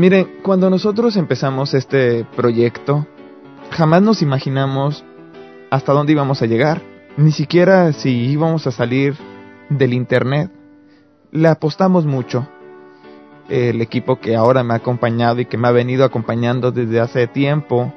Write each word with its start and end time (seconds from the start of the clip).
Miren, 0.00 0.38
cuando 0.42 0.70
nosotros 0.70 1.14
empezamos 1.18 1.74
este 1.74 2.24
proyecto, 2.34 3.06
jamás 3.70 4.00
nos 4.00 4.22
imaginamos 4.22 5.04
hasta 5.70 5.92
dónde 5.92 6.12
íbamos 6.12 6.40
a 6.40 6.46
llegar, 6.46 6.80
ni 7.18 7.32
siquiera 7.32 7.92
si 7.92 8.08
íbamos 8.08 8.66
a 8.66 8.70
salir 8.70 9.14
del 9.68 9.92
Internet. 9.92 10.50
Le 11.32 11.48
apostamos 11.48 12.06
mucho. 12.06 12.48
El 13.50 13.82
equipo 13.82 14.18
que 14.18 14.36
ahora 14.36 14.64
me 14.64 14.72
ha 14.72 14.78
acompañado 14.78 15.38
y 15.38 15.44
que 15.44 15.58
me 15.58 15.68
ha 15.68 15.70
venido 15.70 16.06
acompañando 16.06 16.72
desde 16.72 16.98
hace 16.98 17.26
tiempo, 17.26 17.92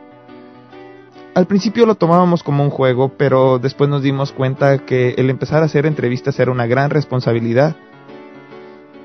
al 1.35 1.47
principio 1.47 1.85
lo 1.85 1.95
tomábamos 1.95 2.43
como 2.43 2.65
un 2.65 2.69
juego, 2.69 3.13
pero 3.17 3.59
después 3.59 3.89
nos 3.89 4.03
dimos 4.03 4.33
cuenta 4.33 4.79
que 4.79 5.11
el 5.11 5.29
empezar 5.29 5.63
a 5.63 5.67
hacer 5.67 5.85
entrevistas 5.85 6.37
era 6.37 6.51
una 6.51 6.67
gran 6.67 6.89
responsabilidad. 6.89 7.77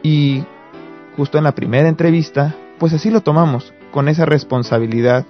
Y 0.02 0.42
justo 1.16 1.38
en 1.38 1.44
la 1.44 1.54
primera 1.54 1.88
entrevista, 1.88 2.56
pues 2.78 2.92
así 2.92 3.10
lo 3.10 3.20
tomamos, 3.20 3.72
con 3.90 4.08
esa 4.08 4.24
responsabilidad. 4.24 5.26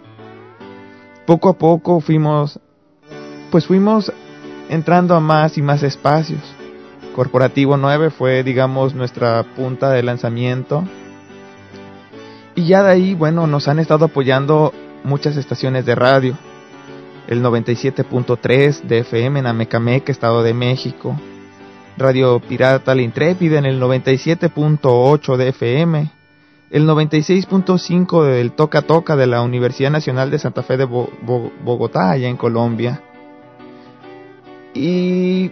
Poco 1.27 1.49
a 1.49 1.59
poco 1.59 2.01
fuimos, 2.01 2.61
pues 3.51 3.67
fuimos 3.67 4.13
entrando 4.69 5.15
a 5.15 5.21
más 5.21 5.59
y 5.59 5.63
más 5.63 5.83
espacios. 5.83 6.41
Corporativo 7.15 7.77
9 7.77 8.11
fue, 8.11 8.43
digamos, 8.43 8.95
nuestra 8.95 9.43
punta 9.43 9.91
de 9.91 10.03
lanzamiento. 10.03 10.85
Y 12.55 12.67
ya 12.67 12.83
de 12.83 12.91
ahí, 12.91 13.15
bueno, 13.15 13.47
nos 13.47 13.69
han 13.69 13.79
estado 13.79 14.07
apoyando 14.07 14.73
muchas 15.05 15.37
estaciones 15.37 15.85
de 15.87 15.95
radio 15.95 16.37
el 17.29 17.43
97.3 17.43 18.83
de 18.83 18.99
FM 19.01 19.41
en 19.41 19.47
Amecamec, 19.47 20.09
Estado 20.09 20.43
de 20.43 20.55
México, 20.55 21.21
Radio 21.99 22.41
Pirata 22.41 22.95
La 22.95 23.03
Intrépida 23.03 23.59
en 23.59 23.67
el 23.67 23.81
97.8 23.81 25.37
de 25.37 25.49
FM, 25.49 26.11
el 26.71 26.87
96.5 26.87 28.25
del 28.25 28.53
Toca 28.53 28.83
Toca 28.83 29.17
de 29.17 29.27
la 29.27 29.43
Universidad 29.43 29.91
Nacional 29.91 30.31
de 30.31 30.39
Santa 30.39 30.63
Fe 30.63 30.77
de 30.77 30.85
Bogotá, 30.85 32.11
allá 32.11 32.29
en 32.29 32.37
Colombia. 32.37 33.03
Y... 34.75 35.51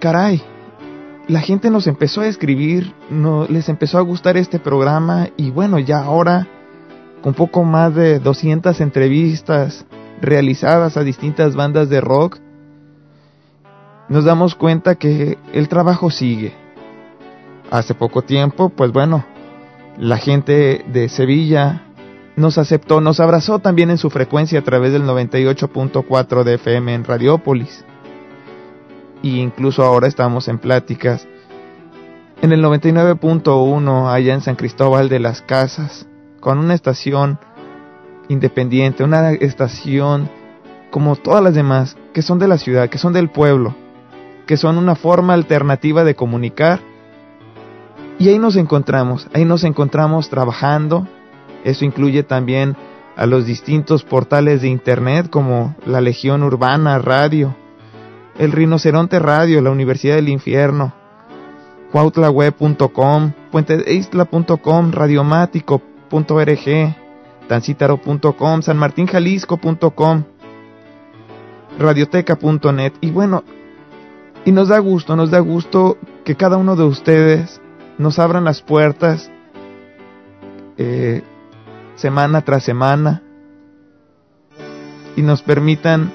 Caray, 0.00 0.42
la 1.28 1.40
gente 1.40 1.70
nos 1.70 1.86
empezó 1.86 2.22
a 2.22 2.26
escribir, 2.26 2.94
no, 3.10 3.46
les 3.48 3.68
empezó 3.68 3.98
a 3.98 4.02
gustar 4.02 4.38
este 4.38 4.58
programa 4.58 5.28
y 5.36 5.50
bueno, 5.50 5.78
ya 5.78 5.98
ahora, 5.98 6.48
con 7.20 7.34
poco 7.34 7.64
más 7.64 7.94
de 7.94 8.18
200 8.18 8.80
entrevistas, 8.80 9.84
realizadas 10.22 10.96
a 10.96 11.04
distintas 11.04 11.54
bandas 11.54 11.90
de 11.90 12.00
rock, 12.00 12.38
nos 14.08 14.24
damos 14.24 14.54
cuenta 14.54 14.94
que 14.94 15.38
el 15.52 15.68
trabajo 15.68 16.10
sigue. 16.10 16.54
Hace 17.70 17.94
poco 17.94 18.22
tiempo, 18.22 18.70
pues 18.70 18.90
bueno, 18.90 19.24
la 20.00 20.16
gente 20.16 20.82
de 20.90 21.10
Sevilla 21.10 21.82
nos 22.34 22.56
aceptó, 22.56 23.02
nos 23.02 23.20
abrazó 23.20 23.58
también 23.58 23.90
en 23.90 23.98
su 23.98 24.08
frecuencia 24.08 24.60
a 24.60 24.64
través 24.64 24.94
del 24.94 25.02
98.4 25.02 26.42
de 26.42 26.54
FM 26.54 26.94
en 26.94 27.04
Radiópolis. 27.04 27.84
Y 29.22 29.40
incluso 29.40 29.84
ahora 29.84 30.08
estamos 30.08 30.48
en 30.48 30.58
pláticas 30.58 31.28
en 32.40 32.52
el 32.52 32.64
99.1 32.64 34.10
allá 34.10 34.32
en 34.32 34.40
San 34.40 34.56
Cristóbal 34.56 35.10
de 35.10 35.20
las 35.20 35.42
Casas, 35.42 36.08
con 36.40 36.56
una 36.56 36.72
estación 36.72 37.38
independiente, 38.28 39.04
una 39.04 39.32
estación 39.32 40.30
como 40.90 41.16
todas 41.16 41.44
las 41.44 41.54
demás, 41.54 41.98
que 42.14 42.22
son 42.22 42.38
de 42.38 42.48
la 42.48 42.56
ciudad, 42.56 42.88
que 42.88 42.96
son 42.96 43.12
del 43.12 43.28
pueblo, 43.28 43.74
que 44.46 44.56
son 44.56 44.78
una 44.78 44.94
forma 44.94 45.34
alternativa 45.34 46.04
de 46.04 46.14
comunicar. 46.14 46.80
Y 48.20 48.28
ahí 48.28 48.38
nos 48.38 48.54
encontramos, 48.56 49.26
ahí 49.32 49.46
nos 49.46 49.64
encontramos 49.64 50.28
trabajando. 50.28 51.08
Eso 51.64 51.86
incluye 51.86 52.22
también 52.22 52.76
a 53.16 53.24
los 53.24 53.46
distintos 53.46 54.04
portales 54.04 54.60
de 54.60 54.68
Internet 54.68 55.30
como 55.30 55.74
la 55.86 56.02
Legión 56.02 56.42
Urbana 56.42 56.98
Radio, 56.98 57.56
el 58.38 58.52
Rinoceronte 58.52 59.18
Radio, 59.20 59.62
la 59.62 59.70
Universidad 59.70 60.16
del 60.16 60.28
Infierno, 60.28 60.92
cuautlaweb.com, 61.92 63.32
puenteisla.com, 63.50 64.92
radiomático.org, 64.92 66.96
tancítaro.com, 67.48 68.60
sanmartinjalisco.com, 68.60 70.24
radioteca.net 71.78 72.92
y 73.00 73.10
bueno, 73.12 73.44
y 74.44 74.52
nos 74.52 74.68
da 74.68 74.78
gusto, 74.78 75.16
nos 75.16 75.30
da 75.30 75.38
gusto 75.38 75.96
que 76.22 76.36
cada 76.36 76.58
uno 76.58 76.76
de 76.76 76.84
ustedes 76.84 77.62
nos 78.00 78.18
abran 78.18 78.44
las 78.44 78.62
puertas 78.62 79.30
eh, 80.78 81.22
semana 81.96 82.40
tras 82.40 82.64
semana 82.64 83.22
y 85.16 85.22
nos 85.22 85.42
permitan 85.42 86.10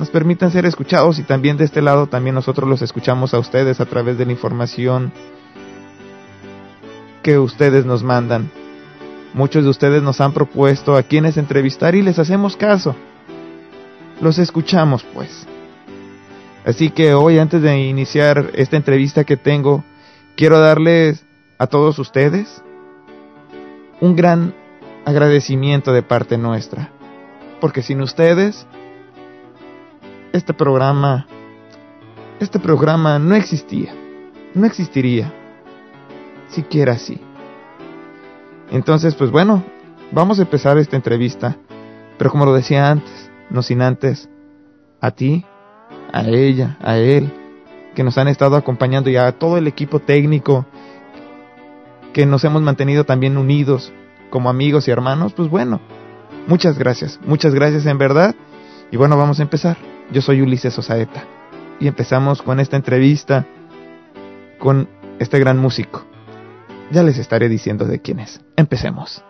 nos 0.00 0.10
permitan 0.10 0.50
ser 0.50 0.66
escuchados 0.66 1.20
y 1.20 1.22
también 1.22 1.56
de 1.56 1.64
este 1.64 1.80
lado 1.80 2.08
también 2.08 2.34
nosotros 2.34 2.68
los 2.68 2.82
escuchamos 2.82 3.34
a 3.34 3.38
ustedes 3.38 3.80
a 3.80 3.86
través 3.86 4.18
de 4.18 4.26
la 4.26 4.32
información 4.32 5.12
que 7.22 7.38
ustedes 7.38 7.86
nos 7.86 8.02
mandan. 8.02 8.50
Muchos 9.32 9.62
de 9.62 9.70
ustedes 9.70 10.02
nos 10.02 10.20
han 10.20 10.32
propuesto 10.32 10.96
a 10.96 11.04
quienes 11.04 11.36
entrevistar 11.36 11.94
y 11.94 12.02
les 12.02 12.18
hacemos 12.18 12.56
caso. 12.56 12.96
Los 14.20 14.40
escuchamos, 14.40 15.04
pues. 15.14 15.46
Así 16.64 16.90
que 16.90 17.14
hoy, 17.14 17.38
antes 17.38 17.62
de 17.62 17.78
iniciar 17.78 18.50
esta 18.54 18.76
entrevista 18.76 19.22
que 19.22 19.36
tengo, 19.36 19.84
quiero 20.36 20.58
darles 20.60 21.24
a 21.58 21.66
todos 21.66 21.98
ustedes 21.98 22.62
un 24.00 24.16
gran 24.16 24.54
agradecimiento 25.04 25.92
de 25.92 26.02
parte 26.02 26.38
nuestra. 26.38 26.90
Porque 27.60 27.82
sin 27.82 28.00
ustedes, 28.00 28.66
este 30.32 30.52
programa, 30.52 31.26
este 32.40 32.58
programa 32.58 33.18
no 33.18 33.36
existía, 33.36 33.94
no 34.54 34.66
existiría, 34.66 35.32
siquiera 36.48 36.94
así. 36.94 37.20
Entonces, 38.70 39.14
pues 39.14 39.30
bueno, 39.30 39.62
vamos 40.10 40.38
a 40.38 40.42
empezar 40.42 40.78
esta 40.78 40.96
entrevista. 40.96 41.56
Pero 42.18 42.30
como 42.30 42.44
lo 42.44 42.54
decía 42.54 42.90
antes, 42.90 43.30
no 43.50 43.62
sin 43.62 43.82
antes, 43.82 44.28
a 45.00 45.10
ti, 45.12 45.44
a 46.12 46.22
ella, 46.28 46.76
a 46.80 46.96
él, 46.96 47.32
que 47.94 48.04
nos 48.04 48.18
han 48.18 48.28
estado 48.28 48.56
acompañando 48.56 49.10
y 49.10 49.16
a 49.16 49.32
todo 49.32 49.58
el 49.58 49.66
equipo 49.66 50.00
técnico, 50.00 50.66
que 52.12 52.26
nos 52.26 52.44
hemos 52.44 52.62
mantenido 52.62 53.04
también 53.04 53.36
unidos 53.36 53.92
como 54.30 54.50
amigos 54.50 54.88
y 54.88 54.90
hermanos, 54.90 55.32
pues 55.34 55.48
bueno, 55.48 55.80
muchas 56.46 56.78
gracias, 56.78 57.20
muchas 57.24 57.54
gracias 57.54 57.86
en 57.86 57.98
verdad. 57.98 58.34
Y 58.90 58.96
bueno, 58.96 59.16
vamos 59.16 59.40
a 59.40 59.42
empezar. 59.42 59.76
Yo 60.10 60.20
soy 60.20 60.42
Ulises 60.42 60.76
Osaeta 60.78 61.24
y 61.80 61.88
empezamos 61.88 62.42
con 62.42 62.60
esta 62.60 62.76
entrevista 62.76 63.46
con 64.58 64.88
este 65.18 65.38
gran 65.38 65.58
músico. 65.58 66.04
Ya 66.90 67.02
les 67.02 67.18
estaré 67.18 67.48
diciendo 67.48 67.84
de 67.84 68.00
quién 68.00 68.20
es. 68.20 68.40
Empecemos. 68.56 69.24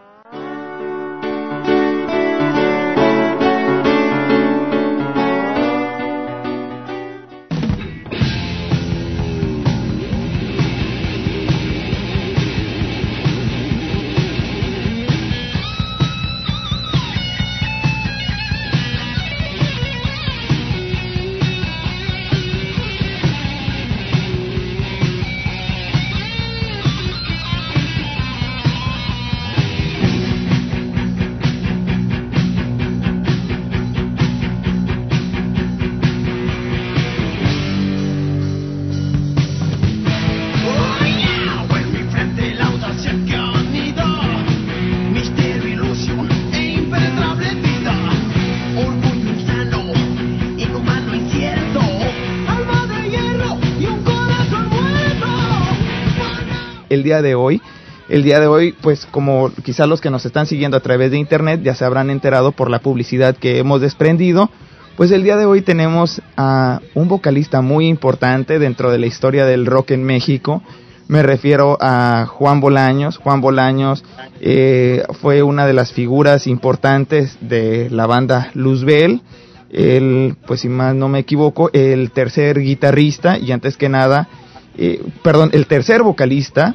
El 57.02 57.04
día 57.04 57.22
de 57.22 57.34
hoy. 57.34 57.60
El 58.08 58.22
día 58.22 58.38
de 58.38 58.46
hoy, 58.46 58.74
pues 58.80 59.06
como 59.10 59.50
quizás 59.64 59.88
los 59.88 60.00
que 60.00 60.10
nos 60.10 60.24
están 60.24 60.46
siguiendo 60.46 60.76
a 60.76 60.80
través 60.80 61.10
de 61.10 61.18
internet 61.18 61.60
ya 61.62 61.74
se 61.74 61.84
habrán 61.84 62.10
enterado 62.10 62.52
por 62.52 62.70
la 62.70 62.78
publicidad 62.78 63.36
que 63.36 63.58
hemos 63.58 63.80
desprendido, 63.80 64.50
pues 64.96 65.10
el 65.10 65.24
día 65.24 65.36
de 65.36 65.46
hoy 65.46 65.62
tenemos 65.62 66.22
a 66.36 66.80
un 66.94 67.08
vocalista 67.08 67.60
muy 67.60 67.88
importante 67.88 68.58
dentro 68.58 68.90
de 68.92 68.98
la 68.98 69.06
historia 69.06 69.46
del 69.46 69.66
rock 69.66 69.92
en 69.92 70.04
México. 70.04 70.62
Me 71.08 71.22
refiero 71.22 71.76
a 71.80 72.26
Juan 72.28 72.60
Bolaños. 72.60 73.16
Juan 73.16 73.40
Bolaños 73.40 74.04
eh, 74.40 75.02
fue 75.20 75.42
una 75.42 75.66
de 75.66 75.72
las 75.72 75.92
figuras 75.92 76.46
importantes 76.46 77.36
de 77.40 77.88
la 77.90 78.06
banda 78.06 78.50
Luzbel. 78.54 79.22
Él, 79.70 80.36
pues 80.46 80.60
si 80.60 80.68
más 80.68 80.94
no 80.94 81.08
me 81.08 81.20
equivoco, 81.20 81.70
el 81.72 82.10
tercer 82.12 82.60
guitarrista 82.60 83.38
y 83.38 83.50
antes 83.50 83.76
que 83.76 83.88
nada, 83.88 84.28
eh, 84.76 85.02
perdón, 85.22 85.50
el 85.52 85.66
tercer 85.66 86.02
vocalista. 86.02 86.74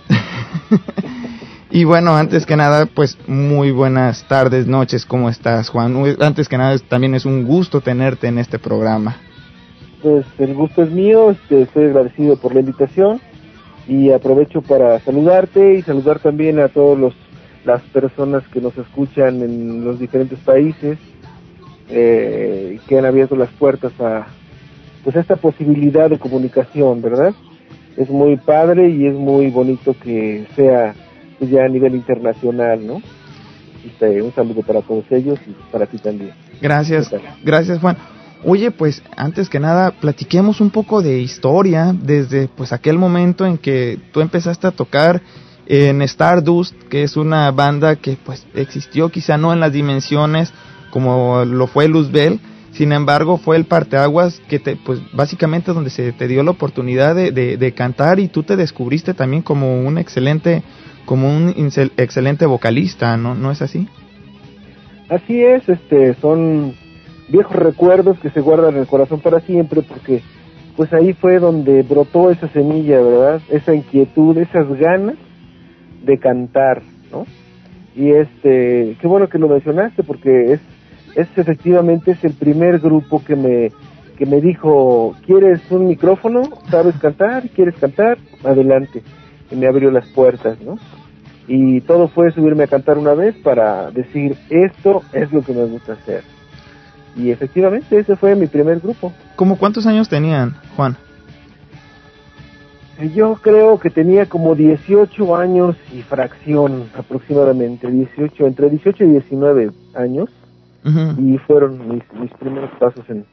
y 1.71 1.83
bueno, 1.83 2.15
antes 2.15 2.45
que 2.45 2.55
nada, 2.55 2.85
pues 2.85 3.17
muy 3.27 3.71
buenas 3.71 4.27
tardes, 4.27 4.67
noches, 4.67 5.05
¿cómo 5.05 5.29
estás, 5.29 5.69
Juan? 5.69 5.95
Antes 6.19 6.47
que 6.49 6.57
nada, 6.57 6.77
también 6.79 7.15
es 7.15 7.25
un 7.25 7.45
gusto 7.45 7.81
tenerte 7.81 8.27
en 8.27 8.39
este 8.39 8.59
programa. 8.59 9.17
Pues 10.01 10.25
el 10.37 10.53
gusto 10.53 10.83
es 10.83 10.91
mío, 10.91 11.31
este, 11.31 11.63
estoy 11.63 11.85
agradecido 11.85 12.37
por 12.37 12.53
la 12.53 12.59
invitación 12.59 13.19
y 13.87 14.11
aprovecho 14.11 14.61
para 14.61 14.99
saludarte 14.99 15.75
y 15.75 15.81
saludar 15.81 16.19
también 16.19 16.59
a 16.59 16.67
todas 16.67 17.13
las 17.65 17.81
personas 17.83 18.47
que 18.49 18.61
nos 18.61 18.77
escuchan 18.77 19.41
en 19.41 19.83
los 19.83 19.99
diferentes 19.99 20.39
países 20.39 20.97
eh, 21.89 22.79
que 22.87 22.97
han 22.97 23.05
abierto 23.05 23.35
las 23.35 23.49
puertas 23.51 23.93
a 24.01 24.27
pues 25.05 25.15
esta 25.15 25.37
posibilidad 25.37 26.09
de 26.09 26.19
comunicación, 26.19 27.01
¿verdad? 27.01 27.33
Es 27.97 28.09
muy 28.09 28.37
padre 28.37 28.89
y 28.89 29.07
es 29.07 29.15
muy 29.15 29.49
bonito 29.49 29.95
que 30.01 30.45
sea 30.55 30.93
pues, 31.39 31.51
ya 31.51 31.65
a 31.65 31.67
nivel 31.67 31.95
internacional, 31.95 32.85
¿no? 32.85 33.01
Este, 33.85 34.21
un 34.21 34.33
saludo 34.33 34.61
para 34.61 34.81
todos 34.81 35.05
ellos 35.11 35.39
y 35.47 35.55
para 35.71 35.85
ti 35.85 35.97
también. 35.97 36.31
Gracias, 36.61 37.11
gracias 37.43 37.79
Juan. 37.79 37.97
Oye, 38.43 38.69
pues 38.71 39.01
antes 39.15 39.49
que 39.49 39.59
nada, 39.59 39.91
platiquemos 39.91 40.61
un 40.61 40.69
poco 40.69 41.01
de 41.01 41.19
historia 41.19 41.95
desde 41.99 42.47
pues 42.47 42.71
aquel 42.71 42.97
momento 42.97 43.45
en 43.45 43.57
que 43.57 43.97
tú 44.11 44.21
empezaste 44.21 44.67
a 44.67 44.71
tocar 44.71 45.21
en 45.65 46.01
Stardust, 46.03 46.75
que 46.83 47.03
es 47.03 47.17
una 47.17 47.51
banda 47.51 47.95
que 47.95 48.17
pues 48.23 48.45
existió 48.53 49.09
quizá 49.09 49.37
no 49.37 49.53
en 49.53 49.59
las 49.59 49.73
dimensiones 49.73 50.53
como 50.91 51.45
lo 51.45 51.67
fue 51.67 51.87
Luzbel, 51.87 52.39
sin 52.77 52.91
embargo 52.91 53.37
fue 53.37 53.57
el 53.57 53.65
parteaguas 53.65 54.39
que 54.47 54.59
te 54.59 54.75
pues 54.75 55.01
básicamente 55.11 55.73
donde 55.73 55.89
se 55.89 56.11
te 56.11 56.27
dio 56.27 56.43
la 56.43 56.51
oportunidad 56.51 57.15
de, 57.15 57.31
de, 57.31 57.71
cantar 57.73 58.19
y 58.19 58.27
tú 58.27 58.43
te 58.43 58.55
descubriste 58.55 59.15
también 59.15 59.41
como 59.41 59.81
un 59.81 59.97
excelente 59.97 60.61
como 61.05 61.35
un 61.35 61.53
excelente 61.97 62.45
vocalista, 62.45 63.17
¿no? 63.17 63.33
¿No 63.33 63.49
es 63.49 63.63
así? 63.63 63.87
Así 65.09 65.43
es, 65.43 65.67
este 65.67 66.13
son 66.15 66.75
viejos 67.29 67.55
recuerdos 67.55 68.19
que 68.19 68.29
se 68.29 68.41
guardan 68.41 68.75
en 68.75 68.81
el 68.81 68.87
corazón 68.87 69.21
para 69.21 69.39
siempre 69.39 69.81
porque 69.81 70.21
pues 70.75 70.93
ahí 70.93 71.13
fue 71.13 71.39
donde 71.39 71.81
brotó 71.81 72.29
esa 72.29 72.47
semilla, 72.49 73.01
¿verdad? 73.01 73.41
Esa 73.49 73.73
inquietud, 73.73 74.37
esas 74.37 74.67
ganas 74.77 75.15
de 76.03 76.19
cantar, 76.19 76.83
¿no? 77.11 77.25
Y 77.95 78.11
este, 78.11 78.95
qué 79.01 79.07
bueno 79.07 79.27
que 79.27 79.39
lo 79.39 79.47
mencionaste 79.47 80.03
porque 80.03 80.53
es, 80.53 80.59
es 81.17 81.27
efectivamente 81.35 82.11
es 82.11 82.23
el 82.23 82.33
primer 82.33 82.79
grupo 82.79 83.23
que 83.23 83.35
me, 83.35 83.71
que 84.17 84.25
me 84.25 84.39
dijo, 84.39 85.15
¿quieres 85.25 85.59
un 85.69 85.87
micrófono? 85.87 86.43
¿Sabes 86.69 86.95
cantar? 86.97 87.49
¿Quieres 87.49 87.75
cantar? 87.75 88.17
Adelante. 88.43 89.03
Y 89.51 89.55
me 89.55 89.67
abrió 89.67 89.91
las 89.91 90.07
puertas, 90.09 90.59
¿no? 90.61 90.77
Y 91.47 91.81
todo 91.81 92.07
fue 92.07 92.31
subirme 92.31 92.63
a 92.63 92.67
cantar 92.67 92.97
una 92.97 93.13
vez 93.13 93.35
para 93.37 93.91
decir, 93.91 94.37
esto 94.49 95.01
es 95.13 95.31
lo 95.31 95.41
que 95.41 95.53
me 95.53 95.65
gusta 95.65 95.93
hacer 95.93 96.23
y 97.17 97.31
efectivamente 97.31 97.97
ese 97.97 98.15
fue 98.15 98.35
mi 98.35 98.47
primer 98.47 98.79
grupo. 98.79 99.11
¿Cómo 99.35 99.57
cuántos 99.57 99.85
años 99.87 100.07
tenían, 100.07 100.55
Juan? 100.75 100.95
Yo 103.13 103.35
creo 103.35 103.79
que 103.79 103.89
tenía 103.89 104.25
como 104.27 104.55
18 104.55 105.35
años 105.35 105.75
y 105.93 106.01
fracción 106.01 106.89
aproximadamente, 106.97 107.91
18, 107.91 108.47
entre 108.47 108.69
18 108.69 109.03
y 109.03 109.07
19 109.09 109.71
años. 109.93 110.29
Y 110.83 111.37
fueron 111.39 111.89
mis, 111.89 112.03
mis 112.13 112.31
primeros 112.33 112.71
pasos 112.79 113.03
en, 113.09 113.25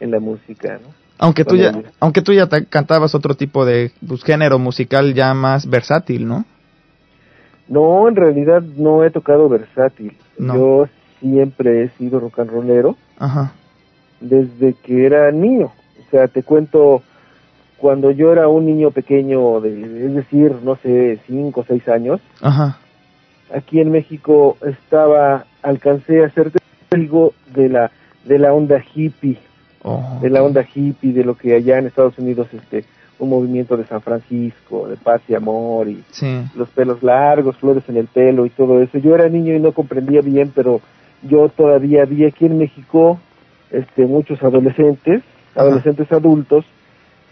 en 0.00 0.10
la 0.10 0.20
música, 0.20 0.78
¿no? 0.82 0.88
Aunque 1.18 1.44
tú, 1.44 1.54
ya, 1.56 1.72
aunque 2.00 2.20
tú 2.20 2.32
ya 2.32 2.48
cantabas 2.68 3.14
otro 3.14 3.36
tipo 3.36 3.64
de 3.64 3.92
pues, 4.06 4.24
género 4.24 4.58
musical 4.58 5.14
ya 5.14 5.34
más 5.34 5.68
versátil, 5.68 6.26
¿no? 6.26 6.44
No, 7.68 8.08
en 8.08 8.16
realidad 8.16 8.60
no 8.60 9.04
he 9.04 9.10
tocado 9.10 9.48
versátil. 9.48 10.16
Yo 10.36 10.88
siempre 11.20 11.84
he 11.84 11.88
sido 11.90 12.18
rock 12.18 12.40
and 12.40 12.50
rollero. 12.50 12.96
Ajá. 13.18 13.52
Desde 14.20 14.74
que 14.74 15.06
era 15.06 15.30
niño. 15.30 15.66
O 15.66 16.10
sea, 16.10 16.26
te 16.26 16.42
cuento, 16.42 17.02
cuando 17.78 18.10
yo 18.10 18.32
era 18.32 18.48
un 18.48 18.66
niño 18.66 18.90
pequeño, 18.90 19.60
de, 19.60 20.06
es 20.06 20.14
decir, 20.14 20.56
no 20.64 20.76
sé, 20.76 21.20
cinco 21.26 21.60
o 21.60 21.64
seis 21.64 21.88
años, 21.88 22.20
Ajá. 22.40 22.78
aquí 23.54 23.80
en 23.80 23.92
México 23.92 24.56
estaba, 24.60 25.44
alcancé 25.62 26.24
a 26.24 26.30
ser 26.30 26.50
algo 26.92 27.34
de 27.54 27.68
la, 27.68 27.90
de 28.24 28.38
la 28.38 28.52
onda 28.52 28.82
hippie, 28.94 29.38
oh, 29.82 30.18
de 30.20 30.30
la 30.30 30.42
onda 30.42 30.64
hippie, 30.74 31.12
de 31.12 31.24
lo 31.24 31.36
que 31.36 31.54
allá 31.54 31.78
en 31.78 31.86
Estados 31.86 32.18
Unidos, 32.18 32.48
este, 32.52 32.84
un 33.18 33.30
movimiento 33.30 33.76
de 33.76 33.86
San 33.86 34.00
Francisco, 34.00 34.88
de 34.88 34.96
paz 34.96 35.22
y 35.28 35.34
amor, 35.34 35.88
y 35.88 36.02
los 36.54 36.68
pelos 36.70 37.02
largos, 37.02 37.56
flores 37.56 37.84
en 37.88 37.96
el 37.96 38.06
pelo 38.08 38.46
y 38.46 38.50
todo 38.50 38.82
eso. 38.82 38.98
Yo 38.98 39.14
era 39.14 39.28
niño 39.28 39.54
y 39.54 39.60
no 39.60 39.72
comprendía 39.72 40.20
bien, 40.20 40.52
pero 40.54 40.80
yo 41.22 41.48
todavía 41.48 42.04
vi 42.04 42.24
aquí 42.24 42.46
en 42.46 42.58
México 42.58 43.20
este, 43.70 44.06
muchos 44.06 44.42
adolescentes, 44.42 45.22
adolescentes 45.54 46.10
adultos, 46.10 46.64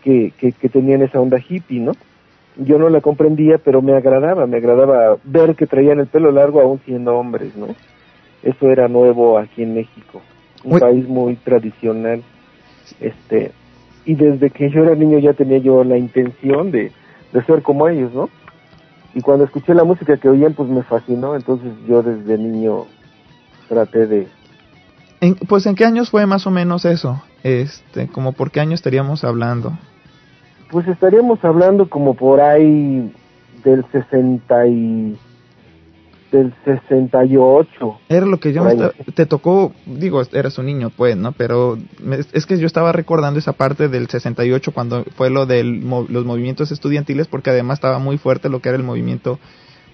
que, 0.03 0.33
que, 0.39 0.69
tenían 0.71 1.03
esa 1.03 1.21
onda 1.21 1.39
hippie, 1.47 1.81
¿no? 1.81 1.93
Yo 2.57 2.79
no 2.79 2.89
la 2.89 3.01
comprendía, 3.01 3.59
pero 3.59 3.83
me 3.83 3.95
agradaba, 3.95 4.47
me 4.47 4.57
agradaba 4.57 5.17
ver 5.25 5.55
que 5.55 5.67
traían 5.67 6.01
el 6.01 6.07
pelo 6.07 6.33
largo 6.33 6.61
aún 6.61 6.81
siendo 6.87 7.17
hombres, 7.17 7.55
¿no? 7.57 7.67
Eso 8.43 8.71
era 8.71 8.89
nuevo 8.89 9.39
aquí 9.39 9.63
en 9.63 9.75
México, 9.75 10.23
un 10.65 10.79
país 10.79 11.07
muy 11.07 11.37
tradicional, 11.37 12.23
este, 13.01 13.53
y 14.05 14.15
desde 14.15 14.51
que 14.51 14.71
yo 14.71 14.83
era 14.83 14.95
niño 14.95 15.19
ya 15.19 15.35
tenía 15.35 15.59
yo 15.59 15.85
la 15.85 15.99
intención 15.99 16.71
de, 16.71 16.91
de 17.33 17.45
ser 17.45 17.63
como 17.63 17.89
ellos, 17.89 18.13
¿no? 18.15 18.31
Y 19.15 19.21
cuando 19.21 19.45
escuché 19.45 19.75
la 19.75 19.85
música 19.85 20.17
que 20.17 20.29
oían, 20.29 20.55
pues 20.55 20.69
me 20.69 20.83
fascinó, 20.83 21.35
entonces 21.35 21.73
yo 21.87 22.03
desde 22.03 22.39
niño 22.39 22.87
traté 23.69 24.07
de... 24.07 24.29
pues 25.49 25.67
en 25.67 25.75
qué 25.75 25.85
años 25.85 26.11
fue 26.11 26.27
más 26.27 26.47
o 26.47 26.51
menos 26.51 26.85
eso, 26.85 27.23
este, 27.43 28.09
como 28.09 28.33
por 28.33 28.51
qué 28.51 28.61
año 28.61 28.75
estaríamos 28.75 29.25
hablando. 29.25 29.73
Pues 30.71 30.87
estaríamos 30.87 31.45
hablando 31.45 31.89
como 31.89 32.15
por 32.15 32.41
ahí 32.41 33.13
del 33.65 33.85
60 33.91 34.67
y 34.69 35.19
del 36.31 36.55
68. 36.65 38.01
Era 38.09 38.27
lo 38.27 38.39
que 38.39 38.53
yo 38.53 38.65
te 39.15 39.27
tocó, 39.27 39.73
digo, 39.87 40.23
eras 40.33 40.59
un 40.59 40.67
niño 40.67 40.91
pues, 40.91 41.17
¿no? 41.17 41.33
Pero 41.33 41.79
es 42.33 42.47
que 42.47 42.59
yo 42.59 42.67
estaba 42.67 42.93
recordando 42.93 43.39
esa 43.39 43.53
parte 43.53 43.89
del 43.89 44.09
68 44.09 44.73
cuando 44.73 45.05
fue 45.17 45.31
lo 45.31 45.47
de 45.47 45.65
los 45.65 46.25
movimientos 46.25 46.73
estudiantiles 46.73 47.27
porque 47.27 47.51
además 47.51 47.79
estaba 47.79 47.99
muy 47.99 48.19
fuerte 48.19 48.49
lo 48.49 48.61
que 48.61 48.69
era 48.69 48.79
el 48.79 48.85
movimiento, 48.85 49.39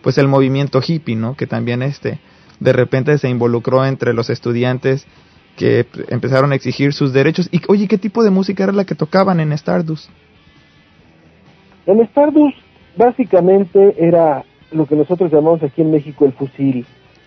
pues 0.02 0.18
el 0.18 0.28
movimiento 0.28 0.80
hippie, 0.86 1.16
¿no? 1.16 1.36
Que 1.36 1.46
también 1.46 1.82
este, 1.82 2.18
de 2.60 2.72
repente 2.72 3.16
se 3.18 3.28
involucró 3.28 3.84
entre 3.84 4.12
los 4.12 4.30
estudiantes 4.30 5.06
que 5.56 5.86
empezaron 6.08 6.52
a 6.52 6.54
exigir 6.54 6.92
sus 6.92 7.12
derechos. 7.12 7.48
Y 7.50 7.60
oye, 7.68 7.88
¿qué 7.88 7.98
tipo 7.98 8.22
de 8.22 8.30
música 8.30 8.64
era 8.64 8.72
la 8.72 8.84
que 8.84 8.94
tocaban 8.94 9.40
en 9.40 9.52
Stardust? 9.52 10.10
En 11.86 12.00
Stardust 12.00 12.58
básicamente 12.96 13.94
era 13.98 14.44
lo 14.70 14.86
que 14.86 14.96
nosotros 14.96 15.32
llamamos 15.32 15.62
aquí 15.62 15.82
en 15.82 15.90
México 15.90 16.24
el 16.24 16.32
fusil. 16.32 16.86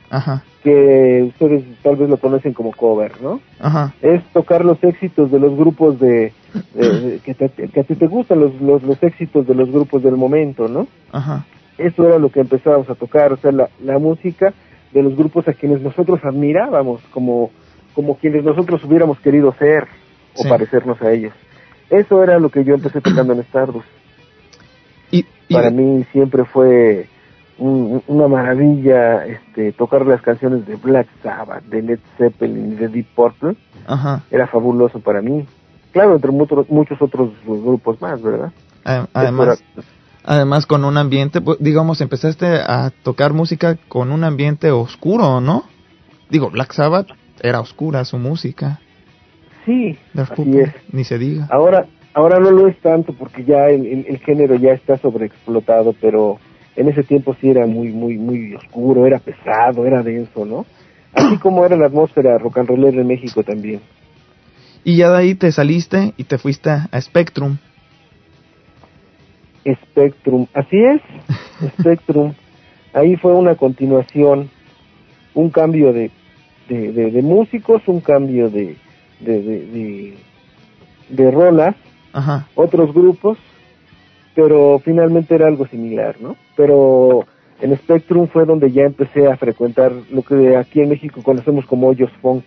Ajá. 0.10 0.44
Que 0.64 1.24
ustedes 1.28 1.64
tal 1.84 1.96
vez 1.96 2.10
lo 2.10 2.18
conocen 2.18 2.54
como 2.54 2.72
cover, 2.72 3.22
¿no? 3.22 3.40
Ajá. 3.60 3.94
Es 4.02 4.24
tocar 4.34 4.66
los 4.66 4.84
éxitos 4.84 5.32
de 5.32 5.40
los 5.40 5.56
grupos 5.56 6.00
de, 6.00 6.34
que, 7.24 7.32
a 7.80 7.84
ti 7.84 7.96
te 7.96 8.08
gustan, 8.08 8.40
los, 8.40 8.60
los, 8.60 8.82
los 8.84 9.02
éxitos 9.04 9.46
de 9.46 9.54
los 9.54 9.72
grupos 9.72 10.02
del 10.02 10.16
momento, 10.16 10.68
¿no? 10.68 10.88
Ajá. 11.12 11.46
Eso 11.78 12.06
era 12.06 12.18
lo 12.18 12.30
que 12.30 12.42
empezábamos 12.42 12.90
a 12.90 12.96
tocar, 12.96 13.32
o 13.32 13.38
sea, 13.38 13.52
la, 13.52 13.70
la 13.84 14.00
música 14.00 14.54
de 14.92 15.04
los 15.04 15.16
grupos 15.16 15.48
a 15.48 15.54
quienes 15.54 15.82
nosotros 15.82 16.20
admirábamos, 16.24 17.02
como, 17.12 17.52
como 17.94 18.18
quienes 18.18 18.44
nosotros 18.44 18.84
hubiéramos 18.84 19.20
querido 19.20 19.54
ser 19.60 19.88
o 20.36 20.50
parecernos 20.50 21.02
a 21.02 21.12
ellos. 21.12 21.34
Eso 21.90 22.24
era 22.24 22.40
lo 22.40 22.50
que 22.50 22.64
yo 22.64 22.76
empecé 22.76 23.02
tocando 23.02 23.34
en 23.34 23.40
Stardust. 23.42 23.88
Y, 25.12 25.26
Para 25.52 25.72
mí 25.72 26.06
siempre 26.12 26.46
fue 26.46 27.08
una 27.60 28.28
maravilla 28.28 29.26
este, 29.26 29.72
tocar 29.74 30.06
las 30.06 30.22
canciones 30.22 30.66
de 30.66 30.76
Black 30.76 31.08
Sabbath, 31.22 31.64
de 31.66 31.82
Led 31.82 32.00
Zeppelin 32.18 32.78
de 32.78 32.88
Deep 32.88 33.08
Purple. 33.16 33.56
Era 34.32 34.48
fabuloso 34.48 35.00
para 35.00 35.22
mí. 35.22 35.46
Claro, 35.92 36.16
entre 36.16 36.32
muchos, 36.32 36.70
muchos 36.70 37.02
otros 37.02 37.32
grupos 37.46 38.02
más, 38.02 38.22
¿verdad? 38.22 38.52
Además, 39.14 39.64
además 40.24 40.66
con 40.66 40.86
un 40.86 40.98
ambiente, 40.98 41.42
pues, 41.42 41.58
digamos, 41.60 42.02
empezaste 42.02 42.46
a 42.48 42.92
tocar 43.04 43.34
música 43.34 43.78
con 43.88 44.12
un 44.12 44.24
ambiente 44.24 44.72
oscuro, 44.72 45.42
¿no? 45.42 45.64
Digo, 46.30 46.50
Black 46.50 46.74
Sabbath 46.74 47.08
era 47.42 47.60
oscura 47.60 48.06
su 48.06 48.18
música. 48.18 48.80
Sí, 49.66 49.98
así 50.16 50.60
es. 50.60 50.74
ni 50.92 51.04
se 51.04 51.18
diga. 51.18 51.48
Ahora, 51.52 51.86
Ahora 52.14 52.40
no 52.40 52.52
lo 52.52 52.68
es 52.68 52.78
tanto 52.80 53.14
porque 53.14 53.44
ya 53.44 53.68
el, 53.68 54.06
el, 54.08 54.18
género 54.20 54.56
ya 54.56 54.72
está 54.72 54.98
sobreexplotado, 54.98 55.94
pero 56.02 56.40
en 56.80 56.88
ese 56.88 57.04
tiempo 57.04 57.36
sí 57.42 57.50
era 57.50 57.68
muy, 57.68 57.90
muy, 57.90 58.18
muy 58.18 58.56
oscuro, 58.56 59.06
era 59.06 59.20
pesado, 59.20 59.86
era 59.86 60.02
denso, 60.02 60.46
¿no? 60.46 60.66
Así 61.14 61.38
como 61.42 61.66
era 61.66 61.76
la 61.76 61.88
atmósfera 61.88 62.38
rock 62.38 62.60
and 62.60 62.70
roller 62.70 62.96
en 62.96 63.06
México 63.06 63.44
también. 63.44 63.82
Y 64.86 64.96
ya 64.96 65.10
de 65.10 65.18
ahí 65.18 65.36
te 65.36 65.52
saliste 65.52 66.14
y 66.16 66.24
te 66.24 66.38
fuiste 66.38 66.70
a 66.70 67.02
Spectrum. 67.02 67.58
Spectrum, 69.84 70.48
así 70.54 70.78
es, 70.78 71.02
Spectrum. 71.80 72.34
Ahí 72.94 73.18
fue 73.18 73.34
una 73.34 73.56
continuación, 73.56 74.50
un 75.34 75.50
cambio 75.50 75.92
de, 75.92 76.12
de, 76.70 76.92
de, 76.94 77.22
músicos, 77.22 77.82
un 77.88 78.00
cambio 78.00 78.50
de, 78.50 78.78
de, 79.20 80.16
de, 81.10 81.32
rolas, 81.32 81.76
otros 82.56 82.94
grupos, 82.94 83.38
pero 84.34 84.80
finalmente 84.80 85.36
era 85.36 85.48
algo 85.48 85.68
similar, 85.68 86.16
¿no? 86.22 86.38
Pero 86.60 87.26
en 87.62 87.74
Spectrum 87.78 88.28
fue 88.28 88.44
donde 88.44 88.70
ya 88.70 88.82
empecé 88.84 89.28
a 89.28 89.38
frecuentar 89.38 89.94
lo 90.12 90.24
que 90.24 90.58
aquí 90.58 90.82
en 90.82 90.90
México 90.90 91.24
conocemos 91.24 91.66
como 91.66 91.88
hoyos 91.88 92.12
funky, 92.22 92.46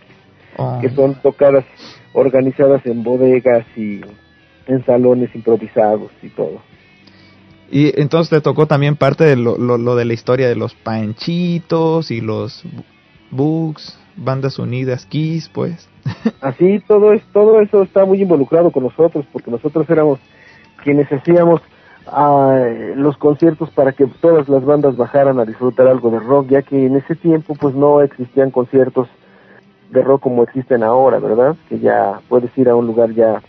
ah. 0.59 0.77
que 0.79 0.89
son 0.89 1.15
tocadas 1.15 1.65
organizadas 2.13 2.85
en 2.85 3.01
bodegas 3.01 3.65
y 3.75 4.01
en 4.67 4.85
salones 4.85 5.33
improvisados 5.33 6.11
y 6.21 6.29
todo. 6.29 6.61
Y 7.71 7.99
entonces 7.99 8.29
te 8.29 8.39
tocó 8.39 8.67
también 8.67 8.97
parte 8.97 9.23
de 9.23 9.35
lo, 9.35 9.57
lo, 9.57 9.95
de 9.95 10.05
la 10.05 10.13
historia 10.13 10.47
de 10.47 10.55
los 10.55 10.75
panchitos 10.75 12.11
y 12.11 12.21
los 12.21 12.63
bugs, 13.31 13.99
bandas 14.15 14.59
unidas, 14.59 15.07
Kiss, 15.07 15.49
pues. 15.49 15.89
Así, 16.41 16.83
todo, 16.87 17.13
es, 17.13 17.23
todo 17.33 17.61
eso 17.61 17.81
está 17.81 18.05
muy 18.05 18.21
involucrado 18.21 18.69
con 18.69 18.83
nosotros, 18.83 19.25
porque 19.33 19.49
nosotros 19.49 19.89
éramos 19.89 20.19
quienes 20.83 21.11
hacíamos 21.11 21.61
ah, 22.07 22.65
los 22.95 23.17
conciertos 23.17 23.69
para 23.71 23.91
que 23.91 24.05
todas 24.21 24.49
las 24.49 24.63
bandas 24.63 24.97
bajaran 24.97 25.39
a 25.39 25.45
disfrutar 25.45 25.87
algo 25.87 26.09
de 26.11 26.19
rock, 26.19 26.47
ya 26.49 26.61
que 26.61 26.85
en 26.85 26.95
ese 26.95 27.15
tiempo 27.15 27.55
pues 27.55 27.75
no 27.75 28.01
existían 28.01 28.51
conciertos 28.51 29.07
de 29.91 30.01
rock 30.01 30.21
como 30.21 30.43
existen 30.43 30.83
ahora, 30.83 31.19
¿verdad? 31.19 31.55
Que 31.69 31.79
ya 31.79 32.19
puedes 32.27 32.55
ir 32.57 32.69
a 32.69 32.75
un 32.75 32.87
lugar 32.87 33.11
ya 33.13 33.41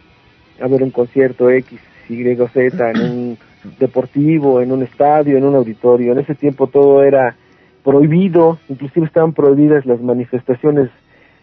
a 0.60 0.68
ver 0.68 0.82
un 0.82 0.90
concierto 0.90 1.50
X, 1.50 1.80
Y, 2.08 2.36
Z 2.52 2.90
en 2.90 3.00
un 3.00 3.38
deportivo, 3.78 4.60
en 4.60 4.72
un 4.72 4.82
estadio, 4.82 5.36
en 5.36 5.44
un 5.44 5.56
auditorio. 5.56 6.12
En 6.12 6.18
ese 6.18 6.34
tiempo 6.34 6.66
todo 6.66 7.02
era 7.02 7.36
prohibido, 7.82 8.58
inclusive 8.68 9.06
estaban 9.06 9.32
prohibidas 9.32 9.84
las 9.86 10.00
manifestaciones 10.00 10.90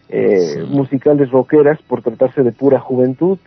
eh, 0.08 0.64
musicales 0.68 1.30
rockeras 1.30 1.80
por 1.82 2.02
tratarse 2.02 2.42
de 2.42 2.52
pura 2.52 2.80
juventud. 2.80 3.38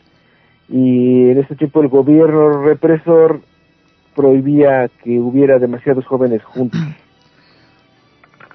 Y 0.68 1.30
en 1.30 1.38
ese 1.38 1.56
tiempo 1.56 1.82
el 1.82 1.90
gobierno 1.90 2.64
represor 2.64 3.42
prohibía 4.16 4.90
que 5.04 5.20
hubiera 5.20 5.60
demasiados 5.60 6.06
jóvenes 6.06 6.44
juntos. 6.44 6.80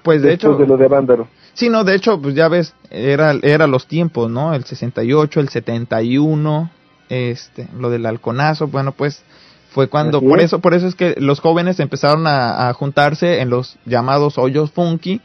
Pues 0.03 0.23
de 0.23 0.33
hecho... 0.33 0.55
De 0.55 0.65
lo 0.65 0.77
de 0.77 0.87
Vándaro. 0.87 1.27
Sí, 1.53 1.69
no, 1.69 1.83
de 1.83 1.95
hecho, 1.95 2.19
pues 2.19 2.33
ya 2.33 2.47
ves, 2.47 2.73
era, 2.89 3.35
era 3.43 3.67
los 3.67 3.85
tiempos, 3.85 4.31
¿no? 4.31 4.55
El 4.55 4.63
68, 4.63 5.39
el 5.39 5.49
71, 5.49 6.71
este, 7.09 7.67
lo 7.77 7.91
del 7.91 8.07
halconazo, 8.07 8.67
bueno, 8.67 8.93
pues 8.93 9.23
fue 9.71 9.87
cuando, 9.87 10.21
por 10.21 10.39
eso, 10.39 10.59
por 10.59 10.73
eso 10.73 10.87
es 10.87 10.95
que 10.95 11.15
los 11.17 11.39
jóvenes 11.39 11.79
empezaron 11.79 12.25
a, 12.27 12.73
juntarse 12.73 13.41
en 13.41 13.49
los 13.49 13.77
llamados 13.85 14.37
hoyos 14.37 14.71
funky, 14.71 15.21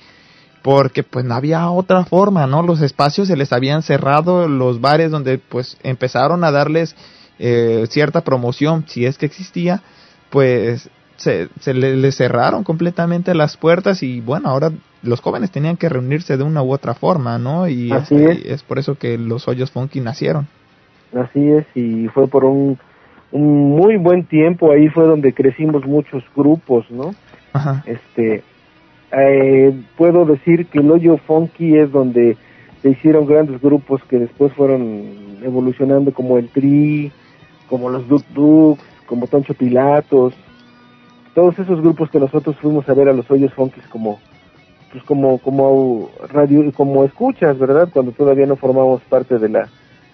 porque 0.62 1.02
pues 1.02 1.24
no 1.24 1.34
había 1.34 1.68
otra 1.70 2.04
forma, 2.04 2.46
¿no? 2.46 2.62
Los 2.62 2.80
espacios 2.80 3.28
se 3.28 3.36
les 3.36 3.52
habían 3.52 3.82
cerrado, 3.82 4.48
los 4.48 4.80
bares 4.80 5.10
donde 5.10 5.38
pues 5.38 5.78
empezaron 5.82 6.44
a 6.44 6.50
darles 6.50 6.94
eh, 7.38 7.86
cierta 7.90 8.22
promoción, 8.22 8.84
si 8.88 9.04
es 9.04 9.18
que 9.18 9.26
existía, 9.26 9.82
pues 10.30 10.90
se, 11.16 11.48
se 11.60 11.74
les 11.74 12.16
cerraron 12.16 12.64
completamente 12.64 13.34
las 13.34 13.56
puertas 13.56 14.02
y 14.02 14.20
bueno, 14.20 14.48
ahora 14.48 14.70
los 15.02 15.20
jóvenes 15.20 15.50
tenían 15.50 15.76
que 15.76 15.88
reunirse 15.88 16.36
de 16.36 16.44
una 16.44 16.62
u 16.62 16.72
otra 16.72 16.94
forma, 16.94 17.38
¿no? 17.38 17.68
Y 17.68 17.92
Así 17.92 18.16
es. 18.16 18.44
es 18.44 18.62
por 18.62 18.78
eso 18.78 18.96
que 18.96 19.16
los 19.18 19.48
hoyos 19.48 19.70
funky 19.70 20.00
nacieron. 20.00 20.48
Así 21.14 21.50
es, 21.50 21.64
y 21.74 22.08
fue 22.08 22.26
por 22.28 22.44
un 22.44 22.78
un 23.32 23.70
muy 23.76 23.96
buen 23.96 24.24
tiempo, 24.24 24.72
ahí 24.72 24.88
fue 24.88 25.04
donde 25.04 25.32
crecimos 25.32 25.84
muchos 25.84 26.24
grupos, 26.34 26.90
¿no? 26.90 27.14
Este, 27.86 28.42
eh, 29.12 29.72
puedo 29.96 30.26
decir 30.26 30.66
que 30.66 30.78
el 30.78 30.90
hoyo 30.90 31.16
funky 31.16 31.76
es 31.76 31.90
donde 31.90 32.36
se 32.82 32.90
hicieron 32.90 33.26
grandes 33.26 33.60
grupos 33.60 34.02
que 34.04 34.18
después 34.18 34.52
fueron 34.52 35.38
evolucionando 35.42 36.12
como 36.12 36.38
el 36.38 36.48
Tri, 36.48 37.12
como 37.68 37.88
los 37.88 38.06
Duk 38.08 38.24
Duks, 38.34 38.84
como 39.06 39.26
Toncho 39.26 39.54
Pilatos, 39.54 40.34
todos 41.34 41.58
esos 41.58 41.80
grupos 41.80 42.10
que 42.10 42.18
nosotros 42.18 42.56
fuimos 42.56 42.88
a 42.88 42.94
ver 42.94 43.08
a 43.08 43.12
los 43.12 43.30
hoyos 43.30 43.52
funky 43.54 43.80
como 43.90 44.18
pues 44.92 45.02
como 45.04 45.38
como 45.38 46.10
radio 46.28 46.72
como 46.72 47.04
escuchas, 47.04 47.58
¿verdad? 47.58 47.88
Cuando 47.92 48.12
todavía 48.12 48.46
no 48.46 48.56
formamos 48.56 49.02
parte 49.02 49.38
de 49.38 49.48
la 49.48 49.68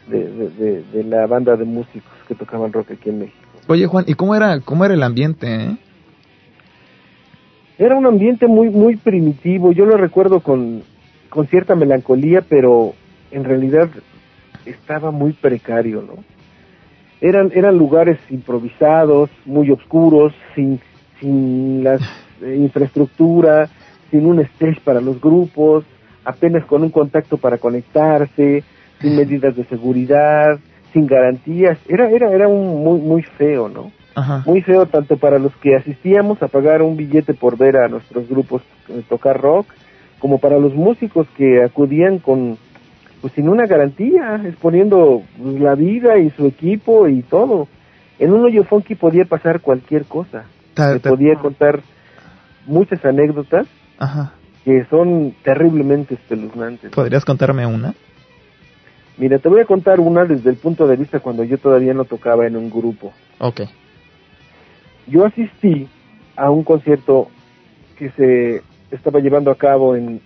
de, 0.09 0.83
de, 0.93 1.05
la 1.05 1.27
banda 1.27 1.57
de 1.57 1.65
músicos 1.65 2.13
que 2.27 2.35
tocaban 2.35 2.73
rock 2.73 2.91
aquí 2.93 3.11
en 3.11 3.21
México. 3.21 3.39
Oye 3.69 3.87
Juan, 3.87 4.05
¿y 4.09 4.15
cómo 4.15 4.35
era, 4.35 4.61
cómo 4.61 4.85
era 4.85 4.95
el 4.95 5.03
ambiente? 5.03 5.47
Eh? 5.47 5.77
Era 7.79 7.97
un 7.97 8.07
ambiente 8.07 8.47
muy, 8.47 8.71
muy 8.71 8.97
primitivo, 8.97 9.73
yo 9.73 9.87
lo 9.87 9.97
recuerdo 9.97 10.41
con, 10.41 10.83
con 11.29 11.47
cierta 11.47 11.75
melancolía, 11.75 12.43
pero 12.43 12.95
en 13.31 13.45
realidad 13.45 13.89
estaba 14.67 15.11
muy 15.11 15.33
precario, 15.33 16.03
¿no? 16.03 16.23
Eran, 17.23 17.53
eran 17.55 17.79
lugares 17.79 18.19
improvisados, 18.31 19.31
muy 19.47 19.71
oscuros, 19.71 20.35
sin, 20.57 20.81
sin 21.21 21.85
la 21.85 21.95
eh, 22.43 22.57
infraestructura, 22.57 23.69
sin 24.11 24.27
un 24.27 24.41
stage 24.41 24.81
para 24.85 25.01
los 25.01 25.21
grupos, 25.21 25.85
apenas 26.25 26.65
con 26.65 26.83
un 26.83 26.91
contacto 26.91 27.37
para 27.37 27.59
conectarse, 27.59 28.65
sin 29.01 29.17
medidas 29.17 29.55
de 29.55 29.65
seguridad, 29.67 30.59
sin 30.93 31.07
garantías. 31.07 31.79
Era, 31.89 32.11
era, 32.11 32.29
era 32.33 32.49
un 32.49 32.83
muy, 32.83 33.01
muy 33.01 33.23
feo, 33.23 33.69
¿no? 33.69 33.93
Muy 34.45 34.61
feo 34.61 34.87
tanto 34.87 35.17
para 35.17 35.39
los 35.39 35.55
que 35.57 35.77
asistíamos 35.77 36.43
a 36.43 36.49
pagar 36.49 36.83
un 36.83 36.97
billete 36.97 37.35
por 37.35 37.57
ver 37.57 37.77
a 37.77 37.89
nuestros 37.89 38.29
grupos 38.29 38.63
tocar 39.09 39.41
rock, 39.41 39.67
como 40.19 40.39
para 40.39 40.59
los 40.59 40.75
músicos 40.75 41.29
que 41.37 41.63
acudían 41.63 42.19
con, 42.19 42.59
pues 43.23 43.33
sin 43.35 43.49
una 43.49 43.67
garantía, 43.67 44.43
exponiendo 44.45 45.23
la 45.39 45.77
vida 45.77 46.19
y 46.19 46.31
su 46.31 46.45
equipo 46.45 47.07
y 47.09 47.23
todo. 47.23 47.69
En 48.19 48.33
un 48.33 48.45
hoyo 48.45 48.65
funky 48.65 48.97
podía 48.97 49.25
pasar 49.25 49.61
cualquier 49.61 50.05
cosa. 50.05 50.45
Se 50.75 50.99
podía 50.99 51.37
contar 51.37 51.81
muchas 52.67 53.03
anécdotas 53.05 53.67
que 54.65 54.85
son 54.91 55.35
terriblemente 55.45 56.15
espeluznantes. 56.15 56.91
¿Podrías 56.91 57.25
contarme 57.25 57.65
una? 57.65 57.95
Mira, 59.19 59.39
te 59.39 59.49
voy 59.49 59.61
a 59.61 59.67
contar 59.67 60.01
una 60.01 60.25
desde 60.25 60.51
el 60.51 60.57
punto 60.57 60.89
de 60.89 60.97
vista 60.97 61.21
cuando 61.21 61.45
yo 61.45 61.59
todavía 61.59 61.95
no 61.95 62.05
tocaba 62.05 62.47
en 62.47 62.57
un 62.57 62.71
grupo. 62.71 63.13
Ok. 63.39 63.63
Yo 65.07 65.25
asistí 65.25 65.89
a 66.35 66.51
un 66.51 66.65
concierto 66.65 67.29
que 67.97 68.11
se 68.11 68.63
estaba 68.93 69.21
llevando 69.21 69.51
a 69.51 69.57
cabo 69.57 69.97
en, 69.97 70.21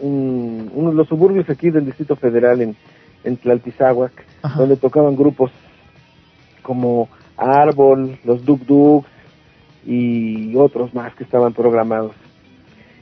uno 0.00 0.90
de 0.90 0.96
los 0.96 1.08
suburbios 1.08 1.48
aquí 1.50 1.70
del 1.70 1.84
Distrito 1.84 2.16
Federal, 2.16 2.60
en, 2.60 2.76
en 3.24 3.36
Tlaltizáhuac, 3.36 4.12
donde 4.56 4.76
tocaban 4.76 5.16
grupos 5.16 5.50
como 6.62 7.08
Árbol, 7.36 8.18
los 8.24 8.44
Duk 8.44 8.60
Duks 8.66 9.08
y 9.84 10.54
otros 10.56 10.94
más 10.94 11.14
que 11.14 11.24
estaban 11.24 11.52
programados. 11.52 12.12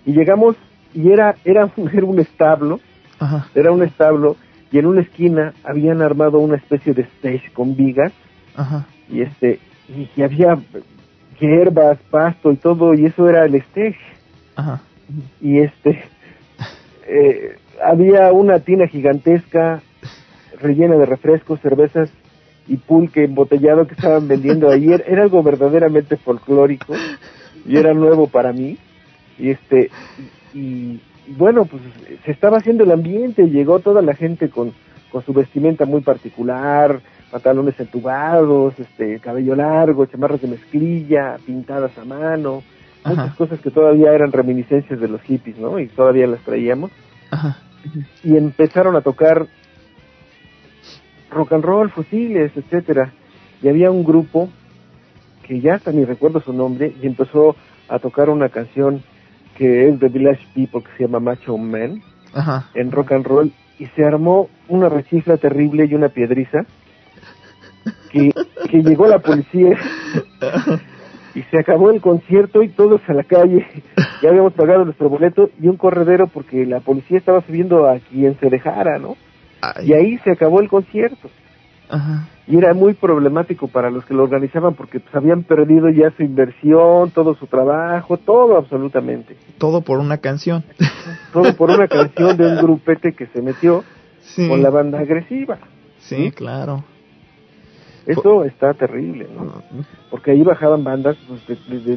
Y 0.04 0.12
llegamos 0.12 0.56
y 0.94 1.10
era, 1.10 1.34
era, 1.44 1.70
era 1.92 2.06
un 2.06 2.18
establo, 2.18 2.80
era 3.54 3.72
un 3.72 3.82
establo 3.82 4.36
y 4.70 4.78
en 4.78 4.86
una 4.86 5.02
esquina 5.02 5.52
habían 5.64 6.02
armado 6.02 6.38
una 6.38 6.56
especie 6.56 6.92
de 6.92 7.02
stage 7.02 7.52
con 7.52 7.76
vigas 7.76 8.12
y 9.08 9.22
este 9.22 9.60
y, 9.88 10.22
había 10.22 10.58
hierbas, 11.38 11.98
pasto 12.10 12.50
y 12.50 12.56
todo 12.56 12.94
y 12.94 13.06
eso 13.06 13.28
era 13.28 13.44
el 13.44 13.54
stage 13.56 13.98
y 15.40 15.60
este 15.60 16.02
eh, 17.06 17.56
había 17.84 18.32
una 18.32 18.60
tina 18.60 18.86
gigantesca 18.88 19.82
rellena 20.60 20.96
de 20.96 21.06
refrescos, 21.06 21.60
cervezas 21.60 22.10
y 22.66 22.78
pulque 22.78 23.24
embotellado 23.24 23.86
que 23.86 23.94
estaban 23.94 24.26
vendiendo 24.26 24.70
ayer 24.70 25.04
era 25.06 25.22
algo 25.22 25.42
verdaderamente 25.42 26.16
folclórico 26.16 26.94
y 27.66 27.76
era 27.76 27.94
nuevo 27.94 28.26
para 28.26 28.52
mí. 28.52 28.78
Y 29.38 29.50
este 29.50 29.90
y, 30.54 31.00
bueno, 31.36 31.66
pues 31.66 31.82
se 32.24 32.30
estaba 32.30 32.58
haciendo 32.58 32.84
el 32.84 32.90
ambiente, 32.90 33.50
llegó 33.50 33.80
toda 33.80 34.00
la 34.00 34.14
gente 34.14 34.48
con, 34.48 34.72
con 35.10 35.22
su 35.24 35.32
vestimenta 35.32 35.84
muy 35.84 36.00
particular, 36.00 37.00
pantalones 37.30 37.78
entubados, 37.78 38.78
este, 38.78 39.20
cabello 39.20 39.54
largo, 39.54 40.06
chamarras 40.06 40.40
de 40.40 40.48
mezclilla, 40.48 41.36
pintadas 41.44 41.96
a 41.98 42.04
mano, 42.04 42.62
muchas 43.06 43.34
cosas 43.34 43.60
que 43.60 43.70
todavía 43.70 44.12
eran 44.12 44.32
reminiscencias 44.32 45.00
de 45.00 45.08
los 45.08 45.20
hippies, 45.22 45.58
¿no? 45.58 45.78
Y 45.78 45.88
todavía 45.88 46.26
las 46.26 46.40
traíamos. 46.40 46.90
Y 48.24 48.36
empezaron 48.36 48.96
a 48.96 49.00
tocar 49.00 49.46
rock 51.30 51.52
and 51.52 51.64
roll, 51.64 51.90
fusiles, 51.90 52.52
etcétera. 52.56 53.12
y 53.62 53.68
había 53.68 53.90
un 53.90 54.04
grupo 54.04 54.48
que 55.42 55.60
ya 55.60 55.74
hasta 55.74 55.92
ni 55.92 56.04
recuerdo 56.04 56.40
su 56.40 56.52
nombre 56.52 56.94
y 57.00 57.06
empezó 57.06 57.56
a 57.88 57.98
tocar 57.98 58.30
una 58.30 58.48
canción 58.48 59.02
que 59.56 59.88
es 59.88 60.00
de 60.00 60.08
Village 60.08 60.46
People 60.54 60.82
que 60.82 60.96
se 60.96 61.04
llama 61.04 61.20
Macho 61.20 61.56
Man 61.56 62.02
en 62.74 62.92
rock 62.92 63.12
and 63.12 63.24
roll 63.24 63.52
y 63.78 63.86
se 63.86 64.04
armó 64.04 64.48
una 64.68 64.88
rechifla 64.88 65.36
terrible 65.36 65.86
y 65.86 65.94
una 65.94 66.08
piedriza 66.08 66.66
que, 68.10 68.32
que 68.70 68.82
llegó 68.82 69.06
la 69.06 69.18
policía 69.18 69.78
y 71.36 71.42
se 71.50 71.58
acabó 71.58 71.90
el 71.90 72.00
concierto 72.00 72.62
y 72.62 72.68
todos 72.70 73.00
a 73.06 73.12
la 73.12 73.22
calle. 73.22 73.66
Ya 74.22 74.30
habíamos 74.30 74.54
pagado 74.54 74.86
nuestro 74.86 75.10
boleto 75.10 75.50
y 75.60 75.68
un 75.68 75.76
corredero 75.76 76.26
porque 76.26 76.64
la 76.64 76.80
policía 76.80 77.18
estaba 77.18 77.42
subiendo 77.42 77.86
a 77.86 77.98
quien 77.98 78.38
se 78.40 78.48
dejara, 78.48 78.98
¿no? 78.98 79.14
Y 79.84 79.92
ahí 79.92 80.16
se 80.24 80.30
acabó 80.30 80.60
el 80.60 80.70
concierto. 80.70 81.28
Y 82.46 82.56
era 82.56 82.72
muy 82.72 82.94
problemático 82.94 83.68
para 83.68 83.90
los 83.90 84.06
que 84.06 84.14
lo 84.14 84.22
organizaban 84.22 84.74
porque 84.74 85.00
pues, 85.00 85.14
habían 85.14 85.42
perdido 85.42 85.90
ya 85.90 86.10
su 86.16 86.22
inversión, 86.22 87.10
todo 87.10 87.34
su 87.34 87.46
trabajo, 87.46 88.16
todo 88.16 88.56
absolutamente. 88.56 89.36
Todo 89.58 89.82
por 89.82 89.98
una 89.98 90.16
canción. 90.16 90.64
Todo 91.34 91.54
por 91.54 91.70
una 91.70 91.86
canción 91.86 92.38
de 92.38 92.46
un 92.46 92.56
grupete 92.62 93.12
que 93.12 93.26
se 93.26 93.42
metió 93.42 93.84
con 94.48 94.62
la 94.62 94.70
banda 94.70 95.00
agresiva. 95.00 95.58
Sí, 95.98 96.30
claro. 96.30 96.82
Eso 98.06 98.44
está 98.44 98.72
terrible, 98.74 99.26
¿no? 99.34 99.62
Porque 100.10 100.30
ahí 100.30 100.42
bajaban 100.42 100.84
bandas 100.84 101.16
pues, 101.26 101.46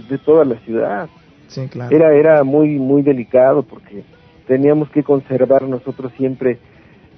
de, 0.09 0.17
toda 0.17 0.43
la 0.43 0.55
ciudad. 0.61 1.07
Sí, 1.47 1.67
claro. 1.67 1.95
Era, 1.95 2.13
era 2.15 2.43
muy, 2.43 2.79
muy 2.79 3.01
delicado 3.03 3.63
porque 3.63 4.03
teníamos 4.47 4.89
que 4.89 5.03
conservar 5.03 5.63
nosotros 5.63 6.11
siempre 6.17 6.57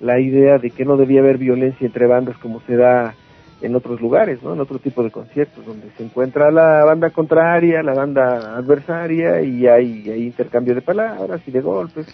la 0.02 0.20
idea 0.20 0.58
de 0.58 0.72
que 0.72 0.84
no 0.84 0.98
debía 0.98 1.22
haber 1.22 1.38
violencia 1.38 1.86
entre 1.86 2.08
bandas 2.08 2.38
como 2.38 2.60
se 2.62 2.76
da 2.76 3.16
en 3.62 3.76
otros 3.76 4.02
lugares, 4.02 4.42
¿no? 4.42 4.54
En 4.54 4.60
otro 4.60 4.80
tipo 4.80 5.04
de 5.04 5.12
conciertos, 5.12 5.66
donde 5.66 5.90
se 5.96 6.04
encuentra 6.04 6.52
la 6.52 6.84
banda 6.84 7.12
contraria, 7.12 7.84
la 7.84 7.94
banda 7.94 8.58
adversaria 8.58 9.42
y 9.42 9.68
hay, 9.68 10.10
hay 10.10 10.24
intercambio 10.24 10.76
de 10.76 10.82
palabras 10.82 11.42
y 11.46 11.52
de 11.52 11.62
golpes. 11.62 12.08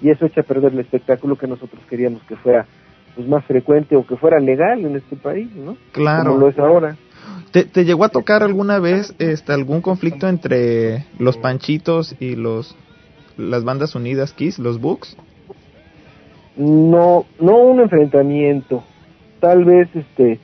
Y 0.00 0.10
eso 0.10 0.26
echa 0.26 0.42
a 0.42 0.44
perder 0.44 0.72
el 0.72 0.80
espectáculo 0.80 1.36
que 1.36 1.46
nosotros 1.46 1.82
queríamos 1.88 2.22
que 2.24 2.36
fuera 2.36 2.66
pues 3.14 3.28
más 3.28 3.44
frecuente 3.44 3.96
o 3.96 4.06
que 4.06 4.16
fuera 4.16 4.38
legal 4.40 4.84
en 4.84 4.96
este 4.96 5.16
país, 5.16 5.54
¿no? 5.54 5.76
Claro. 5.92 6.30
Como 6.30 6.40
lo 6.40 6.48
es 6.48 6.58
ahora. 6.58 6.96
¿Te, 7.50 7.64
¿Te, 7.64 7.84
llegó 7.84 8.04
a 8.04 8.08
tocar 8.08 8.42
alguna 8.42 8.78
vez 8.78 9.14
este 9.18 9.52
algún 9.52 9.82
conflicto 9.82 10.26
entre 10.28 11.04
los 11.18 11.36
Panchitos 11.36 12.16
y 12.18 12.34
los 12.34 12.76
las 13.36 13.64
bandas 13.64 13.94
unidas 13.94 14.32
Kiss, 14.32 14.58
los 14.58 14.80
Books? 14.80 15.16
No, 16.56 17.26
no 17.40 17.56
un 17.56 17.80
enfrentamiento. 17.80 18.82
Tal 19.40 19.64
vez 19.64 19.88
este 19.94 20.40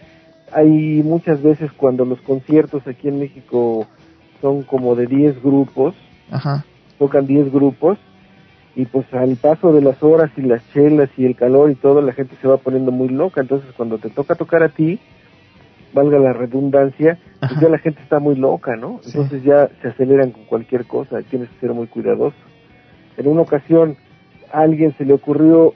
hay 0.52 1.02
muchas 1.02 1.42
veces 1.42 1.70
cuando 1.72 2.04
los 2.04 2.20
conciertos 2.22 2.86
aquí 2.86 3.08
en 3.08 3.18
México 3.18 3.86
son 4.40 4.62
como 4.62 4.94
de 4.94 5.06
10 5.06 5.42
grupos, 5.42 5.94
Ajá. 6.30 6.64
tocan 6.98 7.26
10 7.26 7.52
grupos 7.52 7.98
y 8.76 8.86
pues 8.86 9.12
al 9.12 9.36
paso 9.36 9.72
de 9.72 9.82
las 9.82 10.02
horas 10.02 10.30
y 10.36 10.42
las 10.42 10.62
chelas 10.72 11.10
y 11.16 11.24
el 11.24 11.34
calor 11.34 11.70
y 11.70 11.74
todo, 11.74 12.00
la 12.00 12.12
gente 12.12 12.36
se 12.40 12.46
va 12.48 12.58
poniendo 12.58 12.92
muy 12.92 13.08
loca. 13.08 13.40
Entonces 13.40 13.70
cuando 13.76 13.98
te 13.98 14.10
toca 14.10 14.34
tocar 14.34 14.62
a 14.62 14.68
ti, 14.68 15.00
valga 15.92 16.18
la 16.18 16.32
redundancia, 16.32 17.18
pues 17.40 17.60
ya 17.60 17.68
la 17.68 17.78
gente 17.78 18.00
está 18.02 18.18
muy 18.18 18.36
loca, 18.36 18.76
¿no? 18.76 19.00
Entonces 19.04 19.42
ya 19.42 19.68
se 19.82 19.88
aceleran 19.88 20.30
con 20.30 20.44
cualquier 20.44 20.84
cosa, 20.86 21.22
tienes 21.22 21.48
que 21.50 21.60
ser 21.60 21.72
muy 21.72 21.86
cuidadoso. 21.86 22.36
En 23.16 23.26
una 23.26 23.42
ocasión 23.42 23.96
a 24.52 24.60
alguien 24.60 24.94
se 24.96 25.04
le 25.04 25.14
ocurrió 25.14 25.74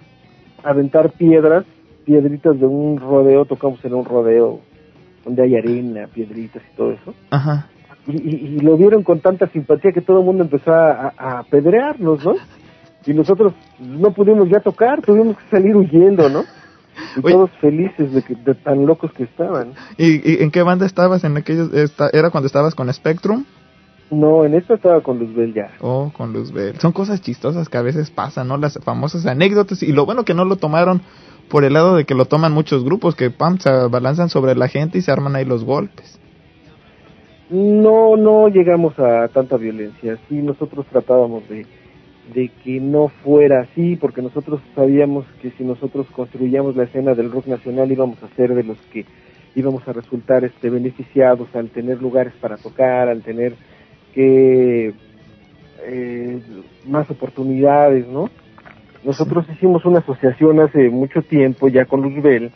aventar 0.62 1.10
piedras, 1.12 1.64
piedritas 2.04 2.58
de 2.58 2.66
un 2.66 2.98
rodeo, 2.98 3.44
tocamos 3.44 3.84
en 3.84 3.94
un 3.94 4.04
rodeo 4.04 4.60
donde 5.24 5.42
hay 5.42 5.56
arena, 5.56 6.08
piedritas 6.12 6.62
y 6.72 6.76
todo 6.76 6.92
eso. 6.92 7.14
Ajá. 7.30 7.68
Y, 8.06 8.58
lo 8.58 8.76
vieron 8.76 9.04
con 9.04 9.20
tanta 9.20 9.46
simpatía 9.46 9.92
que 9.92 10.00
todo 10.00 10.18
el 10.20 10.24
mundo 10.24 10.42
empezó 10.42 10.72
a, 10.72 11.12
a 11.16 11.38
apedrearnos, 11.40 12.24
¿no? 12.24 12.34
Y 13.06 13.14
nosotros 13.14 13.52
no 13.78 14.12
pudimos 14.12 14.48
ya 14.48 14.60
tocar, 14.60 15.02
tuvimos 15.02 15.36
que 15.36 15.50
salir 15.50 15.76
huyendo, 15.76 16.28
¿no? 16.28 16.44
Y 17.16 17.22
todos 17.22 17.50
felices 17.60 18.12
de, 18.12 18.22
que, 18.22 18.34
de 18.34 18.54
tan 18.54 18.86
locos 18.86 19.12
que 19.12 19.24
estaban. 19.24 19.72
¿Y, 19.96 20.42
en 20.42 20.50
qué 20.50 20.62
banda 20.62 20.86
estabas? 20.86 21.24
en 21.24 21.36
aquellos 21.36 21.70
¿Era 22.12 22.30
cuando 22.30 22.46
estabas 22.46 22.74
con 22.74 22.92
Spectrum? 22.92 23.44
No, 24.10 24.44
en 24.44 24.54
esta 24.54 24.74
estaba 24.74 25.00
con 25.00 25.18
Luzbel 25.18 25.54
ya. 25.54 25.70
Oh, 25.80 26.12
con 26.14 26.34
Luzbel. 26.34 26.78
Son 26.80 26.92
cosas 26.92 27.22
chistosas 27.22 27.70
que 27.70 27.78
a 27.78 27.82
veces 27.82 28.10
pasan, 28.10 28.48
¿no? 28.48 28.58
Las 28.58 28.78
famosas 28.84 29.24
anécdotas. 29.24 29.82
Y 29.82 29.92
lo 29.92 30.04
bueno 30.04 30.24
que 30.24 30.34
no 30.34 30.44
lo 30.44 30.56
tomaron 30.56 31.00
por 31.48 31.64
el 31.64 31.72
lado 31.72 31.96
de 31.96 32.04
que 32.04 32.14
lo 32.14 32.26
toman 32.26 32.52
muchos 32.52 32.84
grupos, 32.84 33.14
que 33.16 33.30
pam, 33.30 33.58
se 33.58 33.70
abalanzan 33.70 34.28
sobre 34.28 34.54
la 34.54 34.68
gente 34.68 34.98
y 34.98 35.00
se 35.00 35.10
arman 35.10 35.34
ahí 35.34 35.46
los 35.46 35.64
golpes. 35.64 36.20
No, 37.48 38.16
no 38.16 38.48
llegamos 38.48 38.98
a 38.98 39.28
tanta 39.28 39.56
violencia. 39.56 40.18
Sí, 40.28 40.36
nosotros 40.36 40.86
tratábamos 40.90 41.48
de 41.48 41.66
de 42.34 42.50
que 42.62 42.80
no 42.80 43.08
fuera 43.08 43.60
así, 43.60 43.96
porque 43.96 44.22
nosotros 44.22 44.60
sabíamos 44.74 45.26
que 45.40 45.50
si 45.50 45.64
nosotros 45.64 46.06
construíamos 46.12 46.76
la 46.76 46.84
escena 46.84 47.14
del 47.14 47.30
rock 47.30 47.46
nacional 47.46 47.90
íbamos 47.90 48.22
a 48.22 48.28
ser 48.36 48.54
de 48.54 48.62
los 48.62 48.78
que 48.92 49.04
íbamos 49.54 49.86
a 49.86 49.92
resultar 49.92 50.44
este 50.44 50.70
beneficiados 50.70 51.54
al 51.54 51.68
tener 51.70 52.00
lugares 52.00 52.32
para 52.40 52.56
tocar, 52.56 53.08
al 53.08 53.22
tener 53.22 53.54
que 54.14 54.94
eh, 55.84 56.40
más 56.86 57.10
oportunidades, 57.10 58.06
¿no? 58.06 58.30
Nosotros 59.04 59.44
hicimos 59.52 59.84
una 59.84 59.98
asociación 59.98 60.60
hace 60.60 60.88
mucho 60.88 61.22
tiempo 61.22 61.66
ya 61.66 61.86
con 61.86 62.02
Luzbel 62.02 62.52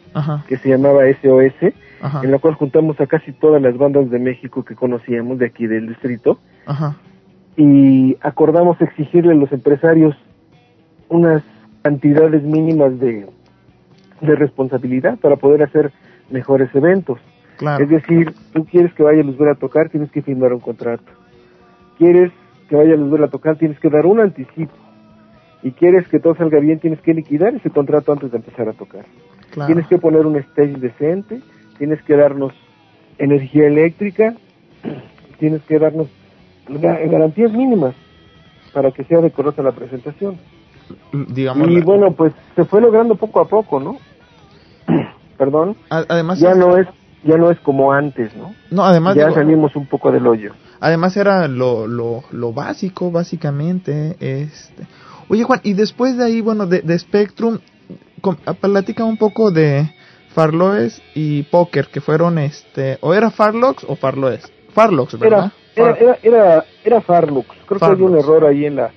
que 0.47 0.57
se 0.59 0.69
llamaba 0.69 1.03
SOS, 1.21 1.75
en 2.23 2.31
la 2.31 2.39
cual 2.39 2.55
juntamos 2.55 3.01
a 3.01 3.07
casi 3.09 3.33
todas 3.33 3.61
las 3.61 3.77
bandas 3.77 4.09
de 4.11 4.21
México 4.21 4.65
que 4.65 4.77
conocíamos 4.77 5.41
de 5.41 5.47
aquí 5.47 5.67
del 5.67 5.89
distrito. 5.89 6.39
Ajá 6.65 6.97
y 7.57 8.17
acordamos 8.21 8.81
exigirle 8.81 9.33
a 9.33 9.37
los 9.37 9.51
empresarios 9.53 10.15
unas 11.09 11.43
cantidades 11.83 12.43
mínimas 12.43 12.99
de, 12.99 13.27
de 14.21 14.37
responsabilidad 14.37 15.19
para 15.19 15.37
poder 15.37 15.63
hacer 15.63 15.93
mejores 16.31 16.75
eventos. 16.75 17.19
Es 17.81 17.89
decir, 17.89 18.35
tú 18.53 18.67
quieres 18.67 18.93
que 18.93 19.03
vaya 19.03 19.23
Luzbel 19.23 19.49
a 19.49 19.55
tocar, 19.55 19.89
tienes 19.89 20.11
que 20.11 20.21
firmar 20.21 20.53
un 20.53 20.61
contrato. 20.61 21.11
Quieres 21.97 22.31
que 22.69 22.77
vaya 22.77 22.97
Luzbel 22.97 23.25
a 23.25 23.29
tocar, 23.29 23.57
tienes 23.57 23.81
que 23.81 23.89
dar 23.89 24.05
un 24.05 24.21
anticipo. 24.21 24.75
Y 25.63 25.71
quieres 25.71 26.07
que 26.09 26.21
todo 26.21 26.35
salga 26.35 26.61
bien, 26.61 26.81
tienes 26.81 27.01
que 27.01 27.15
liquidar 27.15 27.55
ese 27.55 27.71
contrato 27.71 28.13
antes 28.13 28.31
de 28.31 28.37
empezar 28.37 28.69
a 28.69 28.75
tocar. 28.75 29.07
Tienes 29.67 29.87
que 29.87 29.97
poner 29.97 30.27
un 30.27 30.37
stage 30.37 30.77
decente, 30.79 31.41
tienes 31.79 32.03
que 32.03 32.15
darnos 32.15 32.53
energía 33.17 33.67
eléctrica, 33.67 34.35
tienes 35.39 35.63
que 35.63 35.79
darnos 35.79 36.09
garantías 36.69 37.53
mínimas 37.53 37.95
para 38.73 38.91
que 38.91 39.05
sea 39.05 39.21
decorosa 39.21 39.63
la 39.63 39.73
presentación. 39.73 40.39
Digamos 41.13 41.69
y 41.69 41.81
bueno, 41.81 42.13
pues 42.13 42.33
se 42.55 42.65
fue 42.65 42.81
logrando 42.81 43.17
poco 43.17 43.41
a 43.41 43.45
poco, 43.47 43.81
¿no? 43.81 43.97
Perdón. 45.39 45.77
Además 45.91 46.39
ya 46.39 46.55
no 46.55 46.77
es 46.77 46.87
ya 47.25 47.37
no 47.37 47.51
es 47.51 47.59
como 47.61 47.93
antes, 47.93 48.37
¿no? 48.37 48.55
No, 48.71 48.85
además 48.85 49.17
ya 49.17 49.33
salimos 49.33 49.75
un 49.75 49.87
poco 49.87 50.13
del 50.13 50.27
hoyo. 50.27 50.53
Además 50.79 51.17
era 51.17 51.49
lo, 51.49 51.87
lo, 51.87 52.23
lo 52.31 52.53
básico, 52.53 53.11
básicamente. 53.11 54.17
Este. 54.21 54.87
Oye 55.29 55.43
Juan, 55.43 55.61
y 55.65 55.73
después 55.73 56.17
de 56.17 56.25
ahí, 56.25 56.41
bueno, 56.41 56.67
de, 56.67 56.83
de 56.83 56.99
Spectrum, 56.99 57.59
platica 58.61 59.05
un 59.05 59.17
poco 59.17 59.51
de 59.51 59.91
Farloes 60.35 61.03
y 61.15 61.43
Poker, 61.45 61.89
que 61.89 62.01
fueron, 62.01 62.39
este, 62.39 62.99
o 63.01 63.15
era 63.15 63.31
Farlocks 63.31 63.85
o 63.89 63.97
Farloes. 63.97 64.53
Farlocks, 64.73 65.19
¿verdad? 65.19 65.39
Era, 65.39 65.53
era, 65.77 66.19
era, 66.23 66.65
era 66.85 67.01
Farlux. 67.01 67.49
Creo 67.67 67.81
que 67.81 67.87
hay 67.87 68.03
un 68.03 68.17
error 68.17 68.45
ahí 68.47 68.65
en 68.65 68.77
la, 68.77 68.91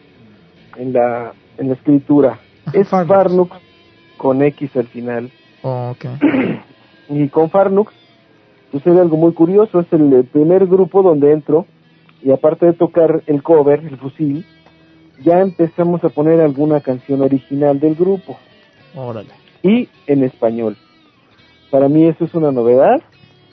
en 0.77 0.93
la, 0.93 1.33
en 1.57 1.67
la 1.67 1.73
escritura. 1.73 2.39
Es 2.73 2.87
Farlux. 2.87 3.51
con 4.17 4.41
X 4.41 4.75
al 4.75 4.87
final. 4.87 5.31
Oh, 5.61 5.91
okay. 5.91 6.11
y 7.09 7.27
con 7.29 7.49
Farlux 7.49 7.93
sucede 8.71 9.01
algo 9.01 9.17
muy 9.17 9.33
curioso. 9.33 9.79
Es 9.79 9.91
el 9.91 10.25
primer 10.31 10.67
grupo 10.67 11.03
donde 11.03 11.31
entro 11.31 11.65
y 12.21 12.31
aparte 12.31 12.65
de 12.65 12.73
tocar 12.73 13.23
el 13.27 13.43
cover, 13.43 13.79
el 13.79 13.97
fusil, 13.97 14.45
ya 15.23 15.39
empezamos 15.39 16.03
a 16.03 16.09
poner 16.09 16.41
alguna 16.41 16.81
canción 16.81 17.21
original 17.21 17.79
del 17.79 17.95
grupo. 17.95 18.37
Órale. 18.95 19.29
Y 19.63 19.89
en 20.07 20.23
español. 20.23 20.77
Para 21.69 21.87
mí 21.87 22.05
eso 22.05 22.25
es 22.25 22.33
una 22.33 22.51
novedad 22.51 23.01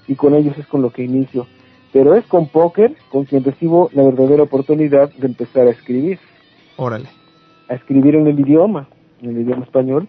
y 0.09 0.15
con 0.15 0.35
ellos 0.35 0.57
es 0.59 0.67
con 0.67 0.83
lo 0.83 0.91
que 0.91 1.03
inicio 1.03 1.47
pero 1.97 2.15
es 2.15 2.27
con 2.27 2.47
póker 2.49 2.95
con 3.11 3.25
quien 3.25 3.43
recibo 3.43 3.89
la 3.95 4.03
verdadera 4.03 4.43
oportunidad 4.43 5.11
de 5.15 5.29
empezar 5.29 5.67
a 5.67 5.71
escribir. 5.71 6.19
Órale. 6.77 7.09
A 7.71 7.75
escribir 7.75 8.17
en 8.17 8.27
el 8.27 8.39
idioma, 8.39 8.87
en 9.23 9.31
el 9.31 9.41
idioma 9.41 9.65
español. 9.65 10.07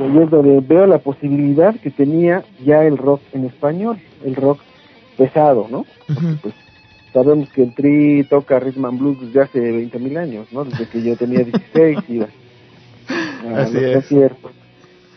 Y 0.00 0.04
ahí 0.04 0.18
es 0.24 0.30
donde 0.30 0.60
veo 0.60 0.86
la 0.86 0.96
posibilidad 1.00 1.78
que 1.78 1.90
tenía 1.90 2.44
ya 2.64 2.82
el 2.84 2.96
rock 2.96 3.20
en 3.34 3.44
español, 3.44 3.98
el 4.24 4.36
rock 4.36 4.60
pesado, 5.18 5.66
¿no? 5.70 5.84
pues 6.40 6.54
sabemos 7.12 7.50
que 7.50 7.64
el 7.64 7.74
Tri 7.74 8.24
toca 8.24 8.58
rhythm 8.58 8.86
and 8.86 8.98
blues 8.98 9.20
desde 9.20 9.42
hace 9.42 9.60
20 9.60 9.98
mil 9.98 10.16
años, 10.16 10.50
¿no? 10.50 10.64
Desde 10.64 10.88
que 10.88 11.02
yo 11.02 11.14
tenía 11.14 11.40
16 11.44 11.98
iba. 12.08 12.28
Así 13.54 14.16
es. 14.18 14.32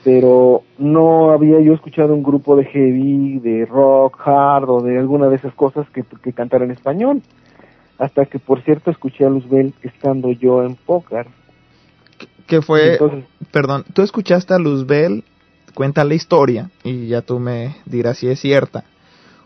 Pero 0.05 0.61
no 0.77 1.31
había 1.31 1.59
yo 1.61 1.73
escuchado 1.73 2.13
un 2.13 2.21
grupo 2.21 2.55
de 2.55 2.65
heavy, 2.65 3.39
de 3.39 3.65
rock, 3.65 4.21
hard 4.23 4.69
o 4.69 4.81
de 4.81 4.99
alguna 4.99 5.29
de 5.29 5.37
esas 5.37 5.51
cosas 5.55 5.89
que, 5.89 6.03
que 6.21 6.31
cantara 6.31 6.63
en 6.63 6.69
español. 6.69 7.23
Hasta 7.97 8.27
que, 8.27 8.37
por 8.37 8.61
cierto, 8.61 8.91
escuché 8.91 9.25
a 9.25 9.29
Luzbel 9.29 9.73
estando 9.81 10.31
yo 10.31 10.61
en 10.61 10.75
póker. 10.75 11.25
Que 12.45 12.61
fue, 12.61 12.99
perdón, 13.51 13.83
tú 13.95 14.03
escuchaste 14.03 14.53
a 14.53 14.59
Luzbel, 14.59 15.23
cuenta 15.73 16.03
la 16.03 16.13
historia 16.13 16.69
y 16.83 17.07
ya 17.07 17.23
tú 17.23 17.39
me 17.39 17.77
dirás 17.87 18.19
si 18.19 18.27
es 18.27 18.39
cierta. 18.39 18.83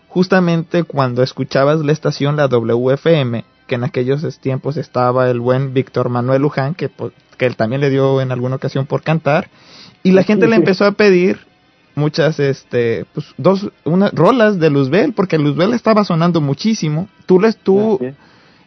Justamente 0.09 0.83
cuando 0.83 1.23
escuchabas 1.23 1.79
la 1.79 1.93
estación, 1.93 2.35
la 2.35 2.49
WFM, 2.49 3.45
que 3.69 3.75
en 3.75 3.85
aquellos 3.85 4.39
tiempos 4.39 4.75
estaba 4.75 5.29
el 5.29 5.39
buen 5.39 5.73
Víctor 5.73 6.09
Manuel 6.09 6.41
Luján, 6.41 6.75
que, 6.75 6.89
que 7.37 7.45
él 7.45 7.55
también 7.55 7.79
le 7.79 7.89
dio 7.89 8.19
en 8.19 8.33
alguna 8.33 8.57
ocasión 8.57 8.85
por 8.85 9.03
cantar, 9.03 9.49
y 10.03 10.11
la 10.11 10.23
gente 10.23 10.47
le 10.47 10.55
empezó 10.57 10.83
a 10.83 10.91
pedir 10.91 11.39
muchas, 11.95 12.39
este, 12.39 13.05
pues, 13.13 13.27
dos, 13.37 13.69
unas 13.85 14.11
rolas 14.11 14.59
de 14.59 14.71
Luzbel, 14.71 15.13
porque 15.13 15.37
Luzbel 15.37 15.73
estaba 15.73 16.03
sonando 16.03 16.41
muchísimo. 16.41 17.07
Tú 17.27 17.39
les, 17.39 17.57
tú, 17.57 17.99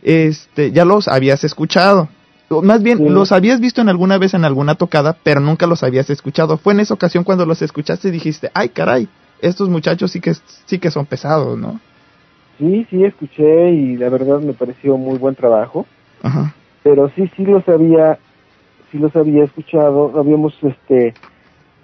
este, 0.03 0.71
ya 0.71 0.85
los 0.85 1.09
habías 1.09 1.43
escuchado. 1.45 2.09
Más 2.63 2.83
bien, 2.83 3.13
los 3.13 3.33
habías 3.33 3.61
visto 3.61 3.81
en 3.81 3.89
alguna 3.89 4.19
vez 4.19 4.35
en 4.35 4.45
alguna 4.45 4.75
tocada, 4.75 5.17
pero 5.23 5.41
nunca 5.41 5.67
los 5.67 5.83
habías 5.83 6.11
escuchado. 6.11 6.59
Fue 6.59 6.75
en 6.75 6.81
esa 6.81 6.95
ocasión 6.95 7.25
cuando 7.25 7.47
los 7.47 7.63
escuchaste 7.63 8.09
y 8.09 8.11
dijiste, 8.11 8.51
ay 8.53 8.69
caray, 8.69 9.09
estos 9.41 9.71
muchachos 9.71 10.13
sí 10.13 10.21
que, 10.21 10.35
sí 10.67 10.79
que 10.79 10.91
son 10.91 11.07
pesados, 11.07 11.59
¿no? 11.59 11.81
Sí, 12.59 12.87
sí, 12.91 13.05
escuché 13.05 13.71
y 13.71 13.97
la 13.97 14.09
verdad 14.09 14.41
me 14.41 14.53
pareció 14.53 14.97
muy 14.97 15.19
buen 15.19 15.35
trabajo. 15.35 15.87
Pero 16.83 17.09
sí, 17.11 17.31
sí 17.37 17.45
los 17.45 17.69
había, 17.69 18.19
sí 18.91 18.99
los 18.99 19.15
había 19.17 19.45
escuchado. 19.45 20.19
Habíamos, 20.19 20.55
este, 20.63 21.15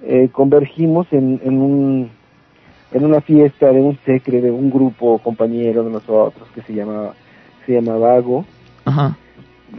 eh, 0.03 0.29
convergimos 0.33 1.07
en, 1.13 1.41
en 1.45 1.61
un, 1.61 2.11
en 2.93 3.05
una 3.05 3.21
fiesta 3.21 3.73
de 3.73 3.81
un 3.81 3.99
secre, 4.05 4.41
de 4.41 4.51
un 4.51 4.71
grupo 4.71 5.19
compañero 5.19 5.85
de 5.85 5.91
nosotros 5.91 6.49
que 6.55 6.63
se 6.63 6.75
llamaba, 6.75 7.15
se 7.67 7.73
llamaba 7.73 8.15
Vago. 8.15 8.45
Ajá 8.85 9.17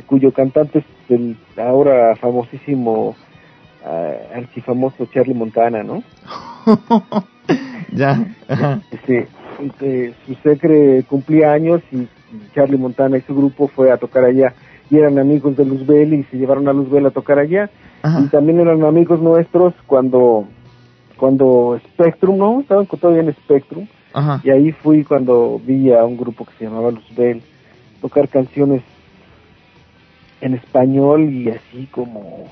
cuyo 0.08 0.32
cantante 0.32 0.80
es 0.80 0.86
el 1.10 1.38
ahora 1.58 2.15
famosísimo, 2.15 3.15
uh, 3.86 4.38
archifamoso 4.38 5.06
Charlie 5.08 5.34
Montana, 5.34 5.84
¿no? 5.84 6.04
ya. 7.93 8.25
Sí, 9.06 9.19
este, 9.62 10.13
su 10.26 10.36
secre 10.36 11.04
cumplía 11.04 11.52
años 11.52 11.82
y 11.91 12.08
Charlie 12.54 12.78
Montana 12.78 13.17
y 13.17 13.22
su 13.22 13.36
grupo 13.36 13.67
fue 13.67 13.91
a 13.91 13.98
tocar 13.98 14.24
allá 14.24 14.54
y 14.89 14.98
eran 14.98 15.19
amigos 15.19 15.56
de 15.56 15.65
Luzbel 15.65 16.13
y 16.13 16.24
se 16.24 16.38
llevaron 16.38 16.67
a 16.67 16.74
Luzbel 16.74 17.06
a 17.06 17.12
tocar 17.12 17.39
allá. 17.39 17.69
Y 18.24 18.28
también 18.28 18.60
eran 18.60 18.84
amigos 18.84 19.22
nuestros 19.22 19.74
cuando 19.86 20.48
cuando 21.17 21.80
Spectrum, 21.89 22.38
¿no? 22.38 22.62
Estaban 22.62 22.86
todavía 22.88 23.22
en 23.22 23.34
Spectrum. 23.34 23.88
Y 24.43 24.50
ahí 24.50 24.72
fui 24.72 25.04
cuando 25.04 25.62
vi 25.63 25.91
a 25.91 26.04
un 26.06 26.17
grupo 26.17 26.45
que 26.45 26.54
se 26.58 26.65
llamaba 26.65 26.91
Luzbel 26.91 27.43
tocar 28.02 28.30
canciones 28.30 28.82
en 30.41 30.54
español 30.54 31.30
y 31.30 31.50
así 31.50 31.88
como 31.91 32.45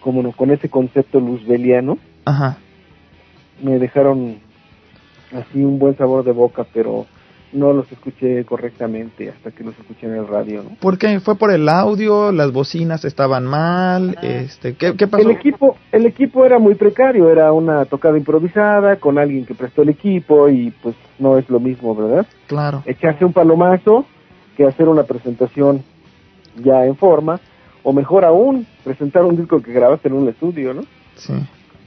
como 0.00 0.22
no, 0.22 0.32
con 0.32 0.50
ese 0.50 0.68
concepto 0.68 1.18
luzbeliano 1.18 1.96
Ajá. 2.26 2.58
me 3.62 3.78
dejaron 3.78 4.38
así 5.34 5.62
un 5.62 5.78
buen 5.78 5.96
sabor 5.96 6.24
de 6.24 6.32
boca 6.32 6.66
pero 6.72 7.06
no 7.52 7.72
los 7.72 7.90
escuché 7.92 8.44
correctamente 8.44 9.30
hasta 9.30 9.52
que 9.52 9.62
los 9.62 9.78
escuché 9.78 10.06
en 10.06 10.14
el 10.14 10.26
radio 10.26 10.62
¿no? 10.62 10.70
¿por 10.80 10.98
qué? 10.98 11.20
fue 11.20 11.36
por 11.36 11.52
el 11.52 11.68
audio 11.68 12.32
las 12.32 12.52
bocinas 12.52 13.04
estaban 13.04 13.44
mal 13.44 14.16
este 14.22 14.74
¿qué, 14.74 14.94
qué 14.96 15.06
pasó? 15.06 15.22
el 15.22 15.36
equipo 15.36 15.76
el 15.92 16.06
equipo 16.06 16.44
era 16.44 16.58
muy 16.58 16.74
precario 16.74 17.30
era 17.30 17.52
una 17.52 17.84
tocada 17.84 18.18
improvisada 18.18 18.96
con 18.96 19.18
alguien 19.18 19.46
que 19.46 19.54
prestó 19.54 19.82
el 19.82 19.90
equipo 19.90 20.48
y 20.48 20.72
pues 20.82 20.96
no 21.18 21.38
es 21.38 21.48
lo 21.48 21.60
mismo 21.60 21.94
verdad 21.94 22.26
claro 22.46 22.82
echarse 22.86 23.24
un 23.24 23.32
palomazo 23.32 24.04
que 24.56 24.64
hacer 24.64 24.88
una 24.88 25.04
presentación 25.04 25.82
ya 26.62 26.84
en 26.84 26.96
forma, 26.96 27.40
o 27.82 27.92
mejor 27.92 28.24
aún, 28.24 28.66
presentar 28.82 29.24
un 29.24 29.36
disco 29.36 29.60
que 29.60 29.72
grabaste 29.72 30.08
en 30.08 30.14
un 30.14 30.28
estudio, 30.28 30.74
¿no? 30.74 30.82
Sí, 31.16 31.34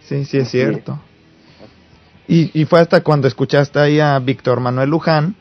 sí, 0.02 0.26
sí 0.26 0.38
es 0.38 0.50
cierto. 0.50 1.00
Y, 2.28 2.52
y 2.60 2.66
fue 2.66 2.80
hasta 2.80 3.02
cuando 3.02 3.28
escuchaste 3.28 3.80
ahí 3.80 4.00
a 4.00 4.20
Víctor 4.20 4.60
Manuel 4.60 4.90
Luján, 4.90 5.36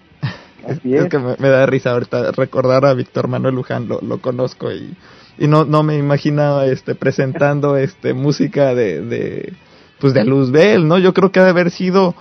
Así 0.66 0.94
es. 0.94 1.08
que 1.08 1.18
me, 1.18 1.48
da 1.48 1.66
risa 1.66 1.92
ahorita 1.92 2.32
recordar 2.32 2.84
a 2.84 2.94
Víctor 2.94 3.28
Manuel 3.28 3.54
Luján, 3.54 3.88
lo, 3.88 4.00
lo 4.00 4.20
conozco 4.20 4.72
y, 4.72 4.96
y 5.38 5.48
no, 5.48 5.64
no 5.64 5.82
me 5.82 5.96
imaginaba 5.96 6.66
este 6.66 6.94
presentando 6.94 7.76
este 7.76 8.14
música 8.14 8.74
de, 8.74 9.02
de 9.02 9.52
pues 9.98 10.12
de 10.14 10.24
Luzbel, 10.24 10.86
¿no? 10.86 10.98
Yo 10.98 11.14
creo 11.14 11.32
que 11.32 11.40
ha 11.40 11.44
de 11.44 11.50
haber 11.50 11.70
sido 11.70 12.14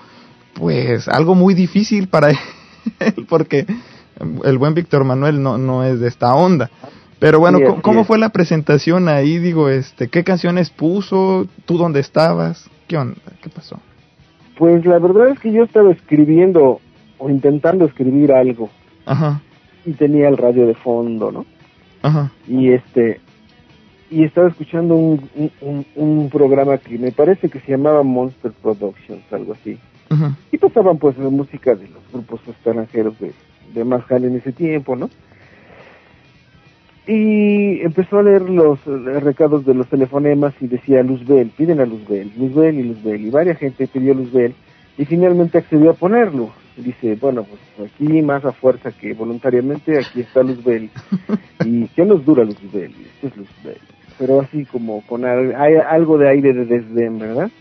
pues 0.54 1.08
algo 1.08 1.36
muy 1.36 1.54
difícil 1.54 2.08
para 2.08 2.30
él 3.00 3.26
porque 3.28 3.66
el 4.44 4.58
buen 4.58 4.74
Víctor 4.74 5.04
Manuel 5.04 5.42
no, 5.42 5.58
no 5.58 5.84
es 5.84 6.00
de 6.00 6.08
esta 6.08 6.34
onda. 6.34 6.70
Pero 7.20 7.40
bueno, 7.40 7.82
¿cómo, 7.82 8.04
fue 8.04 8.18
la 8.18 8.30
presentación 8.30 9.08
ahí? 9.08 9.40
Digo, 9.40 9.70
este, 9.70 10.10
¿qué 10.10 10.26
canciones 10.26 10.70
puso? 10.70 11.48
¿Tú 11.66 11.78
dónde 11.78 12.02
estabas? 12.02 12.70
¿Qué 12.88 12.98
onda? 12.98 13.16
¿Qué 13.42 13.50
pasó? 13.50 13.80
Pues 14.58 14.86
la 14.86 15.00
verdad 15.00 15.30
es 15.30 15.40
que 15.40 15.52
yo 15.52 15.64
estaba 15.64 15.92
escribiendo 15.92 16.80
o 17.18 17.30
intentando 17.30 17.86
escribir 17.86 18.32
algo. 18.32 18.70
Ajá. 19.06 19.42
Y 19.86 19.94
tenía 19.94 20.28
el 20.30 20.38
radio 20.38 20.68
de 20.68 20.74
fondo, 20.74 21.32
¿no? 21.32 21.46
Ajá. 22.02 22.32
Y 22.48 22.72
este 22.72 23.20
y 24.10 24.24
estaba 24.24 24.48
escuchando 24.48 24.96
un, 24.96 25.30
un, 25.62 25.86
un, 25.96 26.30
programa 26.30 26.78
que 26.78 26.98
me 26.98 27.12
parece 27.12 27.50
que 27.50 27.60
se 27.60 27.72
llamaba 27.72 28.04
Monster 28.04 28.52
Productions, 28.52 29.24
algo 29.32 29.54
así. 29.54 29.80
Ajá. 30.10 30.38
Y 30.52 30.58
pasaban 30.58 30.98
pues 30.98 31.18
la 31.18 31.30
música 31.30 31.76
de 31.76 31.88
los 31.88 32.02
grupos 32.14 32.40
extranjeros 32.48 33.20
de, 33.20 33.34
de 33.74 33.82
en 33.82 34.36
ese 34.36 34.52
tiempo, 34.52 34.96
¿no? 34.96 35.10
Y 37.08 37.82
empezó 37.82 38.18
a 38.18 38.24
leer 38.24 38.50
los 38.50 38.84
recados 38.86 39.66
de 39.66 39.76
los 39.76 39.88
telefonemas 39.88 40.56
y 40.60 40.68
decía 40.68 41.04
Luzbel, 41.04 41.52
piden 41.56 41.80
a 41.80 41.86
Luzbel, 41.86 42.32
Luzbel 42.36 42.80
y 42.80 42.84
Luzbel. 42.84 43.26
Y 43.26 43.30
varias 43.30 43.60
gente 43.60 43.88
pidió 43.88 44.14
Luzbel 44.16 44.56
y 44.98 45.06
finalmente 45.06 45.60
accedió 45.60 45.92
a 45.92 45.94
ponerlo. 45.94 46.52
dice, 46.78 47.16
bueno, 47.16 47.44
pues 47.44 47.92
aquí 47.92 48.22
más 48.24 48.44
a 48.44 48.52
fuerza 48.52 48.92
que 48.92 49.14
voluntariamente, 49.14 50.00
aquí 50.00 50.22
está 50.22 50.42
Luzbel. 50.42 50.90
¿Y 51.66 51.88
qué 51.90 52.06
nos 52.06 52.26
dura 52.26 52.44
Luzbel? 52.44 52.92
Esto 52.92 53.28
es 53.28 53.38
Luzbel. 53.38 53.78
Pero 54.18 54.42
así 54.42 54.66
como 54.66 55.02
con 55.06 55.26
algo 55.26 56.18
de 56.18 56.30
aire 56.30 56.54
de 56.54 56.66
desdén, 56.66 57.20
¿verdad? 57.20 57.52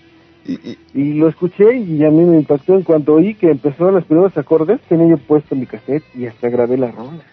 Y, 0.46 1.14
lo 1.14 1.28
escuché 1.28 1.76
y 1.76 2.04
a 2.04 2.10
mí 2.10 2.22
me 2.22 2.36
impactó 2.36 2.74
en 2.74 2.82
cuanto 2.82 3.14
oí 3.14 3.34
que 3.34 3.50
empezó 3.50 3.90
los 3.90 4.04
primeros 4.04 4.36
acordes, 4.36 4.80
tenía 4.82 5.08
yo 5.08 5.16
puesto 5.16 5.56
mi 5.56 5.66
cassette 5.66 6.04
y 6.14 6.26
hasta 6.26 6.50
grabé 6.50 6.76
la 6.76 6.90
ronda. 6.90 7.24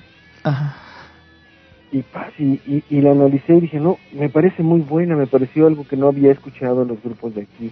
Y, 1.91 2.05
y, 2.39 2.83
y, 2.89 3.01
la 3.01 3.11
analicé 3.11 3.55
y 3.55 3.61
dije, 3.61 3.79
no, 3.79 3.97
me 4.13 4.29
parece 4.29 4.63
muy 4.63 4.79
buena, 4.79 5.15
me 5.15 5.27
pareció 5.27 5.67
algo 5.67 5.85
que 5.85 5.97
no 5.97 6.07
había 6.07 6.31
escuchado 6.31 6.83
en 6.83 6.87
los 6.87 7.03
grupos 7.03 7.35
de 7.35 7.41
aquí. 7.41 7.71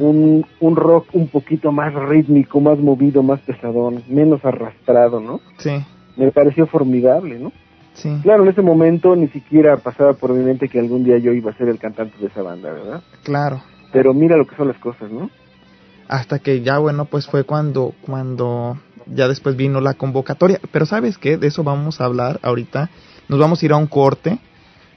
Un, 0.00 0.44
un 0.58 0.76
rock 0.76 1.06
un 1.12 1.28
poquito 1.28 1.70
más 1.70 1.94
rítmico, 1.94 2.60
más 2.60 2.78
movido, 2.78 3.22
más 3.22 3.40
pesadón, 3.40 4.02
menos 4.08 4.44
arrastrado, 4.44 5.20
¿no? 5.20 5.40
Sí. 5.58 5.70
Me 6.16 6.32
pareció 6.32 6.66
formidable, 6.66 7.38
¿no? 7.38 7.52
Sí. 7.94 8.10
Claro, 8.22 8.42
en 8.42 8.50
ese 8.50 8.62
momento 8.62 9.14
ni 9.14 9.28
siquiera 9.28 9.76
pasaba 9.76 10.14
por 10.14 10.32
mi 10.32 10.42
mente 10.42 10.68
que 10.68 10.80
algún 10.80 11.04
día 11.04 11.18
yo 11.18 11.32
iba 11.32 11.52
a 11.52 11.56
ser 11.56 11.68
el 11.68 11.78
cantante 11.78 12.16
de 12.18 12.26
esa 12.26 12.42
banda, 12.42 12.72
¿verdad? 12.72 13.02
Claro. 13.22 13.62
Pero 13.92 14.12
mira 14.12 14.36
lo 14.36 14.46
que 14.46 14.56
son 14.56 14.68
las 14.68 14.78
cosas, 14.78 15.10
¿no? 15.10 15.30
Hasta 16.08 16.40
que 16.40 16.62
ya, 16.62 16.78
bueno, 16.78 17.04
pues 17.04 17.28
fue 17.28 17.44
cuando, 17.44 17.94
cuando 18.02 18.76
ya 19.06 19.28
después 19.28 19.56
vino 19.56 19.80
la 19.80 19.94
convocatoria. 19.94 20.60
Pero 20.72 20.86
sabes 20.86 21.18
qué, 21.18 21.36
de 21.36 21.48
eso 21.48 21.62
vamos 21.64 22.00
a 22.00 22.04
hablar 22.04 22.40
ahorita. 22.42 22.90
Nos 23.30 23.38
vamos 23.38 23.62
a 23.62 23.64
ir 23.64 23.72
a 23.72 23.76
un 23.76 23.86
corte. 23.86 24.40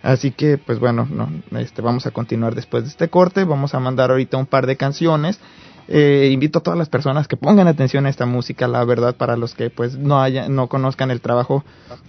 Así 0.02 0.32
que, 0.32 0.58
pues 0.58 0.80
bueno, 0.80 1.08
no, 1.10 1.30
este, 1.60 1.84
vamos 1.84 2.08
a 2.08 2.12
continuar 2.12 2.56
después 2.56 2.84
de 2.84 2.90
este 2.90 3.08
corte. 3.08 3.44
Vamos 3.44 3.76
a 3.76 3.80
mandar 3.80 4.10
ahorita 4.10 4.38
un 4.38 4.48
par 4.48 4.66
de 4.66 4.76
canciones. 4.76 5.40
Eh, 5.88 6.32
invito 6.34 6.58
a 6.58 6.64
todas 6.64 6.80
las 6.80 6.90
personas 6.90 7.28
que 7.28 7.38
pongan 7.38 7.68
atención 7.68 8.08
a 8.08 8.10
esta 8.10 8.26
música, 8.26 8.68
la 8.68 8.84
verdad, 8.86 9.16
para 9.16 9.38
los 9.38 9.54
que 9.54 9.70
pues 9.70 10.00
no 10.00 10.20
haya, 10.20 10.50
no 10.50 10.68
conozcan 10.68 11.12
el 11.12 11.22
trabajo 11.22 11.64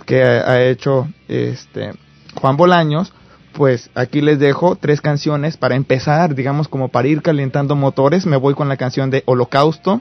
que 0.06 0.22
ha, 0.22 0.50
ha 0.50 0.62
hecho 0.62 1.08
este 1.28 1.92
Juan 2.36 2.56
Bolaños 2.56 3.12
pues 3.52 3.90
aquí 3.94 4.20
les 4.20 4.38
dejo 4.38 4.76
tres 4.76 5.00
canciones 5.00 5.56
para 5.56 5.76
empezar, 5.76 6.34
digamos 6.34 6.68
como 6.68 6.88
para 6.88 7.06
ir 7.06 7.22
calentando 7.22 7.76
motores. 7.76 8.26
Me 8.26 8.36
voy 8.36 8.54
con 8.54 8.68
la 8.68 8.76
canción 8.76 9.10
de 9.10 9.22
Holocausto, 9.26 10.00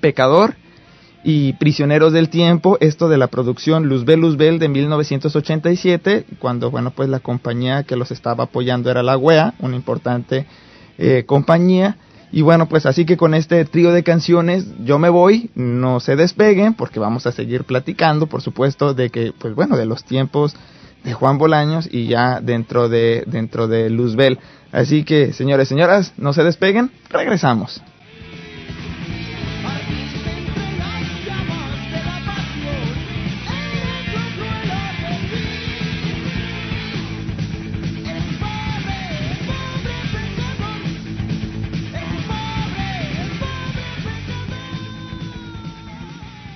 Pecador 0.00 0.56
y 1.24 1.52
Prisioneros 1.54 2.12
del 2.12 2.28
Tiempo, 2.28 2.78
esto 2.80 3.08
de 3.08 3.16
la 3.16 3.28
producción 3.28 3.88
Luzbel 3.88 4.20
Luzbel 4.20 4.58
de 4.58 4.68
1987, 4.68 6.26
cuando 6.38 6.70
bueno 6.70 6.90
pues 6.90 7.08
la 7.08 7.20
compañía 7.20 7.84
que 7.84 7.96
los 7.96 8.10
estaba 8.10 8.44
apoyando 8.44 8.90
era 8.90 9.02
la 9.02 9.16
WEA, 9.16 9.54
una 9.60 9.76
importante 9.76 10.46
eh, 10.98 11.24
compañía. 11.26 11.96
Y 12.34 12.40
bueno, 12.40 12.66
pues 12.66 12.86
así 12.86 13.04
que 13.04 13.18
con 13.18 13.34
este 13.34 13.64
trío 13.66 13.92
de 13.92 14.02
canciones 14.02 14.66
yo 14.84 14.98
me 14.98 15.10
voy, 15.10 15.50
no 15.54 16.00
se 16.00 16.16
despeguen 16.16 16.74
porque 16.74 16.98
vamos 16.98 17.26
a 17.26 17.32
seguir 17.32 17.64
platicando, 17.64 18.26
por 18.26 18.40
supuesto, 18.40 18.94
de 18.94 19.10
que, 19.10 19.32
pues 19.38 19.54
bueno, 19.54 19.76
de 19.76 19.84
los 19.84 20.02
tiempos 20.04 20.56
de 21.04 21.12
Juan 21.12 21.36
Bolaños 21.36 21.88
y 21.90 22.06
ya 22.06 22.40
dentro 22.40 22.88
de, 22.88 23.24
dentro 23.26 23.68
de 23.68 23.90
Luzbel. 23.90 24.38
Así 24.72 25.04
que, 25.04 25.34
señores, 25.34 25.68
señoras, 25.68 26.14
no 26.16 26.32
se 26.32 26.42
despeguen, 26.42 26.90
regresamos. 27.10 27.82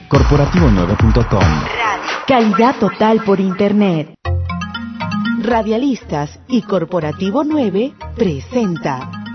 Corporativo9.com 0.08 1.40
Calidad 2.28 2.76
total 2.78 3.22
por 3.24 3.40
Internet. 3.40 4.14
Radialistas 5.42 6.38
y 6.48 6.62
Corporativo 6.62 7.44
9 7.44 7.94
presenta. 8.14 9.25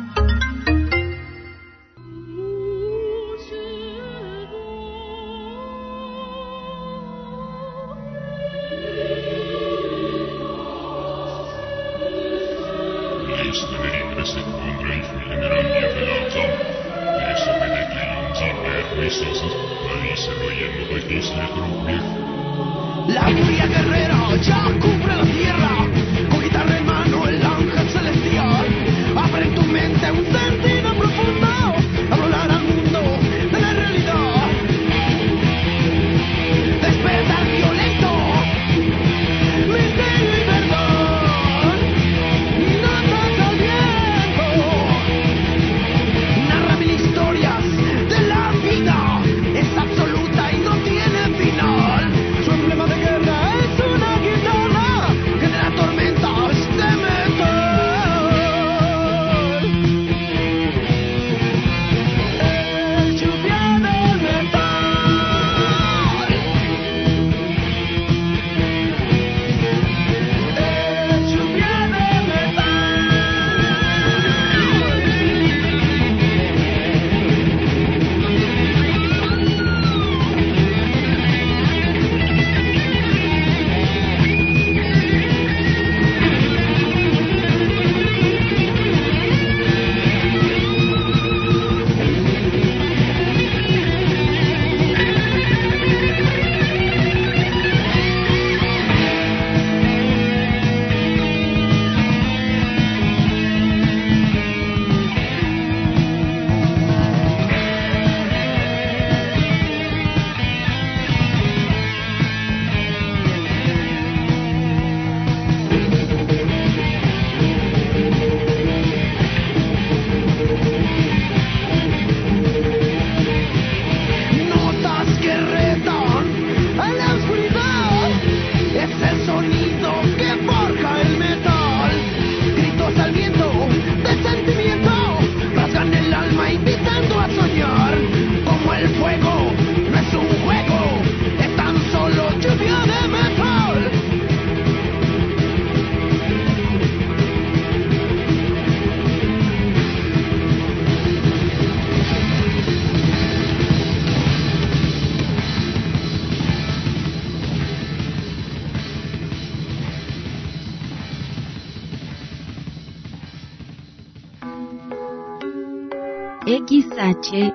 XHSA. 166.46 167.52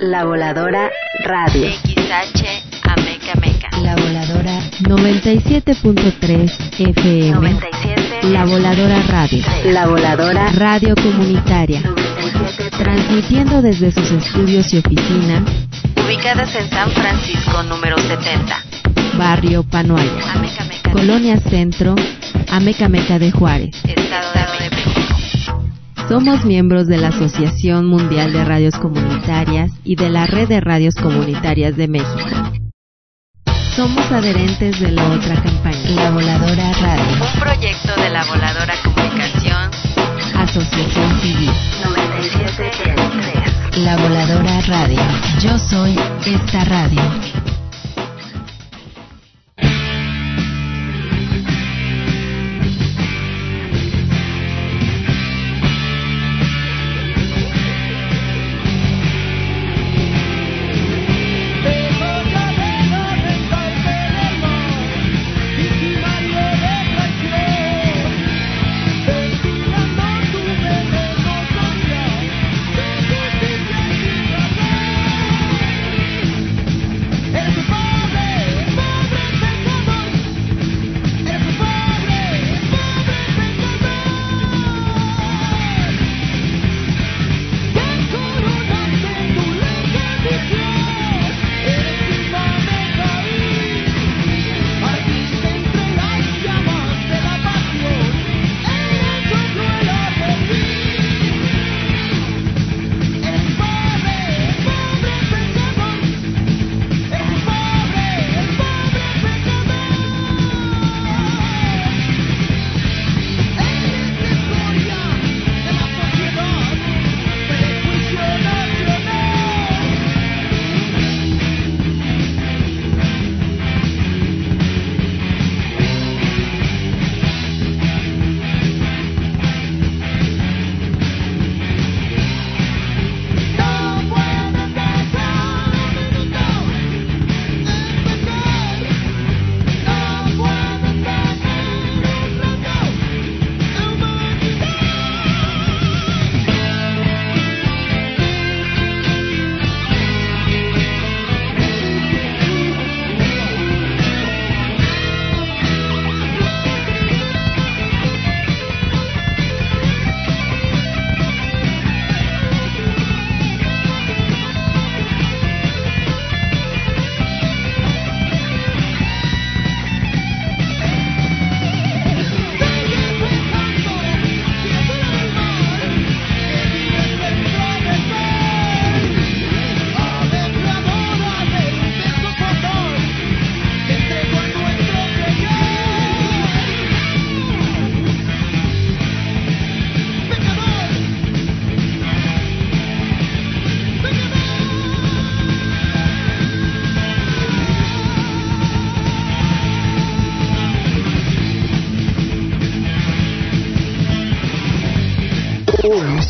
La 0.00 0.24
Voladora 0.24 0.90
Radio. 1.22 1.68
XH 1.68 2.44
Ameca 2.84 3.34
Meca. 3.40 3.68
La 3.82 3.94
Voladora 3.94 4.58
97.3 4.80 6.50
FM. 6.78 7.60
La 8.22 8.46
Voladora 8.46 9.02
Radio. 9.02 9.44
La 9.66 9.86
Voladora 9.86 10.50
Radio 10.52 10.94
Comunitaria. 10.94 11.82
Transmitiendo 12.78 13.60
desde 13.60 13.92
sus 13.92 14.10
estudios 14.10 14.72
y 14.72 14.78
oficinas. 14.78 15.42
Ubicadas 16.02 16.54
en 16.54 16.70
San 16.70 16.90
Francisco 16.92 17.62
número 17.64 17.98
70. 17.98 18.64
Barrio 19.18 19.62
Panoaya. 19.62 20.10
Colonia 20.90 21.38
Centro. 21.38 21.94
Ameca 22.48 22.88
Meca 22.88 23.18
de 23.18 23.30
Juárez. 23.30 23.76
Somos 26.08 26.44
miembros 26.44 26.86
de 26.88 26.98
la 26.98 27.08
Asociación 27.08 27.86
Mundial 27.86 28.32
de 28.32 28.44
Radios 28.44 28.74
Comunitarias 28.74 29.70
y 29.84 29.96
de 29.96 30.10
la 30.10 30.26
Red 30.26 30.48
de 30.48 30.60
Radios 30.60 30.94
Comunitarias 30.96 31.76
de 31.76 31.88
México. 31.88 32.52
Somos 33.74 34.10
adherentes 34.12 34.78
de 34.80 34.90
la 34.90 35.08
otra 35.08 35.34
campaña, 35.42 35.90
La 35.94 36.10
Voladora 36.10 36.72
Radio. 36.72 37.24
Un 37.24 37.40
proyecto 37.40 37.94
de 37.96 38.10
la 38.10 38.24
Voladora 38.24 38.74
Comunicación. 38.84 39.70
Asociación 40.36 41.20
Civil. 41.20 41.52
97.3. 41.82 43.76
La 43.78 43.96
Voladora 43.96 44.60
Radio. 44.68 45.00
Yo 45.40 45.58
soy 45.58 45.96
esta 46.26 46.64
radio. 46.64 47.31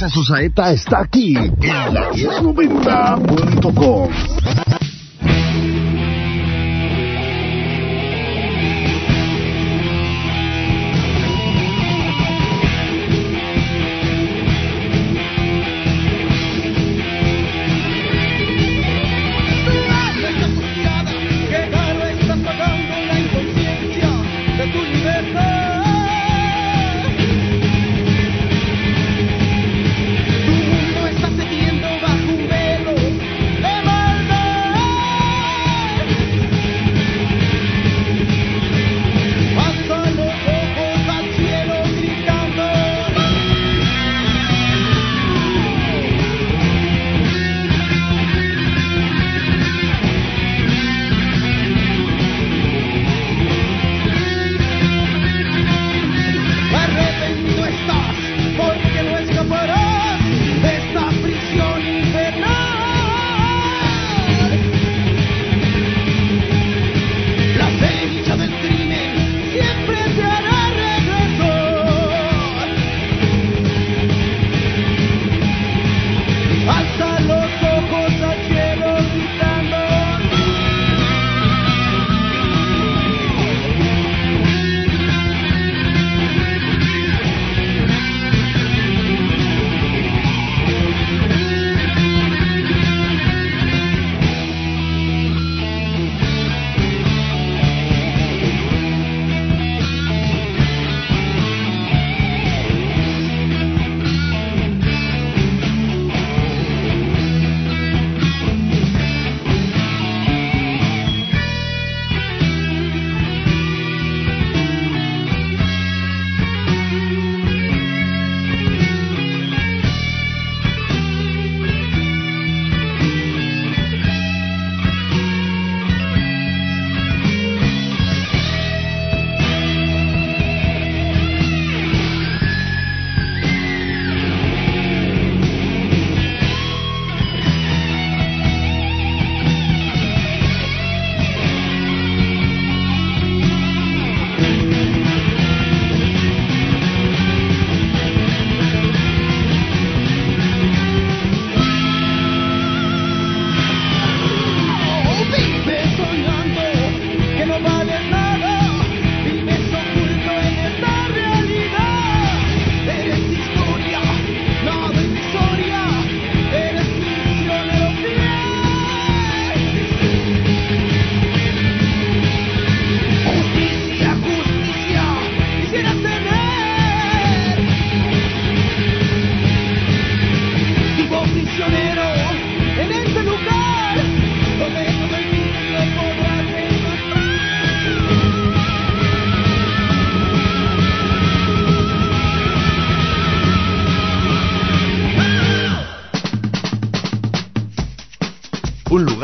Esa 0.02 0.10
Sosaeta 0.10 0.72
está 0.72 1.02
aquí 1.02 1.36
en 1.36 1.54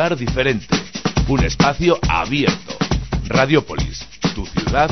1090.com. 0.09 0.17
diferente, 0.17 0.67
un 1.29 1.45
espacio 1.45 1.99
abierto. 2.09 2.77
Radiopolis, 3.29 4.07
tu 4.35 4.47
ciudad 4.47 4.91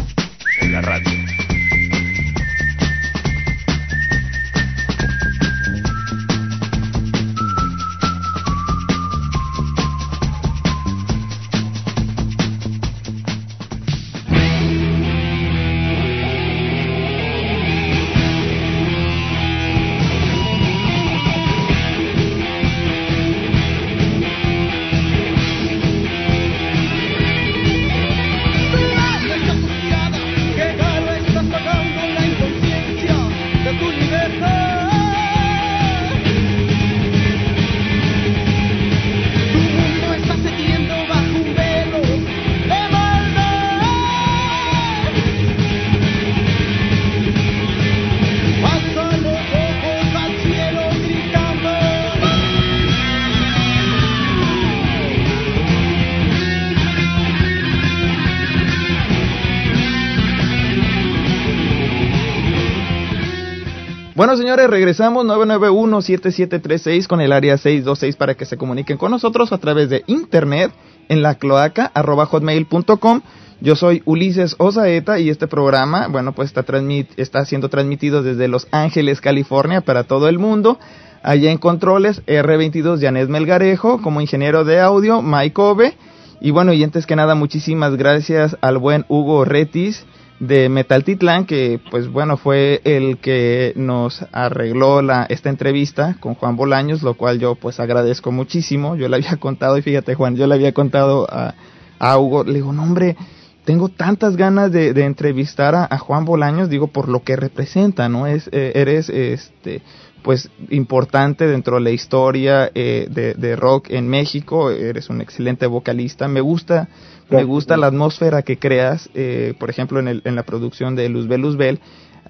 Bueno, 64.26 64.38
señores, 64.38 64.68
regresamos 64.68 65.24
991-7736 65.24 67.06
con 67.06 67.20
el 67.20 67.30
área 67.30 67.56
626 67.56 68.16
para 68.16 68.34
que 68.34 68.44
se 68.44 68.56
comuniquen 68.56 68.96
con 68.96 69.12
nosotros 69.12 69.52
a 69.52 69.58
través 69.58 69.88
de 69.88 70.02
internet 70.08 70.72
en 71.08 71.22
la 71.22 71.36
cloaca 71.36 71.92
arroba 71.94 72.26
hotmail.com. 72.26 73.20
Yo 73.60 73.76
soy 73.76 74.02
Ulises 74.04 74.56
Osaeta 74.58 75.20
y 75.20 75.30
este 75.30 75.46
programa, 75.46 76.08
bueno, 76.08 76.32
pues 76.32 76.48
está, 76.48 76.64
transmit 76.64 77.08
está 77.16 77.44
siendo 77.44 77.68
transmitido 77.68 78.24
desde 78.24 78.48
Los 78.48 78.66
Ángeles, 78.72 79.20
California, 79.20 79.82
para 79.82 80.02
todo 80.02 80.28
el 80.28 80.40
mundo. 80.40 80.80
Allá 81.22 81.52
en 81.52 81.58
controles, 81.58 82.20
R22 82.26 83.00
Janet 83.00 83.28
Melgarejo, 83.28 84.02
como 84.02 84.20
ingeniero 84.20 84.64
de 84.64 84.80
audio, 84.80 85.22
Mike 85.22 85.60
Ove. 85.60 85.96
Y 86.40 86.50
bueno, 86.50 86.72
y 86.72 86.82
antes 86.82 87.06
que 87.06 87.14
nada, 87.14 87.36
muchísimas 87.36 87.94
gracias 87.94 88.56
al 88.60 88.78
buen 88.78 89.04
Hugo 89.08 89.44
Retis 89.44 90.04
de 90.40 90.68
Metal 90.68 91.02
Titlán, 91.02 91.46
que 91.46 91.80
pues 91.90 92.08
bueno, 92.08 92.36
fue 92.36 92.80
el 92.84 93.18
que 93.18 93.72
nos 93.76 94.24
arregló 94.32 95.02
la, 95.02 95.24
esta 95.28 95.48
entrevista 95.48 96.16
con 96.20 96.34
Juan 96.34 96.56
Bolaños, 96.56 97.02
lo 97.02 97.14
cual 97.14 97.38
yo 97.38 97.54
pues 97.54 97.80
agradezco 97.80 98.32
muchísimo. 98.32 98.96
Yo 98.96 99.08
le 99.08 99.16
había 99.16 99.36
contado, 99.36 99.78
y 99.78 99.82
fíjate 99.82 100.14
Juan, 100.14 100.36
yo 100.36 100.46
le 100.46 100.54
había 100.54 100.72
contado 100.72 101.26
a, 101.30 101.54
a 101.98 102.18
Hugo, 102.18 102.44
le 102.44 102.54
digo, 102.54 102.72
no 102.72 102.82
hombre, 102.82 103.16
tengo 103.64 103.88
tantas 103.88 104.36
ganas 104.36 104.70
de, 104.70 104.92
de 104.92 105.04
entrevistar 105.04 105.74
a, 105.74 105.98
Juan 105.98 106.24
Bolaños, 106.24 106.68
digo, 106.68 106.86
por 106.86 107.08
lo 107.08 107.24
que 107.24 107.34
representa, 107.34 108.08
¿no? 108.08 108.26
Es, 108.26 108.48
eh, 108.52 108.72
eres, 108.76 109.08
este, 109.08 109.82
pues, 110.22 110.50
importante 110.70 111.46
dentro 111.46 111.76
de 111.76 111.82
la 111.82 111.90
historia 111.90 112.70
eh, 112.74 113.08
de, 113.10 113.34
de, 113.34 113.56
rock 113.56 113.90
en 113.90 114.06
México, 114.06 114.70
eres 114.70 115.10
un 115.10 115.20
excelente 115.20 115.66
vocalista, 115.66 116.28
me 116.28 116.40
gusta 116.40 116.88
me 117.28 117.44
gusta 117.44 117.76
la 117.76 117.88
atmósfera 117.88 118.42
que 118.42 118.58
creas, 118.58 119.10
eh, 119.14 119.54
por 119.58 119.70
ejemplo, 119.70 119.98
en, 119.98 120.08
el, 120.08 120.22
en 120.24 120.34
la 120.34 120.44
producción 120.44 120.94
de 120.94 121.08
Luzbel 121.08 121.40
Luzbel. 121.40 121.80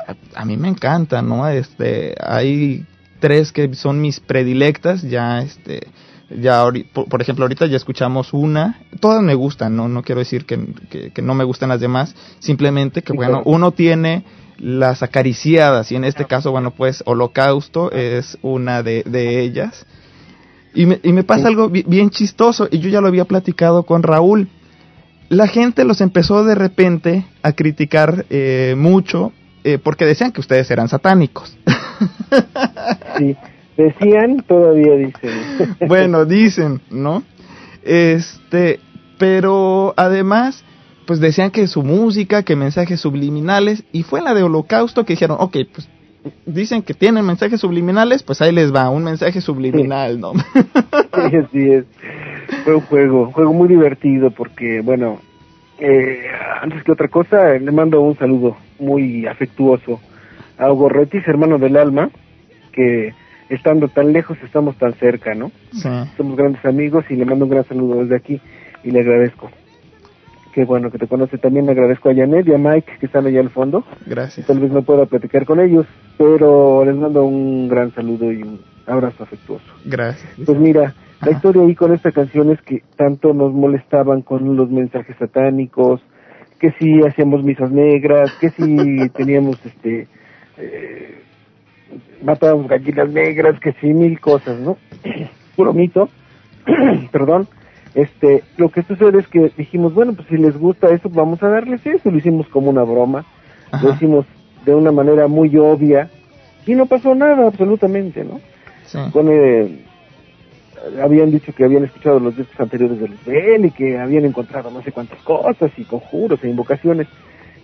A, 0.06 0.40
a, 0.40 0.44
mí 0.44 0.56
me 0.56 0.68
encanta, 0.68 1.22
¿no? 1.22 1.48
Este, 1.48 2.14
hay 2.20 2.86
tres 3.20 3.52
que 3.52 3.74
son 3.74 4.00
mis 4.00 4.20
predilectas, 4.20 5.02
ya, 5.02 5.40
este, 5.40 5.88
ya, 6.30 6.64
por, 6.92 7.22
ejemplo, 7.22 7.44
ahorita 7.44 7.66
ya 7.66 7.76
escuchamos 7.76 8.32
una, 8.32 8.80
todas 9.00 9.22
me 9.22 9.34
gustan, 9.34 9.76
no, 9.76 9.88
no 9.88 10.02
quiero 10.02 10.20
decir 10.20 10.44
que, 10.44 10.58
que, 11.12 11.22
no 11.22 11.34
me 11.34 11.44
gustan 11.44 11.68
las 11.68 11.80
demás, 11.80 12.14
simplemente 12.38 13.02
que, 13.02 13.12
bueno, 13.12 13.42
uno 13.44 13.72
tiene 13.72 14.24
las 14.58 15.02
acariciadas 15.02 15.92
y 15.92 15.96
en 15.96 16.04
este 16.04 16.24
caso, 16.24 16.50
bueno, 16.50 16.70
pues 16.70 17.02
Holocausto 17.06 17.92
es 17.92 18.38
una 18.42 18.82
de, 18.82 19.02
de 19.04 19.40
ellas. 19.40 19.86
Y 20.74 20.84
me, 20.84 21.00
y 21.02 21.12
me 21.12 21.24
pasa 21.24 21.48
algo 21.48 21.70
bien 21.70 22.10
chistoso, 22.10 22.68
y 22.70 22.80
yo 22.80 22.90
ya 22.90 23.00
lo 23.00 23.08
había 23.08 23.24
platicado 23.24 23.84
con 23.84 24.02
Raúl 24.02 24.48
la 25.28 25.46
gente 25.48 25.84
los 25.84 26.00
empezó 26.00 26.44
de 26.44 26.54
repente 26.54 27.24
a 27.42 27.52
criticar 27.52 28.26
eh, 28.30 28.74
mucho 28.76 29.32
eh, 29.64 29.78
porque 29.78 30.04
decían 30.04 30.30
que 30.30 30.40
ustedes 30.40 30.70
eran 30.70 30.88
satánicos. 30.88 31.56
Sí, 33.16 33.34
decían, 33.78 34.44
todavía 34.46 34.94
dicen. 34.96 35.76
bueno, 35.88 36.26
dicen, 36.26 36.82
¿no? 36.90 37.22
Este, 37.82 38.80
pero 39.16 39.94
además, 39.96 40.62
pues 41.06 41.20
decían 41.20 41.50
que 41.50 41.66
su 41.68 41.82
música, 41.82 42.42
que 42.42 42.54
mensajes 42.54 43.00
subliminales, 43.00 43.84
y 43.92 44.02
fue 44.02 44.20
la 44.20 44.34
de 44.34 44.42
Holocausto 44.42 45.06
que 45.06 45.14
dijeron, 45.14 45.38
ok, 45.40 45.56
pues 45.72 45.88
dicen 46.44 46.82
que 46.82 46.94
tienen 46.94 47.24
mensajes 47.24 47.60
subliminales, 47.60 48.22
pues 48.22 48.40
ahí 48.40 48.52
les 48.52 48.74
va, 48.74 48.90
un 48.90 49.04
mensaje 49.04 49.40
subliminal, 49.40 50.20
¿no? 50.20 50.32
sí, 51.30 51.36
así 51.36 51.70
es. 51.70 51.84
Fue 52.64 52.74
un 52.74 52.82
juego, 52.82 53.22
un 53.22 53.32
juego 53.32 53.52
muy 53.52 53.68
divertido 53.68 54.30
porque, 54.30 54.80
bueno, 54.80 55.18
eh, 55.78 56.22
antes 56.62 56.82
que 56.84 56.92
otra 56.92 57.08
cosa, 57.08 57.54
le 57.58 57.72
mando 57.72 58.00
un 58.00 58.16
saludo 58.16 58.56
muy 58.78 59.26
afectuoso 59.26 60.00
a 60.58 60.72
Hugo 60.72 60.88
Retis, 60.88 61.26
hermano 61.26 61.58
del 61.58 61.76
alma, 61.76 62.10
que 62.72 63.12
estando 63.48 63.88
tan 63.88 64.12
lejos 64.12 64.38
estamos 64.42 64.76
tan 64.76 64.94
cerca, 64.94 65.34
¿no? 65.34 65.50
Somos 66.16 66.36
grandes 66.36 66.64
amigos 66.64 67.04
y 67.10 67.16
le 67.16 67.24
mando 67.24 67.44
un 67.44 67.50
gran 67.50 67.64
saludo 67.64 68.02
desde 68.02 68.16
aquí 68.16 68.40
y 68.82 68.90
le 68.90 69.00
agradezco. 69.00 69.50
Qué 70.56 70.64
bueno 70.64 70.90
que 70.90 70.96
te 70.96 71.06
conoce. 71.06 71.36
También 71.36 71.66
le 71.66 71.72
agradezco 71.72 72.08
a 72.08 72.14
Janet 72.14 72.48
y 72.48 72.54
a 72.54 72.56
Mike 72.56 72.92
que 72.98 73.04
están 73.04 73.26
allá 73.26 73.40
al 73.40 73.50
fondo. 73.50 73.84
Gracias. 74.06 74.46
Tal 74.46 74.58
vez 74.58 74.72
no 74.72 74.80
pueda 74.80 75.04
platicar 75.04 75.44
con 75.44 75.60
ellos, 75.60 75.84
pero 76.16 76.82
les 76.82 76.96
mando 76.96 77.26
un 77.26 77.68
gran 77.68 77.92
saludo 77.94 78.32
y 78.32 78.42
un 78.42 78.62
abrazo 78.86 79.24
afectuoso. 79.24 79.66
Gracias. 79.84 80.32
Pues 80.46 80.58
mira, 80.58 80.94
la 81.20 81.30
historia 81.32 81.60
ahí 81.60 81.74
con 81.74 81.92
esta 81.92 82.10
canción 82.10 82.50
es 82.50 82.62
que 82.62 82.82
tanto 82.96 83.34
nos 83.34 83.52
molestaban 83.52 84.22
con 84.22 84.56
los 84.56 84.70
mensajes 84.70 85.14
satánicos, 85.18 86.00
que 86.58 86.70
si 86.78 87.02
hacíamos 87.06 87.44
misas 87.44 87.70
negras, 87.70 88.32
que 88.40 88.48
si 88.48 89.10
teníamos 89.14 89.58
este 89.62 90.08
eh, 90.56 91.20
matábamos 92.22 92.66
gallinas 92.66 93.10
negras, 93.10 93.60
que 93.60 93.74
si 93.74 93.88
mil 93.88 94.18
cosas, 94.20 94.58
¿no? 94.58 94.78
Puro 95.54 95.74
mito, 95.74 96.08
perdón. 97.12 97.46
Este, 97.96 98.44
lo 98.58 98.68
que 98.68 98.82
sucede 98.82 99.18
es 99.18 99.26
que 99.26 99.50
dijimos, 99.56 99.94
bueno, 99.94 100.12
pues 100.12 100.28
si 100.28 100.36
les 100.36 100.54
gusta 100.58 100.88
eso, 100.90 101.08
vamos 101.08 101.42
a 101.42 101.48
darles 101.48 101.80
eso, 101.86 102.10
lo 102.10 102.18
hicimos 102.18 102.46
como 102.48 102.68
una 102.68 102.82
broma, 102.82 103.24
lo 103.82 103.94
hicimos 103.94 104.26
de 104.66 104.74
una 104.74 104.92
manera 104.92 105.28
muy 105.28 105.56
obvia 105.56 106.10
y 106.66 106.74
no 106.74 106.84
pasó 106.84 107.14
nada 107.14 107.46
absolutamente, 107.46 108.22
¿no? 108.22 108.38
Sí. 108.84 108.98
Con 109.14 109.28
eh, 109.30 109.86
habían 111.02 111.30
dicho 111.30 111.54
que 111.54 111.64
habían 111.64 111.84
escuchado 111.84 112.20
los 112.20 112.36
discos 112.36 112.60
anteriores 112.60 113.00
de 113.00 113.08
Luzbel 113.08 113.64
y 113.64 113.70
que 113.70 113.98
habían 113.98 114.26
encontrado 114.26 114.70
no 114.70 114.82
sé 114.82 114.92
cuántas 114.92 115.20
cosas 115.22 115.70
y 115.78 115.84
conjuros 115.84 116.44
e 116.44 116.50
invocaciones 116.50 117.08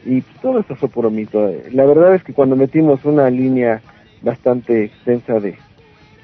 y 0.06 0.22
todo 0.40 0.60
eso 0.60 0.74
fue 0.76 0.88
por 0.88 1.10
mito. 1.10 1.46
La 1.72 1.84
verdad 1.84 2.14
es 2.14 2.24
que 2.24 2.32
cuando 2.32 2.56
metimos 2.56 3.04
una 3.04 3.28
línea 3.28 3.82
bastante 4.22 4.84
extensa 4.84 5.40
de, 5.40 5.58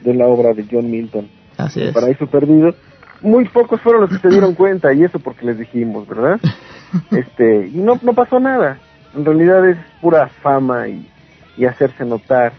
de 0.03 0.15
la 0.15 0.27
obra 0.29 0.55
de 0.55 0.65
John 0.71 0.91
Milton, 0.91 1.29
Así 1.59 1.83
es. 1.83 1.93
Paraíso 1.93 2.27
Perdido, 2.29 2.75
muy 3.21 3.49
pocos 3.49 3.81
fueron 3.81 4.03
los 4.03 4.11
que 4.11 4.19
se 4.19 4.29
dieron 4.29 4.55
cuenta 4.57 4.93
y 4.93 5.05
eso 5.05 5.19
porque 5.19 5.47
les 5.47 5.59
dijimos, 5.59 6.07
¿verdad? 6.07 6.41
este 7.11 7.69
y 7.69 7.79
no 7.79 7.99
no 8.03 8.13
pasó 8.13 8.41
nada. 8.41 8.79
En 9.15 9.25
realidad 9.25 9.69
es 9.69 9.79
pura 10.01 10.29
fama 10.43 10.89
y, 10.89 11.09
y 11.57 11.65
hacerse 11.65 12.05
notar. 12.05 12.53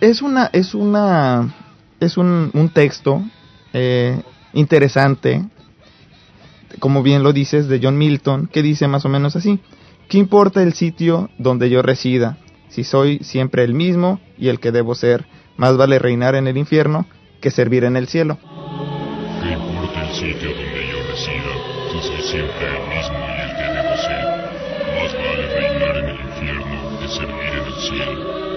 Es 0.00 0.22
una 0.22 0.48
es 0.52 0.74
una 0.74 1.52
es 2.00 2.16
un, 2.16 2.50
un 2.54 2.68
texto 2.68 3.22
eh, 3.72 4.20
interesante, 4.52 5.44
como 6.78 7.02
bien 7.02 7.22
lo 7.22 7.32
dices, 7.32 7.68
de 7.68 7.80
John 7.82 7.98
Milton, 7.98 8.46
que 8.46 8.62
dice 8.62 8.88
más 8.88 9.04
o 9.04 9.08
menos 9.08 9.36
así, 9.36 9.60
¿qué 10.08 10.18
importa 10.18 10.62
el 10.62 10.74
sitio 10.74 11.30
donde 11.38 11.70
yo 11.70 11.82
resida? 11.82 12.38
Si 12.68 12.84
soy 12.84 13.18
siempre 13.18 13.64
el 13.64 13.74
mismo 13.74 14.20
y 14.38 14.48
el 14.48 14.60
que 14.60 14.72
debo 14.72 14.94
ser, 14.94 15.26
más 15.56 15.76
vale 15.76 15.98
reinar 15.98 16.34
en 16.34 16.46
el 16.46 16.56
infierno 16.56 17.06
que 17.40 17.50
servir 17.50 17.84
en 17.84 17.96
el 17.96 18.08
cielo. 18.08 18.38
¿Qué 20.18 20.30
importa 20.30 20.46
el 20.46 20.54
sitio 20.54 20.54
donde 20.54 20.82
yo 20.88 20.98
resida? 21.10 21.54
Si 21.90 21.98
soy 22.08 22.22
siempre 22.22 22.66
el 22.66 22.82
mismo 22.88 23.18
y 23.18 23.40
el 23.40 23.50
que 23.56 23.66
debo 23.72 23.94
ser, 23.96 24.24
más 24.94 25.12
vale 25.12 25.44
reinar 25.54 25.96
en 25.96 26.08
el 26.08 26.20
infierno 26.20 26.76
que 27.00 27.08
servir 27.08 27.52
en 27.52 27.64
el 27.64 27.74
cielo. 27.74 28.54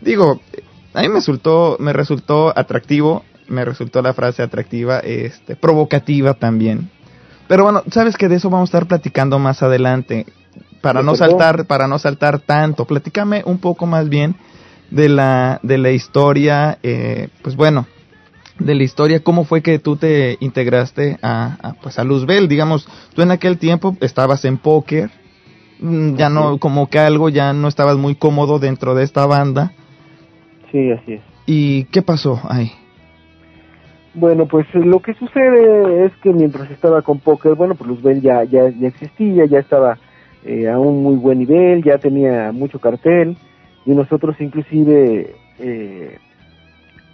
digo, 0.00 0.40
a 0.94 1.02
mí 1.02 1.08
me 1.08 1.14
resultó, 1.16 1.76
me 1.78 1.92
resultó 1.92 2.58
atractivo, 2.58 3.24
me 3.46 3.64
resultó 3.64 4.00
la 4.00 4.14
frase 4.14 4.42
atractiva, 4.42 5.00
este, 5.00 5.54
provocativa 5.54 6.34
también. 6.34 6.90
Pero 7.48 7.64
bueno, 7.64 7.82
sabes 7.90 8.16
que 8.16 8.28
de 8.28 8.36
eso 8.36 8.50
vamos 8.50 8.68
a 8.68 8.70
estar 8.70 8.86
platicando 8.86 9.38
más 9.38 9.62
adelante, 9.62 10.26
para 10.80 11.02
no 11.02 11.16
saltar, 11.16 11.66
para 11.66 11.88
no 11.88 11.98
saltar 11.98 12.40
tanto. 12.40 12.84
Platícame 12.84 13.42
un 13.44 13.58
poco 13.58 13.86
más 13.86 14.08
bien 14.08 14.36
de 14.90 15.08
la, 15.08 15.58
de 15.62 15.78
la 15.78 15.90
historia, 15.90 16.78
eh, 16.82 17.28
pues 17.42 17.56
bueno, 17.56 17.86
de 18.58 18.74
la 18.74 18.82
historia, 18.82 19.22
cómo 19.22 19.44
fue 19.44 19.62
que 19.62 19.78
tú 19.78 19.96
te 19.96 20.36
integraste 20.40 21.18
a, 21.22 21.56
a, 21.62 21.72
pues 21.74 21.98
a 21.98 22.04
Luzbel, 22.04 22.48
digamos, 22.48 22.88
tú 23.14 23.22
en 23.22 23.30
aquel 23.30 23.58
tiempo 23.58 23.96
estabas 24.00 24.44
en 24.44 24.58
póker, 24.58 25.10
mm, 25.80 26.16
ya 26.16 26.28
no, 26.28 26.58
como 26.58 26.88
que 26.88 26.98
algo 26.98 27.28
ya 27.28 27.52
no 27.52 27.68
estabas 27.68 27.96
muy 27.96 28.14
cómodo 28.14 28.58
dentro 28.58 28.94
de 28.94 29.04
esta 29.04 29.26
banda, 29.26 29.72
Sí, 30.70 30.90
así 30.90 31.14
es. 31.14 31.22
¿Y 31.46 31.84
qué 31.84 32.02
pasó 32.02 32.40
ahí? 32.48 32.72
Bueno, 34.14 34.46
pues 34.46 34.66
lo 34.74 35.00
que 35.00 35.14
sucede 35.14 36.06
es 36.06 36.12
que 36.22 36.32
mientras 36.32 36.70
estaba 36.70 37.02
con 37.02 37.18
Poker, 37.18 37.54
bueno, 37.54 37.74
pues 37.74 37.88
Luzbel 37.88 38.20
ya, 38.20 38.44
ya, 38.44 38.68
ya 38.68 38.88
existía, 38.88 39.44
ya 39.46 39.58
estaba 39.58 39.98
eh, 40.44 40.68
a 40.68 40.78
un 40.78 41.02
muy 41.02 41.16
buen 41.16 41.38
nivel, 41.38 41.82
ya 41.82 41.98
tenía 41.98 42.50
mucho 42.52 42.78
cartel 42.78 43.36
y 43.84 43.90
nosotros 43.92 44.36
inclusive 44.40 45.34
eh, 45.58 46.18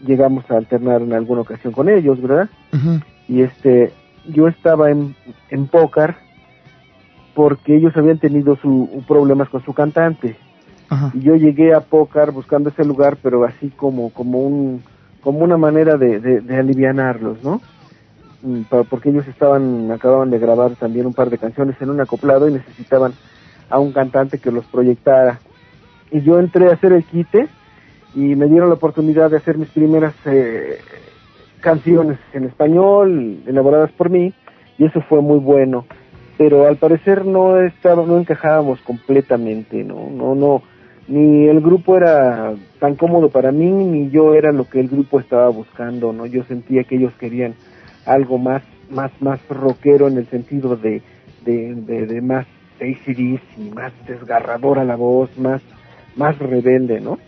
llegamos 0.07 0.49
a 0.51 0.57
alternar 0.57 1.03
en 1.03 1.13
alguna 1.13 1.43
ocasión 1.43 1.73
con 1.73 1.89
ellos, 1.89 2.21
¿verdad? 2.21 2.49
Y 3.29 3.43
este, 3.43 3.93
yo 4.27 4.49
estaba 4.49 4.91
en, 4.91 5.15
en 5.51 5.67
Poker 5.67 6.15
porque 7.35 7.77
ellos 7.77 7.97
habían 7.97 8.19
tenido 8.19 8.57
su, 8.57 9.03
problemas 9.07 9.49
con 9.49 9.63
su 9.65 9.75
cantante. 9.75 10.37
Y 11.13 11.21
yo 11.21 11.35
llegué 11.35 11.75
a 11.75 11.81
Pócar 11.81 12.31
buscando 12.31 12.69
ese 12.71 12.85
lugar, 12.85 13.17
pero 13.21 13.45
así 13.45 13.71
como, 13.71 14.11
como 14.11 14.39
un, 14.43 14.83
como 15.25 15.39
una 15.39 15.57
manera 15.57 15.97
de, 15.97 16.21
de, 16.21 16.57
alivianarlos, 16.57 17.43
¿no? 17.43 17.63
Mm, 18.43 18.61
porque 18.91 19.09
ellos 19.09 19.27
estaban, 19.27 19.91
acababan 19.91 20.31
de 20.31 20.39
grabar 20.39 20.77
también 20.77 21.07
un 21.07 21.15
par 21.15 21.31
de 21.31 21.39
canciones 21.39 21.81
en 21.81 21.89
un 21.89 22.01
acoplado 22.01 22.47
y 22.47 22.53
necesitaban 22.53 23.15
a 23.71 23.79
un 23.79 23.93
cantante 23.93 24.39
que 24.39 24.53
los 24.53 24.67
proyectara. 24.67 25.41
Y 26.11 26.21
yo 26.21 26.39
entré 26.39 26.69
a 26.69 26.75
hacer 26.75 26.93
el 26.93 27.05
quite 27.05 27.49
y 28.15 28.37
me 28.37 28.47
dieron 28.47 28.69
la 28.69 28.75
oportunidad 28.75 29.31
de 29.31 29.39
hacer 29.39 29.57
mis 29.57 29.71
primeras 29.71 30.15
eh, 30.27 30.79
canciones 31.61 32.19
en 32.35 32.45
español, 32.45 33.39
elaboradas 33.47 33.91
por 33.93 34.11
mí, 34.11 34.35
y 34.77 34.85
eso 34.85 35.01
fue 35.09 35.23
muy 35.23 35.39
bueno. 35.39 35.87
Pero 36.37 36.67
al 36.67 36.77
parecer 36.77 37.25
no 37.25 37.59
estaba, 37.61 38.05
no 38.05 38.19
encajábamos 38.19 38.79
completamente, 38.83 39.83
no, 39.83 40.11
no, 40.11 40.35
no, 40.35 40.63
ni 41.07 41.47
el 41.49 41.61
grupo 41.61 41.97
era 41.97 42.55
tan 42.81 42.95
cómodo 42.95 43.29
para 43.29 43.53
mí, 43.53 43.71
ni 43.71 44.11
yo 44.11 44.35
era 44.35 44.53
lo 44.53 44.69
que 44.69 44.81
el 44.81 44.89
grupo 44.89 45.21
estaba 45.21 45.49
buscando, 45.49 46.13
¿no? 46.13 46.27
Yo 46.27 46.45
sentía 46.45 46.85
que 46.85 46.97
ellos 46.97 47.13
querían 47.19 47.55
algo 48.07 48.39
más, 48.39 48.63
más, 48.91 49.11
más 49.21 49.41
rockero 49.49 50.09
en 50.09 50.19
el 50.19 50.27
sentido 50.27 50.77
de, 50.77 51.03
de, 51.45 51.75
de, 51.75 52.21
más 52.21 52.47
ACDC, 52.81 53.75
más 53.75 53.93
desgarradora 54.07 54.85
la 54.85 54.97
voz, 54.97 55.37
más, 55.39 55.63
más 56.17 56.39
rebelde, 56.39 57.01
¿no? 57.01 57.19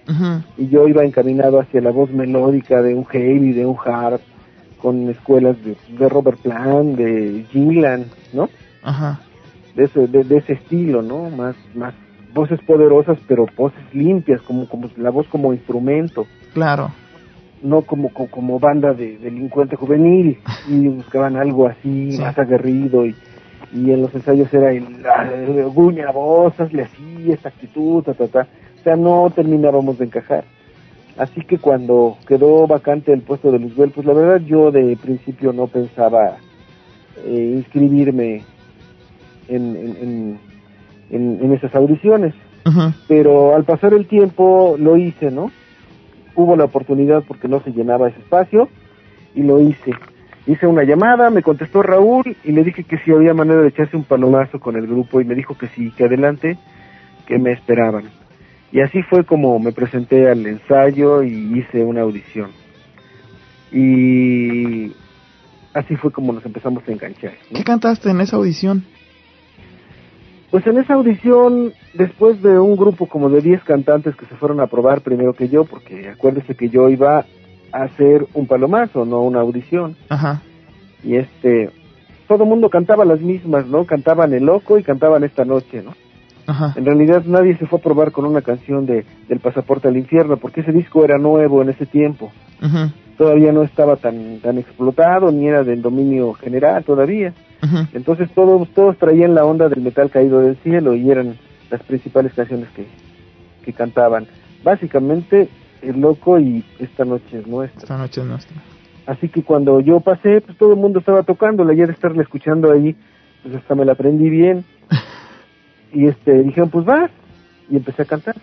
Y 0.57 0.69
yo 0.69 0.89
iba 0.89 1.05
encaminado 1.05 1.61
hacia 1.61 1.81
la 1.81 1.91
voz 1.91 2.11
melódica 2.11 2.83
de 2.83 2.95
un 2.95 3.05
heavy, 3.07 3.53
de 3.53 3.67
un 3.67 3.77
hard, 3.85 4.21
con 4.81 5.09
escuelas 5.11 5.57
de, 5.65 5.77
de 5.99 6.09
Robert 6.09 6.39
Plant, 6.41 6.97
de 6.97 7.45
Gillan, 7.51 8.07
¿no? 8.33 8.49
Ajá. 8.83 9.21
De 9.75 9.85
ese, 9.85 10.07
de, 10.07 10.37
ese 10.37 10.55
estilo, 10.55 11.03
¿no? 11.03 11.29
Más, 11.31 11.57
más 11.75 11.95
voces 12.37 12.61
poderosas, 12.67 13.19
pero 13.27 13.47
voces 13.57 13.83
limpias, 13.93 14.41
como, 14.43 14.69
como 14.69 14.89
la 14.97 15.11
voz 15.11 15.27
como 15.29 15.53
instrumento. 15.53 16.27
Claro. 16.53 16.91
No 17.63 17.83
como, 17.83 18.11
como, 18.11 18.61
banda 18.61 18.93
de 18.93 19.17
delincuente 19.17 19.75
juvenil, 19.75 20.39
y 20.69 20.87
buscaban 20.89 21.37
algo 21.37 21.67
así, 21.67 22.17
más 22.21 22.39
aguerrido, 22.39 23.07
y, 23.07 23.17
y 23.73 23.91
en 23.91 24.03
los 24.03 24.15
ensayos 24.15 24.53
era 24.53 24.71
el, 24.71 24.85
el 25.35 25.65
guña 25.71 26.13
voz, 26.13 26.61
hazle 26.61 26.83
así, 26.83 27.33
esta 27.33 27.49
actitud, 27.49 28.05
ta, 28.05 28.15
ta, 28.15 28.29
ta. 28.29 28.47
O 28.79 28.83
sea, 28.85 28.95
no 28.95 29.33
terminábamos 29.35 29.99
de 29.99 30.05
encajar. 30.05 30.45
Así 31.17 31.41
que 31.41 31.59
cuando 31.59 32.19
quedó 32.29 32.67
vacante 32.67 33.13
el 33.13 33.23
puesto 33.23 33.51
de 33.51 33.59
Luzbel, 33.59 33.91
pues 33.91 34.07
la 34.07 34.13
verdad 34.13 34.47
yo 34.47 34.71
de 34.71 34.97
principio 34.99 35.53
no 35.53 35.67
pensaba 35.67 36.37
eh, 37.25 37.55
inscribirme 37.57 38.45
en, 39.49 39.77
en, 39.77 39.97
en, 39.97 40.41
esas 41.11 41.75
audiciones. 41.75 42.35
Pero 43.07 43.55
al 43.55 43.65
pasar 43.65 43.95
el 43.95 44.07
tiempo 44.07 44.77
lo 44.79 44.97
hice, 44.97 45.31
¿no? 45.31 45.53
Hubo 46.35 46.57
la 46.57 46.65
oportunidad 46.65 47.23
porque 47.27 47.49
no 47.49 47.61
se 47.61 47.71
llenaba 47.71 48.09
ese 48.09 48.19
espacio 48.19 48.69
y 49.35 49.43
lo 49.43 49.61
hice. 49.61 49.93
Hice 50.47 50.67
una 50.67 50.85
llamada, 50.85 51.31
me 51.31 51.43
contestó 51.43 51.83
Raúl 51.83 52.37
y 52.45 52.53
le 52.53 52.65
dije 52.65 52.85
que 52.85 52.99
si 52.99 53.13
había 53.13 53.35
manera 53.35 53.63
de 53.63 53.69
echarse 53.69 53.97
un 53.97 54.05
palomazo 54.05 54.61
con 54.61 54.77
el 54.77 54.87
grupo 54.87 55.21
y 55.21 55.25
me 55.25 55.35
dijo 55.35 55.57
que 55.57 55.69
sí, 55.69 55.93
que 55.97 56.05
adelante, 56.05 56.59
que 57.27 57.39
me 57.39 57.53
esperaban. 57.53 58.05
Y 58.73 58.81
así 58.81 59.03
fue 59.03 59.25
como 59.25 59.59
me 59.59 59.73
presenté 59.73 60.29
al 60.29 60.45
ensayo 60.47 61.23
y 61.23 61.59
hice 61.59 61.83
una 61.85 62.03
audición. 62.03 62.51
Y 63.73 64.93
así 65.73 65.97
fue 65.97 66.11
como 66.13 66.33
nos 66.33 66.45
empezamos 66.45 66.83
a 66.87 66.93
enganchar. 66.93 67.35
¿Qué 67.55 67.65
cantaste 67.65 68.11
en 68.11 68.21
esa 68.21 68.37
audición? 68.37 68.85
Pues 70.51 70.67
en 70.67 70.79
esa 70.79 70.95
audición, 70.95 71.73
después 71.95 72.41
de 72.43 72.59
un 72.59 72.77
grupo 72.77 73.07
como 73.07 73.29
de 73.29 73.41
10 73.41 73.65
cantantes 73.65 74.15
que 74.15 74.27
se 74.27 74.37
fueron 74.37 74.61
a 74.61 74.69
probar 74.69 75.01
primero 75.01 75.33
que 75.33 75.49
yo, 75.49 75.65
porque 75.65 76.09
acuérdese 76.09 76.55
que 76.55 76.69
yo 76.69 76.89
iba 76.89 77.25
a 77.73 77.83
hacer 77.83 78.27
un 78.33 78.47
palomazo, 78.47 79.05
no 79.05 79.23
una 79.23 79.41
audición. 79.41 79.97
Ajá. 80.09 80.43
Y 81.03 81.17
este, 81.17 81.71
todo 82.29 82.45
el 82.45 82.51
mundo 82.51 82.71
cantaba 82.71 83.05
las 83.05 83.21
mismas, 83.21 83.67
¿no? 83.67 83.85
Cantaban 83.87 84.33
El 84.33 84.45
Loco 84.45 84.79
y 84.79 84.85
cantaban 84.85 85.25
Esta 85.25 85.45
Noche, 85.45 85.83
¿no? 85.83 85.95
Ajá. 86.47 86.75
En 86.77 86.85
realidad 86.85 87.25
nadie 87.27 87.57
se 87.57 87.67
fue 87.67 87.81
a 87.81 87.83
probar 87.83 88.13
con 88.13 88.25
una 88.25 88.41
canción 88.41 88.87
de 88.87 89.05
del 89.29 89.41
Pasaporte 89.41 89.89
al 89.89 89.97
Infierno, 89.97 90.37
porque 90.37 90.61
ese 90.61 90.71
disco 90.71 91.05
era 91.05 91.19
nuevo 91.19 91.61
en 91.61 91.71
ese 91.71 91.87
tiempo. 91.87 92.31
Ajá. 92.61 92.93
Todavía 93.17 93.53
no 93.53 93.63
estaba 93.63 93.97
tan 93.97 94.41
tan 94.41 94.59
explotado, 94.59 95.33
ni 95.33 95.47
era 95.49 95.65
del 95.65 95.83
dominio 95.83 96.33
general 96.35 96.85
todavía. 96.85 97.33
Entonces 97.93 98.31
todos, 98.33 98.69
todos 98.75 98.97
traían 98.99 99.35
la 99.35 99.45
onda 99.45 99.69
del 99.69 99.81
metal 99.81 100.11
caído 100.11 100.41
del 100.41 100.57
cielo 100.59 100.95
y 100.95 101.11
eran 101.11 101.37
las 101.71 101.83
principales 101.83 102.33
canciones 102.35 102.69
que, 102.71 102.87
que 103.65 103.73
cantaban. 103.73 104.27
Básicamente, 104.63 105.49
El 105.83 106.01
Loco 106.01 106.39
y 106.39 106.65
Esta 106.79 107.05
Noche 107.05 107.39
es 107.39 107.47
Nuestra. 107.47 107.83
Esta 107.83 107.99
Noche 107.99 108.21
es 108.21 108.27
Nuestra. 108.27 108.57
Así 109.07 109.29
que 109.29 109.43
cuando 109.43 109.81
yo 109.81 110.01
pasé, 110.01 110.41
pues 110.41 110.59
todo 110.59 110.73
el 110.73 110.79
mundo 110.79 110.99
estaba 110.99 111.23
tocando, 111.23 111.67
ayer 111.69 111.91
estarle 111.91 112.23
escuchando 112.23 112.73
ahí, 112.73 112.97
pues 113.43 113.55
hasta 113.55 113.75
me 113.75 113.85
la 113.85 113.93
aprendí 113.93 114.29
bien. 114.29 114.65
y 115.93 116.07
este, 116.07 116.43
dijeron, 116.43 116.71
pues 116.71 116.85
vas, 116.85 117.11
y 117.71 117.77
empecé 117.77 118.03
a 118.03 118.07
cantar. 118.07 118.35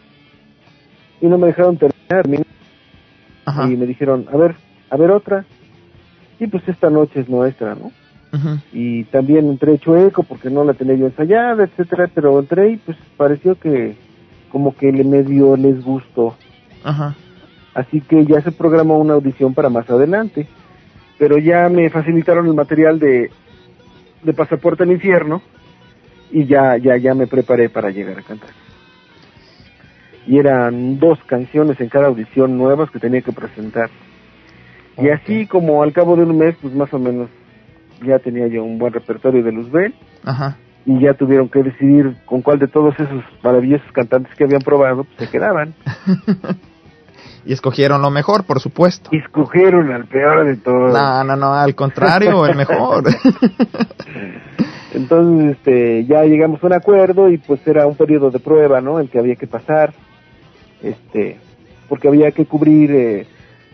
Y 1.19 1.27
no 1.27 1.37
me 1.37 1.47
dejaron 1.47 1.77
terminar, 1.77 2.45
y 3.45 3.75
me 3.75 3.85
dijeron, 3.85 4.25
a 4.31 4.37
ver, 4.37 4.55
a 4.89 4.97
ver 4.97 5.11
otra. 5.11 5.45
Y 6.39 6.47
pues 6.47 6.67
esta 6.67 6.89
noche 6.89 7.21
es 7.21 7.29
nuestra, 7.29 7.75
¿no? 7.75 7.91
y 8.71 9.03
también 9.05 9.47
entré 9.47 9.77
chueco 9.77 10.23
porque 10.23 10.49
no 10.49 10.63
la 10.63 10.73
tenía 10.73 10.95
yo 10.95 11.05
ensayada, 11.05 11.65
etcétera, 11.65 12.09
pero 12.13 12.39
entré 12.39 12.71
y 12.71 12.77
pues 12.77 12.97
pareció 13.15 13.59
que 13.59 13.95
como 14.51 14.75
que 14.75 14.91
le 14.91 15.03
medio 15.03 15.55
les 15.55 15.83
gustó. 15.83 16.35
Ajá. 16.83 17.15
Así 17.75 18.01
que 18.01 18.25
ya 18.25 18.41
se 18.41 18.51
programó 18.51 18.97
una 18.99 19.13
audición 19.13 19.53
para 19.53 19.69
más 19.69 19.87
adelante, 19.89 20.47
pero 21.19 21.37
ya 21.37 21.69
me 21.69 21.89
facilitaron 21.89 22.47
el 22.47 22.53
material 22.53 22.99
de, 22.99 23.29
de 24.23 24.33
Pasaporte 24.33 24.83
al 24.83 24.91
Infierno 24.91 25.41
y 26.31 26.45
ya, 26.45 26.77
ya, 26.77 26.97
ya 26.97 27.13
me 27.13 27.27
preparé 27.27 27.69
para 27.69 27.91
llegar 27.91 28.19
a 28.19 28.23
cantar. 28.23 28.49
Y 30.25 30.39
eran 30.39 30.99
dos 30.99 31.19
canciones 31.25 31.79
en 31.81 31.89
cada 31.89 32.07
audición 32.07 32.57
nuevas 32.57 32.89
que 32.91 32.99
tenía 32.99 33.21
que 33.21 33.31
presentar. 33.31 33.89
Y 34.97 35.09
así 35.09 35.47
como 35.47 35.83
al 35.83 35.91
cabo 35.91 36.15
de 36.15 36.23
un 36.23 36.37
mes, 36.37 36.55
pues 36.61 36.73
más 36.73 36.93
o 36.93 36.99
menos 36.99 37.29
ya 38.05 38.19
tenía 38.19 38.47
yo 38.47 38.63
un 38.63 38.77
buen 38.77 38.93
repertorio 38.93 39.43
de 39.43 39.51
Luzbel. 39.51 39.93
Ajá. 40.23 40.57
Y 40.85 40.99
ya 40.99 41.13
tuvieron 41.13 41.49
que 41.49 41.63
decidir 41.63 42.17
con 42.25 42.41
cuál 42.41 42.59
de 42.59 42.67
todos 42.67 42.93
esos 42.99 43.23
maravillosos 43.41 43.89
cantantes 43.93 44.35
que 44.35 44.43
habían 44.43 44.61
probado 44.61 45.05
pues, 45.05 45.17
se 45.17 45.29
quedaban. 45.29 45.73
y 47.45 47.53
escogieron 47.53 48.01
lo 48.01 48.09
mejor, 48.11 48.45
por 48.45 48.59
supuesto. 48.59 49.09
Y 49.13 49.17
escogieron 49.17 49.91
al 49.91 50.05
peor 50.05 50.45
de 50.45 50.57
todos. 50.57 50.93
No, 50.93 51.23
no, 51.23 51.35
no, 51.35 51.53
al 51.53 51.73
contrario, 51.75 52.45
el 52.47 52.55
mejor. 52.55 53.05
Entonces, 54.93 55.57
este, 55.57 56.05
ya 56.05 56.23
llegamos 56.23 56.63
a 56.63 56.67
un 56.67 56.73
acuerdo 56.73 57.29
y 57.29 57.37
pues 57.37 57.65
era 57.65 57.87
un 57.87 57.95
periodo 57.95 58.29
de 58.29 58.39
prueba, 58.39 58.79
¿no? 58.79 58.99
El 58.99 59.09
que 59.09 59.19
había 59.19 59.35
que 59.35 59.47
pasar, 59.47 59.93
este, 60.83 61.37
porque 61.89 62.07
había 62.07 62.31
que 62.31 62.45
cubrir 62.45 62.91
eh, 62.91 63.25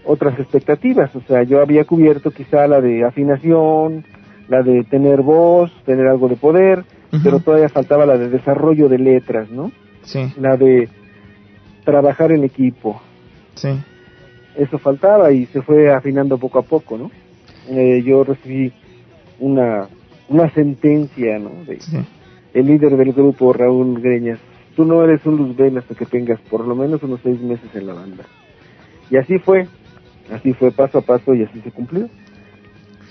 otras 0.06 0.40
expectativas, 0.40 1.14
o 1.16 1.22
sea, 1.22 1.44
yo 1.44 1.62
había 1.62 1.84
cubierto 1.84 2.32
quizá 2.32 2.68
la 2.68 2.80
de 2.80 3.04
afinación, 3.04 4.06
la 4.48 4.64
de 4.64 4.84
tener 4.84 5.22
voz, 5.22 5.72
tener 5.86 6.08
algo 6.08 6.28
de 6.28 6.36
poder, 6.36 6.84
pero 7.24 7.40
todavía 7.40 7.70
faltaba 7.70 8.06
la 8.06 8.18
de 8.18 8.30
desarrollo 8.30 8.88
de 8.88 9.00
letras, 9.00 9.50
¿no? 9.50 9.72
Sí. 10.04 10.32
La 10.40 10.58
de 10.58 10.90
trabajar 11.84 12.32
en 12.32 12.44
equipo. 12.44 13.02
Sí. 13.56 13.70
Eso 14.56 14.78
faltaba 14.78 15.32
y 15.32 15.46
se 15.48 15.62
fue 15.62 15.92
afinando 15.92 16.38
poco 16.38 16.60
a 16.60 16.64
poco, 16.64 16.98
¿no? 16.98 17.12
Eh, 17.70 18.04
yo 18.06 18.24
recibí 18.24 18.72
una, 19.40 19.88
una 20.28 20.50
sentencia, 20.54 21.40
¿no? 21.40 21.52
De, 21.66 21.80
El 22.54 22.66
líder 22.68 22.98
del 22.98 23.14
grupo, 23.14 23.54
Raúl 23.54 24.02
Greñas, 24.02 24.40
tú 24.80 24.86
no 24.86 25.04
eres 25.04 25.26
un 25.26 25.36
Luzbel 25.36 25.78
hasta 25.78 25.94
que 25.94 26.06
tengas 26.06 26.40
por 26.50 26.66
lo 26.66 26.74
menos 26.74 27.04
unos 27.04 27.20
seis 27.22 27.42
meses 27.42 27.70
en 27.74 27.86
la 27.86 27.94
banda. 27.96 28.24
Y 29.12 29.18
así 29.18 29.38
fue, 29.38 29.68
así 30.32 30.54
fue 30.54 30.72
paso 30.72 31.00
a 31.00 31.02
paso 31.02 31.34
y 31.36 31.44
así 31.44 31.60
se 31.60 31.70
cumplió 31.70 32.08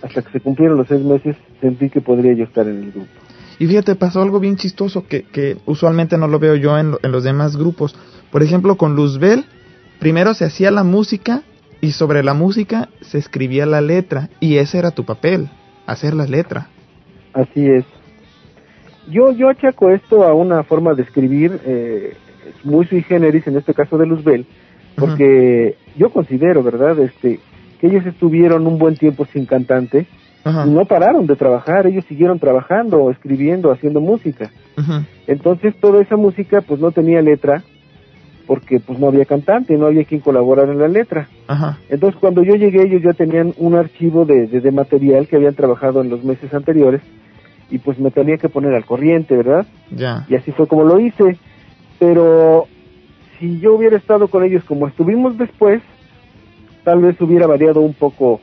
hasta 0.00 0.22
que 0.22 0.30
se 0.30 0.40
cumplieron 0.40 0.78
los 0.78 0.88
seis 0.88 1.02
meses, 1.02 1.36
sentí 1.60 1.90
que 1.90 2.00
podría 2.00 2.32
yo 2.32 2.44
estar 2.44 2.66
en 2.66 2.84
el 2.84 2.92
grupo. 2.92 3.10
Y 3.58 3.66
fíjate, 3.66 3.96
pasó 3.96 4.22
algo 4.22 4.40
bien 4.40 4.56
chistoso 4.56 5.06
que, 5.06 5.24
que 5.24 5.58
usualmente 5.66 6.16
no 6.16 6.26
lo 6.26 6.38
veo 6.38 6.56
yo 6.56 6.78
en, 6.78 6.94
en, 7.02 7.12
los 7.12 7.22
demás 7.22 7.58
grupos. 7.58 7.94
Por 8.32 8.42
ejemplo, 8.42 8.78
con 8.78 8.96
Luzbel, 8.96 9.44
primero 9.98 10.32
se 10.32 10.46
hacía 10.46 10.70
la 10.70 10.84
música 10.84 11.42
y 11.82 11.90
sobre 11.90 12.22
la 12.22 12.32
música 12.32 12.88
se 13.02 13.18
escribía 13.18 13.66
la 13.66 13.82
letra. 13.82 14.30
Y 14.40 14.56
ese 14.56 14.78
era 14.78 14.92
tu 14.92 15.04
papel, 15.04 15.50
hacer 15.84 16.14
la 16.14 16.24
letra. 16.24 16.68
Así 17.34 17.66
es. 17.66 17.84
Yo, 19.10 19.32
yo 19.32 19.48
achaco 19.48 19.90
esto 19.90 20.24
a 20.24 20.34
una 20.34 20.62
forma 20.62 20.94
de 20.94 21.02
escribir 21.02 21.60
eh, 21.64 22.14
muy 22.64 22.86
sui 22.86 23.02
generis, 23.02 23.46
en 23.46 23.56
este 23.56 23.74
caso 23.74 23.96
de 23.98 24.06
Luzbel, 24.06 24.46
porque 24.96 25.76
yo 25.96 26.10
considero, 26.10 26.62
¿verdad? 26.62 26.98
Este, 26.98 27.40
que 27.80 27.86
ellos 27.86 28.04
estuvieron 28.06 28.66
un 28.66 28.78
buen 28.78 28.96
tiempo 28.96 29.24
sin 29.26 29.46
cantante 29.46 30.06
y 30.44 30.70
no 30.70 30.86
pararon 30.86 31.26
de 31.26 31.36
trabajar, 31.36 31.86
ellos 31.86 32.04
siguieron 32.08 32.38
trabajando, 32.38 33.10
escribiendo, 33.10 33.70
haciendo 33.70 34.00
música. 34.00 34.50
Entonces 35.26 35.74
toda 35.80 36.00
esa 36.00 36.16
música 36.16 36.62
pues 36.62 36.80
no 36.80 36.90
tenía 36.90 37.20
letra 37.20 37.62
porque 38.46 38.80
pues 38.80 38.98
no 38.98 39.08
había 39.08 39.26
cantante, 39.26 39.76
no 39.76 39.86
había 39.86 40.04
quien 40.04 40.20
colaborar 40.20 40.70
en 40.70 40.78
la 40.78 40.88
letra. 40.88 41.28
Entonces 41.90 42.18
cuando 42.18 42.42
yo 42.42 42.54
llegué 42.54 42.82
ellos 42.82 43.02
ya 43.02 43.12
tenían 43.12 43.52
un 43.58 43.74
archivo 43.74 44.24
de, 44.24 44.46
de, 44.46 44.70
material 44.70 45.26
que 45.26 45.36
habían 45.36 45.54
trabajado 45.54 46.00
en 46.00 46.08
los 46.08 46.24
meses 46.24 46.52
anteriores 46.54 47.02
y 47.70 47.78
pues 47.78 47.98
me 47.98 48.10
tenía 48.10 48.36
que 48.38 48.48
poner 48.48 48.74
al 48.74 48.84
corriente, 48.84 49.36
¿verdad? 49.36 49.66
Ya. 49.90 50.24
Y 50.28 50.34
así 50.36 50.52
fue 50.52 50.66
como 50.66 50.84
lo 50.84 50.98
hice. 50.98 51.38
Pero 51.98 52.66
si 53.38 53.60
yo 53.60 53.74
hubiera 53.74 53.96
estado 53.96 54.28
con 54.28 54.44
ellos 54.44 54.64
como 54.64 54.88
estuvimos 54.88 55.36
después, 55.36 55.82
tal 56.84 57.00
vez 57.00 57.20
hubiera 57.20 57.46
variado 57.46 57.80
un 57.80 57.94
poco 57.94 58.40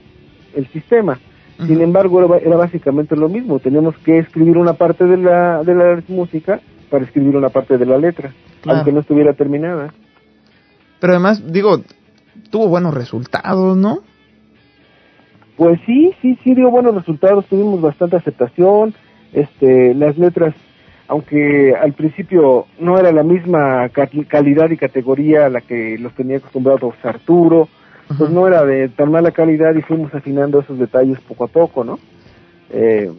el 0.55 0.67
sistema. 0.67 1.19
Sin 1.65 1.80
embargo, 1.80 2.36
era, 2.36 2.57
básicamente 2.57 3.15
lo 3.15 3.30
mismo. 3.30 3.59
Teníamos 3.59 3.97
que 3.99 4.19
escribir 4.19 4.57
una 4.57 4.73
parte 4.73 5.05
de 5.05 5.15
la, 5.15 5.63
de 5.63 5.73
la 5.73 6.03
música 6.09 6.59
para 6.89 7.05
escribir 7.05 7.38
una 7.38 7.47
parte 7.47 7.78
de 7.78 7.86
la 7.86 7.97
letra. 7.97 8.34
aunque 8.65 8.91
no 8.91 8.99
estuviera 8.99 9.34
terminada. 9.34 9.93
Pero 10.99 11.13
además, 11.13 11.41
digo, 11.51 11.82
tuvo 12.49 12.67
buenos 12.67 12.93
resultados, 12.93 13.78
¿no? 13.78 13.99
Pues 15.55 15.80
sí, 15.86 16.11
sí, 16.21 16.38
sí 16.43 16.53
dio 16.53 16.69
buenos 16.69 16.95
resultados, 16.95 17.45
tuvimos 17.45 17.80
bastante 17.80 18.17
aceptación, 18.17 18.93
este, 19.36 19.93
las 19.93 20.17
letras, 20.17 20.55
aunque 21.07 21.75
al 21.75 21.93
principio 21.93 22.65
no 22.79 22.97
era 22.97 23.11
la 23.11 23.23
misma 23.23 23.89
calidad 23.89 24.69
y 24.71 24.77
categoría 24.77 25.45
a 25.45 25.49
la 25.49 25.61
que 25.61 25.97
los 25.99 26.13
tenía 26.13 26.38
acostumbrados 26.38 26.95
Arturo, 27.03 27.67
pues 28.17 28.29
no 28.29 28.47
era 28.47 28.63
de 28.63 28.88
tan 28.89 29.11
mala 29.11 29.31
calidad 29.31 29.75
y 29.75 29.81
fuimos 29.81 30.13
afinando 30.13 30.61
esos 30.61 30.79
detalles 30.79 31.19
poco 31.21 31.43
a 31.43 31.47
poco, 31.47 31.83
¿no? 31.83 31.99
Eh, 32.69 33.11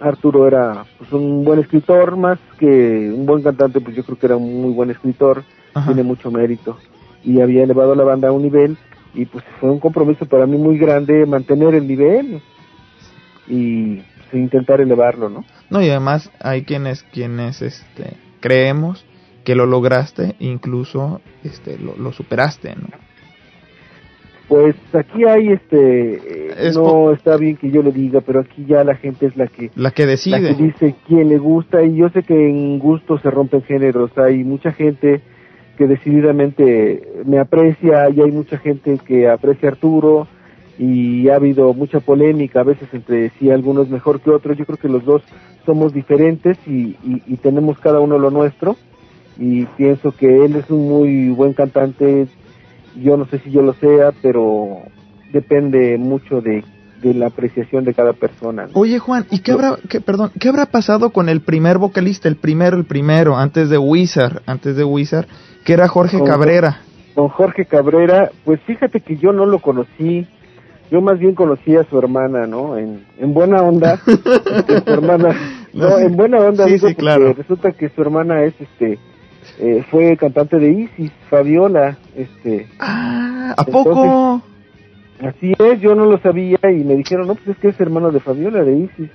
Arturo 0.00 0.46
era 0.46 0.84
pues, 0.98 1.12
un 1.12 1.44
buen 1.44 1.60
escritor, 1.60 2.16
más 2.16 2.38
que 2.58 3.10
un 3.12 3.26
buen 3.26 3.42
cantante, 3.42 3.80
pues 3.80 3.96
yo 3.96 4.04
creo 4.04 4.18
que 4.18 4.26
era 4.26 4.36
un 4.36 4.62
muy 4.62 4.72
buen 4.72 4.90
escritor, 4.90 5.42
tiene 5.86 6.04
mucho 6.04 6.30
mérito 6.30 6.78
y 7.24 7.40
había 7.40 7.64
elevado 7.64 7.96
la 7.96 8.04
banda 8.04 8.28
a 8.28 8.32
un 8.32 8.42
nivel 8.42 8.76
y 9.12 9.24
pues 9.24 9.42
fue 9.58 9.70
un 9.70 9.80
compromiso 9.80 10.26
para 10.26 10.46
mí 10.46 10.56
muy 10.56 10.78
grande 10.78 11.26
mantener 11.26 11.74
el 11.74 11.88
nivel 11.88 12.40
y 13.48 14.02
intentar 14.38 14.80
elevarlo, 14.80 15.28
¿no? 15.28 15.44
No, 15.70 15.82
y 15.82 15.90
además 15.90 16.30
hay 16.40 16.62
quienes 16.62 17.02
quienes 17.04 17.62
este 17.62 18.16
creemos 18.40 19.06
que 19.44 19.54
lo 19.54 19.66
lograste, 19.66 20.34
incluso 20.38 21.20
este 21.42 21.78
lo, 21.78 21.96
lo 21.96 22.12
superaste, 22.12 22.74
¿no? 22.76 22.88
Pues 24.48 24.76
aquí 24.92 25.24
hay 25.24 25.48
este 25.48 26.72
no 26.74 27.12
está 27.12 27.36
bien 27.36 27.56
que 27.56 27.70
yo 27.70 27.82
le 27.82 27.92
diga, 27.92 28.20
pero 28.20 28.40
aquí 28.40 28.66
ya 28.66 28.84
la 28.84 28.94
gente 28.94 29.26
es 29.26 29.36
la 29.36 29.46
que 29.46 29.70
la 29.74 29.90
que 29.90 30.04
decide, 30.04 30.40
la 30.40 30.48
que 30.48 30.62
dice 30.62 30.94
quién 31.06 31.30
le 31.30 31.38
gusta 31.38 31.82
y 31.82 31.96
yo 31.96 32.10
sé 32.10 32.22
que 32.22 32.48
en 32.48 32.78
gusto 32.78 33.18
se 33.18 33.30
rompen 33.30 33.62
géneros, 33.62 34.10
hay 34.18 34.44
mucha 34.44 34.72
gente 34.72 35.22
que 35.78 35.86
decididamente 35.86 37.02
me 37.24 37.38
aprecia 37.38 38.10
y 38.10 38.20
hay 38.20 38.30
mucha 38.30 38.58
gente 38.58 38.98
que 39.04 39.28
aprecia 39.28 39.70
a 39.70 39.72
Arturo 39.72 40.28
y 40.78 41.28
ha 41.28 41.36
habido 41.36 41.72
mucha 41.74 42.00
polémica 42.00 42.60
a 42.60 42.64
veces 42.64 42.88
entre 42.92 43.30
si 43.38 43.50
alguno 43.50 43.82
es 43.82 43.88
mejor 43.88 44.20
que 44.20 44.30
otro. 44.30 44.54
Yo 44.54 44.64
creo 44.64 44.78
que 44.78 44.88
los 44.88 45.04
dos 45.04 45.22
somos 45.64 45.92
diferentes 45.92 46.58
y, 46.66 46.96
y, 47.04 47.36
tenemos 47.36 47.78
cada 47.78 48.00
uno 48.00 48.18
lo 48.18 48.30
nuestro 48.30 48.76
y 49.38 49.64
pienso 49.64 50.12
que 50.12 50.44
él 50.44 50.56
es 50.56 50.70
un 50.70 50.88
muy 50.88 51.30
buen 51.30 51.52
cantante. 51.52 52.26
Yo 53.00 53.16
no 53.16 53.26
sé 53.26 53.38
si 53.38 53.50
yo 53.50 53.62
lo 53.62 53.72
sea, 53.74 54.12
pero 54.22 54.82
depende 55.32 55.96
mucho 55.98 56.40
de, 56.40 56.64
de 57.02 57.14
la 57.14 57.26
apreciación 57.26 57.84
de 57.84 57.94
cada 57.94 58.12
persona. 58.12 58.68
Oye 58.74 58.98
Juan, 58.98 59.26
¿y 59.30 59.40
qué 59.40 59.52
habrá, 59.52 59.78
qué, 59.88 60.00
perdón, 60.00 60.32
qué 60.38 60.48
habrá 60.48 60.66
pasado 60.66 61.10
con 61.10 61.28
el 61.28 61.40
primer 61.40 61.78
vocalista, 61.78 62.28
el 62.28 62.36
primero, 62.36 62.76
el 62.76 62.84
primero, 62.84 63.36
antes 63.36 63.70
de 63.70 63.78
Wizard, 63.78 64.42
antes 64.46 64.76
de 64.76 64.84
Wizard? 64.84 65.26
que 65.64 65.72
era 65.72 65.88
Jorge 65.88 66.22
Cabrera. 66.22 66.80
Con 67.14 67.28
Jorge 67.28 67.64
Cabrera, 67.64 68.30
pues 68.44 68.60
fíjate 68.66 69.00
que 69.00 69.16
yo 69.16 69.32
no 69.32 69.46
lo 69.46 69.60
conocí, 69.60 70.26
yo 70.94 71.00
más 71.00 71.18
bien 71.18 71.34
conocí 71.34 71.74
a 71.74 71.82
su 71.90 71.98
hermana, 71.98 72.46
¿no? 72.46 72.78
En, 72.78 73.04
en 73.18 73.34
buena 73.34 73.62
onda, 73.62 73.94
este, 74.06 74.80
su 74.80 74.90
hermana, 74.92 75.34
no, 75.72 75.98
en 75.98 76.16
buena 76.16 76.38
onda, 76.38 76.68
sí, 76.68 76.78
sí, 76.78 76.94
claro. 76.94 77.32
resulta 77.32 77.72
que 77.72 77.88
su 77.88 78.00
hermana 78.00 78.44
es, 78.44 78.54
este, 78.60 79.00
eh, 79.58 79.84
fue 79.90 80.16
cantante 80.16 80.56
de 80.56 80.70
Isis, 80.70 81.10
Fabiola, 81.28 81.98
este. 82.14 82.68
Ah, 82.78 83.54
¿a 83.56 83.64
poco? 83.64 84.40
Así 85.20 85.52
es, 85.58 85.80
yo 85.80 85.96
no 85.96 86.04
lo 86.04 86.18
sabía 86.18 86.58
y 86.62 86.84
me 86.84 86.94
dijeron, 86.94 87.26
no, 87.26 87.34
pues 87.34 87.48
es 87.48 87.56
que 87.56 87.68
es 87.68 87.80
hermano 87.80 88.12
de 88.12 88.20
Fabiola, 88.20 88.62
de 88.62 88.76
Isis, 88.76 89.10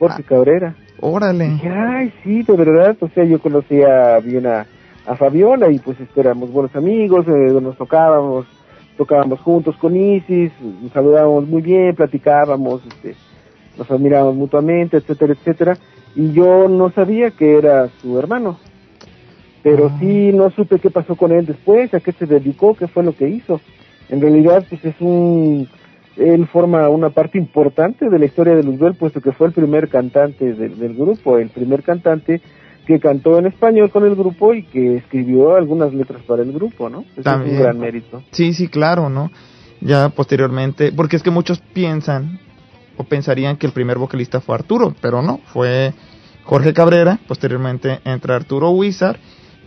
Jorge 0.00 0.22
ah, 0.24 0.28
Cabrera. 0.28 0.74
Órale. 0.98 1.60
ay, 1.64 2.12
sí, 2.24 2.42
de 2.42 2.56
verdad, 2.56 2.96
o 2.98 3.08
sea, 3.10 3.22
yo 3.22 3.38
conocía 3.38 4.18
bien 4.18 4.48
a 4.48 4.66
a 5.06 5.16
Fabiola 5.16 5.70
y 5.70 5.78
pues 5.78 5.98
éramos 6.16 6.50
buenos 6.50 6.74
amigos, 6.74 7.26
eh, 7.28 7.60
nos 7.60 7.76
tocábamos, 7.76 8.46
tocábamos 8.96 9.40
juntos 9.40 9.76
con 9.76 9.96
Isis, 9.96 10.52
nos 10.60 10.92
saludábamos 10.92 11.48
muy 11.48 11.62
bien, 11.62 11.94
platicábamos, 11.94 12.82
este, 12.86 13.14
nos 13.76 13.90
admirábamos 13.90 14.36
mutuamente, 14.36 14.96
etcétera, 14.96 15.32
etcétera, 15.32 15.78
y 16.14 16.32
yo 16.32 16.68
no 16.68 16.90
sabía 16.90 17.30
que 17.30 17.58
era 17.58 17.88
su 18.00 18.18
hermano, 18.18 18.58
pero 19.62 19.86
ah. 19.86 19.96
sí 19.98 20.32
no 20.32 20.50
supe 20.50 20.78
qué 20.78 20.90
pasó 20.90 21.16
con 21.16 21.32
él 21.32 21.46
después, 21.46 21.92
a 21.94 22.00
qué 22.00 22.12
se 22.12 22.26
dedicó, 22.26 22.74
qué 22.74 22.86
fue 22.86 23.02
lo 23.02 23.16
que 23.16 23.28
hizo. 23.28 23.60
En 24.10 24.20
realidad, 24.20 24.64
pues 24.68 24.84
es 24.84 24.94
un, 25.00 25.66
él 26.16 26.46
forma 26.46 26.88
una 26.88 27.10
parte 27.10 27.38
importante 27.38 28.08
de 28.08 28.18
la 28.18 28.26
historia 28.26 28.54
de 28.54 28.62
Luzbel, 28.62 28.94
puesto 28.94 29.20
que 29.20 29.32
fue 29.32 29.48
el 29.48 29.52
primer 29.52 29.88
cantante 29.88 30.52
del 30.52 30.94
grupo, 30.94 31.38
el 31.38 31.48
primer 31.48 31.82
cantante 31.82 32.40
que 32.86 33.00
cantó 33.00 33.38
en 33.38 33.46
español 33.46 33.90
con 33.90 34.04
el 34.04 34.14
grupo 34.14 34.54
y 34.54 34.64
que 34.64 34.96
escribió 34.96 35.56
algunas 35.56 35.92
letras 35.92 36.22
para 36.22 36.42
el 36.42 36.52
grupo, 36.52 36.88
¿no? 36.88 37.04
es 37.16 37.26
un 37.26 37.58
gran 37.58 37.78
mérito. 37.78 38.22
Sí, 38.30 38.52
sí, 38.52 38.68
claro, 38.68 39.08
¿no? 39.08 39.30
Ya 39.80 40.08
posteriormente, 40.10 40.92
porque 40.92 41.16
es 41.16 41.22
que 41.22 41.30
muchos 41.30 41.60
piensan 41.60 42.40
o 42.96 43.04
pensarían 43.04 43.56
que 43.56 43.66
el 43.66 43.72
primer 43.72 43.98
vocalista 43.98 44.40
fue 44.40 44.54
Arturo, 44.54 44.94
pero 45.00 45.22
no, 45.22 45.40
fue 45.52 45.92
Jorge 46.44 46.72
Cabrera, 46.72 47.18
posteriormente 47.26 48.00
entra 48.04 48.36
Arturo 48.36 48.70
Wizard, 48.70 49.18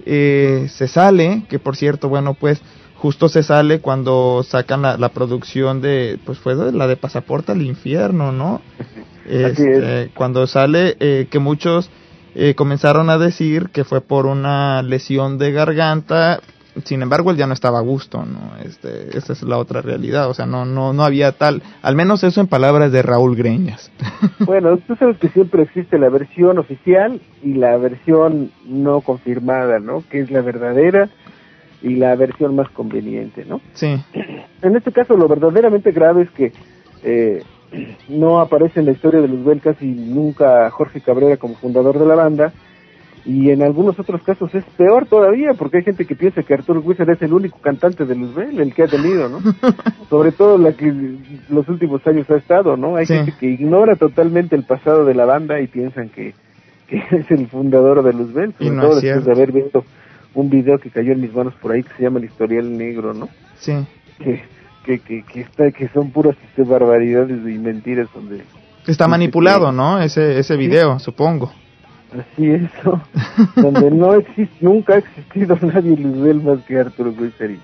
eh, 0.05 0.67
se 0.69 0.87
sale, 0.87 1.43
que 1.49 1.59
por 1.59 1.75
cierto, 1.75 2.07
bueno, 2.07 2.35
pues 2.35 2.61
justo 2.95 3.29
se 3.29 3.43
sale 3.43 3.79
cuando 3.79 4.43
sacan 4.43 4.81
la, 4.81 5.09
producción 5.09 5.81
de, 5.81 6.19
pues 6.25 6.39
fue 6.39 6.55
la 6.71 6.87
de 6.87 6.97
Pasaporte 6.97 7.51
al 7.51 7.61
Infierno, 7.61 8.31
¿no? 8.31 8.61
Este, 9.29 10.09
cuando 10.15 10.47
sale, 10.47 10.95
eh, 11.01 11.27
que 11.29 11.39
muchos 11.39 11.91
eh, 12.39 12.53
comenzaron 12.53 13.09
a 13.09 13.17
decir 13.17 13.69
que 13.69 13.83
fue 13.83 13.99
por 13.99 14.27
una 14.27 14.83
lesión 14.83 15.39
de 15.39 15.51
garganta. 15.51 16.39
Sin 16.83 17.01
embargo, 17.01 17.31
él 17.31 17.37
ya 17.37 17.47
no 17.47 17.53
estaba 17.55 17.79
a 17.79 17.81
gusto, 17.81 18.23
¿no? 18.27 18.55
Este, 18.63 19.17
esa 19.17 19.33
es 19.33 19.41
la 19.41 19.57
otra 19.57 19.81
realidad, 19.81 20.29
o 20.29 20.35
sea, 20.35 20.45
no, 20.45 20.63
no, 20.63 20.93
no 20.93 21.03
había 21.03 21.31
tal, 21.31 21.63
al 21.81 21.95
menos 21.95 22.23
eso 22.23 22.39
en 22.39 22.45
palabras 22.45 22.91
de 22.91 23.01
Raúl 23.01 23.35
Greñas. 23.35 23.91
Bueno, 24.45 24.77
tú 24.77 24.95
sabes 24.95 25.17
que 25.17 25.29
siempre 25.29 25.63
existe 25.63 25.97
la 25.97 26.09
versión 26.09 26.59
oficial 26.59 27.19
y 27.41 27.55
la 27.55 27.75
versión 27.77 28.51
no 28.65 29.01
confirmada, 29.01 29.79
¿no? 29.79 30.03
Que 30.07 30.19
es 30.19 30.29
la 30.29 30.41
verdadera 30.41 31.09
y 31.81 31.95
la 31.95 32.15
versión 32.15 32.55
más 32.55 32.69
conveniente, 32.69 33.45
¿no? 33.45 33.61
Sí. 33.73 33.99
En 34.61 34.75
este 34.75 34.91
caso, 34.91 35.17
lo 35.17 35.27
verdaderamente 35.27 35.91
grave 35.91 36.21
es 36.21 36.29
que 36.29 36.51
eh, 37.03 37.41
no 38.09 38.39
aparece 38.39 38.79
en 38.79 38.85
la 38.85 38.93
historia 38.93 39.21
de 39.21 39.27
Luzbel 39.27 39.61
casi 39.61 39.85
nunca 39.85 40.69
Jorge 40.71 41.01
Cabrera 41.01 41.37
como 41.37 41.55
fundador 41.55 41.99
de 41.99 42.05
la 42.05 42.15
banda 42.15 42.53
y 43.27 43.51
en 43.51 43.61
algunos 43.61 43.99
otros 43.99 44.23
casos 44.23 44.55
es 44.55 44.63
peor 44.77 45.05
todavía 45.05 45.49
porque 45.57 45.77
hay 45.77 45.83
gente 45.83 46.05
que 46.05 46.15
piensa 46.15 46.43
que 46.43 46.53
Arturo 46.53 46.79
Wizard 46.79 47.09
es 47.09 47.21
el 47.21 47.33
único 47.33 47.59
cantante 47.59 48.05
de 48.05 48.15
Luzbel, 48.15 48.57
el 48.59 48.73
que 48.73 48.83
ha 48.83 48.87
tenido, 48.87 49.27
¿no? 49.27 49.39
Sobre 50.09 50.31
todo 50.31 50.57
la 50.57 50.71
que 50.71 50.93
los 51.49 51.67
últimos 51.67 52.05
años 52.07 52.29
ha 52.29 52.37
estado, 52.37 52.77
¿no? 52.77 52.95
Hay 52.95 53.05
gente 53.05 53.33
que 53.37 53.47
ignora 53.47 53.97
totalmente 53.97 54.55
el 54.55 54.63
pasado 54.63 55.03
de 55.03 55.13
la 55.13 55.25
banda 55.25 55.59
y 55.59 55.67
piensan 55.67 56.07
que, 56.07 56.35
que 56.87 56.97
es 57.11 57.29
el 57.29 57.47
fundador 57.47 58.01
de 58.01 58.13
Luzbel, 58.13 58.53
sobre 58.57 58.79
todo 58.79 59.01
después 59.01 59.25
de 59.25 59.31
haber 59.31 59.51
visto 59.51 59.83
un 60.33 60.49
video 60.49 60.77
que 60.77 60.89
cayó 60.89 61.11
en 61.11 61.19
mis 61.19 61.33
manos 61.33 61.53
por 61.61 61.73
ahí 61.73 61.83
que 61.83 61.93
se 61.97 62.03
llama 62.03 62.19
El 62.19 62.25
Historial 62.25 62.77
Negro, 62.77 63.13
¿no? 63.13 63.27
Sí. 63.57 63.73
Que 64.19 64.41
que, 64.87 64.99
que, 64.99 65.23
que, 65.23 65.41
está, 65.41 65.69
que 65.71 65.89
son 65.89 66.11
puras 66.11 66.37
este, 66.45 66.63
barbaridades 66.63 67.37
y 67.37 67.57
mentiras 67.57 68.07
donde... 68.15 68.41
Está 68.87 69.07
manipulado, 69.09 69.73
¿no? 69.73 69.99
Ese, 69.99 70.39
ese 70.39 70.55
video, 70.55 70.97
supongo. 70.99 71.51
Así 72.13 72.49
es, 72.51 72.71
donde 73.57 73.91
no 73.91 74.13
existe, 74.13 74.55
nunca 74.61 74.93
ha 74.93 74.97
existido 74.99 75.57
nadie 75.61 75.97
Luzbel 75.97 76.41
más 76.41 76.59
que 76.65 76.79
Arturo 76.79 77.11
Guizar 77.11 77.51
y, 77.51 77.59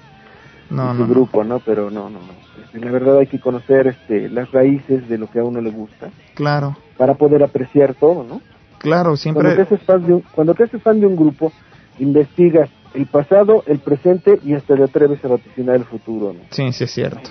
no, 0.70 0.98
su 0.98 1.08
grupo, 1.08 1.46
¿no? 1.46 1.60
Pero 1.60 1.90
no, 1.90 2.10
no, 2.10 2.20
no. 2.20 2.34
Este, 2.62 2.80
la 2.80 2.92
verdad 2.92 3.20
hay 3.20 3.28
que 3.28 3.40
conocer 3.40 3.88
este, 3.88 4.28
las 4.28 4.52
raíces 4.52 5.08
de 5.08 5.18
lo 5.18 5.28
que 5.28 5.40
a 5.40 5.46
uno 5.46 5.62
le 5.62 5.72
gusta. 5.72 6.10
Claro. 6.34 6.76
Para 6.98 7.14
poder 7.14 7.42
apreciar 7.42 7.94
todo, 7.94 8.26
¿no? 8.26 8.42
Claro, 8.80 9.16
siempre... 9.16 9.44
Cuando 9.44 9.66
te 9.66 9.76
haces 9.76 9.86
fan 9.86 10.06
de 10.06 10.14
un, 10.16 10.24
cuando 10.34 10.54
te 10.56 10.64
haces 10.66 10.82
fan 10.82 11.00
de 11.00 11.08
un 11.08 11.16
grupo, 11.16 11.54
investigas 12.00 12.70
el 12.94 13.08
pasado, 13.08 13.64
el 13.68 13.80
presente 13.80 14.40
y 14.44 14.54
hasta 14.54 14.76
te 14.76 14.84
atreves 14.84 15.24
a 15.26 15.30
vaticinar 15.30 15.76
el 15.76 15.86
futuro. 15.86 16.34
¿no? 16.34 16.42
Sí, 16.50 16.72
sí 16.72 16.84
es 16.84 16.92
cierto. 16.92 17.30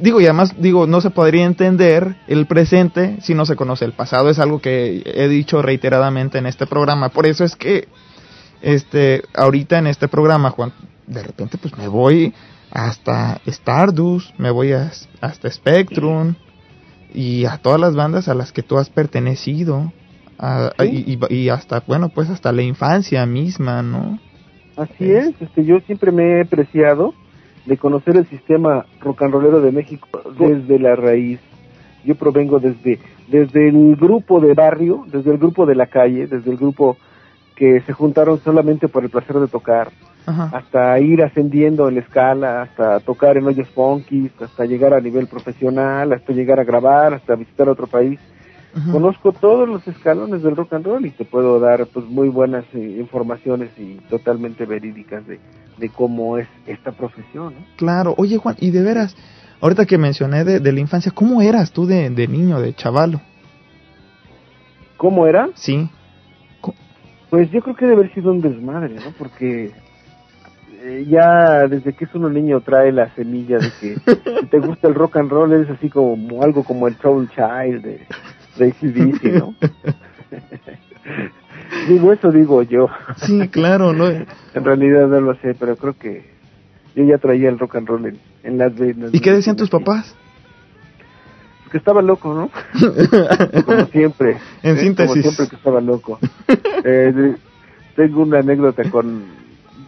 Digo, 0.00 0.20
y 0.20 0.24
además, 0.24 0.54
digo, 0.58 0.86
no 0.86 1.00
se 1.00 1.10
podría 1.10 1.44
entender 1.44 2.16
el 2.26 2.46
presente 2.46 3.18
si 3.20 3.34
no 3.34 3.46
se 3.46 3.56
conoce 3.56 3.84
el 3.84 3.92
pasado. 3.92 4.30
Es 4.30 4.38
algo 4.38 4.60
que 4.60 5.02
he 5.04 5.28
dicho 5.28 5.62
reiteradamente 5.62 6.38
en 6.38 6.46
este 6.46 6.66
programa. 6.66 7.10
Por 7.10 7.26
eso 7.26 7.44
es 7.44 7.54
que, 7.54 7.88
este, 8.62 9.22
ahorita 9.34 9.78
en 9.78 9.86
este 9.86 10.08
programa, 10.08 10.50
Juan, 10.50 10.72
de 11.06 11.22
repente 11.22 11.58
pues 11.58 11.76
me 11.76 11.88
voy 11.88 12.32
hasta 12.70 13.40
Stardust, 13.46 14.38
me 14.38 14.50
voy 14.50 14.72
hasta 14.72 15.50
Spectrum 15.50 16.34
y 17.12 17.44
a 17.44 17.58
todas 17.58 17.80
las 17.80 17.94
bandas 17.94 18.28
a 18.28 18.34
las 18.34 18.52
que 18.52 18.62
tú 18.62 18.78
has 18.78 18.90
pertenecido 18.90 19.92
y, 21.30 21.48
hasta, 21.48 21.82
bueno, 21.86 22.08
pues 22.08 22.30
hasta 22.30 22.52
la 22.52 22.62
infancia 22.62 23.26
misma, 23.26 23.82
¿no? 23.82 24.18
Así 24.76 25.10
es, 25.10 25.34
este, 25.40 25.64
yo 25.64 25.80
siempre 25.80 26.10
me 26.12 26.38
he 26.38 26.42
apreciado 26.42 27.12
de 27.66 27.76
conocer 27.76 28.16
el 28.16 28.26
sistema 28.26 28.86
rock 29.00 29.22
and 29.22 29.32
rollero 29.32 29.60
de 29.60 29.72
México 29.72 30.08
desde 30.38 30.78
la 30.78 30.96
raíz. 30.96 31.40
Yo 32.04 32.14
provengo 32.14 32.58
desde, 32.58 32.98
desde 33.28 33.68
el 33.68 33.96
grupo 33.96 34.40
de 34.40 34.54
barrio, 34.54 35.04
desde 35.12 35.32
el 35.32 35.38
grupo 35.38 35.66
de 35.66 35.74
la 35.74 35.86
calle, 35.86 36.26
desde 36.26 36.50
el 36.50 36.56
grupo 36.56 36.96
que 37.54 37.82
se 37.82 37.92
juntaron 37.92 38.38
solamente 38.38 38.88
por 38.88 39.04
el 39.04 39.10
placer 39.10 39.36
de 39.36 39.46
tocar, 39.46 39.90
hasta 40.26 40.98
ir 41.00 41.22
ascendiendo 41.22 41.88
en 41.88 41.96
la 41.96 42.00
escala, 42.00 42.62
hasta 42.62 43.00
tocar 43.00 43.36
en 43.36 43.44
hoyos 43.44 43.68
funky, 43.68 44.30
hasta 44.40 44.64
llegar 44.64 44.94
a 44.94 45.00
nivel 45.00 45.26
profesional, 45.26 46.12
hasta 46.12 46.32
llegar 46.32 46.58
a 46.58 46.64
grabar, 46.64 47.12
hasta 47.12 47.34
visitar 47.34 47.68
otro 47.68 47.86
país. 47.86 48.18
Conozco 48.92 49.32
todos 49.32 49.68
los 49.68 49.86
escalones 49.88 50.42
del 50.42 50.54
rock 50.54 50.74
and 50.74 50.86
roll 50.86 51.04
y 51.04 51.10
te 51.10 51.24
puedo 51.24 51.58
dar 51.58 51.86
pues 51.86 52.06
muy 52.06 52.28
buenas 52.28 52.64
eh, 52.72 52.96
informaciones 53.00 53.70
y 53.76 53.96
totalmente 54.08 54.64
verídicas 54.64 55.26
de, 55.26 55.40
de 55.76 55.88
cómo 55.88 56.38
es 56.38 56.46
esta 56.66 56.92
profesión. 56.92 57.54
Claro, 57.76 58.14
oye 58.16 58.38
Juan, 58.38 58.56
y 58.60 58.70
de 58.70 58.82
veras, 58.82 59.16
ahorita 59.60 59.86
que 59.86 59.98
mencioné 59.98 60.44
de, 60.44 60.60
de 60.60 60.72
la 60.72 60.80
infancia, 60.80 61.10
¿cómo 61.12 61.42
eras 61.42 61.72
tú 61.72 61.84
de, 61.84 62.10
de 62.10 62.28
niño, 62.28 62.60
de 62.60 62.72
chavalo? 62.74 63.20
¿Cómo 64.96 65.26
era? 65.26 65.48
Sí. 65.54 65.90
Pues 67.28 67.50
yo 67.50 67.62
creo 67.62 67.74
que 67.74 67.86
debe 67.86 68.02
haber 68.02 68.14
sido 68.14 68.32
un 68.32 68.40
desmadre, 68.40 68.94
¿no? 68.94 69.12
Porque 69.16 69.72
eh, 70.82 71.06
ya 71.08 71.66
desde 71.68 71.92
que 71.92 72.04
es 72.04 72.14
uno 72.14 72.28
niño 72.28 72.60
trae 72.60 72.92
la 72.92 73.14
semilla 73.14 73.58
de 73.58 73.70
que 73.80 73.94
si 74.40 74.46
te 74.46 74.58
gusta 74.58 74.88
el 74.88 74.94
rock 74.94 75.16
and 75.16 75.30
roll 75.30 75.52
es 75.52 75.70
así 75.70 75.88
como 75.88 76.42
algo 76.42 76.64
como 76.64 76.88
el 76.88 76.96
Trouble 76.96 77.28
Child 77.28 77.86
de 78.58 79.38
¿no? 79.38 79.54
digo, 81.88 82.12
eso 82.12 82.30
digo 82.30 82.62
yo. 82.62 82.88
Sí, 83.16 83.48
claro, 83.48 83.92
¿no? 83.92 84.08
en 84.08 84.64
realidad 84.64 85.08
no 85.08 85.20
lo 85.20 85.34
sé, 85.36 85.54
pero 85.58 85.76
creo 85.76 85.94
que 85.94 86.24
yo 86.94 87.04
ya 87.04 87.18
traía 87.18 87.48
el 87.48 87.58
rock 87.58 87.76
and 87.76 87.88
roll 87.88 88.06
en, 88.06 88.18
en 88.42 88.58
las 88.58 88.74
venas. 88.74 89.14
¿Y 89.14 89.20
qué 89.20 89.32
decían 89.32 89.56
tus 89.56 89.70
papás? 89.70 90.14
que 91.70 91.78
estaba 91.78 92.02
loco, 92.02 92.34
¿no? 92.34 92.50
como 93.64 93.86
siempre. 93.86 94.36
En 94.62 94.76
¿eh? 94.76 94.80
síntesis. 94.80 95.12
Como 95.12 95.22
siempre 95.22 95.48
que 95.48 95.56
estaba 95.56 95.80
loco. 95.80 96.18
Eh, 96.84 97.36
tengo 97.94 98.22
una 98.22 98.40
anécdota 98.40 98.82
con 98.90 99.24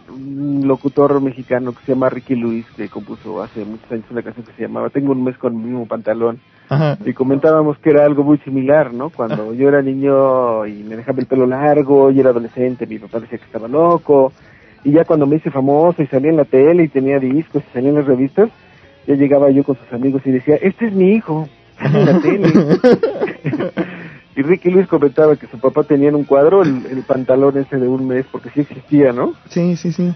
un 0.09 0.67
locutor 0.67 1.19
mexicano 1.21 1.73
que 1.73 1.85
se 1.85 1.91
llama 1.91 2.09
Ricky 2.09 2.35
Luis, 2.35 2.65
que 2.75 2.87
compuso 2.87 3.41
hace 3.41 3.65
muchos 3.65 3.91
años 3.91 4.05
una 4.09 4.21
canción 4.21 4.45
que 4.45 4.53
se 4.53 4.61
llamaba 4.61 4.89
Tengo 4.89 5.11
un 5.11 5.23
mes 5.23 5.37
con 5.37 5.57
mi 5.57 5.65
mismo 5.65 5.87
pantalón. 5.87 6.39
Y 7.05 7.13
comentábamos 7.13 7.77
que 7.77 7.91
era 7.91 8.05
algo 8.05 8.23
muy 8.23 8.39
similar, 8.39 8.93
¿no? 8.93 9.09
Cuando 9.09 9.53
yo 9.53 9.67
era 9.67 9.81
niño 9.81 10.65
y 10.65 10.83
me 10.83 10.95
dejaba 10.95 11.19
el 11.19 11.27
pelo 11.27 11.45
largo 11.45 12.09
y 12.09 12.19
era 12.19 12.31
adolescente, 12.31 12.87
mi 12.87 12.97
papá 12.97 13.19
decía 13.19 13.37
que 13.37 13.45
estaba 13.45 13.67
loco. 13.67 14.31
Y 14.83 14.91
ya 14.91 15.05
cuando 15.05 15.25
me 15.25 15.37
hice 15.37 15.51
famoso 15.51 16.01
y 16.01 16.07
salía 16.07 16.31
en 16.31 16.37
la 16.37 16.45
tele 16.45 16.83
y 16.83 16.87
tenía 16.87 17.19
discos 17.19 17.63
y 17.63 17.73
salía 17.73 17.89
en 17.89 17.95
las 17.95 18.05
revistas, 18.05 18.49
ya 19.07 19.15
llegaba 19.15 19.49
yo 19.49 19.63
con 19.63 19.77
sus 19.77 19.93
amigos 19.93 20.21
y 20.25 20.31
decía, 20.31 20.55
este 20.55 20.87
es 20.87 20.93
mi 20.93 21.11
hijo 21.11 21.47
en 21.79 22.05
la 22.05 22.19
tele. 22.21 22.49
y 24.35 24.41
Ricky 24.41 24.71
Luis 24.71 24.87
comentaba 24.87 25.35
que 25.35 25.47
su 25.47 25.59
papá 25.59 25.83
tenía 25.83 26.09
en 26.09 26.15
un 26.15 26.23
cuadro 26.23 26.63
el, 26.63 27.03
pantalón 27.07 27.57
ese 27.57 27.77
de 27.77 27.87
un 27.87 28.07
mes, 28.07 28.25
porque 28.31 28.49
sí 28.49 28.61
existía, 28.61 29.13
¿no? 29.13 29.33
Sí, 29.49 29.75
sí, 29.75 29.91
sí. 29.91 30.13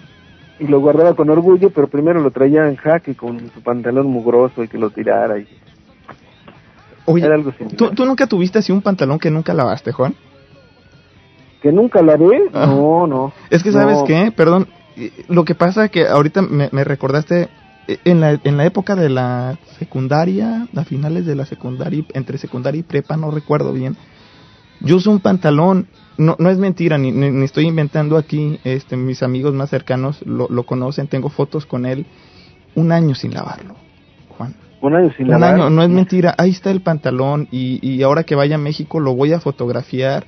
Y 0.60 0.68
lo 0.68 0.80
guardaba 0.80 1.14
con 1.14 1.30
orgullo, 1.30 1.70
pero 1.70 1.88
primero 1.88 2.20
lo 2.20 2.32
traía 2.32 2.68
en 2.68 2.78
jaque 2.78 3.16
con 3.16 3.40
su 3.52 3.62
pantalón 3.62 4.08
mugroso 4.08 4.64
y 4.64 4.68
que 4.68 4.80
lo 4.80 4.90
tirara. 4.90 5.38
Y... 5.38 5.48
Oye, 7.10 7.26
Era 7.26 7.36
algo 7.36 7.54
¿tú, 7.78 7.90
¿tú, 7.92 8.06
nunca 8.06 8.28
tuviste 8.28 8.60
así 8.60 8.72
un 8.72 8.82
pantalón 8.82 9.18
que 9.18 9.32
nunca 9.32 9.54
lavaste, 9.54 9.92
Juan? 9.92 10.14
¿Que 11.62 11.72
nunca 11.72 12.02
lavé? 12.02 12.50
Ah. 12.54 12.68
No, 12.68 13.08
no. 13.08 13.34
Es 13.50 13.64
que, 13.64 13.72
¿sabes 13.72 14.00
qué? 14.06 14.32
Perdón, 14.36 14.68
lo 15.28 15.46
que 15.46 15.56
pasa 15.56 15.88
que 15.90 16.06
ahorita 16.06 16.42
me, 16.42 16.70
me 16.72 16.84
recordaste 16.84 17.50
en 18.04 18.20
la, 18.20 18.40
en 18.44 18.58
la 18.58 18.66
época 18.66 18.96
de 18.96 19.10
la 19.10 19.58
secundaria, 19.80 20.68
a 20.76 20.84
finales 20.84 21.26
de 21.26 21.36
la 21.36 21.46
secundaria, 21.46 22.04
entre 22.14 22.38
secundaria 22.38 22.80
y 22.80 22.84
prepa, 22.84 23.16
no 23.16 23.32
recuerdo 23.32 23.72
bien, 23.72 23.96
yo 24.82 24.98
uso 24.98 25.10
un 25.10 25.20
pantalón, 25.20 25.88
no, 26.18 26.36
no 26.40 26.50
es 26.50 26.58
mentira, 26.58 26.98
ni, 26.98 27.12
ni, 27.12 27.46
estoy 27.46 27.66
inventando 27.66 28.18
aquí, 28.18 28.60
este, 28.64 28.98
mis 28.98 29.24
amigos 29.24 29.54
más 29.54 29.70
cercanos 29.70 30.22
lo, 30.26 30.48
lo, 30.50 30.66
conocen, 30.66 31.08
tengo 31.08 31.30
fotos 31.30 31.66
con 31.66 31.86
él, 31.86 32.06
un 32.76 32.92
año 32.92 33.16
sin 33.16 33.34
lavarlo, 33.34 33.76
Juan. 34.38 34.56
Un 34.82 34.96
año 34.96 35.12
sin 35.18 35.28
lavarlo. 35.28 35.56
Un 35.56 35.62
año, 35.62 35.70
no 35.70 35.84
es 35.84 35.90
mentira, 35.90 36.36
ahí 36.38 36.52
está 36.52 36.72
el 36.72 36.82
pantalón 36.82 37.48
y, 37.52 37.80
y 37.82 38.04
ahora 38.04 38.24
que 38.24 38.36
vaya 38.36 38.56
a 38.56 38.60
México 38.60 39.00
lo 39.00 39.16
voy 39.16 39.34
a 39.34 39.40
fotografiar 39.40 40.26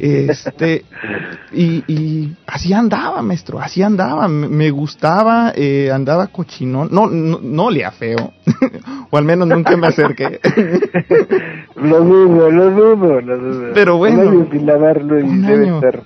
este, 0.00 0.84
y, 1.52 1.84
y 1.92 2.36
así 2.46 2.72
andaba, 2.72 3.22
maestro, 3.22 3.58
así 3.58 3.82
andaba, 3.82 4.28
me, 4.28 4.70
gustaba, 4.70 5.52
eh, 5.54 5.90
andaba 5.92 6.28
cochinón, 6.28 6.88
no, 6.90 7.08
no, 7.08 7.40
no 7.42 7.64
olía 7.64 7.90
feo, 7.90 8.32
o 9.10 9.16
al 9.16 9.24
menos 9.24 9.48
nunca 9.48 9.76
me 9.76 9.88
acerqué. 9.88 10.40
lo 11.76 12.00
dudo, 12.00 12.50
lo 12.50 12.70
dudo, 12.70 13.20
lo 13.20 13.38
dudo. 13.38 13.70
Pero 13.74 13.96
bueno. 13.96 14.22
Un 14.22 14.28
año 14.28 14.48
sin 14.50 14.66
lavarlo 14.66 15.20
y 15.20 15.38
debe 15.38 15.68
estar 15.68 16.02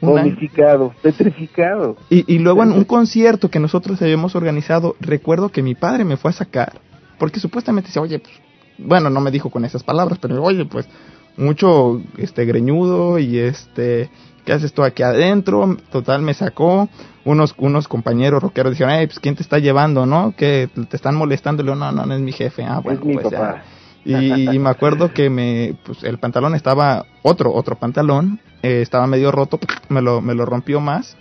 momificado, 0.00 0.94
petrificado. 1.02 1.96
Y, 2.08 2.32
y 2.32 2.38
luego 2.38 2.62
en 2.62 2.72
un 2.72 2.84
concierto 2.84 3.50
que 3.50 3.60
nosotros 3.60 4.00
habíamos 4.00 4.34
organizado, 4.34 4.96
recuerdo 5.00 5.50
que 5.50 5.62
mi 5.62 5.74
padre 5.74 6.04
me 6.04 6.16
fue 6.16 6.30
a 6.30 6.34
sacar, 6.34 6.80
porque 7.20 7.38
supuestamente 7.38 7.88
decía, 7.88 8.02
oye, 8.02 8.18
pues, 8.18 8.34
bueno, 8.78 9.10
no 9.10 9.20
me 9.20 9.30
dijo 9.30 9.50
con 9.50 9.64
esas 9.64 9.84
palabras, 9.84 10.18
pero 10.20 10.42
oye, 10.42 10.64
pues, 10.64 10.88
mucho 11.36 12.02
este 12.16 12.44
greñudo 12.44 13.18
y 13.18 13.38
este 13.38 14.10
¿qué 14.44 14.52
haces 14.52 14.72
tú 14.72 14.82
aquí 14.82 15.02
adentro? 15.02 15.76
Total 15.92 16.22
me 16.22 16.34
sacó 16.34 16.88
unos 17.24 17.54
unos 17.58 17.86
compañeros 17.88 18.42
rockeros 18.42 18.72
dijeron, 18.72 18.94
"Hey, 18.94 19.06
pues 19.06 19.20
quién 19.20 19.36
te 19.36 19.42
está 19.42 19.58
llevando, 19.58 20.06
¿no? 20.06 20.34
Que 20.36 20.68
te 20.88 20.96
están 20.96 21.14
molestando." 21.14 21.62
Le 21.62 21.74
"No, 21.74 21.92
no, 21.92 22.06
no 22.06 22.14
es 22.14 22.20
mi 22.20 22.32
jefe." 22.32 22.64
Ah, 22.64 22.80
bueno, 22.80 23.00
pues 23.00 23.30
ya. 23.30 23.62
Y, 24.02 24.58
me 24.58 24.70
acuerdo 24.70 25.12
que 25.12 25.28
me 25.28 25.76
pues 25.84 26.02
el 26.04 26.18
pantalón 26.18 26.54
estaba 26.54 27.04
otro 27.22 27.52
otro 27.52 27.78
pantalón, 27.78 28.40
eh, 28.62 28.80
estaba 28.80 29.06
medio 29.06 29.30
roto, 29.30 29.60
me 29.88 30.00
lo 30.00 30.20
me 30.22 30.34
lo 30.34 30.46
rompió 30.46 30.80
más. 30.80 31.16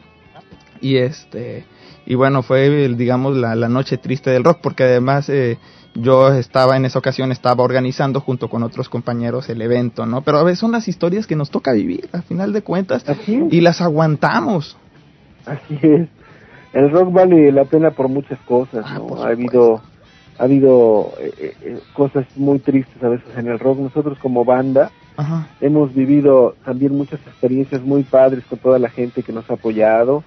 Y 0.82 0.98
este 0.98 1.66
y 2.06 2.16
bueno, 2.16 2.42
fue 2.42 2.88
digamos 2.90 3.36
la, 3.36 3.54
la 3.56 3.68
noche 3.68 3.98
triste 3.98 4.30
del 4.30 4.46
rock 4.46 4.60
porque 4.62 4.84
además 4.84 5.30
eh, 5.30 5.60
yo 5.96 6.34
estaba 6.34 6.78
en 6.78 6.86
esa 6.86 7.00
ocasión, 7.00 7.32
estaba 7.32 7.64
organizando 7.64 8.22
junto 8.22 8.50
con 8.50 8.64
otros 8.64 8.90
compañeros 8.90 9.50
el 9.50 9.62
evento, 9.62 10.06
¿no? 10.06 10.22
Pero 10.22 10.38
a 10.38 10.44
veces 10.44 10.60
son 10.60 10.72
las 10.72 10.88
historias 10.88 11.28
que 11.28 11.36
nos 11.36 11.50
toca 11.50 11.74
vivir, 11.74 12.10
a 12.14 12.22
final 12.22 12.54
de 12.54 12.62
cuentas, 12.62 13.04
y 13.28 13.62
las 13.62 13.82
aguantamos. 13.82 14.78
Así 15.46 15.80
es. 15.82 16.08
El 16.74 16.92
rock 16.92 17.12
vale 17.12 17.52
la 17.52 17.66
pena 17.66 17.92
por 17.92 18.08
muchas 18.10 18.40
cosas, 18.42 18.86
ah. 18.88 19.00
Ha 19.24 19.28
habido, 19.30 19.82
ha 20.38 20.44
habido 20.44 21.14
eh, 21.20 21.56
eh, 21.62 21.80
cosas 21.94 22.26
muy 22.36 22.60
tristes 22.60 23.04
a 23.04 23.10
veces 23.10 23.28
en 23.36 23.48
el 23.48 23.58
rock. 23.58 23.80
Nosotros 23.80 24.20
como 24.20 24.46
banda 24.46 24.92
hemos 25.60 25.94
vivido 25.94 26.56
también 26.64 26.96
muchas 26.96 27.20
experiencias 27.28 27.82
muy 27.82 28.04
padres 28.04 28.46
con 28.46 28.58
toda 28.60 28.80
la 28.80 28.90
gente 28.90 29.22
que 29.22 29.34
nos 29.34 29.50
ha 29.50 29.56
apoyado 29.56 30.24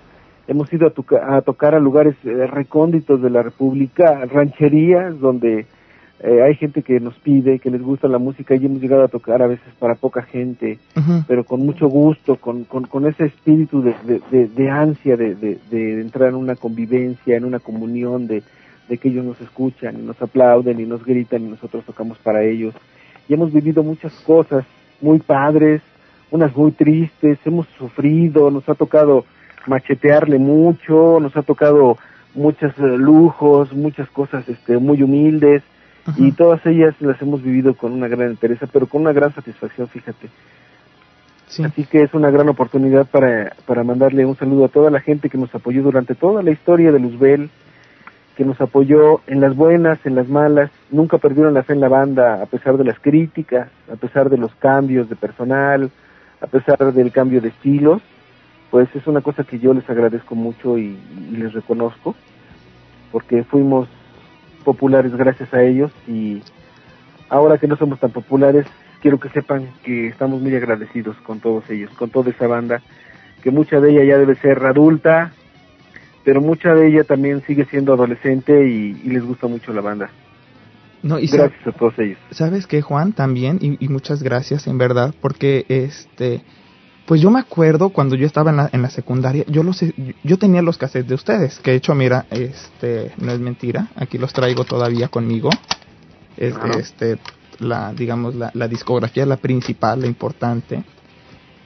hemos 0.48 0.72
ido 0.72 0.86
a, 0.86 1.40
tocar 1.42 1.74
a 1.74 1.80
lugares 1.80 2.16
eh, 2.24 2.46
recónditos 2.46 3.22
de 3.22 3.30
la 3.30 3.42
República, 3.42 4.24
rancherías 4.26 5.18
donde 5.20 5.66
eh, 6.24 6.42
hay 6.42 6.54
gente 6.54 6.82
que 6.82 7.00
nos 7.00 7.14
pide, 7.18 7.58
que 7.58 7.70
les 7.70 7.82
gusta 7.82 8.06
la 8.06 8.18
música 8.18 8.54
y 8.54 8.64
hemos 8.64 8.80
llegado 8.80 9.02
a 9.02 9.08
tocar 9.08 9.42
a 9.42 9.48
veces 9.48 9.66
para 9.78 9.96
poca 9.96 10.22
gente, 10.22 10.78
pero 11.26 11.44
con 11.44 11.66
mucho 11.66 11.88
gusto, 11.88 12.36
con, 12.36 12.64
con, 12.64 13.06
ese 13.06 13.24
espíritu 13.24 13.82
de, 13.82 14.20
de, 14.30 14.70
ansia 14.70 15.16
de, 15.16 15.34
de, 15.34 16.00
entrar 16.00 16.28
en 16.28 16.36
una 16.36 16.54
convivencia, 16.54 17.36
en 17.36 17.44
una 17.44 17.58
comunión, 17.58 18.28
de, 18.28 18.44
de 18.88 18.98
que 18.98 19.08
ellos 19.08 19.24
nos 19.24 19.40
escuchan 19.40 19.98
y 19.98 20.02
nos 20.02 20.20
aplauden 20.22 20.78
y 20.78 20.84
nos 20.84 21.04
gritan 21.04 21.42
y 21.42 21.48
nosotros 21.48 21.84
tocamos 21.84 22.18
para 22.18 22.44
ellos. 22.44 22.72
Y 23.28 23.34
hemos 23.34 23.52
vivido 23.52 23.82
muchas 23.82 24.12
cosas 24.20 24.64
muy 25.00 25.18
padres, 25.18 25.82
unas 26.30 26.54
muy 26.56 26.70
tristes, 26.70 27.38
hemos 27.44 27.66
sufrido, 27.78 28.50
nos 28.52 28.68
ha 28.68 28.74
tocado 28.74 29.24
machetearle 29.66 30.38
mucho, 30.38 31.18
nos 31.20 31.36
ha 31.36 31.42
tocado 31.42 31.98
muchos 32.34 32.72
eh, 32.78 32.82
lujos, 32.82 33.72
muchas 33.72 34.08
cosas 34.10 34.48
este, 34.48 34.78
muy 34.78 35.02
humildes 35.02 35.62
y 36.16 36.32
todas 36.32 36.64
ellas 36.66 36.94
las 37.00 37.20
hemos 37.22 37.42
vivido 37.42 37.74
con 37.74 37.92
una 37.92 38.08
gran 38.08 38.30
interés, 38.30 38.58
pero 38.72 38.86
con 38.86 39.02
una 39.02 39.12
gran 39.12 39.32
satisfacción, 39.34 39.86
fíjate. 39.88 40.28
Así 41.64 41.84
que 41.84 42.02
es 42.02 42.14
una 42.14 42.30
gran 42.30 42.48
oportunidad 42.48 43.06
para, 43.06 43.52
para 43.66 43.84
mandarle 43.84 44.24
un 44.24 44.36
saludo 44.36 44.64
a 44.64 44.68
toda 44.68 44.90
la 44.90 45.00
gente 45.00 45.28
que 45.28 45.38
nos 45.38 45.54
apoyó 45.54 45.82
durante 45.82 46.14
toda 46.14 46.42
la 46.42 46.50
historia 46.50 46.90
de 46.90 46.98
Luzbel, 46.98 47.50
que 48.36 48.44
nos 48.44 48.60
apoyó 48.60 49.20
en 49.26 49.40
las 49.40 49.54
buenas, 49.54 50.04
en 50.04 50.14
las 50.14 50.28
malas, 50.28 50.70
nunca 50.90 51.18
perdieron 51.18 51.52
la 51.52 51.62
fe 51.62 51.74
en 51.74 51.80
la 51.80 51.88
banda 51.88 52.42
a 52.42 52.46
pesar 52.46 52.78
de 52.78 52.84
las 52.84 52.98
críticas, 52.98 53.68
a 53.92 53.96
pesar 53.96 54.30
de 54.30 54.38
los 54.38 54.52
cambios 54.54 55.08
de 55.10 55.16
personal, 55.16 55.90
a 56.40 56.46
pesar 56.46 56.92
del 56.92 57.12
cambio 57.12 57.40
de 57.42 57.48
estilos 57.48 58.02
pues 58.72 58.88
es 58.96 59.06
una 59.06 59.20
cosa 59.20 59.44
que 59.44 59.58
yo 59.58 59.74
les 59.74 59.88
agradezco 59.90 60.34
mucho 60.34 60.78
y, 60.78 60.96
les 61.30 61.52
reconozco, 61.52 62.16
porque 63.12 63.44
fuimos 63.44 63.86
populares 64.64 65.14
gracias 65.14 65.52
a 65.52 65.62
ellos 65.62 65.92
y 66.08 66.40
ahora 67.28 67.58
que 67.58 67.66
no 67.68 67.76
somos 67.76 68.00
tan 68.00 68.12
populares, 68.12 68.66
quiero 69.02 69.20
que 69.20 69.28
sepan 69.28 69.68
que 69.84 70.06
estamos 70.06 70.40
muy 70.40 70.56
agradecidos 70.56 71.14
con 71.18 71.40
todos 71.40 71.68
ellos, 71.68 71.90
con 71.98 72.08
toda 72.08 72.30
esa 72.30 72.46
banda, 72.46 72.80
que 73.42 73.50
mucha 73.50 73.78
de 73.78 73.90
ella 73.90 74.04
ya 74.04 74.16
debe 74.16 74.36
ser 74.36 74.64
adulta, 74.64 75.34
pero 76.24 76.40
mucha 76.40 76.74
de 76.74 76.88
ella 76.88 77.04
también 77.04 77.42
sigue 77.42 77.66
siendo 77.66 77.92
adolescente 77.92 78.66
y, 78.66 78.94
les 78.94 79.22
gusta 79.22 79.48
mucho 79.48 79.74
la 79.74 79.82
banda. 79.82 80.08
No, 81.02 81.18
y 81.18 81.26
gracias 81.26 81.66
a 81.66 81.72
todos 81.72 81.98
ellos. 81.98 82.18
¿Sabes 82.30 82.66
qué, 82.66 82.80
Juan? 82.80 83.12
También, 83.12 83.58
y, 83.60 83.84
y 83.84 83.88
muchas 83.88 84.22
gracias, 84.22 84.66
en 84.66 84.78
verdad, 84.78 85.14
porque 85.20 85.66
este 85.68 86.42
pues 87.06 87.20
yo 87.20 87.30
me 87.30 87.40
acuerdo 87.40 87.90
cuando 87.90 88.14
yo 88.14 88.26
estaba 88.26 88.50
en 88.50 88.56
la, 88.56 88.70
en 88.72 88.82
la 88.82 88.90
secundaria, 88.90 89.44
yo 89.48 89.62
los, 89.62 89.80
yo 90.22 90.38
tenía 90.38 90.62
los 90.62 90.78
cassettes 90.78 91.08
de 91.08 91.14
ustedes, 91.14 91.58
que 91.58 91.72
de 91.72 91.76
hecho, 91.78 91.94
mira, 91.94 92.26
este, 92.30 93.12
no 93.18 93.32
es 93.32 93.40
mentira, 93.40 93.88
aquí 93.96 94.18
los 94.18 94.32
traigo 94.32 94.64
todavía 94.64 95.08
conmigo. 95.08 95.50
Este, 96.36 97.18
la, 97.58 97.92
digamos, 97.92 98.34
la, 98.34 98.50
la 98.54 98.68
discografía, 98.68 99.26
la 99.26 99.36
principal, 99.36 100.00
la 100.00 100.06
importante. 100.06 100.82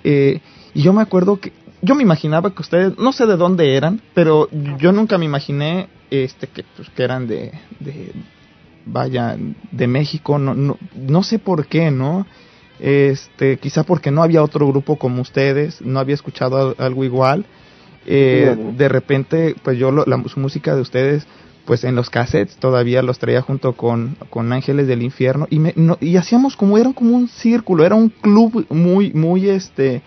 Eh, 0.04 0.40
y 0.74 0.82
yo 0.82 0.92
me 0.92 1.02
acuerdo 1.02 1.38
que, 1.38 1.52
yo 1.82 1.94
me 1.94 2.02
imaginaba 2.02 2.52
que 2.52 2.62
ustedes, 2.62 2.98
no 2.98 3.12
sé 3.12 3.26
de 3.26 3.36
dónde 3.36 3.76
eran, 3.76 4.00
pero 4.14 4.48
yo 4.78 4.92
nunca 4.92 5.18
me 5.18 5.24
imaginé, 5.24 5.88
este, 6.10 6.48
que, 6.48 6.64
pues, 6.76 6.88
que 6.90 7.02
eran 7.02 7.26
de, 7.26 7.52
de, 7.80 8.12
vaya, 8.86 9.36
de 9.70 9.86
México, 9.86 10.38
no, 10.38 10.54
no, 10.54 10.78
no 10.94 11.22
sé 11.22 11.38
por 11.38 11.66
qué, 11.66 11.90
¿no? 11.90 12.26
Este 12.78 13.56
quizá 13.58 13.84
porque 13.84 14.10
no 14.10 14.22
había 14.22 14.42
otro 14.42 14.66
grupo 14.66 14.96
como 14.96 15.22
ustedes 15.22 15.80
no 15.80 15.98
había 15.98 16.14
escuchado 16.14 16.74
algo 16.78 17.04
igual 17.04 17.46
eh, 18.06 18.56
de 18.76 18.88
repente 18.88 19.56
pues 19.62 19.78
yo 19.78 19.90
la 19.90 20.16
música 20.16 20.74
de 20.74 20.80
ustedes 20.82 21.26
pues 21.64 21.84
en 21.84 21.96
los 21.96 22.08
cassettes 22.10 22.56
todavía 22.56 23.02
los 23.02 23.18
traía 23.18 23.42
junto 23.42 23.72
con, 23.72 24.16
con 24.30 24.52
Ángeles 24.52 24.86
del 24.86 25.02
Infierno 25.02 25.46
y 25.50 25.58
me, 25.58 25.74
y 26.00 26.16
hacíamos 26.16 26.56
como 26.56 26.78
era 26.78 26.92
como 26.92 27.16
un 27.16 27.28
círculo 27.28 27.84
era 27.84 27.94
un 27.94 28.08
club 28.08 28.66
muy 28.70 29.12
muy 29.12 29.48
este 29.48 30.02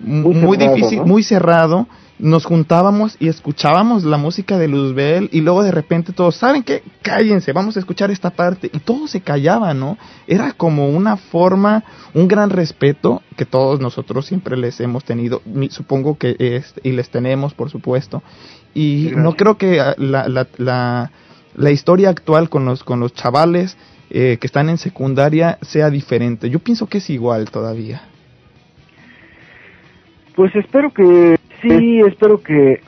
muy, 0.00 0.56
difícil 0.56 1.02
muy 1.04 1.22
cerrado 1.22 1.86
nos 2.20 2.44
juntábamos 2.44 3.16
y 3.18 3.28
escuchábamos 3.28 4.04
la 4.04 4.16
música 4.16 4.58
de 4.58 4.68
Luzbel 4.68 5.28
y 5.32 5.40
luego 5.40 5.62
de 5.62 5.72
repente 5.72 6.12
todos, 6.12 6.36
¿saben 6.36 6.62
qué? 6.62 6.82
Cállense, 7.02 7.52
vamos 7.52 7.76
a 7.76 7.80
escuchar 7.80 8.10
esta 8.10 8.30
parte. 8.30 8.70
Y 8.72 8.80
todos 8.80 9.10
se 9.10 9.20
callaban, 9.20 9.80
¿no? 9.80 9.98
Era 10.26 10.52
como 10.52 10.88
una 10.88 11.16
forma, 11.16 11.84
un 12.14 12.28
gran 12.28 12.50
respeto 12.50 13.22
que 13.36 13.44
todos 13.44 13.80
nosotros 13.80 14.26
siempre 14.26 14.56
les 14.56 14.80
hemos 14.80 15.04
tenido, 15.04 15.42
supongo 15.70 16.18
que 16.18 16.36
es, 16.38 16.74
y 16.82 16.92
les 16.92 17.10
tenemos, 17.10 17.54
por 17.54 17.70
supuesto. 17.70 18.22
Y 18.74 19.12
no 19.16 19.34
creo 19.34 19.56
que 19.56 19.76
la, 19.96 20.28
la, 20.28 20.46
la, 20.58 21.10
la, 21.54 21.70
historia 21.70 22.10
actual 22.10 22.48
con 22.48 22.64
los, 22.64 22.84
con 22.84 23.00
los 23.00 23.14
chavales 23.14 23.76
eh, 24.10 24.38
que 24.40 24.46
están 24.46 24.68
en 24.68 24.78
secundaria 24.78 25.58
sea 25.62 25.90
diferente. 25.90 26.50
Yo 26.50 26.60
pienso 26.60 26.86
que 26.86 26.98
es 26.98 27.10
igual 27.10 27.50
todavía. 27.50 28.02
Pues 30.36 30.54
espero 30.54 30.92
que 30.92 31.39
Sí, 31.62 32.00
espero 32.00 32.42
que 32.42 32.80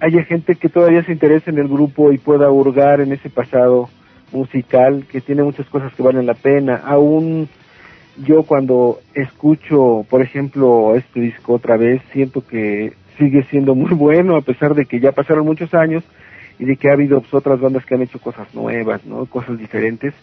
haya 0.00 0.24
gente 0.24 0.56
que 0.56 0.68
todavía 0.68 1.04
se 1.04 1.12
interese 1.12 1.50
en 1.50 1.58
el 1.58 1.68
grupo 1.68 2.12
y 2.12 2.18
pueda 2.18 2.50
hurgar 2.50 3.00
en 3.00 3.12
ese 3.12 3.30
pasado 3.30 3.88
musical 4.32 5.04
que 5.10 5.20
tiene 5.20 5.44
muchas 5.44 5.68
cosas 5.68 5.94
que 5.94 6.02
valen 6.02 6.26
la 6.26 6.34
pena. 6.34 6.82
Aún 6.84 7.48
yo 8.16 8.42
cuando 8.42 8.98
escucho, 9.14 10.04
por 10.10 10.22
ejemplo, 10.22 10.94
este 10.96 11.20
disco 11.20 11.54
otra 11.54 11.76
vez, 11.76 12.02
siento 12.12 12.44
que 12.46 12.94
sigue 13.18 13.44
siendo 13.44 13.74
muy 13.74 13.90
bueno 13.94 14.36
a 14.36 14.42
pesar 14.42 14.74
de 14.74 14.86
que 14.86 15.00
ya 15.00 15.12
pasaron 15.12 15.46
muchos 15.46 15.72
años 15.74 16.02
y 16.58 16.64
de 16.64 16.76
que 16.76 16.90
ha 16.90 16.94
habido 16.94 17.20
pues, 17.20 17.32
otras 17.34 17.60
bandas 17.60 17.84
que 17.86 17.94
han 17.94 18.02
hecho 18.02 18.18
cosas 18.18 18.52
nuevas, 18.54 19.04
¿no? 19.06 19.26
Cosas 19.26 19.58
diferentes 19.58 20.14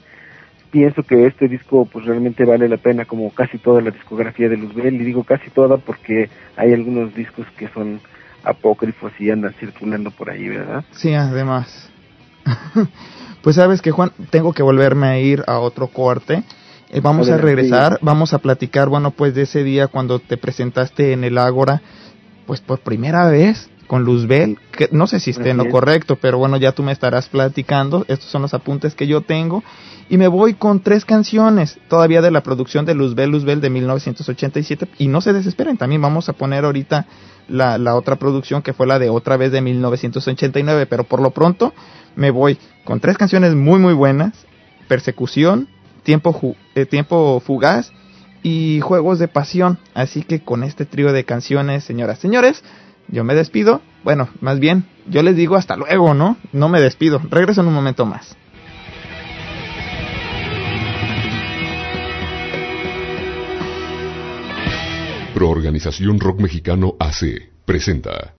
pienso 0.71 1.03
que 1.03 1.25
este 1.25 1.47
disco 1.47 1.87
pues 1.91 2.05
realmente 2.05 2.45
vale 2.45 2.69
la 2.69 2.77
pena 2.77 3.05
como 3.05 3.31
casi 3.31 3.57
toda 3.57 3.81
la 3.81 3.91
discografía 3.91 4.49
de 4.49 4.57
Luzbel 4.57 4.95
y 4.95 5.05
digo 5.05 5.23
casi 5.23 5.49
toda 5.49 5.77
porque 5.77 6.29
hay 6.55 6.73
algunos 6.73 7.13
discos 7.15 7.45
que 7.57 7.67
son 7.69 7.99
apócrifos 8.43 9.11
y 9.19 9.29
andan 9.31 9.53
circulando 9.53 10.11
por 10.11 10.29
ahí, 10.29 10.47
¿verdad? 10.47 10.83
Sí, 10.91 11.13
además. 11.13 11.89
pues 13.41 13.55
sabes 13.55 13.81
que 13.81 13.91
Juan, 13.91 14.11
tengo 14.29 14.53
que 14.53 14.63
volverme 14.63 15.07
a 15.07 15.19
ir 15.19 15.43
a 15.47 15.59
otro 15.59 15.87
corte. 15.87 16.43
Eh, 16.89 17.01
vamos 17.01 17.29
a 17.29 17.37
regresar, 17.37 17.99
vamos 18.01 18.33
a 18.33 18.39
platicar, 18.39 18.89
bueno, 18.89 19.11
pues 19.11 19.35
de 19.35 19.43
ese 19.43 19.63
día 19.63 19.87
cuando 19.87 20.19
te 20.19 20.37
presentaste 20.37 21.13
en 21.13 21.23
el 21.23 21.37
Ágora, 21.37 21.81
pues 22.47 22.61
por 22.61 22.79
primera 22.79 23.27
vez 23.29 23.69
con 23.89 24.03
Luzbel, 24.03 24.59
que 24.71 24.87
no 24.91 25.07
sé 25.07 25.19
si 25.19 25.31
esté 25.31 25.49
en 25.49 25.57
lo 25.57 25.67
correcto, 25.67 26.15
pero 26.15 26.37
bueno, 26.37 26.57
ya 26.57 26.73
tú 26.73 26.83
me 26.83 26.91
estarás 26.91 27.27
platicando, 27.27 28.05
estos 28.07 28.29
son 28.29 28.43
los 28.43 28.53
apuntes 28.53 28.93
que 28.93 29.07
yo 29.07 29.21
tengo, 29.21 29.63
y 30.09 30.17
me 30.17 30.27
voy 30.27 30.53
con 30.53 30.81
tres 30.81 31.05
canciones, 31.05 31.79
todavía 31.87 32.21
de 32.21 32.29
la 32.29 32.43
producción 32.43 32.85
de 32.85 32.93
Luzbel, 32.93 33.31
Luzbel 33.31 33.61
de 33.61 33.71
1987, 33.71 34.89
y 34.99 35.07
no 35.07 35.21
se 35.21 35.33
desesperen, 35.33 35.75
también 35.75 36.03
vamos 36.03 36.29
a 36.29 36.33
poner 36.33 36.65
ahorita 36.65 37.07
la, 37.47 37.79
la 37.79 37.95
otra 37.95 38.17
producción 38.17 38.61
que 38.61 38.73
fue 38.73 38.85
la 38.85 38.99
de 38.99 39.09
otra 39.09 39.37
vez 39.37 39.51
de 39.51 39.61
1989, 39.61 40.85
pero 40.85 41.05
por 41.05 41.19
lo 41.19 41.31
pronto 41.31 41.73
me 42.15 42.29
voy 42.29 42.59
con 42.83 42.99
tres 42.99 43.17
canciones 43.17 43.55
muy 43.55 43.79
muy 43.79 43.95
buenas, 43.95 44.45
Persecución, 44.87 45.67
Tiempo, 46.03 46.55
eh, 46.75 46.85
tiempo 46.85 47.41
Fugaz 47.43 47.91
y 48.43 48.81
Juegos 48.81 49.17
de 49.17 49.27
Pasión, 49.27 49.79
así 49.95 50.21
que 50.21 50.41
con 50.41 50.63
este 50.63 50.85
trío 50.85 51.11
de 51.11 51.25
canciones, 51.25 51.83
señoras, 51.83 52.19
señores, 52.19 52.63
yo 53.11 53.23
me 53.23 53.35
despido. 53.35 53.81
Bueno, 54.03 54.29
más 54.41 54.59
bien, 54.59 54.85
yo 55.07 55.23
les 55.23 55.35
digo 55.35 55.55
hasta 55.55 55.75
luego, 55.75 56.13
¿no? 56.13 56.37
No 56.53 56.69
me 56.69 56.81
despido. 56.81 57.21
Regreso 57.29 57.61
en 57.61 57.67
un 57.67 57.73
momento 57.73 58.05
más. 58.05 58.37
Proorganización 65.33 66.19
Rock 66.19 66.41
Mexicano 66.41 66.95
AC 66.99 67.49
presenta. 67.65 68.33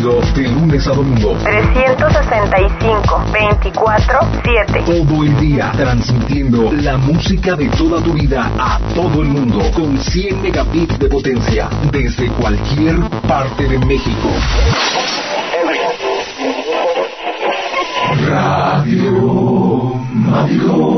de 0.00 0.48
lunes 0.48 0.86
a 0.88 0.92
domingo. 0.92 1.36
365, 1.42 3.24
24, 3.32 4.18
7. 4.42 4.82
Todo 4.86 5.24
el 5.24 5.38
día 5.38 5.72
transmitiendo 5.76 6.72
la 6.72 6.96
música 6.96 7.54
de 7.54 7.68
toda 7.68 8.02
tu 8.02 8.14
vida 8.14 8.50
a 8.58 8.78
todo 8.94 9.20
el 9.20 9.28
mundo 9.28 9.60
con 9.74 9.98
100 9.98 10.40
megabits 10.40 10.98
de 10.98 11.06
potencia 11.06 11.68
desde 11.92 12.28
cualquier 12.28 12.98
parte 13.28 13.68
de 13.68 13.78
México. 13.80 14.30
Radio 18.26 19.94
Mático. 20.14 20.89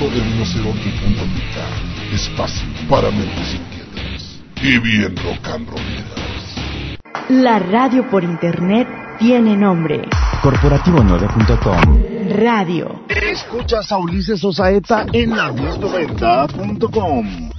Mundo 0.00 0.14
del 0.14 0.24
Rinoceronte.pk 0.24 2.14
Espacio 2.14 2.66
para 2.88 3.10
mentes 3.10 3.54
inquietas 3.54 4.40
y 4.62 4.78
bien 4.78 5.14
rock 5.16 5.48
and 5.48 5.68
rolleras. 5.68 6.54
La 7.28 7.58
radio 7.58 8.08
por 8.08 8.24
internet 8.24 8.88
tiene 9.18 9.56
nombre. 9.56 10.00
Corporativo9.com 10.42 12.38
Radio. 12.38 13.04
Escuchas 13.08 13.92
a 13.92 13.98
Ulises 13.98 14.42
Osaeta 14.42 15.04
en 15.12 15.36
la 15.36 15.52
1090.com. 15.52 17.49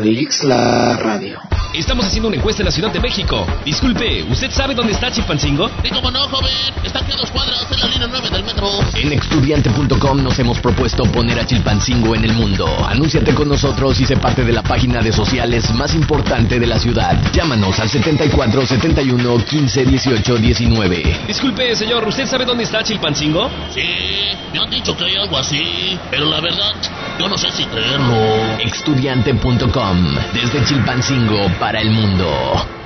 fuente 0.00 0.14
de 0.14 0.20
X, 0.22 0.44
la 0.44 0.96
radio. 0.96 1.40
Estamos 1.74 2.04
haciendo 2.04 2.28
una 2.28 2.36
encuesta 2.36 2.62
en 2.62 2.66
la 2.66 2.72
Ciudad 2.72 2.92
de 2.92 2.98
México. 2.98 3.46
Disculpe, 3.64 4.24
¿usted 4.24 4.50
sabe 4.50 4.74
dónde 4.74 4.92
está 4.92 5.10
Chilpancingo? 5.10 5.68
Sí, 5.82 5.90
cómo 5.90 6.10
no, 6.10 6.26
joven. 6.28 6.50
Está 6.82 6.98
aquí 6.98 7.12
a 7.12 7.16
dos 7.16 7.30
cuadras, 7.30 7.64
en 7.70 7.80
la 7.80 7.86
línea 7.86 8.08
9 8.10 8.30
del 8.30 8.44
metro. 8.44 8.68
En 8.96 9.12
estudiante.com 9.12 10.22
nos 10.22 10.38
hemos 10.40 10.58
propuesto 10.58 11.04
poner 11.04 11.38
a 11.38 11.46
Chilpancingo 11.46 12.16
en 12.16 12.24
el 12.24 12.32
mundo. 12.32 12.66
Anúnciate 12.88 13.32
con 13.34 13.48
nosotros 13.48 14.00
y 14.00 14.04
sé 14.04 14.16
parte 14.16 14.44
de 14.44 14.52
la 14.52 14.62
página 14.62 15.00
de 15.00 15.12
sociales 15.12 15.72
más 15.74 15.94
importante 15.94 16.58
de 16.58 16.66
la 16.66 16.78
ciudad. 16.78 17.16
Llámanos 17.32 17.78
al 17.78 17.88
74 17.88 18.66
71 18.66 19.44
15 19.44 19.84
18 19.84 20.36
19. 20.38 21.20
Disculpe, 21.28 21.76
señor, 21.76 22.06
¿usted 22.06 22.26
sabe 22.26 22.44
dónde 22.44 22.64
está 22.64 22.82
Chilpancingo? 22.82 23.48
Sí, 23.72 23.82
me 24.52 24.58
han 24.58 24.70
dicho 24.70 24.96
que 24.96 25.04
hay 25.04 25.14
algo 25.14 25.38
así, 25.38 25.96
pero 26.10 26.26
la 26.26 26.40
verdad, 26.40 26.74
yo 27.20 27.28
no 27.28 27.36
sé 27.36 27.50
si 27.50 27.66
creerlo. 27.66 28.14
Estudiante.com, 28.60 30.14
desde 30.32 30.64
Chilpancingo 30.64 31.50
para 31.58 31.78
el 31.82 31.90
mundo. 31.90 32.79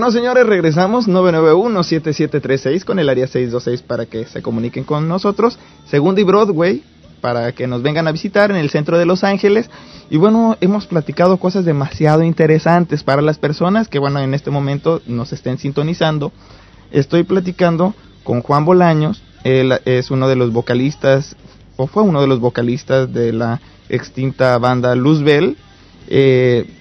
Bueno, 0.00 0.12
señores, 0.12 0.46
regresamos 0.46 1.08
991-7736 1.08 2.84
con 2.86 2.98
el 2.98 3.10
área 3.10 3.26
626 3.26 3.82
para 3.82 4.06
que 4.06 4.24
se 4.24 4.40
comuniquen 4.40 4.84
con 4.84 5.06
nosotros. 5.08 5.58
Segundo 5.90 6.22
y 6.22 6.24
Broadway 6.24 6.82
para 7.20 7.52
que 7.52 7.66
nos 7.66 7.82
vengan 7.82 8.08
a 8.08 8.12
visitar 8.12 8.50
en 8.50 8.56
el 8.56 8.70
centro 8.70 8.96
de 8.96 9.04
Los 9.04 9.24
Ángeles. 9.24 9.68
Y 10.08 10.16
bueno, 10.16 10.56
hemos 10.62 10.86
platicado 10.86 11.36
cosas 11.36 11.66
demasiado 11.66 12.22
interesantes 12.22 13.04
para 13.04 13.20
las 13.20 13.36
personas 13.36 13.88
que, 13.88 13.98
bueno, 13.98 14.20
en 14.20 14.32
este 14.32 14.50
momento 14.50 15.02
nos 15.04 15.34
estén 15.34 15.58
sintonizando. 15.58 16.32
Estoy 16.90 17.24
platicando 17.24 17.92
con 18.24 18.40
Juan 18.40 18.64
Bolaños. 18.64 19.22
Él 19.44 19.78
es 19.84 20.10
uno 20.10 20.28
de 20.28 20.36
los 20.36 20.50
vocalistas, 20.50 21.36
o 21.76 21.86
fue 21.86 22.04
uno 22.04 22.22
de 22.22 22.26
los 22.26 22.40
vocalistas 22.40 23.12
de 23.12 23.34
la 23.34 23.60
extinta 23.90 24.56
banda 24.56 24.94
Luzbel. 24.94 25.58
Eh, 26.08 26.79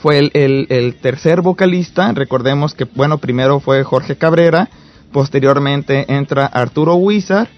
fue 0.00 0.18
el, 0.18 0.66
el, 0.68 0.94
tercer 0.96 1.40
vocalista, 1.40 2.12
recordemos 2.12 2.74
que, 2.74 2.84
bueno, 2.84 3.18
primero 3.18 3.60
fue 3.60 3.82
Jorge 3.84 4.16
Cabrera, 4.16 4.68
posteriormente 5.12 6.12
entra 6.12 6.46
Arturo 6.46 6.96
Huizar 6.96 7.48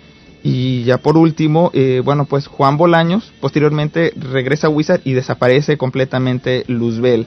y 0.42 0.84
ya 0.84 0.98
por 0.98 1.16
último, 1.16 1.70
eh, 1.74 2.00
bueno, 2.04 2.24
pues 2.24 2.46
Juan 2.46 2.76
Bolaños, 2.76 3.32
posteriormente 3.40 4.12
regresa 4.16 4.68
Huizar 4.68 5.00
y 5.04 5.12
desaparece 5.12 5.76
completamente 5.76 6.64
Luzbel. 6.68 7.26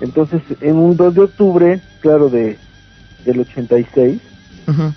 Entonces, 0.00 0.42
en 0.60 0.76
un 0.76 0.96
2 0.96 1.14
de 1.14 1.20
octubre, 1.22 1.80
claro, 2.00 2.28
de 2.28 2.58
del 3.24 3.40
86, 3.40 4.20
Ajá. 4.66 4.94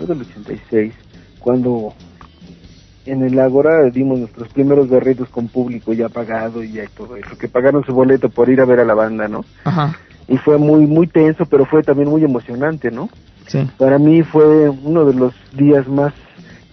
del 0.00 0.20
86, 0.20 0.92
cuando 1.38 1.94
en 3.06 3.22
el 3.22 3.38
Ágora 3.38 3.88
dimos 3.90 4.18
nuestros 4.18 4.48
primeros 4.48 4.88
berritos 4.88 5.28
con 5.28 5.48
público 5.48 5.92
ya 5.92 6.08
pagado 6.08 6.62
y 6.62 6.72
ya 6.72 6.84
todo 6.96 7.16
eso, 7.16 7.36
que 7.38 7.48
pagaron 7.48 7.84
su 7.84 7.92
boleto 7.92 8.28
por 8.28 8.48
ir 8.48 8.60
a 8.60 8.64
ver 8.64 8.80
a 8.80 8.84
la 8.84 8.94
banda, 8.94 9.28
¿no? 9.28 9.44
Ajá. 9.64 9.96
Y 10.28 10.38
fue 10.38 10.58
muy, 10.58 10.86
muy 10.86 11.06
tenso, 11.06 11.46
pero 11.46 11.64
fue 11.66 11.82
también 11.82 12.08
muy 12.08 12.24
emocionante, 12.24 12.90
¿no? 12.90 13.08
Para 13.76 13.98
mí 13.98 14.22
fue 14.22 14.68
uno 14.68 15.04
de 15.04 15.14
los 15.14 15.34
días 15.52 15.86
más 15.86 16.14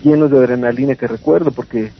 llenos 0.01 0.31
de 0.31 0.37
adrenalina 0.37 0.95
que 0.95 1.07
recuerdo, 1.07 1.51
porque 1.51 1.91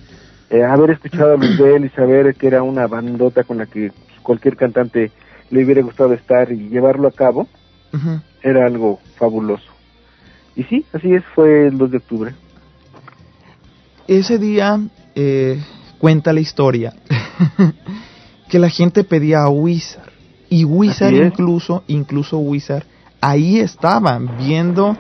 eh, 0.49 0.64
haber 0.64 0.91
escuchado 0.91 1.34
a 1.34 1.38
Luis 1.38 1.60
y 1.60 1.90
saber 1.90 2.34
que 2.36 2.48
era 2.48 2.64
una 2.64 2.88
bandota 2.88 3.44
con 3.44 3.57
la 3.57 3.66
que 3.66 3.91
cualquier 4.22 4.56
cantante 4.56 5.12
le 5.50 5.64
hubiera 5.64 5.82
gustado 5.82 6.14
estar 6.14 6.52
y 6.52 6.70
llevarlo 6.70 7.08
a 7.08 7.12
cabo, 7.12 7.48
era 8.44 8.66
algo 8.66 9.00
fabuloso. 9.18 9.72
Y 10.56 10.64
sí, 10.64 10.86
así 10.94 11.14
es, 11.14 11.24
fue 11.34 11.68
el 11.68 11.78
2 11.78 11.91
de 11.91 11.98
octubre. 11.98 12.36
Ese 14.08 14.38
día 14.38 14.80
eh, 15.16 15.62
cuenta 15.98 16.34
la 16.34 16.40
historia 16.40 16.94
que 18.50 18.60
la 18.60 18.70
gente 18.70 19.04
pedía 19.04 19.44
a 19.44 19.50
Wizard 19.50 20.12
y 20.50 20.64
Wizard 20.66 21.14
incluso, 21.14 21.84
incluso 21.88 22.40
Wizard 22.40 22.86
ahí 23.22 23.60
estaban 23.60 24.38
viendo 24.38 24.98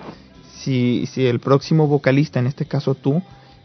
si, 0.59 1.05
si 1.07 1.25
el 1.25 1.39
próximo 1.39 1.87
vocalista, 1.87 2.39
en 2.39 2.47
este 2.47 2.65
caso 2.65 2.95
tú, 2.95 3.21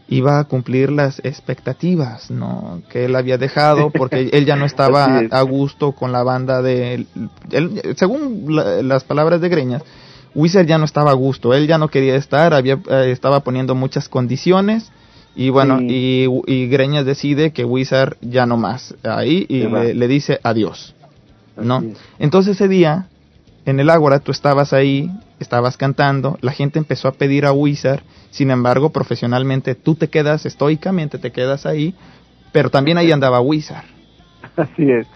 iba 0.07 0.39
a 0.39 0.43
cumplir 0.43 0.91
las 0.91 1.19
expectativas, 1.19 2.29
¿no? 2.29 2.81
Que 2.89 3.05
él 3.05 3.15
había 3.15 3.37
dejado 3.37 3.89
porque 3.89 4.29
él 4.33 4.45
ya 4.45 4.55
no 4.55 4.65
estaba 4.65 5.21
a 5.29 5.41
gusto 5.41 5.93
con 5.93 6.11
la 6.11 6.23
banda 6.23 6.61
de... 6.61 7.05
Él, 7.51 7.95
según 7.95 8.45
las 8.87 9.03
palabras 9.03 9.41
de 9.41 9.49
Greñas, 9.49 9.83
Wizard 10.35 10.67
ya 10.67 10.77
no 10.77 10.85
estaba 10.85 11.11
a 11.11 11.15
gusto, 11.15 11.53
él 11.53 11.65
ya 11.65 11.77
no 11.77 11.87
quería 11.87 12.15
estar, 12.15 12.53
había, 12.53 12.79
eh, 12.89 13.09
estaba 13.11 13.39
poniendo 13.39 13.73
muchas 13.73 14.09
condiciones 14.09 14.91
y 15.35 15.49
bueno, 15.49 15.81
y, 15.81 16.27
y, 16.45 16.67
Greñas 16.67 17.05
decide 17.05 17.51
que 17.51 17.65
Wizard 17.65 18.15
ya 18.21 18.45
no 18.45 18.55
más 18.55 18.95
ahí 19.03 19.45
y 19.49 19.63
le, 19.63 19.93
le, 19.93 20.07
dice 20.07 20.39
adiós, 20.43 20.95
¿no? 21.57 21.83
Entonces 22.19 22.55
ese 22.55 22.69
día 22.69 23.07
en 23.65 23.79
el 23.79 23.89
Ágora 23.89 24.19
tú 24.19 24.31
estabas 24.31 24.71
ahí, 24.71 25.11
estabas 25.39 25.77
cantando, 25.77 26.37
la 26.41 26.51
gente 26.51 26.79
empezó 26.79 27.07
a 27.07 27.13
pedir 27.13 27.45
a 27.45 27.51
Wizard, 27.51 28.01
sin 28.29 28.51
embargo, 28.51 28.91
profesionalmente 28.91 29.75
tú 29.75 29.95
te 29.95 30.09
quedas, 30.09 30.45
estoicamente 30.45 31.17
te 31.17 31.31
quedas 31.31 31.65
ahí, 31.65 31.95
pero 32.51 32.69
también 32.69 32.97
ahí 32.97 33.11
andaba 33.11 33.41
Wizard. 33.41 33.85
Así 34.55 34.89
es. 34.89 35.07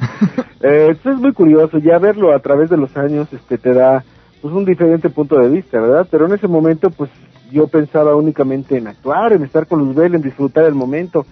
eh, 0.62 0.90
esto 0.91 1.12
es 1.12 1.18
muy 1.18 1.34
curioso, 1.34 1.78
ya 1.78 1.98
verlo 2.00 2.34
a 2.34 2.40
través 2.40 2.70
de 2.70 2.78
los 2.78 2.96
años 2.98 3.28
este, 3.32 3.58
te 3.58 3.74
da 3.74 4.04
pues 4.41 4.54
un 4.54 4.66
diferente 4.66 5.10
punto 5.10 5.38
de 5.38 5.50
vista, 5.50 5.80
¿verdad? 5.80 6.08
Pero 6.10 6.26
en 6.26 6.34
ese 6.34 6.48
momento 6.48 6.90
pues 6.90 7.10
yo 7.52 7.68
pensaba 7.68 8.16
únicamente 8.16 8.78
en 8.78 8.88
actuar, 8.88 9.34
en 9.34 9.44
estar 9.44 9.68
con 9.68 9.80
Luzbel, 9.80 10.16
en 10.16 10.22
disfrutar 10.22 10.66
el 10.66 10.76
momento 10.76 11.26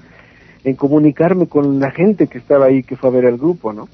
en 0.64 0.76
comunicarme 0.76 1.48
con 1.48 1.80
la 1.80 1.92
gente 1.92 2.28
que 2.28 2.38
estaba 2.38 2.66
ahí, 2.66 2.84
que 2.84 2.98
fue 2.98 3.10
a 3.10 3.14
ver 3.14 3.26
al 3.26 3.38
grupo, 3.38 3.72
¿no? 3.72 3.88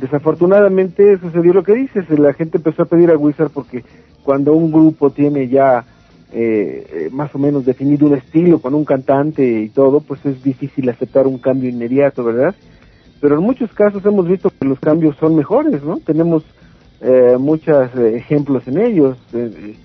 Desafortunadamente 0.00 1.18
sucedió 1.18 1.52
lo 1.52 1.62
que 1.62 1.74
dices, 1.74 2.08
la 2.18 2.32
gente 2.32 2.56
empezó 2.56 2.82
a 2.82 2.86
pedir 2.86 3.10
a 3.10 3.16
Wizard 3.16 3.50
porque 3.50 3.84
cuando 4.24 4.52
un 4.54 4.72
grupo 4.72 5.10
tiene 5.10 5.48
ya 5.48 5.84
eh, 6.32 6.86
eh, 6.90 7.08
más 7.12 7.32
o 7.34 7.38
menos 7.38 7.64
definido 7.64 8.06
un 8.06 8.14
estilo 8.14 8.58
con 8.58 8.74
un 8.74 8.84
cantante 8.84 9.44
y 9.60 9.68
todo, 9.68 10.00
pues 10.00 10.24
es 10.26 10.42
difícil 10.42 10.88
aceptar 10.88 11.26
un 11.28 11.38
cambio 11.38 11.70
inmediato, 11.70 12.24
¿verdad? 12.24 12.54
Pero 13.20 13.36
en 13.36 13.42
muchos 13.42 13.72
casos 13.72 14.04
hemos 14.04 14.26
visto 14.26 14.50
que 14.50 14.66
los 14.66 14.80
cambios 14.80 15.16
son 15.16 15.36
mejores, 15.36 15.82
¿no? 15.84 15.98
Tenemos 15.98 16.42
eh, 17.00 17.36
muchos 17.38 17.94
ejemplos 17.96 18.66
en 18.66 18.78
ellos. 18.78 19.16
Eh, 19.32 19.76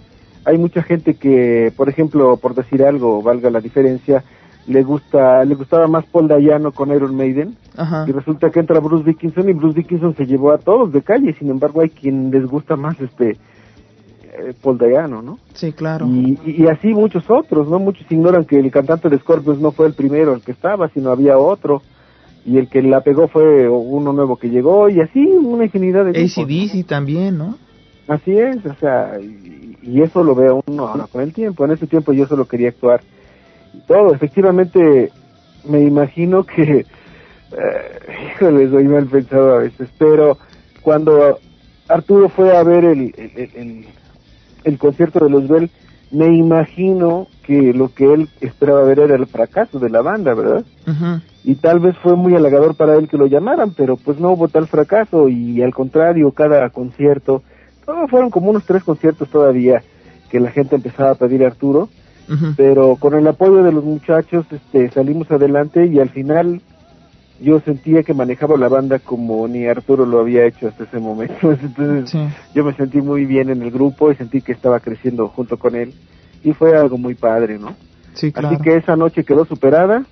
hay 0.45 0.57
mucha 0.57 0.81
gente 0.81 1.15
que, 1.15 1.71
por 1.75 1.89
ejemplo, 1.89 2.37
por 2.37 2.55
decir 2.55 2.83
algo, 2.83 3.21
valga 3.21 3.49
la 3.49 3.59
diferencia, 3.59 4.23
le 4.67 4.83
gusta 4.83 5.43
le 5.45 5.55
gustaba 5.55 5.87
más 5.87 6.05
Paul 6.05 6.27
Dayano 6.27 6.71
con 6.71 6.93
Iron 6.93 7.15
Maiden 7.15 7.55
y 8.07 8.11
resulta 8.11 8.51
que 8.51 8.59
entra 8.59 8.79
Bruce 8.79 9.03
Dickinson 9.03 9.49
y 9.49 9.53
Bruce 9.53 9.77
Dickinson 9.79 10.15
se 10.15 10.25
llevó 10.25 10.51
a 10.51 10.59
todos 10.59 10.91
de 10.91 11.01
calle 11.01 11.33
sin 11.39 11.49
embargo 11.49 11.81
hay 11.81 11.89
quien 11.89 12.29
les 12.29 12.45
gusta 12.45 12.75
más 12.75 12.99
este 13.01 13.37
eh, 14.47 14.55
no 15.07 15.39
sí 15.53 15.71
claro. 15.73 16.07
Y, 16.07 16.39
y, 16.45 16.67
así 16.67 16.87
muchos 16.89 17.23
otros 17.29 17.67
no 17.67 17.79
muchos 17.79 18.05
ignoran 18.11 18.45
que 18.45 18.57
el 18.57 18.71
cantante 18.71 19.09
de 19.09 19.19
Scorpions 19.19 19.59
no 19.59 19.71
fue 19.71 19.87
el 19.87 19.93
primero 19.93 20.33
el 20.33 20.41
que 20.41 20.51
estaba 20.51 20.89
sino 20.89 21.11
había 21.11 21.37
otro. 21.37 21.81
Y 22.45 22.57
el 22.57 22.69
que 22.69 22.81
la 22.81 23.01
pegó 23.01 23.27
fue 23.27 23.67
uno 23.67 24.13
nuevo 24.13 24.37
que 24.37 24.49
llegó 24.49 24.89
y 24.89 25.01
así 25.01 25.19
una 25.19 25.65
infinidad 25.65 26.05
de 26.05 26.11
ACDC 26.11 26.87
también 26.87 27.37
no 27.37 27.57
así 28.07 28.31
es 28.31 28.65
o 28.65 28.73
sea 28.75 29.19
y, 29.21 29.77
y 29.81 30.01
eso 30.01 30.23
lo 30.23 30.35
veo 30.35 30.63
uno 30.67 30.87
ahora 30.87 31.07
con 31.07 31.21
el 31.21 31.33
tiempo. 31.33 31.65
En 31.65 31.71
ese 31.71 31.87
tiempo 31.87 32.13
yo 32.13 32.25
solo 32.27 32.45
quería 32.45 32.69
actuar 32.69 33.01
todo. 33.87 34.13
Efectivamente, 34.13 35.11
me 35.65 35.81
imagino 35.81 36.43
que, 36.43 36.85
eh, 37.51 38.35
híjole, 38.35 38.69
soy 38.69 38.83
mal 38.85 39.05
pensado 39.07 39.55
a 39.55 39.59
veces, 39.59 39.89
pero 39.97 40.37
cuando 40.81 41.39
Arturo 41.87 42.29
fue 42.29 42.55
a 42.55 42.63
ver 42.63 42.85
el, 42.85 43.13
el, 43.17 43.49
el, 43.55 43.85
concierto 44.77 45.23
de 45.23 45.29
los 45.29 45.47
Bell, 45.47 45.69
me 46.11 46.27
imagino 46.35 47.27
que 47.43 47.73
lo 47.73 47.93
que 47.93 48.13
él 48.13 48.29
esperaba 48.41 48.83
ver 48.83 48.99
era 48.99 49.15
el 49.15 49.27
fracaso 49.27 49.79
de 49.79 49.89
la 49.89 50.01
banda, 50.01 50.33
¿verdad? 50.33 50.63
Y 51.43 51.55
tal 51.55 51.79
vez 51.79 51.95
fue 51.97 52.15
muy 52.15 52.35
halagador 52.35 52.75
para 52.75 52.95
él 52.95 53.07
que 53.07 53.17
lo 53.17 53.27
llamaran, 53.27 53.73
pero 53.73 53.95
pues 53.97 54.19
no 54.19 54.31
hubo 54.31 54.47
tal 54.47 54.67
fracaso 54.67 55.29
y 55.29 55.61
al 55.61 55.73
contrario, 55.73 56.31
cada 56.31 56.69
concierto, 56.69 57.43
todos 57.85 58.09
fueron 58.09 58.29
como 58.29 58.49
unos 58.49 58.65
tres 58.65 58.83
conciertos 58.83 59.29
todavía 59.29 59.81
que 60.29 60.39
la 60.39 60.51
gente 60.51 60.75
empezaba 60.75 61.11
a 61.11 61.15
pedir 61.15 61.43
a 61.43 61.47
Arturo 61.47 61.89
pero 62.55 62.95
con 62.97 63.15
el 63.15 63.27
apoyo 63.27 63.63
de 63.63 63.71
los 63.71 63.83
muchachos 63.83 64.45
este, 64.51 64.89
salimos 64.91 65.31
adelante 65.31 65.87
y 65.87 65.99
al 65.99 66.09
final 66.09 66.61
yo 67.41 67.59
sentía 67.61 68.03
que 68.03 68.13
manejaba 68.13 68.57
la 68.57 68.67
banda 68.67 68.99
como 68.99 69.47
ni 69.47 69.65
Arturo 69.65 70.05
lo 70.05 70.19
había 70.19 70.45
hecho 70.45 70.67
hasta 70.67 70.83
ese 70.83 70.99
momento. 70.99 71.51
Entonces 71.61 72.13
yo 72.53 72.63
me 72.63 72.73
sentí 72.75 73.01
muy 73.01 73.25
bien 73.25 73.49
en 73.49 73.61
el 73.61 73.71
grupo 73.71 74.11
y 74.11 74.15
sentí 74.15 74.41
que 74.41 74.51
estaba 74.51 74.79
creciendo 74.79 75.27
junto 75.29 75.57
con 75.57 75.75
él 75.75 75.93
y 76.43 76.53
fue 76.53 76.77
algo 76.77 76.97
muy 76.97 77.15
padre, 77.15 77.57
¿no? 77.57 77.75
Sí, 78.13 78.33
Así 78.35 78.57
que 78.57 78.75
esa 78.75 78.95
noche 78.95 79.23
quedó 79.23 79.45
superada 79.45 80.05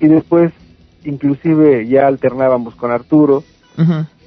y 0.00 0.06
después 0.06 0.52
inclusive 1.04 1.86
ya 1.86 2.06
alternábamos 2.06 2.74
con 2.74 2.90
Arturo 2.90 3.44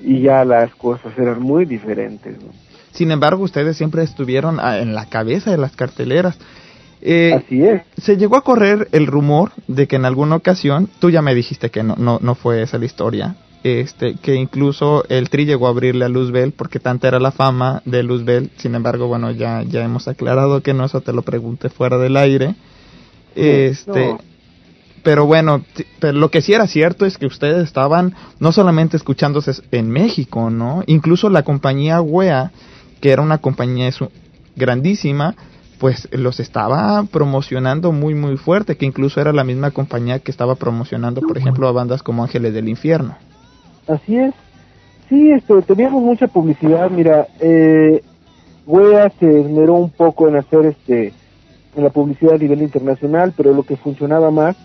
y 0.01 0.21
ya 0.21 0.45
las 0.45 0.73
cosas 0.75 1.11
eran 1.17 1.41
muy 1.41 1.65
diferentes, 1.65 2.37
¿no? 2.41 2.51
Sin 2.91 3.11
embargo, 3.11 3.43
ustedes 3.43 3.77
siempre 3.77 4.03
estuvieron 4.03 4.59
ah, 4.59 4.79
en 4.79 4.93
la 4.95 5.05
cabeza 5.05 5.51
de 5.51 5.57
las 5.57 5.75
carteleras. 5.75 6.37
Eh, 7.01 7.33
Así 7.33 7.63
es. 7.63 7.81
Se 7.97 8.17
llegó 8.17 8.35
a 8.35 8.43
correr 8.43 8.89
el 8.91 9.07
rumor 9.07 9.51
de 9.67 9.87
que 9.87 9.95
en 9.95 10.05
alguna 10.05 10.35
ocasión, 10.35 10.89
tú 10.99 11.09
ya 11.09 11.21
me 11.21 11.33
dijiste 11.35 11.69
que 11.69 11.83
no, 11.83 11.95
no, 11.97 12.19
no 12.21 12.35
fue 12.35 12.61
esa 12.61 12.77
la 12.77 12.85
historia, 12.85 13.35
este, 13.63 14.15
que 14.15 14.35
incluso 14.35 15.03
el 15.09 15.29
Tri 15.29 15.45
llegó 15.45 15.67
a 15.67 15.71
abrirle 15.71 16.05
a 16.05 16.09
Luzbel 16.09 16.53
porque 16.53 16.79
tanta 16.79 17.07
era 17.07 17.19
la 17.19 17.31
fama 17.31 17.81
de 17.85 18.03
Luzbel. 18.03 18.51
Sin 18.57 18.75
embargo, 18.75 19.07
bueno, 19.07 19.31
ya, 19.31 19.63
ya 19.63 19.83
hemos 19.83 20.07
aclarado 20.07 20.61
que 20.61 20.73
no, 20.73 20.85
eso 20.85 21.01
te 21.01 21.13
lo 21.13 21.23
pregunté 21.23 21.69
fuera 21.69 21.97
del 21.97 22.17
aire. 22.17 22.55
este, 23.35 24.17
pero 25.03 25.25
bueno, 25.25 25.63
pero 25.99 26.17
lo 26.17 26.29
que 26.29 26.41
sí 26.41 26.53
era 26.53 26.67
cierto 26.67 27.05
es 27.05 27.17
que 27.17 27.25
ustedes 27.25 27.63
estaban 27.63 28.15
no 28.39 28.51
solamente 28.51 28.97
escuchándose 28.97 29.51
en 29.71 29.89
México, 29.89 30.49
¿no? 30.49 30.83
Incluso 30.87 31.29
la 31.29 31.43
compañía 31.43 32.01
WEA, 32.01 32.51
que 33.01 33.11
era 33.11 33.21
una 33.21 33.37
compañía 33.37 33.89
grandísima, 34.55 35.35
pues 35.79 36.09
los 36.11 36.39
estaba 36.39 37.03
promocionando 37.03 37.91
muy 37.91 38.13
muy 38.13 38.37
fuerte, 38.37 38.75
que 38.75 38.85
incluso 38.85 39.21
era 39.21 39.31
la 39.31 39.43
misma 39.43 39.71
compañía 39.71 40.19
que 40.19 40.31
estaba 40.31 40.55
promocionando, 40.55 41.21
por 41.21 41.37
ejemplo, 41.37 41.67
a 41.67 41.71
bandas 41.71 42.03
como 42.03 42.23
Ángeles 42.23 42.53
del 42.53 42.69
Infierno. 42.69 43.15
Así 43.87 44.17
es. 44.17 44.33
Sí, 45.07 45.31
esto, 45.31 45.61
teníamos 45.63 46.03
mucha 46.03 46.27
publicidad, 46.27 46.91
mira, 46.91 47.27
eh, 47.39 48.03
WEA 48.67 49.11
se 49.19 49.41
esmeró 49.41 49.73
un 49.73 49.89
poco 49.89 50.27
en 50.27 50.35
hacer 50.35 50.65
este 50.65 51.13
en 51.75 51.83
la 51.83 51.89
publicidad 51.89 52.35
a 52.35 52.37
nivel 52.37 52.61
internacional, 52.61 53.33
pero 53.35 53.53
lo 53.53 53.63
que 53.63 53.77
funcionaba 53.77 54.31
más 54.31 54.55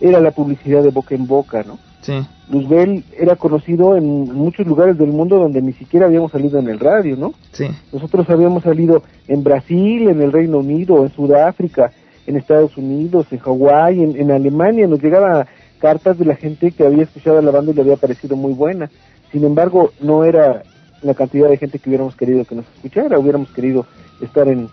era 0.00 0.20
la 0.20 0.32
publicidad 0.32 0.82
de 0.82 0.90
boca 0.90 1.14
en 1.14 1.26
boca, 1.26 1.62
¿no? 1.62 1.78
Sí. 2.04 2.12
Luzbel 2.50 3.02
era 3.18 3.34
conocido 3.36 3.96
en 3.96 4.30
muchos 4.34 4.66
lugares 4.66 4.98
del 4.98 5.08
mundo 5.08 5.38
donde 5.38 5.62
ni 5.62 5.72
siquiera 5.72 6.04
habíamos 6.04 6.32
salido 6.32 6.58
en 6.58 6.68
el 6.68 6.78
radio, 6.78 7.16
¿no? 7.16 7.32
Sí. 7.52 7.66
Nosotros 7.92 8.28
habíamos 8.28 8.62
salido 8.62 9.02
en 9.26 9.42
Brasil, 9.42 10.08
en 10.08 10.20
el 10.20 10.30
Reino 10.30 10.58
Unido, 10.58 11.02
en 11.02 11.10
Sudáfrica, 11.14 11.92
en 12.26 12.36
Estados 12.36 12.76
Unidos, 12.76 13.26
en 13.30 13.38
Hawái, 13.38 14.02
en, 14.02 14.30
Alemania. 14.30 14.86
Nos 14.86 15.02
llegaban 15.02 15.46
cartas 15.78 16.18
de 16.18 16.26
la 16.26 16.36
gente 16.36 16.72
que 16.72 16.84
había 16.84 17.04
escuchado 17.04 17.38
a 17.38 17.42
la 17.42 17.50
banda 17.50 17.72
y 17.72 17.74
le 17.74 17.80
había 17.80 17.96
parecido 17.96 18.36
muy 18.36 18.52
buena. 18.52 18.90
Sin 19.32 19.42
embargo, 19.44 19.92
no 20.00 20.24
era 20.24 20.62
la 21.00 21.14
cantidad 21.14 21.48
de 21.48 21.56
gente 21.56 21.78
que 21.78 21.88
hubiéramos 21.88 22.16
querido 22.16 22.44
que 22.44 22.54
nos 22.54 22.66
escuchara. 22.76 23.18
Hubiéramos 23.18 23.50
querido 23.50 23.86
estar 24.20 24.46
en, 24.48 24.68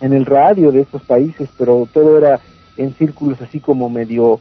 en 0.00 0.12
el 0.12 0.26
radio 0.26 0.72
de 0.72 0.80
estos 0.80 1.02
países, 1.02 1.48
pero 1.56 1.86
todo 1.92 2.18
era 2.18 2.40
en 2.76 2.92
círculos 2.94 3.40
así 3.40 3.60
como 3.60 3.88
medio 3.88 4.40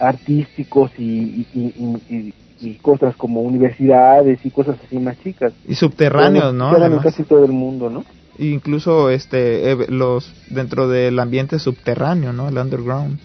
artísticos 0.00 0.90
y, 0.98 1.46
y, 1.52 2.34
cosas 2.82 3.16
como 3.16 3.40
universidades 3.40 4.44
y 4.44 4.50
cosas 4.50 4.76
así 4.84 4.98
más 4.98 5.18
chicas. 5.22 5.52
Y 5.66 5.74
subterráneos, 5.74 6.52
¿no? 6.52 6.76
en 6.76 6.98
casi 6.98 7.22
todo 7.22 7.44
el 7.44 7.52
mundo, 7.52 7.88
¿no? 7.88 8.04
Incluso 8.38 9.10
este 9.10 9.76
los 9.88 10.32
dentro 10.50 10.88
del 10.88 11.18
ambiente 11.18 11.58
subterráneo, 11.58 12.32
¿no? 12.32 12.48
El 12.48 12.58
underground. 12.58 13.18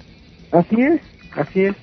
Así 0.51 0.75
es, 0.81 1.01
así 1.35 1.63
es. 1.63 1.75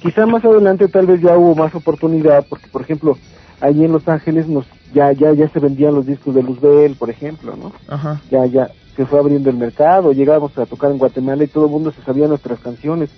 Quizá 0.00 0.26
más 0.26 0.44
adelante 0.44 0.88
tal 0.88 1.06
vez 1.06 1.20
ya 1.20 1.36
hubo 1.36 1.54
más 1.54 1.74
oportunidad 1.74 2.46
porque 2.48 2.68
por 2.68 2.82
ejemplo, 2.82 3.16
allí 3.60 3.84
en 3.84 3.92
Los 3.92 4.06
Ángeles 4.08 4.46
nos 4.46 4.66
ya 4.94 5.12
ya 5.12 5.32
ya 5.32 5.48
se 5.48 5.58
vendían 5.58 5.94
los 5.94 6.06
discos 6.06 6.34
de 6.34 6.42
Luzbel, 6.42 6.96
por 6.96 7.10
ejemplo, 7.10 7.54
¿no? 7.56 7.72
Ajá. 7.88 8.20
Ya 8.30 8.44
ya 8.46 8.70
se 8.96 9.06
fue 9.06 9.18
abriendo 9.18 9.50
el 9.50 9.56
mercado, 9.56 10.12
llegábamos 10.12 10.56
a 10.58 10.66
tocar 10.66 10.90
en 10.90 10.98
Guatemala 10.98 11.44
y 11.44 11.48
todo 11.48 11.66
el 11.66 11.70
mundo 11.70 11.92
se 11.92 12.02
sabía 12.02 12.28
nuestras 12.28 12.60
canciones 12.60 13.10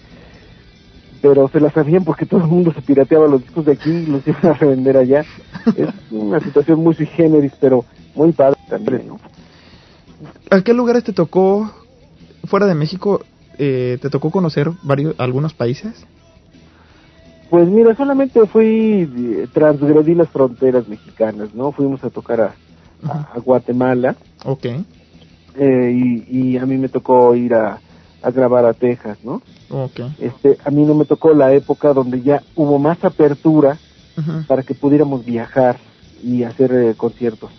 pero 1.22 1.48
se 1.48 1.60
las 1.60 1.72
sabían 1.72 2.04
porque 2.04 2.26
todo 2.26 2.40
el 2.40 2.48
mundo 2.48 2.72
se 2.74 2.82
pirateaba 2.82 3.28
los 3.28 3.40
discos 3.42 3.64
de 3.64 3.72
aquí 3.72 3.90
y 3.90 4.06
los 4.06 4.26
iban 4.26 4.46
a 4.46 4.52
revender 4.54 4.96
allá. 4.96 5.24
es 5.76 5.88
una 6.10 6.40
situación 6.40 6.80
muy 6.80 6.94
sui 6.94 7.06
generis, 7.06 7.52
pero 7.60 7.84
muy 8.14 8.32
padre 8.32 8.58
también, 8.68 9.06
¿no? 9.06 9.20
¿A 10.50 10.60
qué 10.62 10.74
lugares 10.74 11.04
te 11.04 11.12
tocó, 11.12 11.72
fuera 12.44 12.66
de 12.66 12.74
México, 12.74 13.22
eh, 13.56 13.98
te 14.02 14.10
tocó 14.10 14.30
conocer 14.30 14.70
varios, 14.82 15.14
algunos 15.18 15.54
países? 15.54 16.04
Pues 17.48 17.68
mira, 17.68 17.94
solamente 17.94 18.44
fui, 18.46 19.08
eh, 19.16 19.46
transgredí 19.52 20.14
las 20.14 20.28
fronteras 20.28 20.88
mexicanas, 20.88 21.54
¿no? 21.54 21.70
Fuimos 21.70 22.02
a 22.02 22.10
tocar 22.10 22.40
a, 22.40 22.54
a, 23.04 23.38
Guatemala. 23.38 24.16
Ok. 24.44 24.64
Eh, 25.54 25.92
y, 25.92 26.54
y 26.54 26.56
a 26.58 26.66
mí 26.66 26.78
me 26.78 26.88
tocó 26.88 27.34
ir 27.34 27.54
a, 27.54 27.78
a 28.22 28.30
grabar 28.30 28.64
a 28.64 28.74
Texas, 28.74 29.18
¿no? 29.22 29.42
Okay. 29.68 30.14
Este, 30.20 30.58
a 30.64 30.70
mí 30.70 30.84
no 30.84 30.94
me 30.94 31.04
tocó 31.04 31.32
la 31.34 31.52
época 31.52 31.92
donde 31.92 32.22
ya 32.22 32.42
hubo 32.54 32.78
más 32.78 33.02
apertura 33.04 33.78
para 34.46 34.62
que 34.62 34.74
pudiéramos 34.74 35.24
viajar 35.24 35.78
y 36.22 36.42
hacer 36.44 36.72
eh, 36.72 36.94
conciertos 36.94 37.50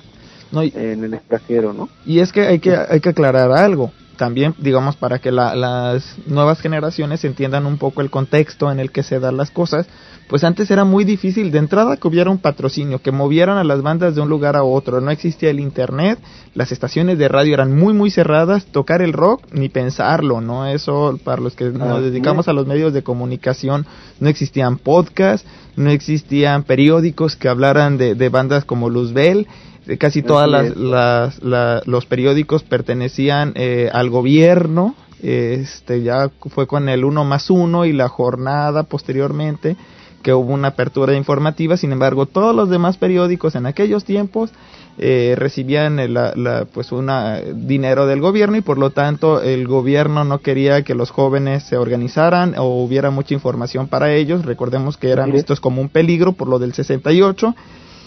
en 0.51 1.03
el 1.03 1.13
extranjero, 1.15 1.73
¿no? 1.73 1.89
Y 2.05 2.19
es 2.19 2.31
que 2.31 2.41
hay 2.41 2.59
que 2.59 2.75
hay 2.75 3.01
que 3.01 3.09
aclarar 3.09 3.51
algo 3.51 3.91
también, 4.17 4.55
digamos, 4.57 4.95
para 4.95 5.19
que 5.19 5.31
las 5.31 6.15
nuevas 6.27 6.59
generaciones 6.59 7.23
entiendan 7.25 7.65
un 7.65 7.77
poco 7.77 8.01
el 8.01 8.09
contexto 8.09 8.71
en 8.71 8.79
el 8.79 8.91
que 8.91 9.03
se 9.03 9.19
dan 9.19 9.37
las 9.37 9.51
cosas, 9.51 9.87
pues 10.27 10.43
antes 10.43 10.71
era 10.71 10.85
muy 10.85 11.03
difícil. 11.03 11.51
De 11.51 11.59
entrada 11.59 11.97
que 11.97 12.07
hubiera 12.07 12.29
un 12.29 12.37
patrocinio, 12.37 13.01
que 13.01 13.11
movieran 13.11 13.57
a 13.57 13.63
las 13.63 13.81
bandas 13.81 14.15
de 14.15 14.21
un 14.21 14.29
lugar 14.29 14.55
a 14.55 14.63
otro, 14.63 15.01
no 15.01 15.11
existía 15.11 15.49
el 15.49 15.59
internet, 15.59 16.19
las 16.53 16.71
estaciones 16.71 17.17
de 17.17 17.27
radio 17.27 17.53
eran 17.53 17.77
muy 17.77 17.93
muy 17.93 18.09
cerradas, 18.09 18.65
tocar 18.65 19.01
el 19.01 19.13
rock 19.13 19.43
ni 19.51 19.69
pensarlo, 19.69 20.41
¿no? 20.41 20.65
Eso 20.65 21.19
para 21.23 21.41
los 21.41 21.55
que 21.55 21.65
nos 21.65 22.01
dedicamos 22.01 22.47
a 22.47 22.53
los 22.53 22.67
medios 22.67 22.93
de 22.93 23.03
comunicación, 23.03 23.85
no 24.19 24.29
existían 24.29 24.77
podcasts, 24.77 25.47
no 25.75 25.89
existían 25.89 26.63
periódicos 26.63 27.35
que 27.35 27.49
hablaran 27.49 27.97
de, 27.97 28.15
de 28.15 28.29
bandas 28.29 28.65
como 28.65 28.89
Luzbel, 28.89 29.47
casi 29.97 30.23
todas 30.23 30.49
las, 30.75 31.41
los 31.41 32.05
periódicos 32.05 32.63
pertenecían 32.63 33.53
eh, 33.55 33.89
al 33.91 34.09
gobierno 34.09 34.95
este 35.23 36.03
ya 36.03 36.29
fue 36.49 36.67
con 36.67 36.89
el 36.89 37.05
uno 37.05 37.23
más 37.23 37.49
uno 37.49 37.85
y 37.85 37.93
la 37.93 38.09
jornada 38.09 38.83
posteriormente 38.83 39.77
que 40.21 40.33
hubo 40.33 40.53
una 40.53 40.69
apertura 40.69 41.13
informativa. 41.13 41.77
Sin 41.77 41.93
embargo 41.93 42.25
todos 42.25 42.53
los 42.53 42.69
demás 42.69 42.97
periódicos 42.97 43.55
en 43.55 43.65
aquellos 43.65 44.03
tiempos 44.03 44.51
eh, 44.97 45.35
recibían 45.37 46.13
la, 46.13 46.67
pues 46.71 46.91
una 46.91 47.39
dinero 47.39 48.05
del 48.05 48.19
gobierno 48.19 48.57
y 48.57 48.61
por 48.61 48.77
lo 48.77 48.89
tanto 48.89 49.41
el 49.41 49.65
gobierno 49.65 50.25
no 50.25 50.39
quería 50.39 50.83
que 50.83 50.93
los 50.93 51.09
jóvenes 51.09 51.63
se 51.63 51.77
organizaran 51.77 52.55
o 52.57 52.83
hubiera 52.83 53.09
mucha 53.09 53.33
información 53.33 53.87
para 53.87 54.13
ellos. 54.13 54.45
Recordemos 54.45 54.97
que 54.97 55.09
eran 55.09 55.31
vistos 55.31 55.61
como 55.61 55.81
un 55.81 55.87
peligro 55.87 56.33
por 56.33 56.49
lo 56.49 56.59
del 56.59 56.73
68 56.73 57.55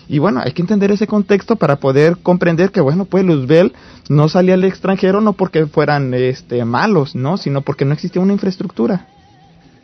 Y 0.09 0.19
bueno, 0.19 0.41
hay 0.45 0.53
que 0.53 0.63
entender 0.63 0.93
ese 0.93 1.07
contexto 1.07 1.57
para 1.57 1.77
poder 1.77 2.19
comprender 2.23 2.71
que, 2.71 2.81
bueno, 2.81 3.07
pues 3.07 3.25
Luzbel 3.25 3.73
no 4.09 4.29
salía 4.29 4.55
al 4.55 4.65
extranjero 4.65 5.21
no 5.21 5.33
porque 5.33 5.67
fueran 5.67 6.15
este, 6.15 6.65
malos, 6.65 7.17
¿no? 7.17 7.37
Sino 7.37 7.63
porque 7.63 7.85
no 7.85 7.93
existía 7.93 8.23
una 8.23 8.33
infraestructura. 8.33 9.07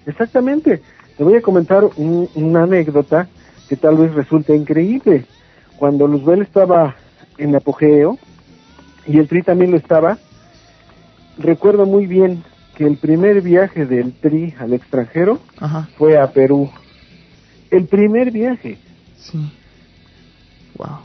Exactamente. 0.07 0.83
Te 1.17 1.25
voy 1.25 1.35
a 1.35 1.43
comentar 1.43 1.85
una 1.97 2.63
anécdota 2.63 3.29
que 3.69 3.77
tal 3.77 3.97
vez 3.97 4.15
resulte 4.15 4.55
increíble. 4.55 5.27
Cuando 5.77 6.07
Luzbel 6.07 6.43
estaba 6.43 6.95
en 7.39 7.57
apogeo, 7.57 8.19
y 9.07 9.19
el 9.19 9.27
Tri 9.27 9.43
también 9.43 9.73
lo 9.73 9.77
estaba, 9.77 10.19
recuerdo 11.39 11.87
muy 11.87 12.07
bien 12.07 12.45
que 12.77 12.87
el 12.87 12.97
primer 12.97 13.43
viaje 13.43 13.87
del 13.87 14.13
Tri 14.13 14.55
al 14.59 14.73
extranjero 14.73 15.41
fue 15.99 16.19
a 16.19 16.31
Perú. 16.33 16.71
El 17.71 17.87
primer 17.87 18.31
viaje. 18.31 18.79
Sí. 19.17 19.53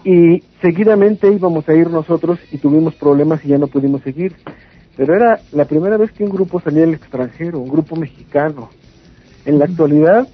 Y 0.04 0.44
seguidamente 0.62 1.32
íbamos 1.32 1.68
a 1.70 1.74
ir 1.74 1.90
nosotros 1.90 2.40
y 2.52 2.58
tuvimos 2.58 2.96
problemas 2.96 3.44
y 3.44 3.50
ya 3.50 3.58
no 3.58 3.68
pudimos 3.68 4.02
seguir. 4.02 4.36
Pero 4.96 5.16
era 5.16 5.40
la 5.52 5.66
primera 5.66 5.98
vez 5.98 6.12
que 6.12 6.24
un 6.24 6.32
grupo 6.32 6.60
salía 6.60 6.84
al 6.84 6.94
extranjero, 6.94 7.60
un 7.60 7.70
grupo 7.70 7.96
mexicano. 7.96 8.70
En 9.46 9.60
la 9.60 9.66
actualidad, 9.66 10.28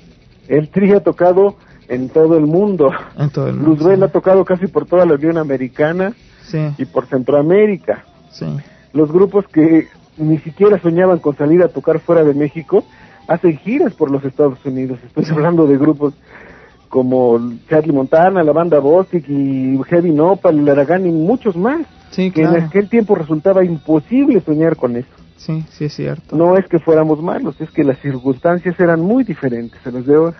el 0.47 0.69
Tri 0.69 0.93
ha 0.93 1.01
tocado 1.01 1.57
en 1.87 2.09
todo 2.09 2.37
el 2.37 2.45
mundo. 2.45 2.91
En 3.17 3.29
todo 3.29 3.47
el 3.49 3.55
mundo. 3.55 4.05
ha 4.05 4.07
tocado 4.07 4.45
casi 4.45 4.67
por 4.67 4.85
toda 4.85 5.05
la 5.05 5.15
Unión 5.15 5.37
Americana 5.37 6.13
y 6.77 6.85
por 6.85 7.07
Centroamérica. 7.07 8.05
Sí. 8.31 8.45
Los 8.93 9.11
grupos 9.11 9.47
que 9.47 9.87
ni 10.17 10.37
siquiera 10.39 10.79
soñaban 10.79 11.19
con 11.19 11.35
salir 11.35 11.63
a 11.63 11.67
tocar 11.67 11.99
fuera 11.99 12.23
de 12.23 12.33
México 12.33 12.85
hacen 13.27 13.57
giras 13.57 13.93
por 13.93 14.11
los 14.11 14.23
Estados 14.23 14.63
Unidos. 14.65 14.99
Estoy 15.03 15.25
hablando 15.29 15.65
de 15.67 15.77
grupos 15.77 16.13
como 16.93 17.39
Charlie 17.67 17.91
Montana, 17.91 18.43
la 18.43 18.51
banda 18.51 18.77
Bostic 18.77 19.27
y 19.27 19.79
Heavy 19.89 20.11
Nopal, 20.11 20.69
Aragán 20.69 21.07
y 21.07 21.11
muchos 21.11 21.55
más. 21.55 21.87
que 22.15 22.43
en 22.43 22.55
aquel 22.55 22.87
tiempo 22.87 23.15
resultaba 23.15 23.65
imposible 23.65 24.39
soñar 24.41 24.75
con 24.75 24.95
eso. 24.95 25.09
Sí, 25.35 25.65
sí 25.71 25.85
es 25.85 25.93
cierto. 25.95 26.35
No 26.35 26.55
es 26.55 26.67
que 26.67 26.77
fuéramos 26.77 27.19
malos, 27.19 27.59
es 27.59 27.71
que 27.71 27.83
las 27.83 27.97
circunstancias 27.97 28.79
eran 28.79 29.01
muy 29.01 29.23
diferentes 29.23 29.79
a 29.87 29.89
las 29.89 30.05
de 30.05 30.13
ahora. 30.13 30.37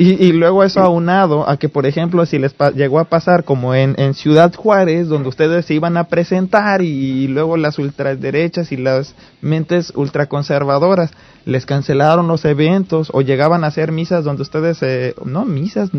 Y, 0.00 0.30
luego 0.30 0.62
eso 0.62 0.78
aunado 0.78 1.50
a 1.50 1.56
que, 1.56 1.68
por 1.68 1.84
ejemplo, 1.84 2.24
si 2.24 2.38
les 2.38 2.54
llegó 2.76 3.00
a 3.00 3.06
pasar 3.06 3.42
como 3.42 3.74
en, 3.74 3.96
en 3.98 4.14
Ciudad 4.14 4.54
Juárez, 4.54 5.08
donde 5.08 5.28
ustedes 5.28 5.66
se 5.66 5.74
iban 5.74 5.96
a 5.96 6.04
presentar 6.04 6.82
y, 6.82 7.26
luego 7.26 7.56
las 7.56 7.80
ultraderechas 7.80 8.70
y 8.70 8.76
las 8.76 9.16
mentes 9.40 9.92
ultraconservadoras 9.96 11.10
les 11.46 11.66
cancelaron 11.66 12.28
los 12.28 12.44
eventos 12.44 13.10
o 13.12 13.22
llegaban 13.22 13.64
a 13.64 13.68
hacer 13.68 13.90
misas 13.90 14.22
donde 14.22 14.42
ustedes, 14.42 14.80
eh, 14.82 15.16
no 15.24 15.44
misas, 15.44 15.90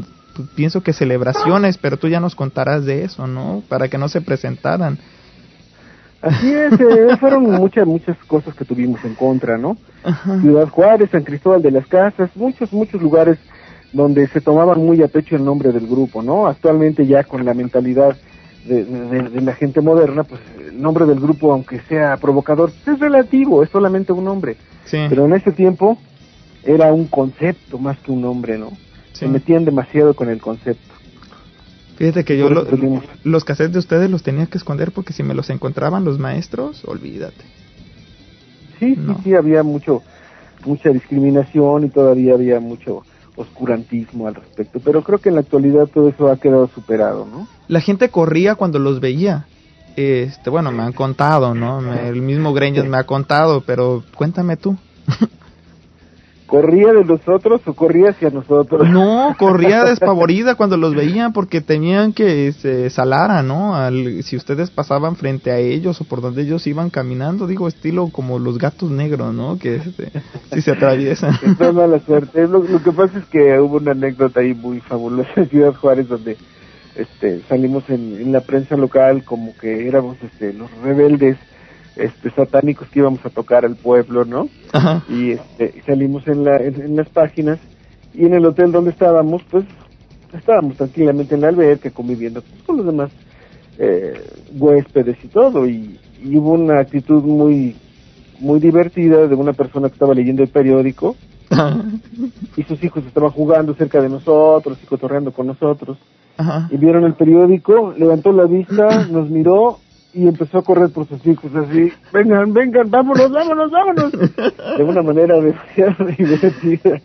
pienso 0.56 0.82
que 0.82 0.94
celebraciones, 0.94 1.78
pero 1.78 1.98
tú 1.98 2.08
ya 2.08 2.22
nos 2.22 2.36
contarás 2.36 2.86
de 2.86 3.04
eso, 3.04 3.28
¿no? 3.28 3.64
Para 3.68 3.90
que 3.90 3.98
no 3.98 4.08
se 4.08 4.22
presentaran. 4.22 4.98
Así 6.22 6.54
es, 6.54 6.72
eh, 6.80 7.18
fueron 7.20 7.44
muchas, 7.44 7.86
muchas 7.86 8.18
cosas 8.28 8.56
que 8.56 8.64
tuvimos 8.64 9.04
en 9.04 9.16
contra, 9.16 9.58
¿no? 9.58 9.76
Ciudad 10.40 10.70
Juárez, 10.70 11.10
San 11.12 11.24
Cristóbal 11.24 11.62
de 11.62 11.72
las 11.72 11.86
Casas, 11.86 12.30
muchos, 12.36 12.72
muchos 12.72 13.02
lugares 13.02 13.38
donde 13.92 14.28
se 14.28 14.42
tomaban 14.42 14.80
muy 14.80 15.02
a 15.02 15.08
pecho 15.08 15.36
el 15.36 15.44
nombre 15.44 15.72
del 15.72 15.88
grupo, 15.88 16.22
¿no? 16.22 16.48
Actualmente 16.48 17.06
ya 17.08 17.24
con 17.24 17.44
la 17.46 17.54
mentalidad 17.54 18.16
de, 18.66 19.42
la 19.42 19.56
gente 19.56 19.82
moderna, 19.82 20.24
pues 20.24 20.42
el 20.60 20.82
nombre 20.82 21.06
del 21.06 21.20
grupo, 21.20 21.52
aunque 21.52 21.80
sea 21.82 22.18
provocador, 22.18 22.72
es 22.86 23.00
relativo, 23.00 23.64
es 23.64 23.70
solamente 23.70 24.12
un 24.12 24.26
nombre. 24.26 24.58
Pero 24.92 25.26
en 25.26 25.34
ese 25.34 25.52
tiempo 25.52 25.98
era 26.64 26.94
un 26.94 27.08
concepto 27.08 27.80
más 27.80 27.98
que 28.00 28.12
un 28.12 28.22
nombre, 28.22 28.58
¿no? 28.58 28.72
Se 29.14 29.28
metían 29.28 29.66
demasiado 29.66 30.14
con 30.14 30.30
el 30.30 30.40
concepto. 30.40 30.94
Fíjate 31.98 32.24
que 32.24 32.38
yo 32.38 32.50
los 33.24 33.44
cassettes 33.44 33.74
de 33.74 33.80
ustedes 33.80 34.10
los 34.10 34.24
tenía 34.24 34.46
que 34.46 34.58
esconder 34.58 34.92
porque 34.92 35.12
si 35.12 35.22
me 35.22 35.34
los 35.34 35.50
encontraban 35.50 36.06
los 36.06 36.18
maestros, 36.18 36.86
olvídate. 36.86 37.44
Sí, 38.80 38.96
sí, 38.96 39.16
sí, 39.26 39.34
había 39.36 39.64
mucho, 39.64 40.02
mucha 40.66 40.92
discriminación 40.92 41.84
y 41.84 41.90
todavía 41.90 42.36
había 42.36 42.62
mucho 42.62 43.04
oscurantismo 43.40 44.28
al 44.28 44.36
respecto, 44.36 44.80
pero 44.84 45.02
creo 45.02 45.20
que 45.20 45.30
en 45.30 45.36
la 45.36 45.42
actualidad 45.42 45.88
todo 45.88 46.10
eso 46.10 46.30
ha 46.30 46.38
quedado 46.38 46.68
superado, 46.68 47.26
¿no? 47.26 47.48
La 47.68 47.80
gente 47.80 48.10
corría 48.10 48.56
cuando 48.56 48.80
los 48.80 49.00
veía. 49.00 49.46
Este, 49.96 50.50
bueno, 50.50 50.72
me 50.72 50.84
han 50.84 50.94
contado, 50.94 51.54
¿no? 51.54 51.94
el 51.94 52.22
mismo 52.22 52.54
Greñas 52.54 52.86
me 52.86 52.98
ha 52.98 53.06
contado, 53.06 53.62
pero 53.62 54.04
cuéntame 54.16 54.58
tú. 54.58 54.78
¿Corría 56.50 56.92
de 56.94 57.06
los 57.06 57.22
otros 57.28 57.62
o 57.68 57.74
corría 57.76 58.10
hacia 58.10 58.32
nosotros? 58.32 58.90
No, 58.90 59.36
corría 59.38 59.84
despavorida 59.86 60.56
cuando 60.56 60.78
los 60.78 60.96
veían 60.96 61.32
porque 61.32 61.62
tenían 61.62 62.12
que 62.12 62.52
se 62.54 62.90
salara, 62.90 63.44
¿no? 63.44 63.76
Al, 63.76 64.24
si 64.24 64.36
ustedes 64.36 64.72
pasaban 64.72 65.16
frente 65.16 65.52
a 65.52 65.60
ellos 65.60 66.02
o 66.02 66.06
por 66.06 66.22
donde 66.22 66.42
ellos 66.42 66.66
iban 66.66 66.90
caminando, 66.90 67.46
digo, 67.46 67.68
estilo 67.68 68.10
como 68.12 68.40
los 68.40 68.58
gatos 68.58 68.90
negros, 68.90 69.32
¿no? 69.32 69.60
Que 69.60 69.76
este, 69.76 70.12
si 70.52 70.62
se 70.62 70.72
atraviesan. 70.72 71.36
Es 71.44 71.74
mala 71.74 72.00
suerte. 72.00 72.48
Lo, 72.48 72.64
que 72.64 72.92
pasa 72.92 73.20
es 73.20 73.26
que 73.26 73.60
hubo 73.60 73.78
una 73.78 73.92
anécdota 73.92 74.40
ahí 74.40 74.56
muy 74.56 74.80
fabulosa 74.80 75.30
en 75.36 75.50
Ciudad 75.50 75.76
Juárez 75.76 76.08
donde 76.08 76.36
este, 76.96 77.42
salimos 77.48 77.88
en, 77.90 78.20
en 78.20 78.32
la 78.32 78.42
prensa 78.42 78.76
local 78.76 79.24
como 79.24 79.56
que 79.56 79.88
éramos 79.88 80.18
este, 80.24 80.54
los 80.54 80.72
rebeldes 80.82 81.38
este 82.00 82.32
satánicos 82.32 82.88
que 82.90 83.00
íbamos 83.00 83.26
a 83.26 83.30
tocar 83.30 83.66
al 83.66 83.76
pueblo, 83.76 84.26
¿no? 84.26 84.50
Y 85.10 85.32
este, 85.32 85.82
salimos 85.86 86.28
en, 86.28 86.44
la, 86.44 86.58
en, 86.58 86.96
las 86.96 87.10
páginas 87.10 87.60
y 88.14 88.26
en 88.26 88.34
el 88.34 88.46
hotel 88.46 88.72
donde 88.72 88.92
estábamos, 88.92 89.44
pues 89.50 89.66
estábamos 90.34 90.78
tranquilamente 90.78 91.36
en 91.36 91.42
la 91.42 91.50
alberca 91.50 91.90
conviviendo 91.92 92.44
con 92.66 92.78
los 92.78 92.86
demás 92.86 93.12
eh, 93.78 94.22
huéspedes 94.58 95.18
y 95.24 95.28
todo. 95.28 95.68
Y, 95.68 96.00
hubo 96.22 96.52
una 96.52 96.82
actitud 96.82 97.24
muy 97.24 97.78
muy 98.42 98.60
divertida 98.60 99.26
de 99.28 99.36
una 99.36 99.54
persona 99.54 99.88
que 99.88 99.94
estaba 99.94 100.14
leyendo 100.14 100.44
el 100.44 100.50
periódico 100.50 101.16
y 102.58 102.64
sus 102.64 102.84
hijos 102.84 103.06
estaban 103.06 103.32
jugando 103.32 103.74
cerca 103.74 104.02
de 104.02 104.10
nosotros 104.10 104.78
y 104.84 104.86
cotorreando 104.86 105.32
con 105.32 105.48
nosotros. 105.48 105.98
Y 106.70 106.78
vieron 106.78 107.04
el 107.04 107.16
periódico, 107.16 107.94
levantó 107.98 108.32
la 108.32 108.46
vista, 108.46 109.08
nos 109.12 109.30
miró 109.30 109.80
y 110.14 110.28
empezó 110.28 110.60
a 110.60 110.64
correr 110.64 110.90
por 110.90 111.08
sus 111.08 111.26
hijos 111.26 111.52
así, 111.56 111.92
vengan, 112.12 112.52
vengan, 112.54 112.90
vámonos, 112.90 113.32
vámonos, 113.32 113.72
vámonos, 113.72 114.12
de 114.12 114.84
una 114.84 115.02
manera 115.02 115.36
demasiado 115.36 116.06
divertida. 116.18 117.02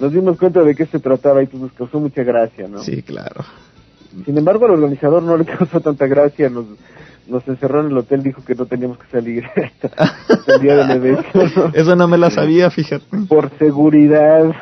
Nos 0.00 0.12
dimos 0.12 0.38
cuenta 0.38 0.62
de 0.62 0.74
qué 0.74 0.86
se 0.86 1.00
trataba 1.00 1.42
y 1.42 1.46
pues 1.46 1.60
nos 1.60 1.72
causó 1.72 1.98
mucha 1.98 2.22
gracia, 2.22 2.68
¿no? 2.68 2.78
Sí, 2.82 3.02
claro. 3.02 3.44
Sin 4.24 4.38
embargo, 4.38 4.66
al 4.66 4.72
organizador 4.72 5.22
no 5.22 5.36
le 5.36 5.44
causó 5.44 5.80
tanta 5.80 6.06
gracia, 6.06 6.48
nos, 6.48 6.66
nos 7.26 7.46
encerró 7.48 7.80
en 7.80 7.88
el 7.88 7.98
hotel, 7.98 8.22
dijo 8.22 8.44
que 8.44 8.54
no 8.54 8.66
teníamos 8.66 8.98
que 8.98 9.10
salir 9.10 9.44
el 10.46 10.60
día 10.60 10.76
del 10.76 10.90
evento. 10.90 11.70
Eso 11.74 11.96
no 11.96 12.06
me 12.06 12.18
la 12.18 12.30
sabía, 12.30 12.70
fíjate. 12.70 13.04
Por 13.28 13.50
seguridad. 13.58 14.54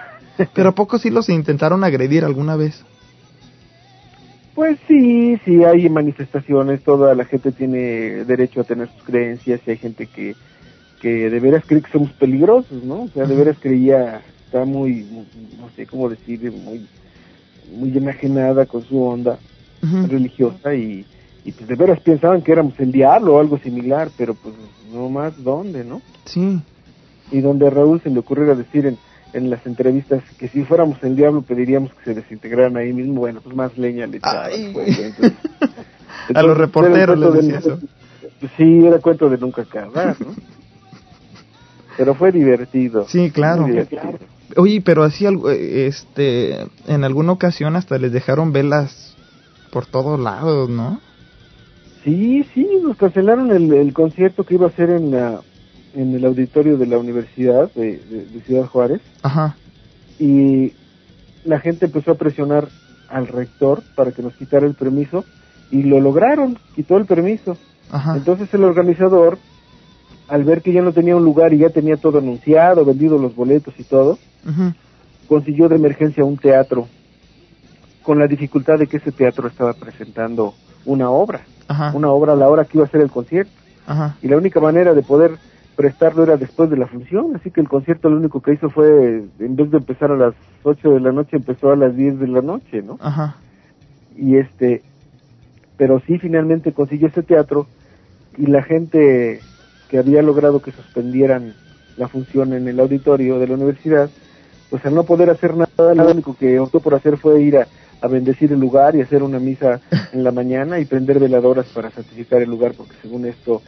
Pero 0.54 0.70
¿a 0.70 0.74
poco 0.74 0.98
sí 0.98 1.10
los 1.10 1.28
intentaron 1.28 1.84
agredir 1.84 2.24
alguna 2.24 2.56
vez? 2.56 2.84
Pues 4.56 4.78
sí, 4.88 5.38
sí 5.44 5.62
hay 5.64 5.86
manifestaciones, 5.90 6.82
toda 6.82 7.14
la 7.14 7.26
gente 7.26 7.52
tiene 7.52 8.24
derecho 8.24 8.62
a 8.62 8.64
tener 8.64 8.88
sus 8.88 9.02
creencias 9.02 9.60
y 9.66 9.70
hay 9.70 9.76
gente 9.76 10.06
que, 10.06 10.34
que 10.98 11.28
de 11.28 11.40
veras 11.40 11.62
cree 11.66 11.82
que 11.82 11.92
somos 11.92 12.10
peligrosos, 12.12 12.82
¿no? 12.82 13.02
O 13.02 13.08
sea, 13.08 13.26
de 13.26 13.36
veras 13.36 13.58
creía, 13.60 14.22
está 14.46 14.64
muy, 14.64 15.06
no 15.60 15.68
sé 15.76 15.86
cómo 15.86 16.08
decir, 16.08 16.50
muy, 16.50 16.86
muy 17.70 17.98
enajenada 17.98 18.64
con 18.64 18.82
su 18.82 19.02
onda 19.02 19.38
religiosa 20.08 20.74
y, 20.74 21.04
y 21.44 21.52
pues 21.52 21.68
de 21.68 21.74
veras 21.74 22.00
pensaban 22.00 22.40
que 22.40 22.52
éramos 22.52 22.80
el 22.80 22.92
diablo 22.92 23.34
o 23.34 23.40
algo 23.40 23.58
similar, 23.58 24.08
pero 24.16 24.32
pues 24.32 24.54
no 24.90 25.10
más 25.10 25.34
dónde, 25.44 25.84
¿no? 25.84 26.00
Sí. 26.24 26.58
Y 27.30 27.40
donde 27.42 27.66
a 27.66 27.70
Raúl 27.70 28.00
se 28.00 28.08
le 28.08 28.20
ocurriera 28.20 28.54
decir 28.54 28.86
en 28.86 28.96
en 29.36 29.50
las 29.50 29.66
entrevistas 29.66 30.22
que 30.38 30.48
si 30.48 30.64
fuéramos 30.64 31.02
el 31.02 31.16
diablo 31.16 31.42
pediríamos 31.42 31.92
que 31.94 32.04
se 32.04 32.14
desintegraran 32.14 32.76
ahí 32.76 32.92
mismo, 32.92 33.20
bueno, 33.20 33.40
pues 33.42 33.54
más 33.54 33.76
leña 33.76 34.06
le 34.06 34.18
echaban. 34.18 34.50
Pues, 34.72 35.14
a 36.34 36.42
los 36.42 36.56
reporteros 36.56 37.18
les 37.18 37.32
decía 37.32 37.58
eso. 37.58 37.78
Sí, 38.56 38.86
era 38.86 38.98
cuento 38.98 39.28
de 39.28 39.38
nunca 39.38 39.62
acabar, 39.62 40.16
¿no? 40.20 40.34
pero 41.96 42.14
fue 42.14 42.32
divertido. 42.32 43.06
Sí, 43.08 43.30
claro. 43.30 43.66
Oye, 44.56 44.80
pero 44.84 45.02
así 45.02 45.26
este, 45.50 46.66
en 46.86 47.04
alguna 47.04 47.32
ocasión 47.32 47.76
hasta 47.76 47.98
les 47.98 48.12
dejaron 48.12 48.52
velas 48.52 49.16
por 49.72 49.86
todos 49.86 50.20
lados, 50.20 50.68
¿no? 50.68 51.00
Sí, 52.04 52.46
sí, 52.54 52.68
nos 52.82 52.96
cancelaron 52.96 53.50
el, 53.50 53.72
el 53.72 53.92
concierto 53.92 54.44
que 54.44 54.54
iba 54.54 54.68
a 54.68 54.70
ser 54.70 54.90
en 54.90 55.10
la 55.10 55.40
en 55.96 56.14
el 56.14 56.24
auditorio 56.26 56.76
de 56.76 56.86
la 56.86 56.98
Universidad 56.98 57.72
de, 57.74 57.98
Ciudad 58.44 58.66
Juárez. 58.66 59.00
Ajá. 59.22 59.56
Y 60.18 60.74
la 61.44 61.58
gente 61.58 61.86
empezó 61.86 62.12
a 62.12 62.16
presionar 62.16 62.68
al 63.08 63.26
rector 63.26 63.82
para 63.94 64.12
que 64.12 64.22
nos 64.22 64.34
quitara 64.34 64.66
el 64.66 64.74
permiso 64.74 65.24
y 65.70 65.82
lo 65.82 65.98
lograron, 66.00 66.58
quitó 66.74 66.98
el 66.98 67.06
permiso. 67.06 67.56
Ajá. 67.90 68.16
Entonces 68.16 68.52
el 68.52 68.64
organizador, 68.64 69.38
al 70.28 70.44
ver 70.44 70.60
que 70.60 70.72
ya 70.72 70.82
no 70.82 70.92
tenía 70.92 71.16
un 71.16 71.24
lugar 71.24 71.54
y 71.54 71.58
ya 71.58 71.70
tenía 71.70 71.96
todo 71.96 72.18
anunciado, 72.18 72.84
vendido 72.84 73.16
los 73.18 73.34
boletos 73.34 73.74
y 73.78 73.84
todo, 73.84 74.18
consiguió 75.28 75.68
de 75.68 75.76
emergencia 75.76 76.24
un 76.24 76.36
teatro 76.36 76.88
con 78.02 78.18
la 78.18 78.26
dificultad 78.26 78.78
de 78.78 78.86
que 78.86 78.98
ese 78.98 79.12
teatro 79.12 79.48
estaba 79.48 79.72
presentando 79.72 80.54
una 80.84 81.10
obra, 81.10 81.40
una 81.94 82.10
obra 82.10 82.34
a 82.34 82.36
la 82.36 82.48
hora 82.48 82.64
que 82.64 82.78
iba 82.78 82.86
a 82.86 82.90
ser 82.90 83.00
el 83.00 83.10
concierto. 83.10 83.50
Y 84.20 84.28
la 84.28 84.36
única 84.36 84.60
manera 84.60 84.94
de 84.94 85.02
poder 85.02 85.38
prestarlo 85.76 86.22
era 86.22 86.36
después 86.36 86.70
de 86.70 86.76
la 86.76 86.86
función, 86.86 87.36
así 87.36 87.50
que 87.50 87.60
el 87.60 87.68
concierto 87.68 88.08
lo 88.08 88.16
único 88.16 88.40
que 88.40 88.54
hizo 88.54 88.70
fue, 88.70 89.24
en 89.38 89.56
vez 89.56 89.70
de 89.70 89.76
empezar 89.76 90.10
a 90.10 90.16
las 90.16 90.34
8 90.62 90.90
de 90.90 91.00
la 91.00 91.12
noche, 91.12 91.36
empezó 91.36 91.70
a 91.70 91.76
las 91.76 91.94
10 91.94 92.18
de 92.18 92.28
la 92.28 92.40
noche, 92.40 92.82
¿no? 92.82 92.98
Ajá. 93.00 93.36
Y 94.16 94.36
este, 94.36 94.82
pero 95.76 96.00
sí 96.06 96.18
finalmente 96.18 96.72
consiguió 96.72 97.08
ese 97.08 97.22
teatro 97.22 97.66
y 98.38 98.46
la 98.46 98.62
gente 98.62 99.40
que 99.90 99.98
había 99.98 100.22
logrado 100.22 100.62
que 100.62 100.72
suspendieran 100.72 101.54
la 101.98 102.08
función 102.08 102.54
en 102.54 102.66
el 102.68 102.80
auditorio 102.80 103.38
de 103.38 103.46
la 103.46 103.54
universidad, 103.54 104.08
pues 104.70 104.84
al 104.86 104.94
no 104.94 105.04
poder 105.04 105.28
hacer 105.30 105.54
nada, 105.56 105.94
lo 105.94 106.10
único 106.10 106.34
que 106.36 106.58
optó 106.58 106.80
por 106.80 106.94
hacer 106.94 107.18
fue 107.18 107.42
ir 107.42 107.58
a, 107.58 107.66
a 108.00 108.08
bendecir 108.08 108.50
el 108.50 108.60
lugar 108.60 108.96
y 108.96 109.02
hacer 109.02 109.22
una 109.22 109.38
misa 109.38 109.80
en 110.12 110.24
la 110.24 110.32
mañana 110.32 110.80
y 110.80 110.86
prender 110.86 111.20
veladoras 111.20 111.66
para 111.66 111.90
santificar 111.90 112.40
el 112.40 112.50
lugar, 112.50 112.72
porque 112.76 112.94
según 113.02 113.26
esto 113.26 113.62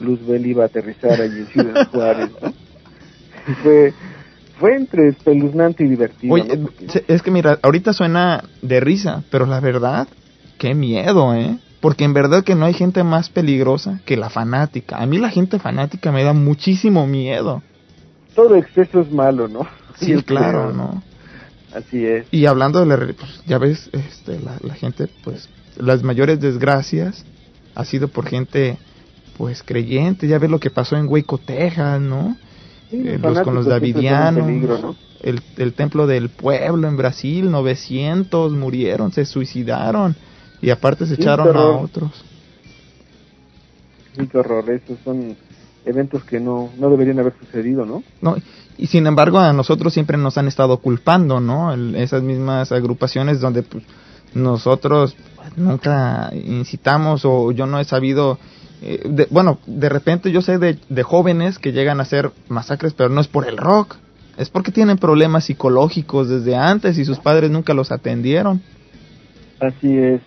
Luzbel 0.00 0.46
iba 0.46 0.64
a 0.64 0.66
aterrizar 0.66 1.20
allí 1.20 1.40
en 1.40 1.46
Ciudad 1.46 1.88
Juárez, 1.92 2.30
¿no? 2.40 2.52
fue, 3.62 3.92
fue 4.58 4.76
entre 4.76 5.08
espeluznante 5.08 5.84
y 5.84 5.88
divertido. 5.88 6.34
Oye, 6.34 6.60
es 7.08 7.22
que 7.22 7.30
mira, 7.30 7.58
ahorita 7.62 7.92
suena 7.92 8.44
de 8.62 8.80
risa, 8.80 9.22
pero 9.30 9.46
la 9.46 9.60
verdad, 9.60 10.08
qué 10.58 10.74
miedo, 10.74 11.34
¿eh? 11.34 11.58
Porque 11.80 12.04
en 12.04 12.14
verdad 12.14 12.44
que 12.44 12.54
no 12.54 12.64
hay 12.64 12.72
gente 12.72 13.04
más 13.04 13.28
peligrosa 13.28 14.00
que 14.06 14.16
la 14.16 14.30
fanática. 14.30 14.96
A 14.96 15.06
mí 15.06 15.18
la 15.18 15.28
gente 15.28 15.58
fanática 15.58 16.12
me 16.12 16.24
da 16.24 16.32
muchísimo 16.32 17.06
miedo. 17.06 17.62
Todo 18.34 18.56
exceso 18.56 19.00
es 19.00 19.12
malo, 19.12 19.48
¿no? 19.48 19.66
Sí, 19.96 20.12
claro, 20.24 20.72
¿no? 20.72 21.04
Así 21.72 22.04
es. 22.04 22.26
Y 22.32 22.46
hablando 22.46 22.80
de 22.80 22.86
la, 22.86 22.96
pues, 22.96 23.42
ya 23.46 23.58
ves, 23.58 23.90
este, 23.92 24.40
la, 24.40 24.58
la 24.60 24.74
gente, 24.74 25.08
pues, 25.22 25.48
las 25.76 26.02
mayores 26.02 26.40
desgracias 26.40 27.24
ha 27.76 27.84
sido 27.84 28.08
por 28.08 28.26
gente 28.26 28.76
pues 29.36 29.62
creyente, 29.62 30.28
ya 30.28 30.38
ves 30.38 30.50
lo 30.50 30.60
que 30.60 30.70
pasó 30.70 30.96
en 30.96 31.08
Hueco, 31.08 31.38
Texas, 31.38 32.00
¿no? 32.00 32.36
Eh, 32.92 33.18
los, 33.20 33.40
con 33.40 33.54
los 33.54 33.66
davidianos, 33.66 34.96
el, 35.22 35.42
el 35.56 35.72
templo 35.72 36.06
del 36.06 36.28
pueblo 36.28 36.86
en 36.86 36.96
Brasil, 36.96 37.50
900 37.50 38.52
murieron, 38.52 39.12
se 39.12 39.24
suicidaron 39.24 40.14
y 40.60 40.70
aparte 40.70 41.06
se 41.06 41.14
echaron 41.14 41.56
a 41.56 41.66
otros. 41.66 42.24
Sí, 44.16 44.26
qué 44.28 44.38
horror, 44.38 44.70
esos 44.70 44.98
son 45.04 45.36
eventos 45.84 46.22
que 46.24 46.40
no, 46.40 46.70
no 46.78 46.88
deberían 46.90 47.18
haber 47.18 47.34
sucedido, 47.38 47.84
¿no? 47.84 48.02
No, 48.20 48.36
y 48.76 48.86
sin 48.86 49.06
embargo 49.06 49.38
a 49.38 49.52
nosotros 49.52 49.92
siempre 49.92 50.16
nos 50.16 50.38
han 50.38 50.48
estado 50.48 50.78
culpando, 50.78 51.40
¿no? 51.40 51.72
esas 51.96 52.22
mismas 52.22 52.72
agrupaciones 52.72 53.40
donde 53.40 53.62
pues, 53.62 53.84
nosotros 54.34 55.16
nunca 55.56 56.30
incitamos 56.34 57.24
o 57.24 57.52
yo 57.52 57.66
no 57.66 57.78
he 57.78 57.84
sabido 57.84 58.38
eh, 58.82 59.26
bueno, 59.30 59.58
de 59.66 59.88
repente 59.88 60.30
yo 60.30 60.42
sé 60.42 60.58
de, 60.58 60.78
de, 60.88 61.02
jóvenes 61.02 61.58
que 61.58 61.72
llegan 61.72 62.00
a 62.00 62.02
hacer 62.02 62.32
masacres, 62.48 62.92
pero 62.92 63.08
no 63.08 63.20
es 63.20 63.28
por 63.28 63.48
el 63.48 63.56
rock, 63.56 63.96
es 64.36 64.50
porque 64.50 64.72
tienen 64.72 64.98
problemas 64.98 65.44
psicológicos 65.44 66.28
desde 66.28 66.56
antes 66.56 66.98
y 66.98 67.04
sus 67.04 67.18
padres 67.18 67.50
nunca 67.50 67.74
los 67.74 67.92
atendieron. 67.92 68.62
Así 69.60 69.96
es. 69.96 70.20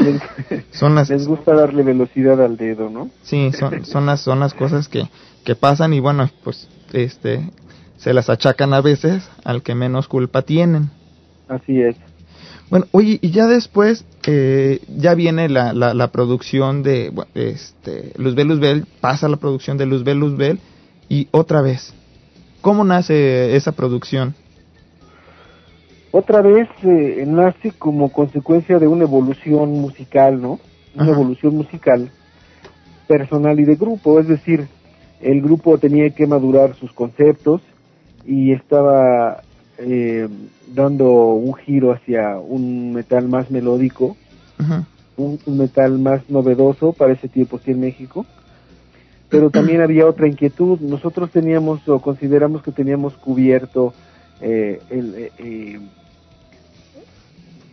son 0.72 0.94
las, 0.94 1.10
les 1.10 1.26
gusta 1.26 1.54
darle 1.54 1.82
velocidad 1.82 2.42
al 2.42 2.56
dedo, 2.56 2.90
¿no? 2.90 3.10
Sí, 3.22 3.50
son, 3.52 3.84
son, 3.84 4.06
las, 4.06 4.20
son 4.20 4.40
las 4.40 4.54
cosas 4.54 4.88
que, 4.88 5.08
que 5.44 5.54
pasan 5.54 5.92
y 5.94 6.00
bueno, 6.00 6.28
pues 6.44 6.68
este 6.92 7.50
se 7.96 8.14
las 8.14 8.30
achacan 8.30 8.72
a 8.72 8.80
veces 8.80 9.28
al 9.44 9.62
que 9.62 9.74
menos 9.74 10.08
culpa 10.08 10.42
tienen. 10.42 10.90
Así 11.48 11.80
es. 11.82 11.96
Bueno, 12.70 12.86
oye, 12.92 13.18
y 13.20 13.32
ya 13.32 13.48
después 13.48 14.06
eh, 14.26 14.80
ya 14.96 15.14
viene 15.14 15.48
la, 15.48 15.72
la, 15.72 16.08
producción 16.12 16.84
de 16.84 17.12
este, 17.34 18.12
Luzbel 18.16 18.46
Luzbel, 18.46 18.86
pasa 19.00 19.28
la 19.28 19.38
producción 19.38 19.76
de 19.76 19.86
Luzbel 19.86 20.18
Luzbel 20.18 20.60
y 21.08 21.26
otra 21.32 21.62
vez. 21.62 21.92
¿Cómo 22.60 22.84
nace 22.84 23.56
esa 23.56 23.72
producción? 23.72 24.34
Otra 26.12 26.42
vez 26.42 26.68
eh, 26.84 27.24
nace 27.26 27.72
como 27.72 28.12
consecuencia 28.12 28.78
de 28.78 28.86
una 28.86 29.02
evolución 29.02 29.72
musical, 29.72 30.40
¿no? 30.40 30.60
Una 30.94 31.10
evolución 31.10 31.56
musical 31.56 32.10
personal 33.08 33.58
y 33.58 33.64
de 33.64 33.74
grupo, 33.74 34.20
es 34.20 34.28
decir, 34.28 34.68
el 35.20 35.42
grupo 35.42 35.78
tenía 35.78 36.10
que 36.10 36.26
madurar 36.28 36.76
sus 36.76 36.92
conceptos 36.92 37.62
y 38.24 38.52
estaba 38.52 39.42
eh, 39.80 40.28
dando 40.74 41.10
un 41.34 41.54
giro 41.54 41.92
hacia 41.92 42.38
un 42.38 42.92
metal 42.92 43.28
más 43.28 43.50
melódico, 43.50 44.16
un, 45.16 45.38
metal 45.46 45.98
más 45.98 46.28
novedoso 46.28 46.92
para 46.92 47.12
ese 47.12 47.28
tiempo 47.28 47.56
aquí 47.56 47.70
en 47.70 47.80
México. 47.80 48.26
Pero 49.28 49.50
también 49.50 49.80
había 49.80 50.06
otra 50.06 50.28
inquietud. 50.28 50.80
Nosotros 50.80 51.30
teníamos 51.30 51.86
o 51.88 52.00
consideramos 52.00 52.62
que 52.62 52.72
teníamos 52.72 53.14
cubierto 53.14 53.94
eh, 54.40 54.80
el, 54.90 55.14
eh, 55.14 55.32
eh 55.38 55.80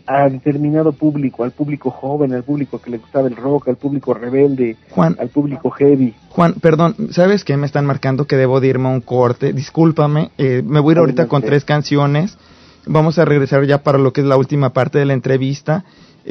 a 0.08 0.30
determinado 0.30 0.94
público, 0.94 1.44
al 1.44 1.52
público 1.52 1.92
joven, 1.92 2.34
al 2.34 2.44
público 2.44 2.80
que 2.80 2.90
le 2.90 2.98
gustaba 2.98 3.28
el 3.28 3.36
rock, 3.36 3.68
al 3.68 3.76
público 3.76 4.14
rebelde, 4.14 4.78
Juan, 4.90 5.18
al 5.20 5.28
público 5.28 5.70
heavy. 5.70 6.16
Juan, 6.30 6.54
perdón, 6.54 6.96
¿sabes 7.12 7.44
qué? 7.44 7.58
Me 7.58 7.66
están 7.66 7.86
marcando 7.86 8.26
que 8.26 8.38
debo 8.38 8.62
de 8.62 8.68
irme 8.68 8.88
a 8.88 8.94
un 8.94 9.02
corte. 9.02 9.52
Discúlpame, 9.52 10.32
eh, 10.38 10.64
me 10.66 10.80
voy 10.80 10.92
a 10.92 10.94
ir 10.94 11.00
ahorita 11.00 11.28
con 11.28 11.42
tres 11.42 11.66
canciones. 11.66 12.38
Vamos 12.86 13.20
a 13.20 13.26
regresar 13.26 13.66
ya 13.66 13.84
para 13.84 13.98
lo 13.98 14.14
que 14.14 14.22
es 14.22 14.28
la 14.28 14.38
última 14.38 14.72
parte 14.72 14.98
de 14.98 15.06
la 15.06 15.14
entrevista. 15.14 15.84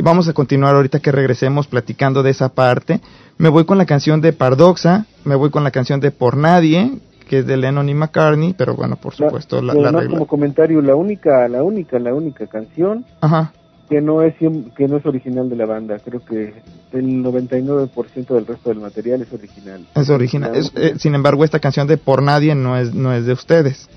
Vamos 0.03 0.27
a 0.29 0.33
continuar 0.33 0.75
ahorita 0.75 1.01
que 1.01 1.13
regresemos 1.13 1.67
platicando 1.67 2.23
de 2.23 2.31
esa 2.31 2.49
parte. 2.49 3.01
Me 3.37 3.51
voy 3.51 3.67
con 3.67 3.77
la 3.77 3.85
canción 3.85 4.23
de 4.23 4.33
Pardoxa, 4.33 5.05
me 5.25 5.35
voy 5.35 5.51
con 5.51 5.65
la 5.65 5.71
canción 5.71 6.01
de 6.01 6.11
Por 6.11 6.39
Nadie, 6.39 6.93
que 7.29 7.41
es 7.41 7.47
de 7.47 7.59
Lennon 7.59 7.89
y 7.91 7.95
McCartney, 7.95 8.55
pero 8.57 8.75
bueno, 8.75 8.97
por 8.97 9.15
supuesto 9.15 9.61
la, 9.61 9.75
la, 9.75 10.07
como 10.07 10.27
comentario, 10.27 10.81
la 10.81 10.95
única, 10.95 11.47
la 11.49 11.63
única, 11.63 11.99
la 11.99 12.15
única 12.15 12.47
canción 12.47 13.05
Ajá 13.21 13.53
que 13.89 14.01
no 14.01 14.23
es 14.23 14.35
que 14.39 14.89
no 14.89 14.97
es 14.97 15.07
original 15.07 15.49
de 15.49 15.57
la 15.57 15.67
banda. 15.67 15.99
Creo 15.99 16.25
que 16.25 16.55
el 16.93 17.23
99% 17.23 18.27
del 18.27 18.47
resto 18.47 18.71
del 18.71 18.81
material 18.81 19.23
es 19.23 19.33
original. 19.33 19.87
Es 19.95 20.11
original. 20.11 20.53
Eh, 20.75 20.95
sin 20.99 21.15
embargo, 21.15 21.45
esta 21.45 21.59
canción 21.59 21.87
de 21.87 21.97
Por 21.97 22.23
Nadie 22.23 22.55
no 22.55 22.77
es 22.77 22.95
no 22.95 23.13
es 23.13 23.27
de 23.27 23.33
ustedes. 23.33 23.89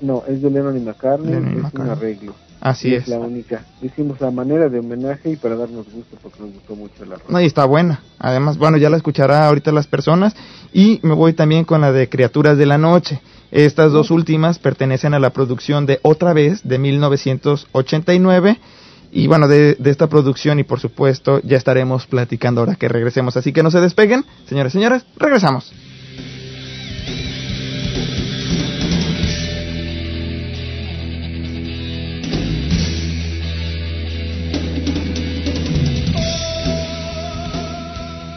No, 0.00 0.22
es 0.28 0.42
de 0.42 0.50
Lennon 0.50 0.76
y 0.76 0.80
McCartney, 0.80 1.34
es 1.34 1.74
un 1.74 1.88
arreglo. 1.88 2.34
Así 2.60 2.94
es. 2.94 3.04
Es 3.04 3.08
la 3.08 3.18
única. 3.18 3.62
Hicimos 3.80 4.20
a 4.22 4.30
manera 4.30 4.68
de 4.68 4.80
homenaje 4.80 5.30
y 5.30 5.36
para 5.36 5.56
darnos 5.56 5.86
gusto 5.92 6.16
porque 6.22 6.40
nos 6.40 6.52
gustó 6.52 6.74
mucho 6.74 7.04
la 7.04 7.16
No, 7.28 7.40
y 7.40 7.46
está 7.46 7.64
buena. 7.64 8.00
Además, 8.18 8.58
bueno, 8.58 8.76
ya 8.76 8.90
la 8.90 8.96
escuchará 8.96 9.46
ahorita 9.46 9.72
las 9.72 9.86
personas. 9.86 10.34
Y 10.72 11.00
me 11.02 11.14
voy 11.14 11.32
también 11.32 11.64
con 11.64 11.80
la 11.80 11.92
de 11.92 12.08
Criaturas 12.08 12.58
de 12.58 12.66
la 12.66 12.78
Noche. 12.78 13.20
Estas 13.50 13.92
dos 13.92 14.10
últimas 14.10 14.58
pertenecen 14.58 15.14
a 15.14 15.20
la 15.20 15.30
producción 15.30 15.86
de 15.86 16.00
Otra 16.02 16.32
vez 16.32 16.66
de 16.66 16.78
1989 16.78 18.58
y 19.16 19.28
bueno, 19.28 19.48
de, 19.48 19.78
esta 19.82 20.08
producción 20.08 20.58
y 20.58 20.64
por 20.64 20.78
supuesto 20.78 21.40
ya 21.42 21.56
estaremos 21.56 22.06
platicando 22.06 22.60
ahora 22.60 22.74
que 22.74 22.86
regresemos. 22.86 23.34
Así 23.38 23.50
que 23.50 23.62
no 23.62 23.70
se 23.70 23.80
despeguen, 23.80 24.26
señores 24.46 24.74
y 24.74 24.74
señores, 24.74 25.06
regresamos. 25.16 25.72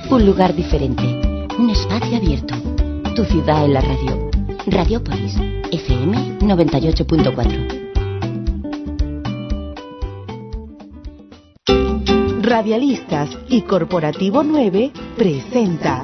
Un 0.10 0.26
lugar 0.26 0.56
diferente, 0.56 1.04
un 1.58 1.70
espacio 1.70 2.16
abierto, 2.16 2.56
tu 3.18 3.26
ciudad 3.26 3.66
en 3.66 3.74
la 3.74 3.82
radio. 3.82 4.32
Radiopolis, 4.66 5.36
FM 5.72 6.40
98.4. 6.40 7.79
Radialistas 12.60 13.30
y 13.48 13.62
Corporativo 13.62 14.44
9 14.44 14.92
presenta 15.16 16.04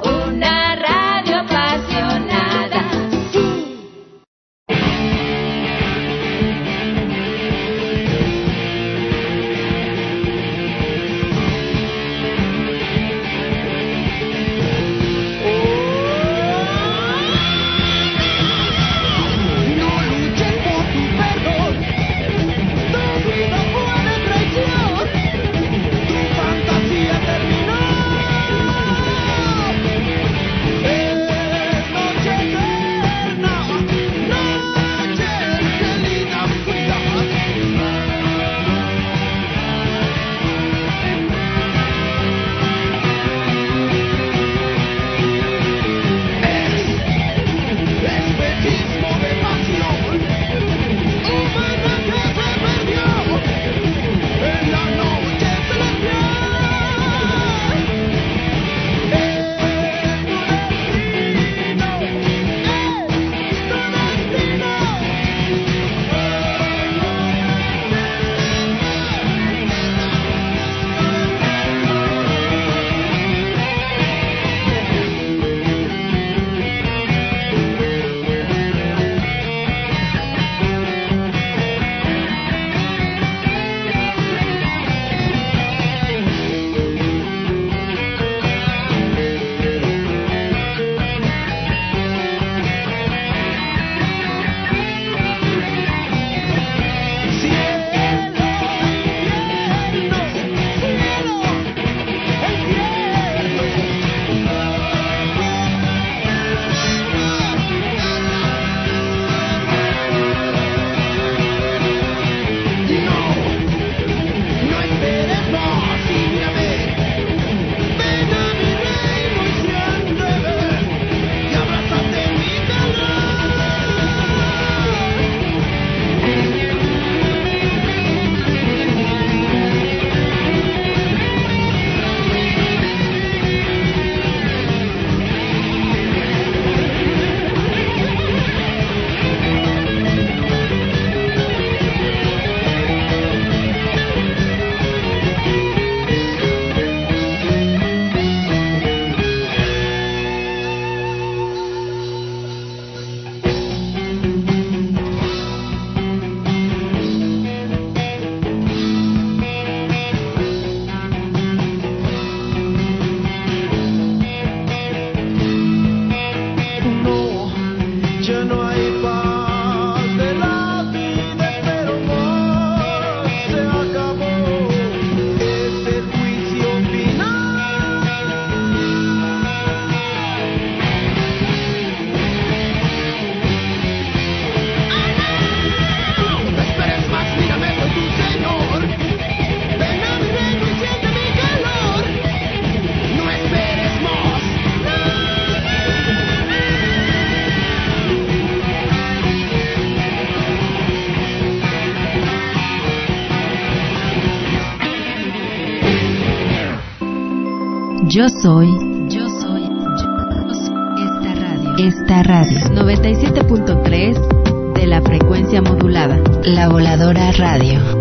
Yo 208.16 208.24
soy, 208.30 208.72
yo 209.10 209.28
soy, 209.28 209.68
yo 209.68 210.54
soy 210.54 210.72
esta 211.04 211.34
radio. 211.34 211.76
Esta 211.76 212.22
radio 212.22 212.60
97.3 212.70 214.72
de 214.72 214.86
la 214.86 215.02
frecuencia 215.02 215.60
modulada. 215.60 216.18
La 216.44 216.70
voladora 216.70 217.30
radio. 217.32 217.95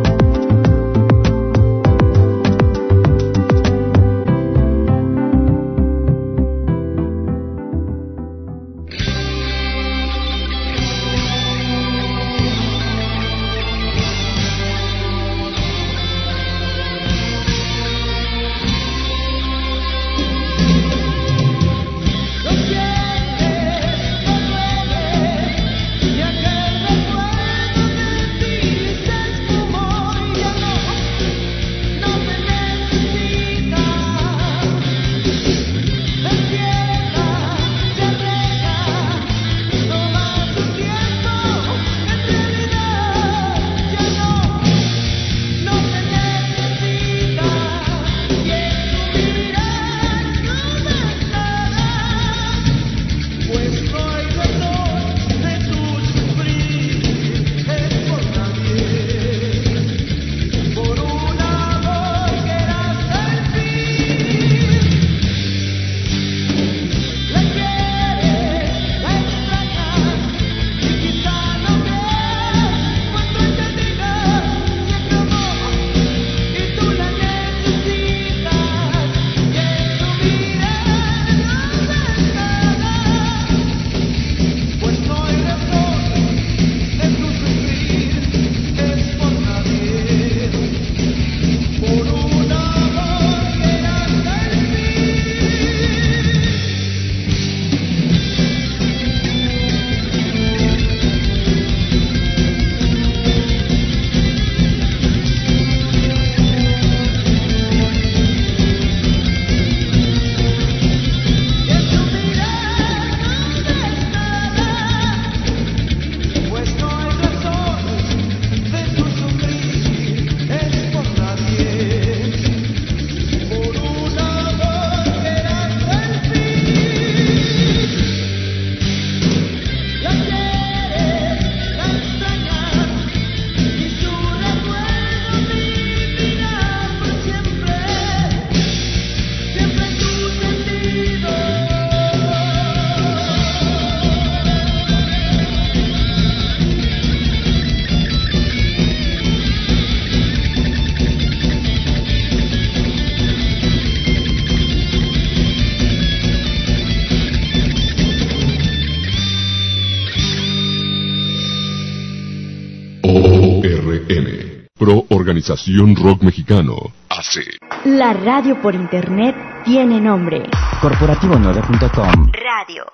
Organización 165.45 165.95
Rock 165.95 166.23
Mexicano 166.23 166.73
hace. 167.07 167.41
La 167.85 168.13
radio 168.13 168.59
por 168.63 168.73
internet 168.73 169.35
tiene 169.63 170.01
nombre. 170.01 170.41
Corporativo9.com 170.81 172.31
Radio. 172.33 172.85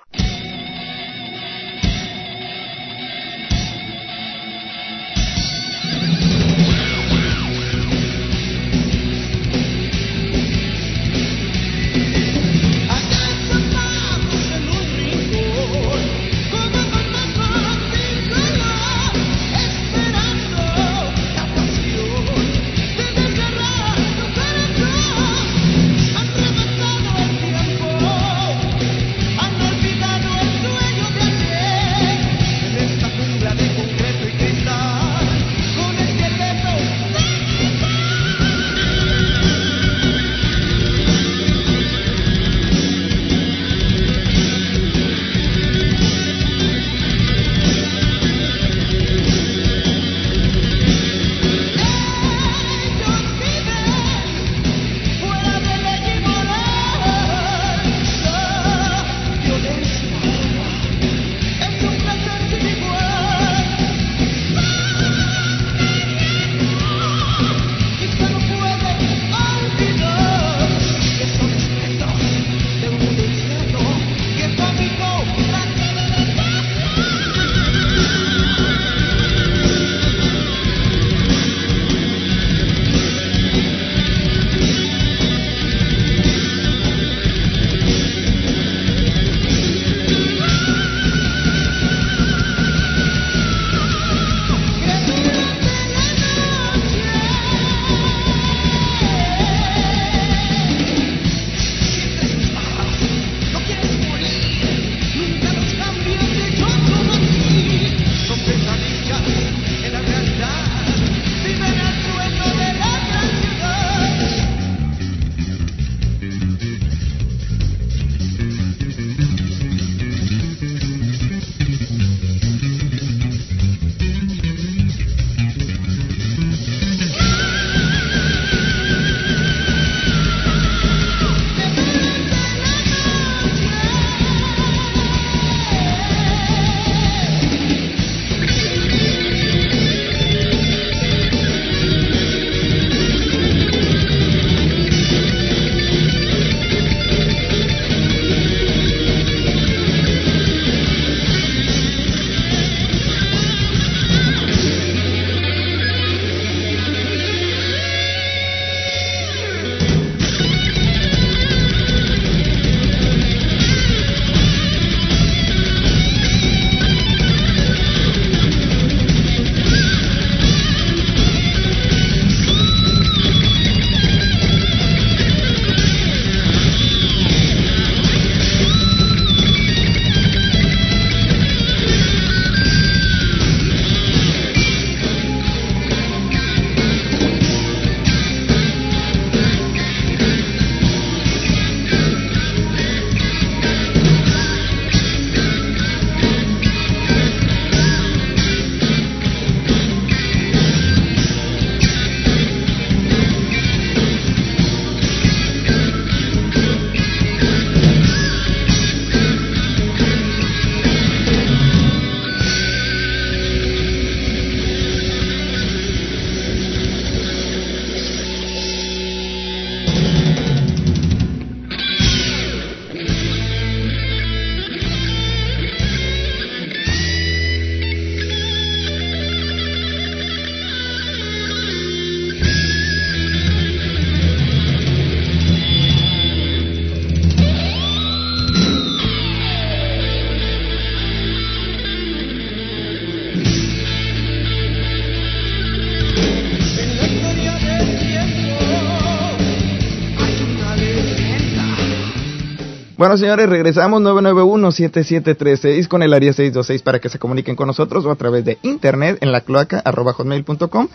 Bueno, 253.02 253.16
señores, 253.16 253.48
regresamos 253.48 254.00
991-7736 254.02 255.88
con 255.88 256.04
el 256.04 256.14
área 256.14 256.32
626 256.32 256.82
para 256.82 257.00
que 257.00 257.08
se 257.08 257.18
comuniquen 257.18 257.56
con 257.56 257.66
nosotros 257.66 258.06
o 258.06 258.12
a 258.12 258.14
través 258.14 258.44
de 258.44 258.58
internet 258.62 259.18
en 259.20 259.32
la 259.32 259.40
cloaca 259.40 259.80
arroba 259.80 260.12
hotmail.com. 260.12 260.86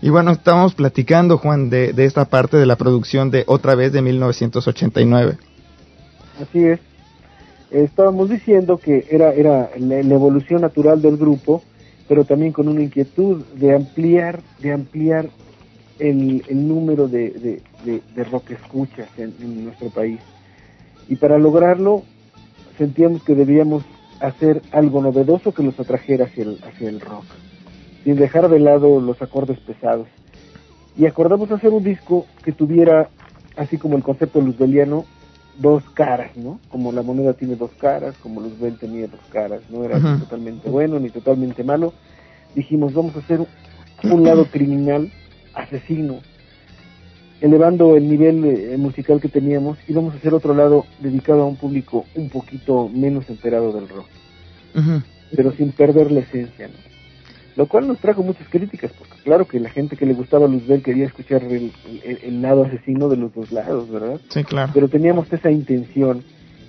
Y 0.00 0.10
bueno, 0.10 0.30
estamos 0.30 0.76
platicando, 0.76 1.38
Juan, 1.38 1.68
de, 1.68 1.92
de 1.92 2.04
esta 2.04 2.26
parte 2.26 2.56
de 2.56 2.66
la 2.66 2.76
producción 2.76 3.32
de 3.32 3.42
Otra 3.48 3.74
vez 3.74 3.90
de 3.92 4.00
1989. 4.00 5.38
Así 6.40 6.64
es. 6.66 6.78
Estábamos 7.72 8.30
diciendo 8.30 8.78
que 8.78 9.04
era, 9.10 9.32
era 9.32 9.70
la, 9.76 9.98
evolución 9.98 10.60
natural 10.60 11.02
del 11.02 11.16
grupo, 11.16 11.64
pero 12.06 12.24
también 12.24 12.52
con 12.52 12.68
una 12.68 12.80
inquietud 12.80 13.42
de 13.56 13.74
ampliar, 13.74 14.40
de 14.60 14.72
ampliar 14.72 15.30
el, 15.98 16.44
el 16.46 16.68
número 16.68 17.08
de, 17.08 17.60
de, 17.84 18.24
rock 18.30 18.52
escuchas 18.52 19.08
en 19.18 19.64
nuestro 19.64 19.90
país. 19.90 20.20
Y 21.08 21.16
para 21.16 21.38
lograrlo, 21.38 22.02
sentíamos 22.78 23.22
que 23.22 23.34
debíamos 23.34 23.84
hacer 24.20 24.62
algo 24.72 25.02
novedoso 25.02 25.52
que 25.52 25.62
nos 25.62 25.78
atrajera 25.78 26.24
hacia 26.24 26.44
el, 26.44 26.58
hacia 26.64 26.88
el 26.88 27.00
rock 27.00 27.24
sin 28.06 28.14
dejar 28.14 28.48
de 28.48 28.60
lado 28.60 29.00
los 29.00 29.20
acordes 29.20 29.58
pesados. 29.58 30.06
Y 30.96 31.06
acordamos 31.06 31.50
hacer 31.50 31.70
un 31.70 31.82
disco 31.82 32.24
que 32.44 32.52
tuviera, 32.52 33.08
así 33.56 33.78
como 33.78 33.96
el 33.96 34.04
concepto 34.04 34.40
luzbeliano, 34.40 35.04
dos 35.58 35.82
caras, 35.92 36.36
¿no? 36.36 36.60
Como 36.68 36.92
la 36.92 37.02
moneda 37.02 37.32
tiene 37.32 37.56
dos 37.56 37.72
caras, 37.80 38.14
como 38.18 38.40
Luzbel 38.40 38.78
tenía 38.78 39.08
dos 39.08 39.18
caras, 39.32 39.62
no 39.70 39.82
era 39.82 39.98
totalmente 40.20 40.70
bueno 40.70 41.00
ni 41.00 41.10
totalmente 41.10 41.64
malo. 41.64 41.94
Dijimos, 42.54 42.94
vamos 42.94 43.16
a 43.16 43.18
hacer 43.18 43.40
un 44.04 44.22
lado 44.22 44.46
criminal, 44.52 45.10
asesino, 45.52 46.20
elevando 47.40 47.96
el 47.96 48.08
nivel 48.08 48.44
eh, 48.44 48.76
musical 48.78 49.20
que 49.20 49.28
teníamos 49.28 49.78
y 49.86 49.92
vamos 49.92 50.14
a 50.14 50.16
hacer 50.16 50.34
otro 50.34 50.54
lado 50.54 50.86
dedicado 51.00 51.42
a 51.42 51.46
un 51.46 51.56
público 51.56 52.06
un 52.14 52.28
poquito 52.30 52.88
menos 52.88 53.28
enterado 53.28 53.72
del 53.72 53.88
rock, 53.88 54.06
pero 55.34 55.52
sin 55.52 55.72
perder 55.72 56.10
la 56.10 56.20
esencia, 56.20 56.68
¿no? 56.68 56.86
lo 57.56 57.66
cual 57.66 57.88
nos 57.88 57.98
trajo 57.98 58.22
muchas 58.22 58.46
críticas, 58.48 58.92
porque 58.98 59.14
claro 59.24 59.46
que 59.46 59.58
la 59.58 59.70
gente 59.70 59.96
que 59.96 60.04
le 60.04 60.12
gustaba 60.12 60.46
Luzbel 60.46 60.82
quería 60.82 61.06
escuchar 61.06 61.42
el, 61.42 62.42
lado 62.42 62.64
asesino 62.64 63.08
de 63.08 63.16
los 63.16 63.34
dos 63.34 63.50
lados, 63.50 63.90
¿verdad? 63.90 64.20
Sí, 64.28 64.44
claro. 64.44 64.72
Pero 64.74 64.88
teníamos 64.88 65.32
esa 65.32 65.50
intención 65.50 66.22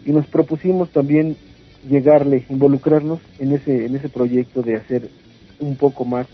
y 0.06 0.12
nos 0.12 0.26
propusimos 0.28 0.90
también 0.92 1.36
llegarle, 1.90 2.46
involucrarnos 2.50 3.20
en 3.40 3.52
ese, 3.52 3.86
en 3.86 3.98
ese 3.98 4.08
proyecto 4.08 4.62
de 4.62 4.78
hacer 4.78 5.10
un 5.60 5.76
poco 5.76 6.06
más 6.06 6.26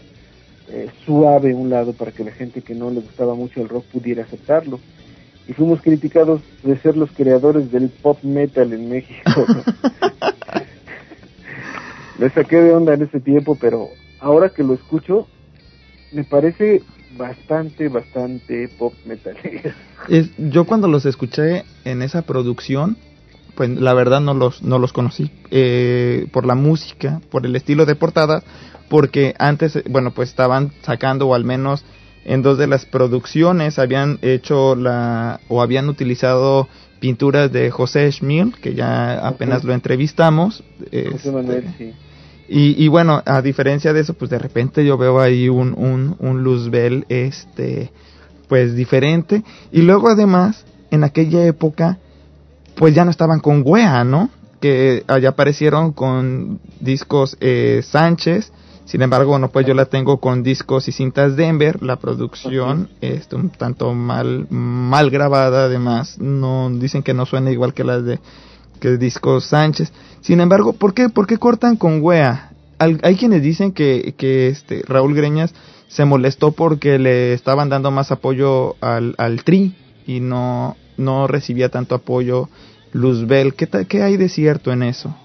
eh, 0.70 0.90
suave 1.06 1.54
un 1.54 1.70
lado 1.70 1.94
para 1.94 2.12
que 2.12 2.24
la 2.24 2.32
gente 2.32 2.62
que 2.62 2.76
no 2.76 2.90
le 2.90 3.02
gustaba 3.02 3.36
mucho 3.36 3.62
el 3.62 3.70
rock 3.70 3.86
pudiera 3.86 4.24
aceptarlo. 4.24 4.80
Y 5.48 5.54
fuimos 5.54 5.82
criticados 5.82 6.42
de 6.64 6.78
ser 6.78 6.96
los 6.96 7.12
creadores 7.12 7.72
del 7.72 7.90
pop 7.90 8.18
metal 8.24 8.72
en 8.72 8.90
México. 8.90 9.46
Me 12.18 12.30
saqué 12.30 12.58
de 12.58 12.74
onda 12.74 12.94
en 12.94 13.02
ese 13.02 13.20
tiempo, 13.20 13.58
pero 13.60 13.90
ahora 14.20 14.50
que 14.50 14.64
lo 14.64 14.74
escucho, 14.74 15.28
me 16.14 16.24
parece 16.24 16.82
bastante, 17.18 17.90
bastante 17.90 18.70
pop 18.78 18.94
metal. 19.06 19.36
Es, 20.08 20.30
yo 20.38 20.66
cuando 20.66 20.88
los 20.88 21.06
escuché 21.06 21.64
en 21.84 22.02
esa 22.02 22.22
producción, 22.22 22.98
pues 23.56 23.70
la 23.70 23.94
verdad 23.94 24.22
no 24.22 24.34
los, 24.34 24.64
no 24.64 24.80
los 24.80 24.94
conocí. 24.94 25.32
Eh, 25.52 26.28
por 26.32 26.46
la 26.46 26.56
música, 26.56 27.22
por 27.30 27.46
el 27.46 27.56
estilo 27.56 27.86
de 27.86 27.96
portada, 27.96 28.44
porque 28.90 29.34
antes, 29.40 29.82
bueno, 29.90 30.12
pues 30.12 30.30
estaban 30.30 30.72
sacando, 30.82 31.28
o 31.28 31.36
al 31.36 31.46
menos 31.46 31.84
en 32.26 32.42
dos 32.42 32.58
de 32.58 32.68
las 32.68 32.86
producciones, 32.86 33.80
habían 33.80 34.20
hecho 34.22 34.76
la, 34.76 35.40
o 35.50 35.62
habían 35.62 35.90
utilizado 35.90 36.68
pinturas 37.00 37.52
de 37.52 37.70
José 37.70 38.10
Schmil, 38.12 38.56
que 38.62 38.76
ya 38.76 39.28
apenas 39.28 39.64
lo 39.64 39.74
entrevistamos. 39.74 40.64
José 41.12 41.32
Manuel, 41.32 41.66
este, 41.66 41.78
sí 41.78 41.94
y, 42.56 42.88
bueno, 42.88 43.24
a 43.26 43.42
diferencia 43.42 43.94
de 43.94 44.02
eso, 44.02 44.14
pues 44.14 44.30
de 44.30 44.38
repente 44.38 44.86
yo 44.86 44.98
veo 44.98 45.20
ahí 45.20 45.50
un, 45.50 45.74
un, 45.76 46.16
un 46.20 46.44
Luzbel, 46.44 47.06
este, 47.10 47.92
pues 48.48 48.76
diferente. 48.76 49.44
Y 49.72 49.82
luego 49.82 50.10
además, 50.10 50.66
en 50.92 51.04
aquella 51.04 51.46
época, 51.46 52.00
pues 52.76 52.96
ya 52.96 53.06
no 53.06 53.12
estaban 53.12 53.40
con 53.40 53.64
Wea, 53.66 54.04
¿no? 54.04 54.30
Que 54.60 55.04
allá 55.08 55.30
aparecieron 55.30 55.92
con 55.92 56.60
discos 56.80 57.38
eh, 57.42 57.82
Sánchez. 57.84 58.52
Sin 58.86 59.02
embargo, 59.02 59.32
bueno, 59.32 59.50
pues 59.50 59.66
yo 59.66 59.74
la 59.74 59.86
tengo 59.86 60.20
con 60.20 60.44
discos 60.44 60.88
y 60.88 60.92
cintas 60.92 61.38
Denver, 61.38 61.82
la 61.82 61.96
producción, 61.96 62.90
este, 63.00 63.38
un 63.38 63.50
tanto 63.50 63.94
mal, 63.94 64.46
mal 64.50 65.10
grabada, 65.10 65.66
además, 65.66 66.20
no, 66.20 66.70
dicen 66.70 67.02
que 67.02 67.14
no 67.14 67.26
suena 67.26 67.50
igual 67.52 67.74
que 67.74 67.86
las 67.86 68.04
de, 68.04 68.20
que 68.82 68.98
discos 68.98 69.46
Sánchez. 69.46 69.94
Sin 70.20 70.42
embargo, 70.42 70.74
¿por 70.74 70.94
qué, 70.94 71.08
por 71.08 71.28
qué 71.28 71.38
cortan 71.38 71.78
con 71.78 72.02
Wea? 72.02 72.50
hay 72.80 73.16
quienes 73.16 73.42
dicen 73.42 73.72
que, 73.72 74.14
que 74.18 74.50
este 74.50 74.84
Raúl 74.86 75.14
Greñas 75.14 75.54
se 75.88 76.04
molestó 76.04 76.52
porque 76.52 77.00
le 77.00 77.34
estaban 77.34 77.70
dando 77.70 77.92
más 77.92 78.12
apoyo 78.12 78.76
al, 78.82 79.16
al 79.18 79.44
Tri 79.44 79.76
y 80.06 80.20
no, 80.20 80.76
no 80.98 81.28
recibía 81.28 81.70
tanto 81.70 81.96
apoyo 81.96 82.50
Luzbel. 82.92 83.54
¿Qué, 83.56 83.68
¿Qué 83.88 84.02
hay 84.02 84.18
de 84.18 84.30
cierto 84.30 84.72
en 84.72 84.84
eso? 84.84 85.16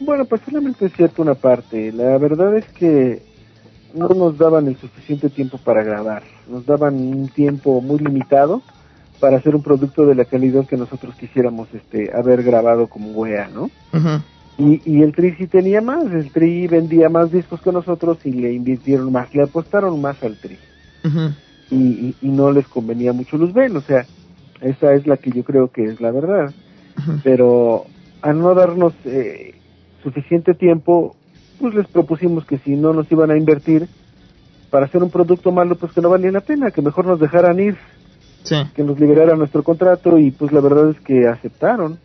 Bueno, 0.00 0.24
pues 0.26 0.42
solamente 0.44 0.86
es 0.86 0.92
cierto 0.92 1.22
una 1.22 1.34
parte. 1.34 1.92
La 1.92 2.18
verdad 2.18 2.56
es 2.56 2.66
que 2.66 3.22
no 3.94 4.08
nos 4.08 4.38
daban 4.38 4.66
el 4.66 4.76
suficiente 4.76 5.28
tiempo 5.28 5.58
para 5.58 5.82
grabar. 5.82 6.22
Nos 6.48 6.64
daban 6.66 6.94
un 6.94 7.28
tiempo 7.28 7.80
muy 7.80 7.98
limitado 7.98 8.62
para 9.20 9.38
hacer 9.38 9.54
un 9.54 9.62
producto 9.62 10.06
de 10.06 10.14
la 10.14 10.24
calidad 10.24 10.66
que 10.66 10.76
nosotros 10.76 11.14
quisiéramos 11.16 11.68
este 11.74 12.10
haber 12.14 12.42
grabado 12.42 12.86
como 12.86 13.10
wea, 13.10 13.48
¿no? 13.48 13.70
y, 14.58 14.80
y, 14.84 15.02
el 15.02 15.12
Tri 15.12 15.34
sí 15.34 15.46
tenía 15.46 15.80
más, 15.80 16.04
el 16.12 16.30
Tri 16.30 16.68
vendía 16.68 17.08
más 17.08 17.32
discos 17.32 17.60
que 17.60 17.72
nosotros 17.72 18.18
y 18.24 18.32
le 18.32 18.52
invirtieron 18.52 19.10
más, 19.10 19.34
le 19.34 19.42
apostaron 19.42 20.00
más 20.00 20.22
al 20.22 20.36
Tri. 20.38 20.56
y, 21.70 22.14
y, 22.20 22.28
no 22.28 22.52
les 22.52 22.66
convenía 22.68 23.12
mucho 23.12 23.36
Luzbel, 23.36 23.76
o 23.76 23.80
sea, 23.80 24.06
esa 24.60 24.94
es 24.94 25.06
la 25.06 25.16
que 25.16 25.30
yo 25.30 25.44
creo 25.44 25.70
que 25.70 25.84
es 25.84 26.00
la 26.00 26.10
verdad. 26.10 26.52
Pero 27.22 27.84
al 28.22 28.40
no 28.40 28.54
darnos 28.54 28.92
eh, 29.04 29.54
suficiente 30.02 30.54
tiempo, 30.54 31.14
pues 31.60 31.74
les 31.74 31.86
propusimos 31.86 32.44
que 32.44 32.58
si 32.58 32.76
no 32.76 32.92
nos 32.92 33.10
iban 33.12 33.30
a 33.30 33.36
invertir 33.36 33.88
para 34.70 34.86
hacer 34.86 35.02
un 35.02 35.10
producto 35.10 35.52
malo, 35.52 35.76
pues 35.76 35.92
que 35.92 36.00
no 36.00 36.10
valía 36.10 36.32
la 36.32 36.40
pena, 36.40 36.70
que 36.70 36.82
mejor 36.82 37.06
nos 37.06 37.20
dejaran 37.20 37.58
ir 37.60 37.76
que 38.74 38.82
nos 38.82 38.98
liberara 38.98 39.36
nuestro 39.36 39.62
contrato 39.62 40.18
y 40.18 40.30
pues 40.30 40.52
la 40.52 40.60
verdad 40.60 40.90
es 40.90 41.00
que 41.00 41.26
aceptaron. 41.26 41.98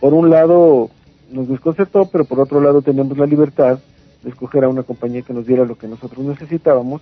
Por 0.00 0.14
un 0.14 0.30
lado 0.30 0.90
nos 1.30 1.48
desconcertó, 1.48 2.06
pero 2.10 2.24
por 2.24 2.40
otro 2.40 2.60
lado 2.60 2.82
tenemos 2.82 3.16
la 3.16 3.26
libertad 3.26 3.78
de 4.22 4.30
escoger 4.30 4.64
a 4.64 4.68
una 4.68 4.82
compañía 4.82 5.22
que 5.22 5.32
nos 5.32 5.46
diera 5.46 5.64
lo 5.64 5.76
que 5.76 5.88
nosotros 5.88 6.24
necesitábamos 6.24 7.00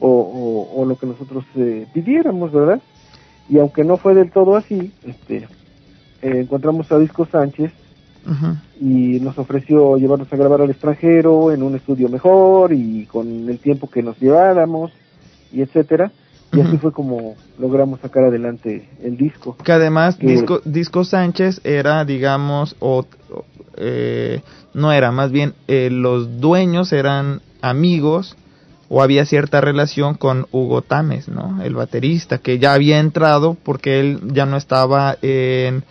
o, 0.00 0.68
o, 0.74 0.84
lo 0.84 0.96
que 0.96 1.06
nosotros 1.06 1.44
eh, 1.56 1.86
pidiéramos, 1.94 2.52
¿verdad? 2.52 2.80
Y 3.48 3.58
aunque 3.58 3.84
no 3.84 3.96
fue 3.96 4.14
del 4.14 4.30
todo 4.30 4.56
así, 4.56 4.92
este, 5.06 5.48
eh, 6.22 6.40
encontramos 6.40 6.90
a 6.92 6.98
Disco 6.98 7.26
Sánchez 7.30 7.72
y 8.80 9.20
nos 9.20 9.38
ofreció 9.38 9.98
llevarnos 9.98 10.32
a 10.32 10.36
grabar 10.36 10.62
al 10.62 10.70
extranjero 10.70 11.52
en 11.52 11.62
un 11.62 11.74
estudio 11.74 12.08
mejor 12.08 12.72
y 12.72 13.04
con 13.04 13.48
el 13.50 13.58
tiempo 13.58 13.90
que 13.90 14.02
nos 14.02 14.18
lleváramos 14.18 14.92
y 15.52 15.60
etcétera. 15.60 16.10
Y 16.52 16.60
así 16.60 16.78
fue 16.78 16.92
como 16.92 17.34
logramos 17.58 18.00
sacar 18.00 18.24
adelante 18.24 18.88
el 19.02 19.16
disco. 19.16 19.56
Que 19.62 19.72
además 19.72 20.18
disco, 20.18 20.60
disco 20.64 21.04
Sánchez 21.04 21.60
era, 21.64 22.04
digamos, 22.04 22.76
o, 22.78 23.04
eh, 23.76 24.40
no 24.72 24.92
era, 24.92 25.10
más 25.10 25.32
bien 25.32 25.54
eh, 25.66 25.90
los 25.90 26.40
dueños 26.40 26.92
eran 26.92 27.40
amigos 27.60 28.36
o 28.94 29.02
había 29.02 29.26
cierta 29.26 29.60
relación 29.60 30.14
con 30.14 30.46
Hugo 30.52 30.82
Tames, 30.82 31.26
¿no? 31.26 31.60
El 31.64 31.74
baterista 31.74 32.38
que 32.38 32.60
ya 32.60 32.74
había 32.74 33.00
entrado 33.00 33.56
porque 33.60 33.98
él 33.98 34.20
ya 34.26 34.46
no 34.46 34.56
estaba 34.56 35.18
en, 35.20 35.82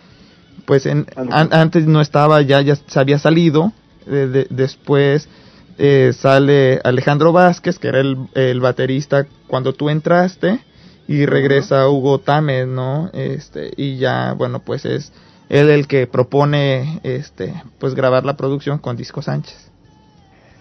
pues 0.64 0.86
en, 0.86 1.04
antes 1.28 1.86
no 1.86 2.00
estaba, 2.00 2.40
ya, 2.40 2.62
ya 2.62 2.76
se 2.76 2.98
había 2.98 3.18
salido, 3.18 3.74
después 4.06 5.28
eh, 5.76 6.14
sale 6.18 6.80
Alejandro 6.82 7.32
Vázquez, 7.32 7.78
que 7.78 7.88
era 7.88 8.00
el, 8.00 8.16
el, 8.32 8.60
baterista 8.60 9.26
cuando 9.48 9.74
tú 9.74 9.90
entraste, 9.90 10.60
y 11.06 11.26
regresa 11.26 11.86
Hugo 11.90 12.20
Tames, 12.20 12.66
¿no? 12.66 13.10
Este, 13.12 13.70
y 13.76 13.98
ya, 13.98 14.32
bueno, 14.32 14.60
pues 14.60 14.86
es 14.86 15.12
él 15.50 15.68
el 15.68 15.86
que 15.88 16.06
propone, 16.06 17.00
este, 17.02 17.52
pues 17.78 17.94
grabar 17.94 18.24
la 18.24 18.38
producción 18.38 18.78
con 18.78 18.96
Disco 18.96 19.20
Sánchez. 19.20 19.73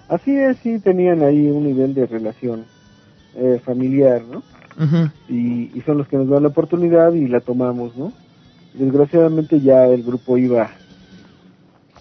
Así 0.07 0.35
es, 0.35 0.57
sí, 0.57 0.80
tenían 0.80 1.23
ahí 1.23 1.47
un 1.49 1.63
nivel 1.63 1.93
de 1.93 2.05
relación 2.05 2.65
eh, 3.35 3.59
familiar, 3.63 4.21
¿no? 4.23 4.43
y, 5.30 5.71
y 5.75 5.84
son 5.85 5.99
los 5.99 6.07
que 6.07 6.17
nos 6.17 6.27
dan 6.27 6.41
la 6.41 6.49
oportunidad 6.49 7.13
y 7.13 7.27
la 7.27 7.41
tomamos, 7.41 7.95
¿no? 7.95 8.11
Desgraciadamente 8.73 9.61
ya 9.61 9.85
el 9.85 10.01
grupo 10.01 10.35
iba 10.35 10.71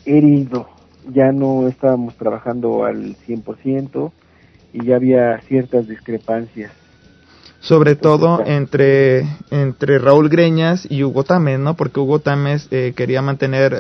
herido 0.07 0.69
ya 1.11 1.33
no 1.33 1.69
estábamos 1.69 2.15
trabajando 2.15 2.85
al 2.85 3.17
100% 3.27 4.13
y 4.73 4.85
ya 4.85 4.97
había 4.97 5.41
ciertas 5.43 5.89
discrepancias. 5.89 6.73
sobre 7.61 7.95
todo 7.95 8.43
entre, 8.45 9.25
entre 9.51 9.99
Raúl 9.99 10.29
Greñas 10.29 10.87
y 10.91 11.05
Hugo 11.05 11.23
Tames, 11.23 11.61
¿no? 11.61 11.77
Porque 11.77 12.01
Hugo 12.01 12.19
Tames 12.19 12.67
eh, 12.73 12.93
quería 12.97 13.23
mantener 13.23 13.77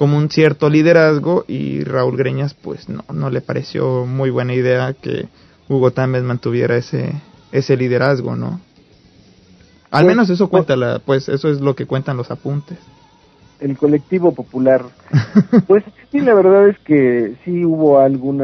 como 0.00 0.16
un 0.16 0.30
cierto 0.30 0.70
liderazgo 0.70 1.44
y 1.46 1.84
Raúl 1.84 2.16
Greñas 2.16 2.54
pues 2.54 2.88
no, 2.88 3.04
no 3.12 3.28
le 3.28 3.42
pareció 3.42 4.06
muy 4.06 4.30
buena 4.30 4.54
idea 4.54 4.94
que 4.94 5.28
Hugo 5.68 5.90
Tames 5.90 6.22
mantuviera 6.22 6.74
ese, 6.78 7.12
ese 7.52 7.76
liderazgo, 7.76 8.34
¿no? 8.34 8.62
Al 9.90 10.04
pues, 10.04 10.06
menos 10.06 10.30
eso 10.30 10.48
cuenta, 10.48 10.74
la, 10.74 11.00
pues 11.00 11.28
eso 11.28 11.50
es 11.50 11.60
lo 11.60 11.76
que 11.76 11.84
cuentan 11.84 12.16
los 12.16 12.30
apuntes. 12.30 12.78
El 13.60 13.76
colectivo 13.76 14.32
popular. 14.32 14.86
pues 15.66 15.84
sí, 16.10 16.20
la 16.20 16.32
verdad 16.32 16.70
es 16.70 16.78
que 16.78 17.34
sí 17.44 17.66
hubo 17.66 18.00
algún 18.00 18.42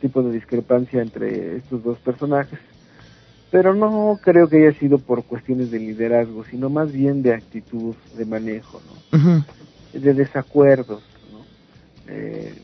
tipo 0.00 0.24
de 0.24 0.32
discrepancia 0.32 1.00
entre 1.00 1.58
estos 1.58 1.84
dos 1.84 1.98
personajes 1.98 2.58
pero 3.50 3.74
no 3.74 4.18
creo 4.22 4.46
que 4.46 4.58
haya 4.66 4.78
sido 4.78 4.98
por 4.98 5.24
cuestiones 5.24 5.70
de 5.70 5.78
liderazgo, 5.78 6.44
sino 6.44 6.68
más 6.68 6.92
bien 6.92 7.22
de 7.22 7.32
actitud 7.32 7.94
de 8.14 8.26
manejo, 8.26 8.82
¿no? 9.12 9.42
De 9.92 10.14
desacuerdos, 10.14 11.02
¿no? 11.32 11.44
Eh, 12.08 12.54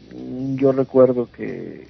yo 0.57 0.73
recuerdo 0.73 1.29
que 1.31 1.89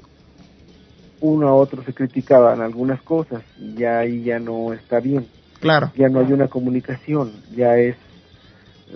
uno 1.21 1.49
a 1.49 1.55
otro 1.55 1.83
se 1.85 1.95
criticaban 1.95 2.61
algunas 2.61 3.01
cosas 3.03 3.43
y 3.59 3.75
ya 3.75 3.99
ahí 3.99 4.25
ya 4.25 4.39
no 4.39 4.73
está 4.73 5.01
bien. 5.01 5.27
Claro. 5.61 5.91
Ya 5.97 6.09
no 6.09 6.21
hay 6.21 6.33
una 6.33 6.49
comunicación, 6.49 7.33
ya 7.57 7.79
es 7.79 7.97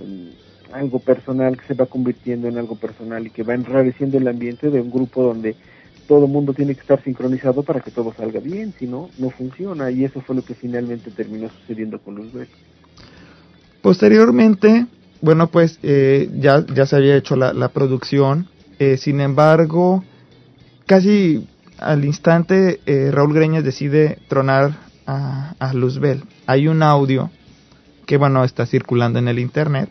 mm, 0.01 0.75
algo 0.75 0.99
personal 0.99 1.57
que 1.57 1.67
se 1.67 1.75
va 1.75 1.87
convirtiendo 1.87 2.49
en 2.49 2.59
algo 2.59 2.77
personal 2.77 3.27
y 3.27 3.31
que 3.31 3.43
va 3.43 3.55
enrareciendo 3.55 4.19
el 4.19 4.29
ambiente 4.29 4.71
de 4.71 4.81
un 4.81 4.91
grupo 4.91 5.23
donde 5.23 5.57
todo 6.07 6.25
el 6.25 6.31
mundo 6.31 6.55
tiene 6.55 6.75
que 6.75 6.81
estar 6.81 7.03
sincronizado 7.03 7.63
para 7.63 7.81
que 7.81 7.91
todo 7.91 8.13
salga 8.15 8.41
bien, 8.41 8.75
si 8.79 8.87
no, 8.87 9.11
no 9.19 9.31
funciona. 9.31 9.91
Y 9.91 10.05
eso 10.05 10.21
fue 10.21 10.35
lo 10.35 10.43
que 10.43 10.55
finalmente 10.55 11.11
terminó 11.11 11.49
sucediendo 11.51 11.99
con 11.99 12.17
los 12.17 12.33
duelos. 12.33 12.55
Posteriormente, 13.83 14.87
bueno, 15.21 15.49
pues 15.49 15.79
eh, 15.83 16.29
ya, 16.39 16.65
ya 16.67 16.87
se 16.87 16.97
había 16.97 17.17
hecho 17.17 17.37
la, 17.37 17.69
producción, 17.69 18.49
eh, 18.79 18.97
sin 18.97 19.21
embargo, 19.21 20.05
casi 20.87 21.47
al 21.79 22.05
instante 22.05 22.81
eh, 22.87 23.11
Raúl 23.13 23.35
Greñas 23.35 23.65
decide 23.65 24.19
tronar 24.29 24.73
a, 25.07 25.55
a 25.59 25.75
Luzbel. 25.75 26.25
Hay 26.47 26.69
un 26.69 26.83
audio 26.83 27.31
que, 28.07 28.17
bueno, 28.17 28.45
está 28.45 28.67
circulando 28.67 29.19
en 29.19 29.29
el 29.29 29.39
internet. 29.39 29.89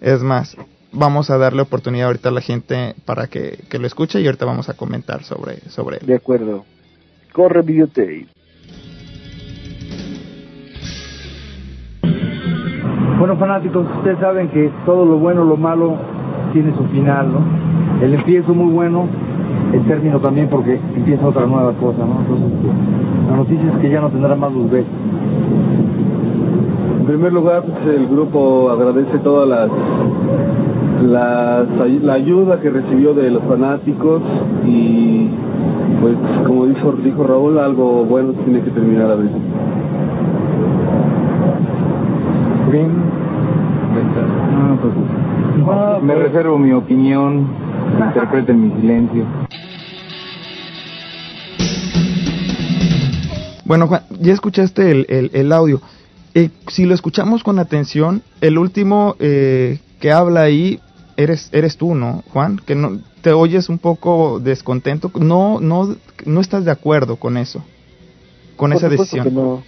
Es 0.00 0.22
más, 0.22 0.56
vamos 0.92 1.30
a 1.30 1.38
darle 1.38 1.62
oportunidad 1.62 2.06
ahorita 2.06 2.28
a 2.28 2.32
la 2.32 2.40
gente 2.40 2.94
para 3.04 3.26
que, 3.26 3.58
lo 3.72 3.86
escuche 3.86 4.20
y 4.20 4.26
ahorita 4.26 4.44
vamos 4.44 4.68
a 4.68 4.74
comentar 4.74 5.24
sobre, 5.24 5.60
sobre 5.68 5.98
él. 5.98 6.06
De 6.06 6.14
acuerdo. 6.14 6.64
Corre 7.32 7.62
videotape. 7.62 8.26
Bueno, 13.20 13.36
fanáticos, 13.36 13.84
ustedes 13.98 14.18
saben 14.18 14.48
que 14.48 14.70
todo 14.86 15.04
lo 15.04 15.18
bueno, 15.18 15.44
lo 15.44 15.58
malo, 15.58 15.92
tiene 16.54 16.72
su 16.74 16.84
final, 16.84 17.30
¿no? 17.30 17.40
El 18.02 18.14
empiezo 18.14 18.54
muy 18.54 18.72
bueno, 18.72 19.04
el 19.74 19.82
término 19.82 20.20
también 20.20 20.48
porque 20.48 20.80
empieza 20.96 21.26
otra 21.26 21.44
nueva 21.44 21.74
cosa, 21.74 21.98
¿no? 21.98 22.18
Entonces, 22.22 22.48
la 23.28 23.36
noticia 23.36 23.72
es 23.72 23.76
que 23.76 23.90
ya 23.90 24.00
no 24.00 24.08
tendrá 24.08 24.34
más 24.36 24.50
luz 24.50 24.70
B. 24.70 24.84
En 26.98 27.04
primer 27.04 27.30
lugar, 27.34 27.62
pues, 27.64 27.94
el 27.94 28.06
grupo 28.06 28.70
agradece 28.70 29.18
todas 29.18 29.46
las 29.46 29.68
la, 31.06 31.66
la 32.02 32.12
ayuda 32.14 32.58
que 32.60 32.70
recibió 32.70 33.12
de 33.12 33.30
los 33.32 33.42
fanáticos 33.42 34.22
y 34.66 35.28
pues 36.00 36.16
como 36.46 36.64
dijo, 36.64 36.92
dijo 37.04 37.24
Raúl, 37.24 37.58
algo 37.58 38.06
bueno 38.06 38.32
tiene 38.44 38.62
que 38.62 38.70
terminar 38.70 39.10
a 39.10 39.16
veces. 39.16 39.40
Ah, 42.72 43.09
me 46.02 46.14
reservo 46.14 46.58
mi 46.58 46.72
opinión, 46.72 47.48
interpreten 47.98 48.60
mi 48.60 48.80
silencio. 48.80 49.26
Bueno, 53.64 53.86
Juan, 53.86 54.02
ya 54.20 54.32
escuchaste 54.32 54.90
el, 54.90 55.06
el, 55.08 55.30
el 55.32 55.52
audio. 55.52 55.80
Eh, 56.34 56.50
si 56.68 56.86
lo 56.86 56.94
escuchamos 56.94 57.42
con 57.44 57.58
atención, 57.58 58.22
el 58.40 58.58
último 58.58 59.16
eh, 59.18 59.78
que 60.00 60.12
habla 60.12 60.42
ahí 60.42 60.80
eres, 61.16 61.48
eres 61.52 61.76
tú, 61.76 61.94
¿no, 61.94 62.22
Juan? 62.32 62.60
Que 62.64 62.74
no, 62.74 62.98
te 63.22 63.32
oyes 63.32 63.68
un 63.68 63.78
poco 63.78 64.40
descontento, 64.40 65.10
no, 65.20 65.60
no, 65.60 65.96
no 66.24 66.40
estás 66.40 66.64
de 66.64 66.70
acuerdo 66.70 67.16
con 67.16 67.36
eso, 67.36 67.62
con 68.56 68.72
esa 68.72 68.88
decisión. 68.88 69.62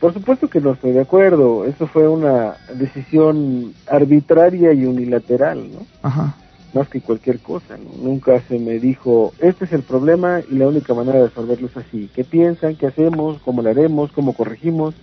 Por 0.00 0.14
supuesto 0.14 0.48
que 0.48 0.60
no 0.60 0.72
estoy 0.72 0.92
de 0.92 1.02
acuerdo, 1.02 1.66
eso 1.66 1.86
fue 1.86 2.08
una 2.08 2.54
decisión 2.74 3.74
arbitraria 3.86 4.72
y 4.72 4.86
unilateral, 4.86 5.70
¿no? 5.72 5.86
Ajá. 6.02 6.34
Más 6.72 6.88
que 6.88 7.00
cualquier 7.00 7.40
cosa, 7.40 7.76
Nunca 8.00 8.40
se 8.48 8.58
me 8.58 8.78
dijo, 8.78 9.32
este 9.40 9.66
es 9.66 9.72
el 9.72 9.82
problema 9.82 10.40
y 10.48 10.54
la 10.54 10.68
única 10.68 10.94
manera 10.94 11.18
de 11.18 11.26
resolverlo 11.26 11.66
es 11.66 11.76
así. 11.76 12.08
¿Qué 12.14 12.24
piensan? 12.24 12.76
¿Qué 12.76 12.86
hacemos? 12.86 13.38
¿Cómo 13.44 13.60
lo 13.60 13.68
haremos? 13.68 14.10
¿Cómo 14.12 14.32
corregimos? 14.32 14.94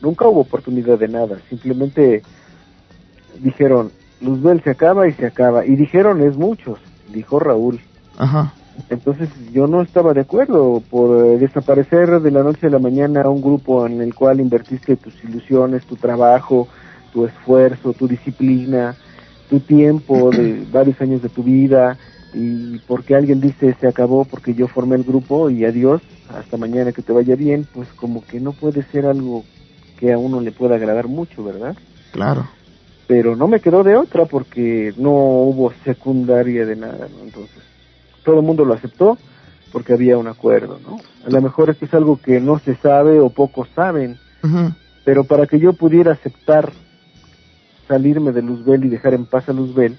Nunca 0.00 0.26
hubo 0.28 0.40
oportunidad 0.40 0.98
de 0.98 1.08
nada, 1.08 1.38
simplemente 1.50 2.22
dijeron, 3.40 3.90
Luzbel 4.20 4.62
se 4.62 4.70
acaba 4.70 5.08
y 5.08 5.12
se 5.12 5.26
acaba. 5.26 5.66
Y 5.66 5.76
dijeron 5.76 6.22
es 6.22 6.36
muchos, 6.36 6.78
dijo 7.12 7.38
Raúl. 7.38 7.80
Ajá. 8.16 8.54
Entonces 8.90 9.28
yo 9.52 9.66
no 9.66 9.82
estaba 9.82 10.14
de 10.14 10.22
acuerdo 10.22 10.82
por 10.90 11.26
eh, 11.26 11.38
desaparecer 11.38 12.20
de 12.20 12.30
la 12.30 12.42
noche 12.42 12.66
a 12.66 12.70
la 12.70 12.78
mañana 12.78 13.22
a 13.22 13.28
un 13.28 13.42
grupo 13.42 13.86
en 13.86 14.00
el 14.00 14.14
cual 14.14 14.40
invertiste 14.40 14.96
tus 14.96 15.22
ilusiones, 15.24 15.84
tu 15.84 15.96
trabajo, 15.96 16.68
tu 17.12 17.26
esfuerzo, 17.26 17.92
tu 17.92 18.08
disciplina, 18.08 18.96
tu 19.50 19.60
tiempo 19.60 20.30
de 20.30 20.64
varios 20.72 21.00
años 21.00 21.22
de 21.22 21.28
tu 21.28 21.42
vida 21.42 21.98
y 22.34 22.78
porque 22.80 23.14
alguien 23.14 23.40
dice 23.40 23.74
se 23.80 23.88
acabó 23.88 24.24
porque 24.24 24.54
yo 24.54 24.68
formé 24.68 24.96
el 24.96 25.04
grupo 25.04 25.50
y 25.50 25.64
adiós, 25.64 26.02
hasta 26.28 26.56
mañana 26.56 26.92
que 26.92 27.02
te 27.02 27.12
vaya 27.12 27.36
bien, 27.36 27.66
pues 27.72 27.88
como 27.94 28.24
que 28.24 28.40
no 28.40 28.52
puede 28.52 28.82
ser 28.84 29.06
algo 29.06 29.44
que 29.98 30.12
a 30.12 30.18
uno 30.18 30.40
le 30.40 30.52
pueda 30.52 30.76
agradar 30.76 31.08
mucho, 31.08 31.42
¿verdad? 31.42 31.76
Claro 32.12 32.48
pero 33.08 33.34
no 33.34 33.48
me 33.48 33.60
quedó 33.60 33.82
de 33.82 33.96
otra 33.96 34.26
porque 34.26 34.92
no 34.98 35.10
hubo 35.10 35.72
secundaria 35.82 36.66
de 36.66 36.76
nada, 36.76 37.08
¿no? 37.08 37.24
Entonces, 37.24 37.62
todo 38.24 38.40
el 38.40 38.46
mundo 38.46 38.64
lo 38.64 38.74
aceptó 38.74 39.18
porque 39.72 39.92
había 39.92 40.16
un 40.16 40.28
acuerdo, 40.28 40.78
¿no? 40.82 40.98
A 41.26 41.30
lo 41.30 41.42
mejor 41.42 41.70
esto 41.70 41.84
es 41.84 41.94
algo 41.94 42.18
que 42.18 42.40
no 42.40 42.58
se 42.58 42.74
sabe 42.76 43.20
o 43.20 43.30
pocos 43.30 43.68
saben, 43.74 44.16
pero 45.04 45.24
para 45.24 45.46
que 45.46 45.58
yo 45.58 45.72
pudiera 45.72 46.12
aceptar 46.12 46.72
salirme 47.86 48.32
de 48.32 48.42
Luzbel 48.42 48.84
y 48.84 48.88
dejar 48.88 49.14
en 49.14 49.26
paz 49.26 49.48
a 49.48 49.52
Luzbel, 49.52 49.96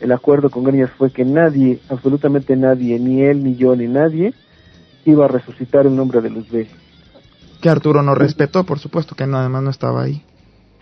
el 0.00 0.12
acuerdo 0.12 0.50
con 0.50 0.64
Greñas 0.64 0.90
fue 0.90 1.10
que 1.10 1.24
nadie, 1.24 1.78
absolutamente 1.88 2.56
nadie, 2.56 2.98
ni 2.98 3.22
él, 3.22 3.44
ni 3.44 3.56
yo, 3.56 3.76
ni 3.76 3.86
nadie, 3.86 4.32
iba 5.04 5.26
a 5.26 5.28
resucitar 5.28 5.86
el 5.86 5.94
nombre 5.94 6.20
de 6.20 6.30
Luzbel. 6.30 6.68
Que 7.60 7.68
Arturo 7.68 8.02
no 8.02 8.14
respetó, 8.14 8.64
por 8.64 8.78
supuesto, 8.78 9.14
que 9.14 9.26
no, 9.26 9.36
además 9.36 9.62
no 9.62 9.70
estaba 9.70 10.02
ahí. 10.02 10.24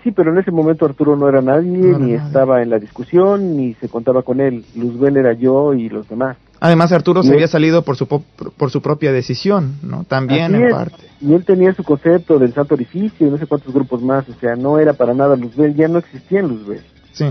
Sí, 0.04 0.12
pero 0.12 0.30
en 0.32 0.38
ese 0.38 0.52
momento 0.52 0.84
Arturo 0.84 1.16
no 1.16 1.28
era 1.28 1.42
nadie, 1.42 1.98
ni 1.98 2.12
estaba 2.12 2.62
en 2.62 2.70
la 2.70 2.78
discusión, 2.78 3.56
ni 3.56 3.74
se 3.74 3.88
contaba 3.88 4.22
con 4.22 4.40
él. 4.40 4.64
Luzbel 4.76 5.16
era 5.16 5.32
yo 5.32 5.74
y 5.74 5.88
los 5.88 6.08
demás. 6.08 6.36
Además, 6.60 6.90
Arturo 6.92 7.22
se 7.22 7.32
había 7.32 7.46
salido 7.46 7.82
por 7.82 7.96
su, 7.96 8.06
por 8.06 8.70
su 8.70 8.82
propia 8.82 9.12
decisión, 9.12 9.76
¿no? 9.82 10.04
También 10.04 10.54
en 10.54 10.70
parte. 10.70 10.96
Y 11.20 11.32
él 11.32 11.44
tenía 11.44 11.72
su 11.74 11.84
concepto 11.84 12.38
del 12.38 12.52
santo 12.52 12.74
orificio 12.74 13.26
y 13.26 13.30
no 13.30 13.38
sé 13.38 13.46
cuántos 13.46 13.72
grupos 13.72 14.02
más, 14.02 14.28
o 14.28 14.34
sea, 14.40 14.56
no 14.56 14.78
era 14.78 14.92
para 14.92 15.14
nada 15.14 15.36
Luzbel, 15.36 15.74
ya 15.74 15.88
no 15.88 15.98
existía 15.98 16.40
en 16.40 16.48
Luzbel. 16.48 16.82
Sí. 17.12 17.26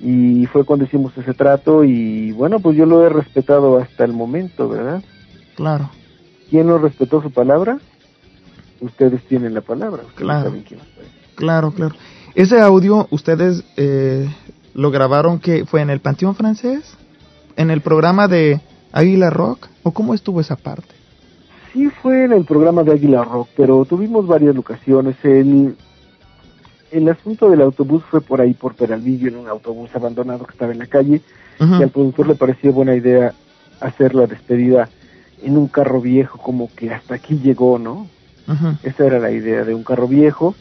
Y 0.00 0.46
fue 0.46 0.64
cuando 0.64 0.84
hicimos 0.84 1.16
ese 1.16 1.34
trato 1.34 1.84
y 1.84 2.32
bueno, 2.32 2.58
pues 2.58 2.76
yo 2.76 2.86
lo 2.86 3.06
he 3.06 3.08
respetado 3.08 3.78
hasta 3.78 4.04
el 4.04 4.12
momento, 4.12 4.68
¿verdad? 4.68 5.02
Claro. 5.54 5.90
¿Quién 6.50 6.66
no 6.66 6.78
respetó 6.78 7.22
su 7.22 7.30
palabra? 7.30 7.78
Ustedes 8.80 9.22
tienen 9.28 9.54
la 9.54 9.60
palabra, 9.60 10.02
claro. 10.16 10.48
saben 10.48 10.62
quién 10.62 10.80
Claro, 11.36 11.70
claro. 11.70 11.94
Ese 12.34 12.60
audio 12.60 13.06
ustedes 13.10 13.64
eh, 13.76 14.28
lo 14.74 14.90
grabaron 14.90 15.38
que 15.38 15.64
fue 15.64 15.82
en 15.82 15.90
el 15.90 16.00
Panteón 16.00 16.34
Francés, 16.34 16.96
en 17.56 17.70
el 17.70 17.80
programa 17.80 18.28
de 18.28 18.60
Águila 18.92 19.30
Rock, 19.30 19.68
o 19.82 19.92
cómo 19.92 20.14
estuvo 20.14 20.40
esa 20.40 20.56
parte? 20.56 20.94
Sí 21.72 21.88
fue 22.02 22.24
en 22.24 22.32
el 22.32 22.44
programa 22.44 22.82
de 22.82 22.92
Águila 22.92 23.24
Rock, 23.24 23.48
pero 23.56 23.84
tuvimos 23.84 24.26
varias 24.26 24.54
locaciones. 24.54 25.16
El, 25.22 25.74
el 26.90 27.08
asunto 27.08 27.48
del 27.48 27.62
autobús 27.62 28.02
fue 28.10 28.20
por 28.20 28.40
ahí, 28.40 28.52
por 28.52 28.74
Peralvillo, 28.74 29.28
en 29.28 29.36
un 29.36 29.48
autobús 29.48 29.90
abandonado 29.94 30.44
que 30.44 30.52
estaba 30.52 30.72
en 30.72 30.78
la 30.78 30.86
calle, 30.86 31.22
y 31.60 31.82
al 31.82 31.90
productor 31.90 32.26
le 32.26 32.34
pareció 32.34 32.72
buena 32.72 32.94
idea 32.94 33.32
hacer 33.80 34.14
la 34.14 34.26
despedida 34.26 34.88
en 35.42 35.56
un 35.56 35.68
carro 35.68 36.00
viejo, 36.00 36.38
como 36.38 36.68
que 36.74 36.92
hasta 36.92 37.14
aquí 37.14 37.38
llegó, 37.38 37.78
¿no? 37.78 38.08
Esa 38.82 39.06
era 39.06 39.18
la 39.18 39.30
idea 39.30 39.64
de 39.64 39.74
un 39.74 39.84
carro 39.84 40.08
viejo 40.08 40.54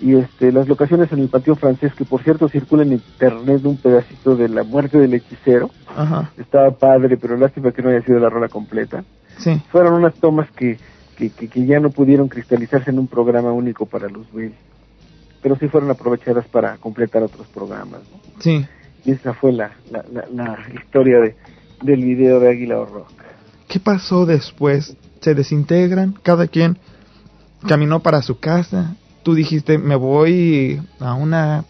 y 0.00 0.16
este 0.16 0.52
las 0.52 0.68
locaciones 0.68 1.12
en 1.12 1.20
el 1.20 1.28
patio 1.28 1.54
francés 1.54 1.94
que 1.94 2.04
por 2.04 2.22
cierto 2.22 2.48
circula 2.48 2.82
en 2.82 2.94
internet 2.94 3.64
un 3.64 3.76
pedacito 3.76 4.36
de 4.36 4.48
la 4.48 4.64
muerte 4.64 4.98
del 4.98 5.14
hechicero 5.14 5.70
estaba 6.36 6.72
padre 6.72 7.16
pero 7.16 7.36
lástima 7.36 7.72
que 7.72 7.82
no 7.82 7.90
haya 7.90 8.02
sido 8.02 8.18
la 8.18 8.28
rola 8.28 8.48
completa 8.48 9.04
sí. 9.38 9.62
fueron 9.70 9.94
unas 9.94 10.14
tomas 10.14 10.50
que 10.50 10.78
que, 11.14 11.30
que, 11.30 11.66
ya 11.66 11.80
no 11.80 11.90
pudieron 11.90 12.28
cristalizarse 12.28 12.90
en 12.90 12.98
un 12.98 13.06
programa 13.06 13.52
único 13.52 13.86
para 13.86 14.08
Luzbel, 14.08 14.54
pero 15.42 15.56
sí 15.56 15.68
fueron 15.68 15.90
aprovechadas 15.90 16.46
para 16.46 16.76
completar 16.78 17.22
otros 17.22 17.46
programas. 17.48 18.00
¿no? 18.10 18.20
Sí. 18.40 18.66
Y 19.04 19.12
esa 19.12 19.34
fue 19.34 19.52
la, 19.52 19.72
la, 19.90 20.04
la, 20.32 20.58
historia 20.74 21.20
de, 21.20 21.36
del 21.82 22.02
video 22.02 22.40
de 22.40 22.48
Águila 22.48 22.80
o 22.80 22.86
Rock. 22.86 23.12
¿Qué 23.68 23.80
pasó 23.80 24.26
después? 24.26 24.96
¿Se 25.20 25.34
desintegran? 25.34 26.14
¿Cada 26.22 26.46
quien 26.48 26.78
caminó 27.66 28.00
para 28.00 28.22
su 28.22 28.38
casa? 28.38 28.96
Tú 29.24 29.34
dijiste, 29.34 29.78
me 29.78 29.96
voy 29.96 30.80
a 31.00 31.14
una 31.14 31.64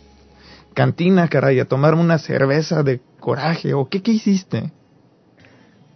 cantina, 0.74 1.28
caray, 1.28 1.60
a 1.60 1.64
tomarme 1.64 2.02
una 2.02 2.18
cerveza 2.18 2.82
de 2.82 3.00
coraje, 3.20 3.72
o 3.72 3.88
qué, 3.88 4.02
qué 4.02 4.10
hiciste? 4.10 4.72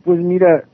Pues 0.05 0.21
mira, 0.21 0.65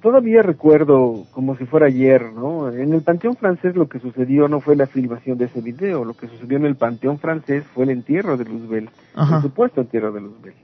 todavía 0.00 0.42
recuerdo 0.42 1.24
como 1.32 1.56
si 1.56 1.64
fuera 1.64 1.86
ayer, 1.86 2.32
¿no? 2.32 2.70
En 2.70 2.92
el 2.92 3.02
Panteón 3.02 3.34
Francés 3.34 3.74
lo 3.74 3.88
que 3.88 3.98
sucedió 3.98 4.46
no 4.46 4.60
fue 4.60 4.76
la 4.76 4.86
filmación 4.86 5.36
de 5.36 5.46
ese 5.46 5.60
video, 5.60 6.04
lo 6.04 6.14
que 6.14 6.28
sucedió 6.28 6.58
en 6.58 6.66
el 6.66 6.76
Panteón 6.76 7.18
Francés 7.18 7.64
fue 7.74 7.84
el 7.84 7.90
entierro 7.90 8.36
de 8.36 8.44
Luzbel, 8.44 8.88
el 9.16 9.42
supuesto 9.42 9.80
entierro 9.80 10.12
de 10.12 10.20
Luzbel. 10.20 10.54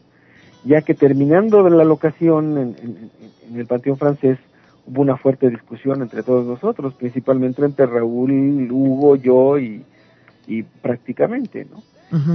Ya 0.64 0.82
que 0.82 0.94
terminando 0.94 1.64
de 1.64 1.70
la 1.70 1.82
locación 1.82 2.56
en, 2.56 3.10
el 3.52 3.66
Panteón 3.66 3.96
Francés 3.96 4.38
hubo 4.86 5.02
una 5.02 5.16
fuerte 5.16 5.50
discusión 5.50 6.02
entre 6.02 6.22
todos 6.22 6.46
nosotros, 6.46 6.94
principalmente 6.94 7.64
entre 7.64 7.86
Raúl, 7.86 8.68
Hugo, 8.70 9.16
yo 9.16 9.58
y, 9.58 9.84
y 10.46 10.62
prácticamente, 10.62 11.66
¿no? 11.70 11.82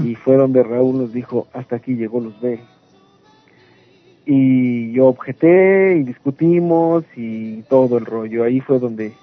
Y 0.04 0.16
fue 0.16 0.38
donde 0.38 0.64
Raúl 0.64 0.98
nos 0.98 1.14
dijo, 1.14 1.48
hasta 1.54 1.76
aquí 1.76 1.94
llegó 1.94 2.20
Luzbel 2.20 2.62
y 4.30 4.92
yo 4.92 5.06
objeté 5.08 5.98
y 5.98 6.04
discutimos 6.04 7.06
y 7.16 7.62
todo 7.64 7.98
el 7.98 8.06
rollo. 8.06 8.44
Ahí 8.44 8.60
fue 8.60 8.78
donde 8.78 9.14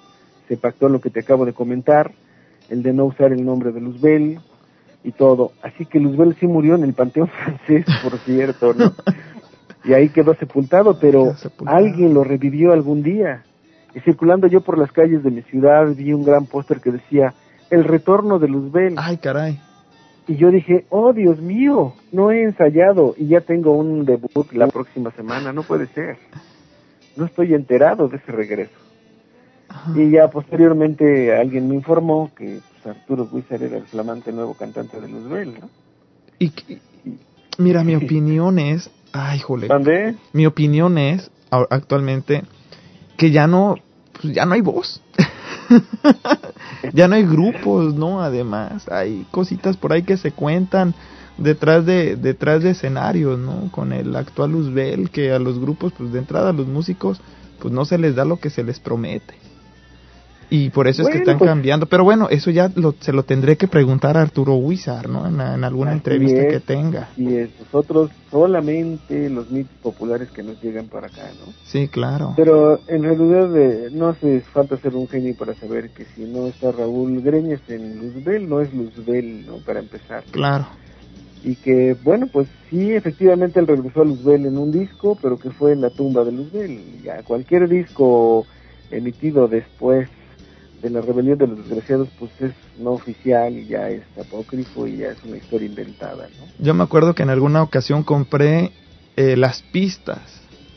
se 0.47 0.57
pactó 0.57 0.89
lo 0.89 0.99
que 0.99 1.11
te 1.11 1.19
acabo 1.19 1.45
de 1.45 1.53
comentar, 1.53 2.11
el 2.69 2.81
de 2.81 2.91
no 2.91 3.05
usar 3.05 3.31
el 3.31 3.45
nombre 3.45 3.71
de 3.71 3.81
Luzbel 3.81 4.39
y 5.03 5.11
todo. 5.11 5.51
Así 5.61 5.85
que 5.85 5.99
Luzbel 5.99 6.35
sí 6.39 6.47
murió 6.47 6.73
en 6.73 6.83
el 6.83 6.93
Panteón 6.93 7.27
Francés, 7.43 7.85
por 8.01 8.17
cierto, 8.19 8.73
¿no? 8.73 8.93
Y 9.85 9.93
ahí 9.93 10.09
quedó 10.09 10.33
sepultado, 10.35 10.99
pero 10.99 11.35
alguien 11.65 12.13
lo 12.13 12.23
revivió 12.23 12.73
algún 12.73 13.03
día. 13.03 13.43
Y 13.93 13.99
circulando 14.01 14.47
yo 14.47 14.61
por 14.61 14.77
las 14.77 14.91
calles 14.91 15.23
de 15.23 15.31
mi 15.31 15.41
ciudad 15.43 15.87
vi 15.95 16.11
un 16.11 16.23
gran 16.23 16.47
póster 16.47 16.81
que 16.81 16.91
decía, 16.91 17.33
el 17.69 17.83
retorno 17.83 18.39
de 18.39 18.47
Luzbel. 18.47 18.95
Ay, 18.97 19.17
caray. 19.17 19.59
Y 20.27 20.37
yo 20.37 20.49
dije, 20.49 20.85
oh 20.89 21.13
Dios 21.13 21.39
mío, 21.39 21.93
no 22.11 22.31
he 22.31 22.43
ensayado 22.43 23.13
y 23.15 23.27
ya 23.27 23.41
tengo 23.41 23.73
un 23.73 24.05
debut 24.05 24.51
la 24.53 24.67
próxima 24.67 25.11
semana, 25.11 25.53
no 25.53 25.61
puede 25.63 25.85
ser. 25.87 26.17
No 27.15 27.25
estoy 27.25 27.53
enterado 27.53 28.07
de 28.07 28.17
ese 28.17 28.31
regreso. 28.31 28.73
Y 29.95 30.09
ya 30.09 30.29
posteriormente 30.29 31.35
alguien 31.35 31.67
me 31.67 31.75
informó 31.75 32.31
que 32.35 32.59
pues, 32.83 32.95
Arturo 32.95 33.29
Guizar 33.31 33.61
era 33.61 33.77
el 33.77 33.85
flamante 33.85 34.31
nuevo 34.31 34.55
cantante 34.55 34.99
de 34.99 35.07
Luzbel, 35.07 35.53
¿no? 35.59 35.69
Y, 36.39 36.51
mira, 37.57 37.83
mi 37.83 37.95
opinión 37.95 38.57
es, 38.59 38.89
ay, 39.15 39.39
jole. 39.39 39.67
¿Dónde? 39.67 40.15
Mi 40.33 40.45
opinión 40.45 40.97
es 40.97 41.31
actualmente 41.49 42.43
que 43.17 43.31
ya 43.31 43.47
no, 43.47 43.75
pues 44.13 44.33
ya 44.33 44.45
no 44.45 44.53
hay 44.53 44.61
voz. 44.61 45.01
ya 46.93 47.07
no 47.07 47.15
hay 47.15 47.23
grupos, 47.23 47.95
¿no? 47.95 48.21
Además, 48.21 48.87
hay 48.89 49.25
cositas 49.31 49.77
por 49.77 49.93
ahí 49.93 50.03
que 50.03 50.17
se 50.17 50.31
cuentan 50.31 50.93
detrás 51.37 51.85
de 51.85 52.15
detrás 52.15 52.63
de 52.63 52.71
escenarios, 52.71 53.39
¿no? 53.39 53.71
Con 53.71 53.93
el 53.93 54.15
actual 54.15 54.51
Luzbel 54.51 55.09
que 55.09 55.31
a 55.31 55.39
los 55.39 55.59
grupos 55.59 55.93
pues 55.97 56.11
de 56.11 56.19
entrada 56.19 56.49
a 56.49 56.53
los 56.53 56.67
músicos 56.67 57.21
pues 57.59 57.73
no 57.73 57.85
se 57.85 57.97
les 57.97 58.15
da 58.15 58.25
lo 58.25 58.37
que 58.39 58.49
se 58.49 58.63
les 58.63 58.79
promete. 58.79 59.35
Y 60.49 60.69
por 60.69 60.87
eso 60.87 61.01
es 61.03 61.09
que 61.09 61.17
están 61.17 61.37
pues 61.37 61.49
cambiando. 61.49 61.87
Pero 61.87 62.03
bueno, 62.03 62.27
eso 62.29 62.51
ya 62.51 62.69
se 62.99 63.13
lo 63.13 63.23
tendré 63.23 63.57
que 63.57 63.67
preguntar 63.67 64.17
a 64.17 64.21
Arturo 64.21 64.55
Huizar, 64.55 65.09
¿no? 65.09 65.27
En, 65.27 65.63
alguna 65.63 65.91
entrevista 65.91 66.47
que 66.47 66.59
tenga. 66.59 67.09
Y 67.17 67.35
es, 67.35 67.49
nosotros 67.59 68.11
solamente 68.29 69.29
los 69.29 69.49
mitos 69.49 69.75
populares 69.81 70.29
que 70.29 70.43
nos 70.43 70.61
llegan 70.61 70.87
para 70.87 71.07
acá, 71.07 71.23
¿no? 71.39 71.51
Sí, 71.63 71.87
claro. 71.87 72.33
Pero 72.35 72.79
en 72.87 73.03
realidad 73.03 73.49
de, 73.49 73.89
no 73.91 74.09
hace 74.09 74.41
falta 74.41 74.77
ser 74.77 74.95
un 74.95 75.07
genio 75.07 75.35
para 75.35 75.53
saber 75.55 75.89
que 75.89 76.05
si 76.05 76.25
no 76.25 76.47
está 76.47 76.71
Raúl 76.71 77.21
Greñas 77.21 77.61
en 77.67 77.99
Luzbel, 77.99 78.47
no 78.47 78.61
es 78.61 78.73
Luzbel, 78.73 79.45
¿no? 79.45 79.57
Para 79.57 79.79
empezar. 79.79 80.23
Claro. 80.31 80.67
Y 81.43 81.55
que, 81.55 81.95
bueno, 82.03 82.27
pues 82.31 82.47
sí, 82.69 82.91
efectivamente 82.91 83.59
él 83.59 83.67
regresó 83.67 84.01
a 84.01 84.05
Luzbel 84.05 84.47
en 84.47 84.57
un 84.57 84.71
disco, 84.71 85.17
pero 85.21 85.37
que 85.37 85.51
fue 85.51 85.73
en 85.73 85.81
la 85.81 85.91
tumba 85.91 86.23
de 86.23 86.31
Luzbel. 86.31 87.01
Ya 87.03 87.21
cualquier 87.23 87.69
disco 87.69 88.45
emitido 88.89 89.47
después 89.47 90.09
de 90.85 90.91
la 90.91 91.01
rebelión 91.01 91.37
de 91.39 91.47
los 91.47 91.57
desgraciados 91.57 92.09
pues 92.19 92.31
es 92.39 92.51
no 92.77 92.91
oficial 92.91 93.57
y 93.57 93.65
ya 93.65 93.89
es 93.89 94.03
apócrifo 94.19 94.85
y 94.85 94.97
ya 94.97 95.07
es 95.07 95.17
una 95.23 95.37
historia 95.37 95.65
inventada, 95.67 96.27
¿no? 96.39 96.45
Yo 96.63 96.75
me 96.75 96.83
acuerdo 96.83 97.15
que 97.15 97.23
en 97.23 97.31
alguna 97.31 97.63
ocasión 97.63 98.03
compré 98.03 98.71
eh, 99.15 99.35
las 99.35 99.63
pistas. 99.63 100.19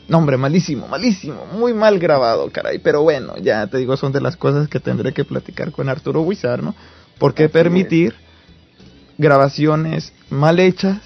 No, 0.07 0.17
hombre, 0.17 0.37
malísimo, 0.37 0.87
malísimo, 0.87 1.45
muy 1.53 1.75
mal 1.75 1.99
grabado, 1.99 2.49
caray. 2.51 2.79
Pero 2.79 3.03
bueno, 3.03 3.37
ya 3.37 3.67
te 3.67 3.77
digo, 3.77 3.95
son 3.97 4.11
de 4.11 4.19
las 4.19 4.35
cosas 4.35 4.67
que 4.67 4.79
tendré 4.79 5.13
que 5.13 5.25
platicar 5.25 5.71
con 5.71 5.89
Arturo 5.89 6.21
Huizar, 6.21 6.63
¿no? 6.63 6.73
Porque 7.19 7.47
permitir 7.47 8.15
grabaciones 9.19 10.11
mal 10.31 10.59
hechas 10.59 10.97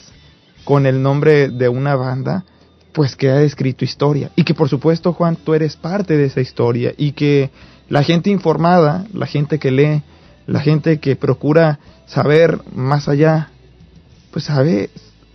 con 0.63 0.85
el 0.85 1.01
nombre 1.01 1.49
de 1.49 1.67
una 1.67 1.97
banda, 1.97 2.45
pues 2.93 3.17
que 3.17 3.29
ha 3.29 3.41
escrito 3.41 3.83
historia. 3.83 4.31
Y 4.37 4.45
que 4.45 4.53
por 4.53 4.69
supuesto, 4.69 5.11
Juan, 5.11 5.35
tú 5.35 5.53
eres 5.53 5.75
parte 5.75 6.15
de 6.15 6.23
esa 6.23 6.39
historia 6.39 6.93
y 6.95 7.11
que 7.11 7.51
la 7.93 8.01
gente 8.01 8.31
informada, 8.31 9.05
la 9.13 9.27
gente 9.27 9.59
que 9.59 9.69
lee, 9.69 10.01
la 10.47 10.61
gente 10.61 10.99
que 10.99 11.15
procura 11.15 11.77
saber 12.07 12.59
más 12.73 13.07
allá, 13.07 13.51
pues 14.31 14.45
sabe, 14.45 14.89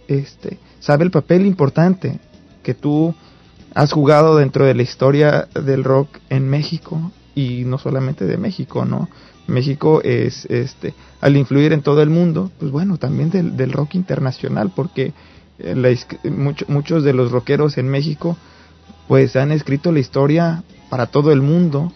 este, 0.08 0.58
sabe 0.80 1.04
el 1.04 1.12
papel 1.12 1.46
importante 1.46 2.18
que 2.64 2.74
tú 2.74 3.14
has 3.74 3.92
jugado 3.92 4.34
dentro 4.34 4.64
de 4.64 4.74
la 4.74 4.82
historia 4.82 5.46
del 5.54 5.84
rock 5.84 6.08
en 6.30 6.50
México 6.50 7.12
y 7.36 7.62
no 7.64 7.78
solamente 7.78 8.24
de 8.26 8.38
México, 8.38 8.84
¿no? 8.84 9.08
México 9.46 10.02
es, 10.02 10.44
este, 10.46 10.94
al 11.20 11.36
influir 11.36 11.72
en 11.72 11.82
todo 11.82 12.02
el 12.02 12.10
mundo, 12.10 12.50
pues 12.58 12.72
bueno, 12.72 12.98
también 12.98 13.30
del, 13.30 13.56
del 13.56 13.70
rock 13.70 13.94
internacional, 13.94 14.72
porque 14.74 15.12
eh, 15.60 15.96
muchos 16.66 17.04
de 17.04 17.12
los 17.12 17.30
rockeros 17.30 17.78
en 17.78 17.88
México, 17.88 18.36
pues 19.06 19.36
han 19.36 19.52
escrito 19.52 19.92
la 19.92 20.00
historia 20.00 20.64
para 20.90 21.06
todo 21.06 21.30
el 21.30 21.40
mundo, 21.40 21.92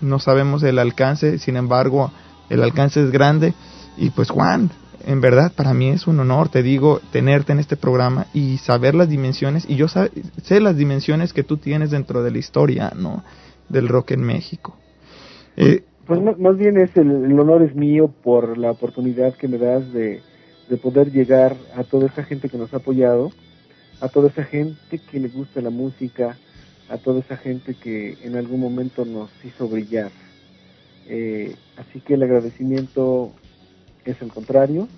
no 0.00 0.18
sabemos 0.18 0.62
el 0.62 0.78
alcance, 0.78 1.38
sin 1.38 1.56
embargo, 1.56 2.10
el 2.50 2.62
alcance 2.62 3.02
es 3.02 3.10
grande. 3.10 3.54
Y 3.96 4.10
pues 4.10 4.30
Juan, 4.30 4.70
en 5.06 5.20
verdad 5.20 5.52
para 5.54 5.74
mí 5.74 5.90
es 5.90 6.06
un 6.06 6.20
honor, 6.20 6.48
te 6.48 6.62
digo, 6.62 7.00
tenerte 7.12 7.52
en 7.52 7.58
este 7.58 7.76
programa 7.76 8.26
y 8.32 8.58
saber 8.58 8.94
las 8.94 9.08
dimensiones, 9.08 9.64
y 9.68 9.76
yo 9.76 9.86
sé 9.88 10.60
las 10.60 10.76
dimensiones 10.76 11.32
que 11.32 11.42
tú 11.42 11.56
tienes 11.56 11.90
dentro 11.90 12.22
de 12.22 12.30
la 12.30 12.38
historia, 12.38 12.92
¿no? 12.96 13.22
Del 13.68 13.88
rock 13.88 14.12
en 14.12 14.22
México. 14.22 14.76
Eh, 15.56 15.84
pues 16.06 16.20
más 16.38 16.56
bien 16.56 16.76
es 16.78 16.94
el, 16.96 17.38
honor 17.38 17.62
es 17.62 17.74
mío 17.74 18.12
por 18.22 18.58
la 18.58 18.70
oportunidad 18.70 19.34
que 19.34 19.48
me 19.48 19.58
das 19.58 19.90
de, 19.92 20.20
de 20.68 20.76
poder 20.76 21.10
llegar 21.10 21.56
a 21.76 21.84
toda 21.84 22.06
esa 22.06 22.24
gente 22.24 22.48
que 22.48 22.58
nos 22.58 22.74
ha 22.74 22.78
apoyado, 22.78 23.30
a 24.00 24.08
toda 24.08 24.28
esa 24.28 24.44
gente 24.44 24.98
que 24.98 25.18
le 25.18 25.28
gusta 25.28 25.60
la 25.62 25.70
música, 25.70 26.36
a 26.88 26.98
toda 26.98 27.20
esa 27.20 27.36
gente 27.36 27.74
que 27.74 28.16
en 28.22 28.36
algún 28.36 28.60
momento 28.60 29.04
nos 29.04 29.30
hizo 29.44 29.68
brillar. 29.68 30.10
Eh, 31.06 31.54
así 31.76 32.00
que 32.00 32.14
el 32.14 32.22
agradecimiento 32.22 33.32
es 34.04 34.20
el 34.22 34.32
contrario 34.32 34.88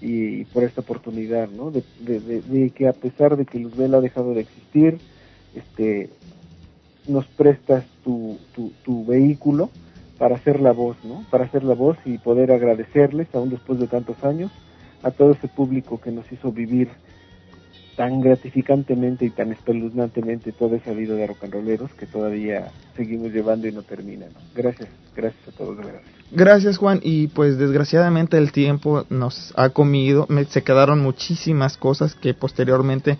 y, 0.00 0.44
por 0.46 0.64
esta 0.64 0.80
oportunidad, 0.80 1.48
¿no? 1.48 1.70
De, 1.70 2.72
que 2.74 2.88
a 2.88 2.92
pesar 2.92 3.36
de 3.36 3.44
que 3.44 3.58
Luzbel 3.58 3.94
ha 3.94 4.00
dejado 4.00 4.34
de 4.34 4.42
existir, 4.42 4.98
este, 5.54 6.08
nos 7.06 7.26
prestas 7.26 7.84
tu, 8.02 8.38
tu, 8.54 8.72
tu 8.84 9.04
vehículo 9.04 9.70
para 10.18 10.36
hacer 10.36 10.60
la 10.60 10.72
voz, 10.72 10.96
¿no? 11.04 11.24
Para 11.30 11.44
hacer 11.44 11.64
la 11.64 11.74
voz 11.74 11.96
y 12.04 12.18
poder 12.18 12.52
agradecerles, 12.52 13.28
aún 13.34 13.50
después 13.50 13.78
de 13.78 13.88
tantos 13.88 14.22
años, 14.24 14.50
a 15.02 15.10
todo 15.10 15.32
ese 15.32 15.48
público 15.48 16.00
que 16.00 16.12
nos 16.12 16.30
hizo 16.30 16.52
vivir 16.52 16.88
tan 17.96 18.20
gratificantemente 18.20 19.24
y 19.24 19.30
tan 19.30 19.52
espeluznantemente 19.52 20.52
todo 20.52 20.76
esa 20.76 20.92
vida 20.92 21.14
de 21.14 21.26
rock 21.26 21.44
que 21.98 22.06
todavía 22.06 22.70
seguimos 22.96 23.32
llevando 23.32 23.68
y 23.68 23.72
no 23.72 23.82
termina. 23.82 24.26
Gracias, 24.54 24.88
gracias 25.14 25.48
a 25.48 25.56
todos. 25.56 25.76
Gracias. 25.76 26.02
gracias 26.30 26.78
Juan 26.78 27.00
y 27.02 27.28
pues 27.28 27.58
desgraciadamente 27.58 28.38
el 28.38 28.52
tiempo 28.52 29.04
nos 29.10 29.52
ha 29.56 29.70
comido, 29.70 30.26
me, 30.28 30.44
se 30.44 30.62
quedaron 30.62 31.00
muchísimas 31.00 31.76
cosas 31.76 32.14
que 32.14 32.34
posteriormente 32.34 33.18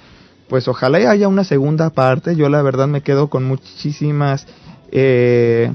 pues 0.49 0.67
ojalá 0.67 0.99
haya 1.11 1.29
una 1.29 1.45
segunda 1.45 1.91
parte, 1.91 2.35
yo 2.35 2.49
la 2.49 2.63
verdad 2.63 2.89
me 2.89 3.03
quedo 3.03 3.29
con 3.29 3.45
muchísimas 3.45 4.47
eh, 4.91 5.71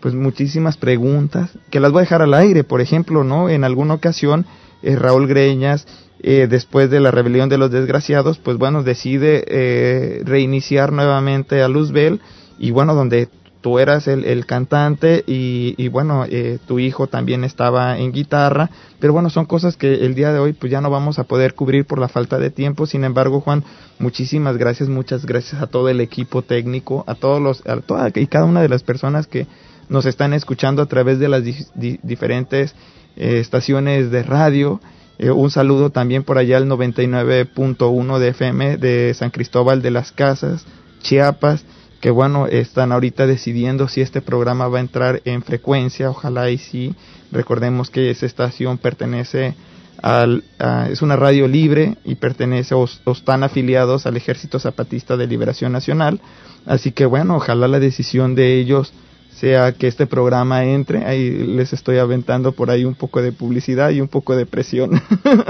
pues 0.00 0.14
muchísimas 0.14 0.76
preguntas 0.76 1.50
que 1.70 1.80
las 1.80 1.92
voy 1.92 2.00
a 2.00 2.02
dejar 2.02 2.22
al 2.22 2.34
aire, 2.34 2.64
por 2.64 2.80
ejemplo, 2.80 3.24
¿no? 3.24 3.48
En 3.48 3.64
alguna 3.64 3.94
ocasión 3.94 4.46
eh, 4.82 4.96
Raúl 4.96 5.26
Greñas 5.26 5.86
eh, 6.20 6.46
después 6.48 6.90
de 6.90 7.00
la 7.00 7.10
rebelión 7.10 7.48
de 7.48 7.58
los 7.58 7.70
desgraciados, 7.70 8.38
pues 8.38 8.56
bueno, 8.56 8.82
decide 8.82 9.44
eh, 9.46 10.22
reiniciar 10.24 10.92
nuevamente 10.92 11.62
a 11.62 11.68
Luzbel 11.68 12.20
y 12.58 12.70
bueno, 12.72 12.94
donde 12.94 13.28
tú 13.60 13.78
eras 13.78 14.06
el, 14.08 14.46
cantante 14.46 15.24
y, 15.26 15.88
bueno, 15.88 16.24
eh, 16.28 16.58
tu 16.66 16.78
hijo 16.78 17.06
también 17.08 17.44
estaba 17.44 17.98
en 17.98 18.12
guitarra, 18.12 18.70
pero 19.00 19.12
bueno, 19.12 19.30
son 19.30 19.46
cosas 19.46 19.76
que 19.76 20.06
el 20.06 20.14
día 20.14 20.32
de 20.32 20.38
hoy 20.38 20.52
pues 20.52 20.70
ya 20.70 20.80
no 20.80 20.90
vamos 20.90 21.18
a 21.18 21.24
poder 21.24 21.54
cubrir 21.54 21.84
por 21.84 21.98
la 21.98 22.08
falta 22.08 22.38
de 22.38 22.50
tiempo, 22.50 22.86
sin 22.86 23.04
embargo 23.04 23.40
Juan, 23.40 23.64
muchísimas 23.98 24.56
gracias, 24.56 24.88
muchas 24.88 25.26
gracias 25.26 25.60
a 25.60 25.66
todo 25.66 25.88
el 25.88 26.00
equipo 26.00 26.42
técnico, 26.42 27.04
a 27.06 27.14
todos 27.14 27.40
los, 27.42 27.66
a 27.66 27.80
toda 27.80 28.10
y 28.14 28.26
cada 28.26 28.44
una 28.44 28.62
de 28.62 28.68
las 28.68 28.82
personas 28.82 29.26
que 29.26 29.46
nos 29.88 30.06
están 30.06 30.34
escuchando 30.34 30.82
a 30.82 30.86
través 30.86 31.18
de 31.18 31.28
las 31.28 31.42
diferentes 31.74 32.74
eh, 33.16 33.38
estaciones 33.40 34.10
de 34.10 34.22
radio, 34.22 34.80
eh, 35.18 35.30
un 35.30 35.50
saludo 35.50 35.90
también 35.90 36.22
por 36.22 36.38
allá 36.38 36.56
al 36.56 36.68
99.1 36.68 38.18
de 38.18 38.28
FM 38.28 38.76
de 38.76 39.14
San 39.14 39.30
Cristóbal 39.30 39.82
de 39.82 39.90
las 39.90 40.12
Casas, 40.12 40.64
Chiapas, 41.02 41.64
que 42.00 42.10
bueno, 42.10 42.46
están 42.46 42.92
ahorita 42.92 43.26
decidiendo 43.26 43.88
si 43.88 44.00
este 44.00 44.22
programa 44.22 44.68
va 44.68 44.78
a 44.78 44.82
entrar 44.82 45.20
en 45.24 45.42
frecuencia, 45.42 46.10
ojalá 46.10 46.50
y 46.50 46.58
sí. 46.58 46.94
Recordemos 47.32 47.90
que 47.90 48.10
esa 48.10 48.26
estación 48.26 48.78
pertenece 48.78 49.54
al, 50.00 50.44
es 50.90 51.02
una 51.02 51.16
radio 51.16 51.48
libre 51.48 51.96
y 52.04 52.14
pertenece 52.14 52.74
o, 52.74 52.84
están 52.84 53.42
afiliados 53.42 54.06
al 54.06 54.16
Ejército 54.16 54.60
Zapatista 54.60 55.16
de 55.16 55.26
Liberación 55.26 55.72
Nacional. 55.72 56.20
Así 56.66 56.92
que 56.92 57.06
bueno, 57.06 57.36
ojalá 57.36 57.66
la 57.66 57.80
decisión 57.80 58.36
de 58.36 58.58
ellos 58.58 58.92
sea 59.38 59.72
que 59.72 59.86
este 59.86 60.06
programa 60.06 60.64
entre. 60.64 61.04
Ahí 61.04 61.30
les 61.30 61.72
estoy 61.72 61.98
aventando 61.98 62.52
por 62.52 62.70
ahí 62.70 62.84
un 62.84 62.94
poco 62.94 63.22
de 63.22 63.32
publicidad 63.32 63.90
y 63.90 64.00
un 64.00 64.08
poco 64.08 64.36
de 64.36 64.46
presión 64.46 65.00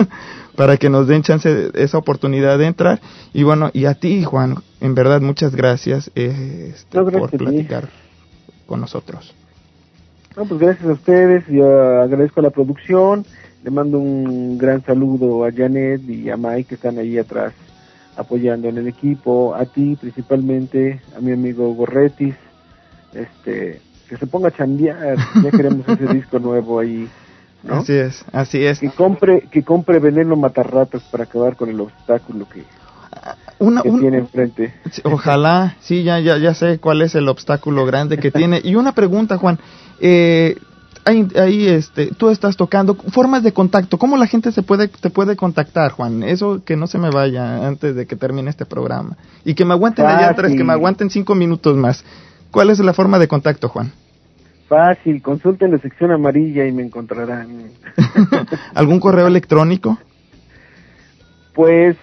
para 0.56 0.76
que 0.76 0.90
nos 0.90 1.08
den 1.08 1.22
chance 1.22 1.70
esa 1.74 1.98
oportunidad 1.98 2.58
de 2.58 2.66
entrar. 2.66 3.00
Y 3.32 3.42
bueno, 3.44 3.70
y 3.72 3.86
a 3.86 3.94
ti, 3.94 4.24
Juan, 4.24 4.56
en 4.80 4.94
verdad, 4.94 5.20
muchas 5.20 5.56
gracias, 5.56 6.10
eh, 6.14 6.72
este, 6.74 7.00
por 7.00 7.30
platicar 7.30 7.88
con 8.66 8.80
nosotros. 8.80 9.34
No, 10.36 10.44
pues 10.44 10.60
gracias 10.60 10.86
a 10.86 10.92
ustedes, 10.92 11.46
yo 11.48 12.00
agradezco 12.00 12.40
a 12.40 12.44
la 12.44 12.50
producción, 12.50 13.24
le 13.64 13.70
mando 13.70 13.98
un 13.98 14.58
gran 14.58 14.84
saludo 14.84 15.44
a 15.44 15.50
Janet 15.50 16.08
y 16.08 16.30
a 16.30 16.36
Mike 16.36 16.64
que 16.64 16.74
están 16.76 16.98
ahí 16.98 17.18
atrás 17.18 17.54
apoyando 18.16 18.68
en 18.68 18.78
el 18.78 18.88
equipo, 18.88 19.54
a 19.54 19.64
ti 19.64 19.96
principalmente, 20.00 21.00
a 21.16 21.20
mi 21.20 21.32
amigo 21.32 21.72
Gorretis, 21.74 22.34
este, 23.12 23.80
que 24.08 24.16
se 24.16 24.26
ponga 24.26 24.48
a 24.48 24.50
chambear, 24.52 25.16
ya 25.42 25.50
queremos 25.50 25.88
ese 25.88 26.06
disco 26.14 26.38
nuevo 26.38 26.80
ahí. 26.80 27.08
Así 27.68 27.92
es, 27.92 28.24
así 28.32 28.64
es. 28.64 28.78
Que 28.78 28.90
compre, 28.90 29.48
que 29.50 29.62
compre 29.62 29.98
veneno 29.98 30.36
matarratas 30.36 31.02
para 31.10 31.24
acabar 31.24 31.56
con 31.56 31.68
el 31.68 31.80
obstáculo 31.80 32.48
que, 32.48 32.64
una, 33.58 33.82
tiene 33.82 34.18
enfrente. 34.18 34.74
Ojalá, 35.04 35.76
sí, 35.80 36.04
ya, 36.04 36.20
ya, 36.20 36.38
ya 36.38 36.54
sé 36.54 36.78
cuál 36.78 37.02
es 37.02 37.14
el 37.14 37.28
obstáculo 37.28 37.84
grande 37.84 38.18
que 38.18 38.30
tiene. 38.30 38.60
Y 38.62 38.76
una 38.76 38.92
pregunta, 38.92 39.36
Juan, 39.38 39.58
eh, 40.00 40.56
ahí, 41.04 41.66
este, 41.66 42.12
tú 42.12 42.30
estás 42.30 42.56
tocando 42.56 42.94
formas 42.94 43.42
de 43.42 43.52
contacto. 43.52 43.98
¿Cómo 43.98 44.16
la 44.16 44.26
gente 44.26 44.52
se 44.52 44.62
puede, 44.62 44.88
te 44.88 45.10
puede 45.10 45.36
contactar, 45.36 45.92
Juan? 45.92 46.22
Eso 46.22 46.62
que 46.64 46.76
no 46.76 46.86
se 46.86 46.98
me 46.98 47.10
vaya 47.10 47.66
antes 47.66 47.96
de 47.96 48.06
que 48.06 48.16
termine 48.16 48.50
este 48.50 48.66
programa 48.66 49.16
y 49.44 49.54
que 49.54 49.64
me 49.64 49.74
aguanten 49.74 50.06
allá 50.06 50.30
atrás, 50.30 50.52
que 50.52 50.64
me 50.64 50.72
aguanten 50.72 51.10
cinco 51.10 51.34
minutos 51.34 51.76
más. 51.76 52.04
¿Cuál 52.50 52.70
es 52.70 52.78
la 52.78 52.92
forma 52.92 53.18
de 53.18 53.28
contacto, 53.28 53.68
Juan? 53.68 53.92
Fácil, 54.68 55.22
consulten 55.22 55.70
la 55.72 55.78
sección 55.78 56.12
amarilla 56.12 56.66
y 56.66 56.72
me 56.72 56.82
encontrarán. 56.82 57.70
¿Algún 58.74 59.00
correo 59.00 59.26
electrónico? 59.26 59.98
Pues 61.54 61.96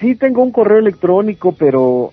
sí 0.00 0.14
tengo 0.14 0.42
un 0.42 0.50
correo 0.50 0.78
electrónico, 0.78 1.52
pero 1.52 2.12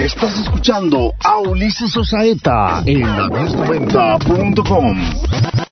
Estás 0.00 0.38
escuchando 0.38 1.12
a 1.22 1.40
Ulises 1.40 1.94
Osaeta 1.94 2.82
en 2.86 3.02
la 3.02 3.28
90com 3.28 5.69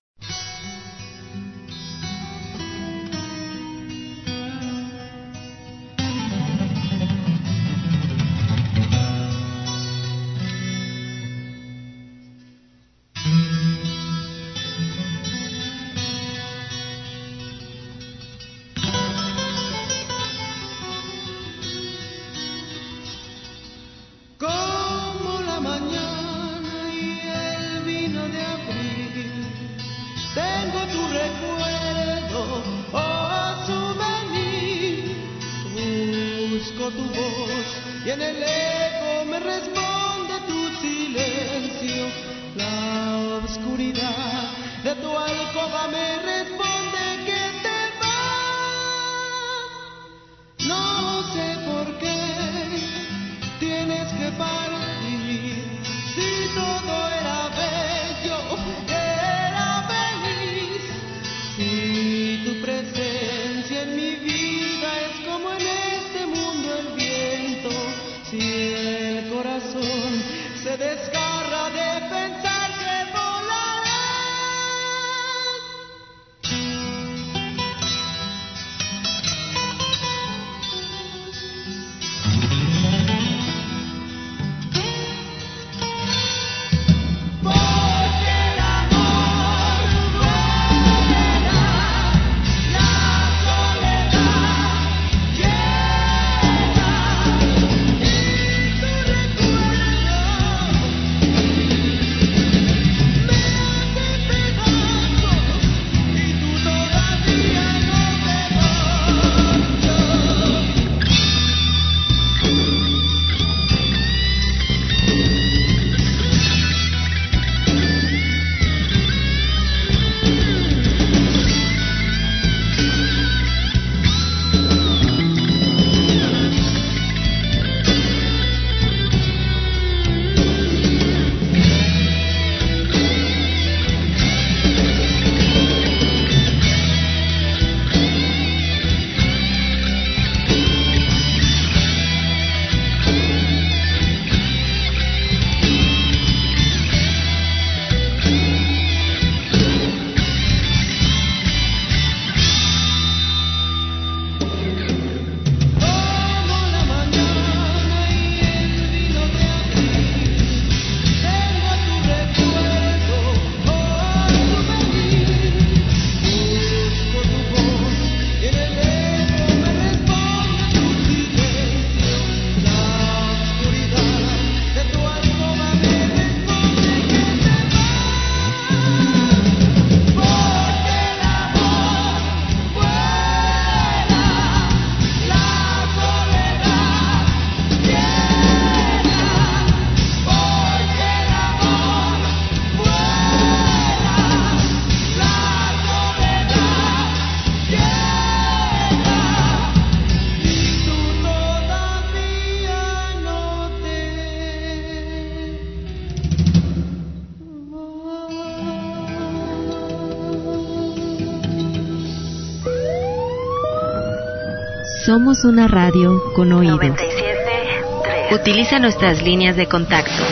Somos 215.09 215.41
una 215.47 215.65
radio 215.69 216.21
con 216.35 216.53
oídos. 216.53 216.83
97.3. 216.83 218.35
Utiliza 218.39 218.79
nuestras 218.79 219.23
líneas 219.23 219.57
de 219.57 219.65
contacto. 219.65 220.23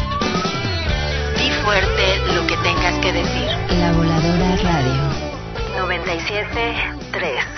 Fuerte 1.68 2.34
lo 2.34 2.48
que 2.48 2.56
tengas 2.64 2.98
que 2.99 3.11
decir. 3.11 3.49
La 3.77 3.91
voladora 3.91 4.56
radio. 4.56 5.03
97.3. 5.76 7.56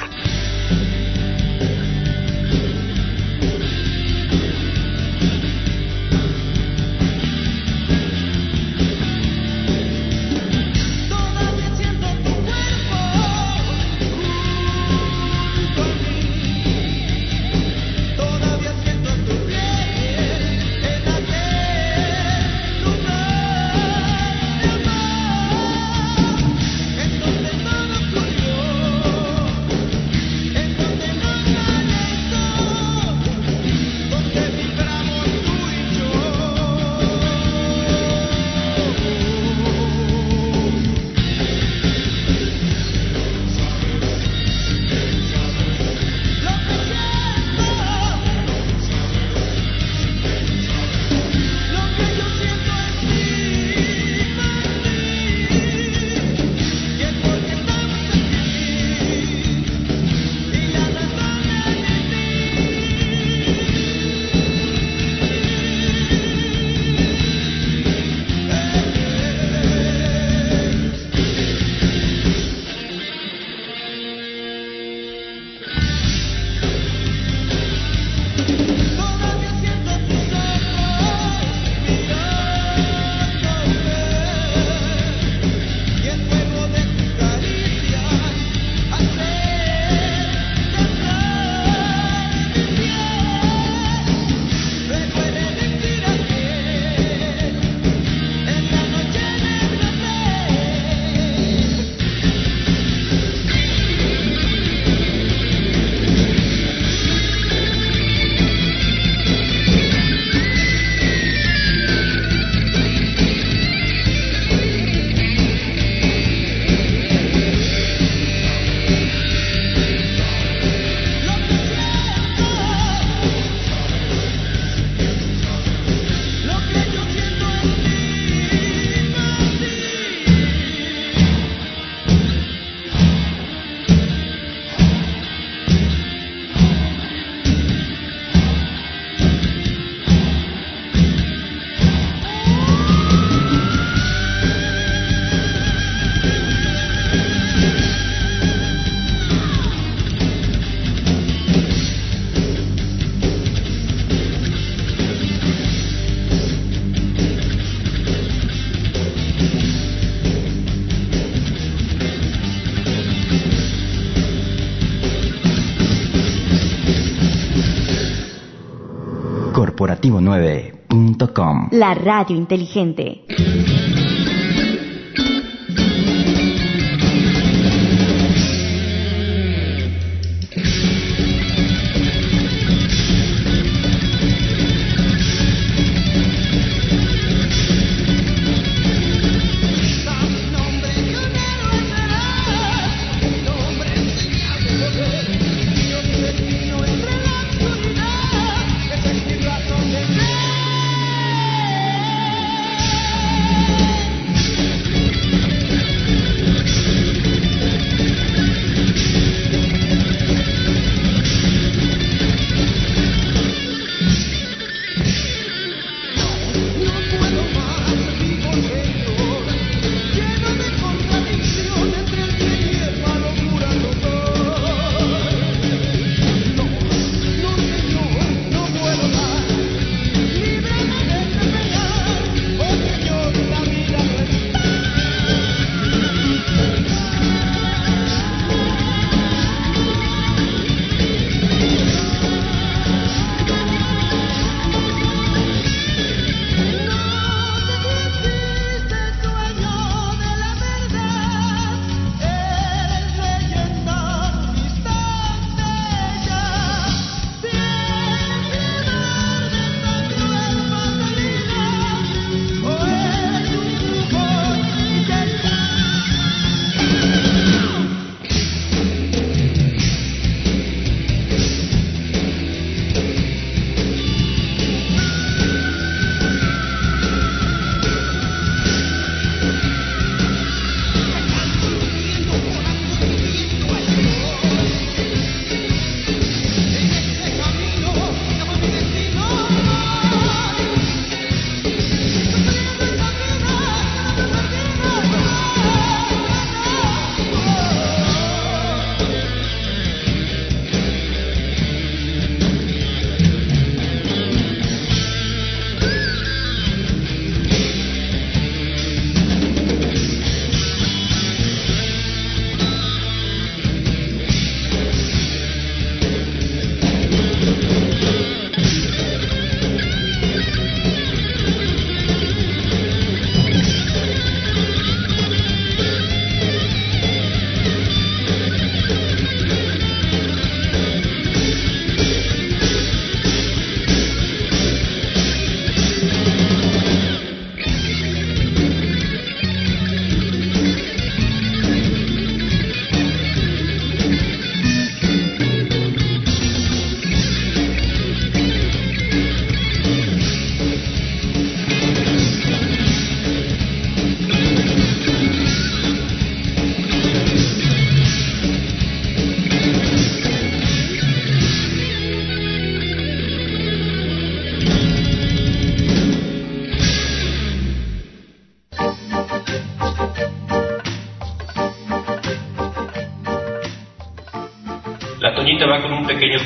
corporativo9.com. 170.29 171.69
La 171.71 171.93
radio 171.93 172.35
inteligente. 172.35 173.23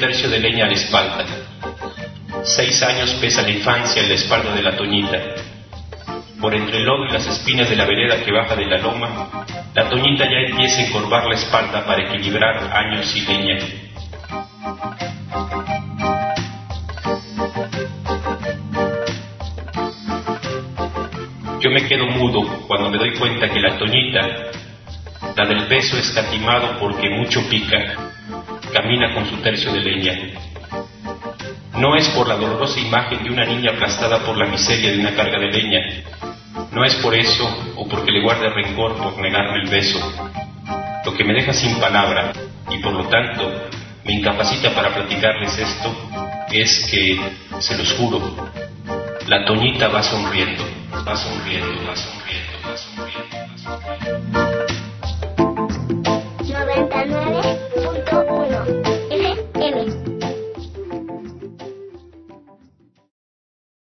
Tercio 0.04 0.30
de 0.30 0.38
leña 0.38 0.66
a 0.66 0.68
la 0.68 0.74
espalda. 0.74 1.26
Seis 2.44 2.84
años 2.84 3.14
pesa 3.22 3.42
la 3.42 3.52
infancia 3.52 4.02
en 4.02 4.10
la 4.10 4.16
espalda 4.16 4.54
de 4.54 4.62
la 4.62 4.76
Toñita. 4.76 5.18
Por 6.42 6.54
entre 6.54 6.80
el 6.80 6.84
lodo 6.84 7.06
y 7.06 7.14
las 7.14 7.26
espinas 7.26 7.70
de 7.70 7.78
la 7.78 7.86
vereda 7.86 8.22
que 8.22 8.34
baja 8.34 8.54
de 8.54 8.66
la 8.66 8.80
loma, 8.80 9.46
la 9.74 9.88
Toñita 9.88 10.26
ya 10.26 10.40
empieza 10.50 10.82
a 10.82 10.88
encorvar 10.88 11.24
la 11.26 11.36
espalda 11.36 11.86
para 11.86 12.04
equilibrar 12.04 12.70
años 12.76 13.16
y 13.16 13.22
leña. 13.22 13.58
Yo 21.62 21.70
me 21.70 21.88
quedo 21.88 22.08
mudo 22.08 22.42
cuando 22.68 22.90
me 22.90 22.98
doy 22.98 23.14
cuenta 23.14 23.48
que 23.48 23.62
la 23.62 23.78
Toñita, 23.78 24.20
la 25.34 25.48
del 25.48 25.66
beso 25.68 25.98
escatimado 25.98 26.78
porque 26.78 27.10
mucho 27.10 27.48
pica, 27.50 28.03
camina 28.74 29.14
con 29.14 29.26
su 29.30 29.38
tercio 29.38 29.72
de 29.72 29.80
leña. 29.80 30.14
No 31.78 31.96
es 31.96 32.10
por 32.10 32.28
la 32.28 32.36
dolorosa 32.36 32.80
imagen 32.80 33.24
de 33.24 33.30
una 33.30 33.46
niña 33.46 33.72
aplastada 33.72 34.26
por 34.26 34.38
la 34.38 34.48
miseria 34.48 34.92
de 34.92 35.00
una 35.00 35.16
carga 35.16 35.40
de 35.40 35.52
leña. 35.52 35.80
No 36.72 36.84
es 36.84 36.96
por 36.96 37.14
eso 37.14 37.46
o 37.78 37.88
porque 37.88 38.12
le 38.12 38.22
guarde 38.22 38.50
rencor 38.50 38.98
por 38.98 39.18
negarme 39.20 39.62
el 39.64 39.70
beso. 39.70 40.00
Lo 41.06 41.14
que 41.14 41.24
me 41.24 41.34
deja 41.34 41.54
sin 41.54 41.80
palabra 41.80 42.34
y 42.70 42.80
por 42.80 42.94
lo 42.94 43.04
tanto 43.08 43.52
me 44.04 44.14
incapacita 44.14 44.74
para 44.74 44.94
platicarles 44.94 45.58
esto 45.58 45.96
es 46.52 46.88
que, 46.92 47.20
se 47.60 47.78
los 47.78 47.94
juro, 47.94 48.52
la 49.28 49.46
Toñita 49.46 49.88
va 49.88 50.04
sonriendo, 50.04 50.64
va 51.08 51.16
sonriendo, 51.16 51.88
va 51.88 51.96
sonriendo. 51.96 52.23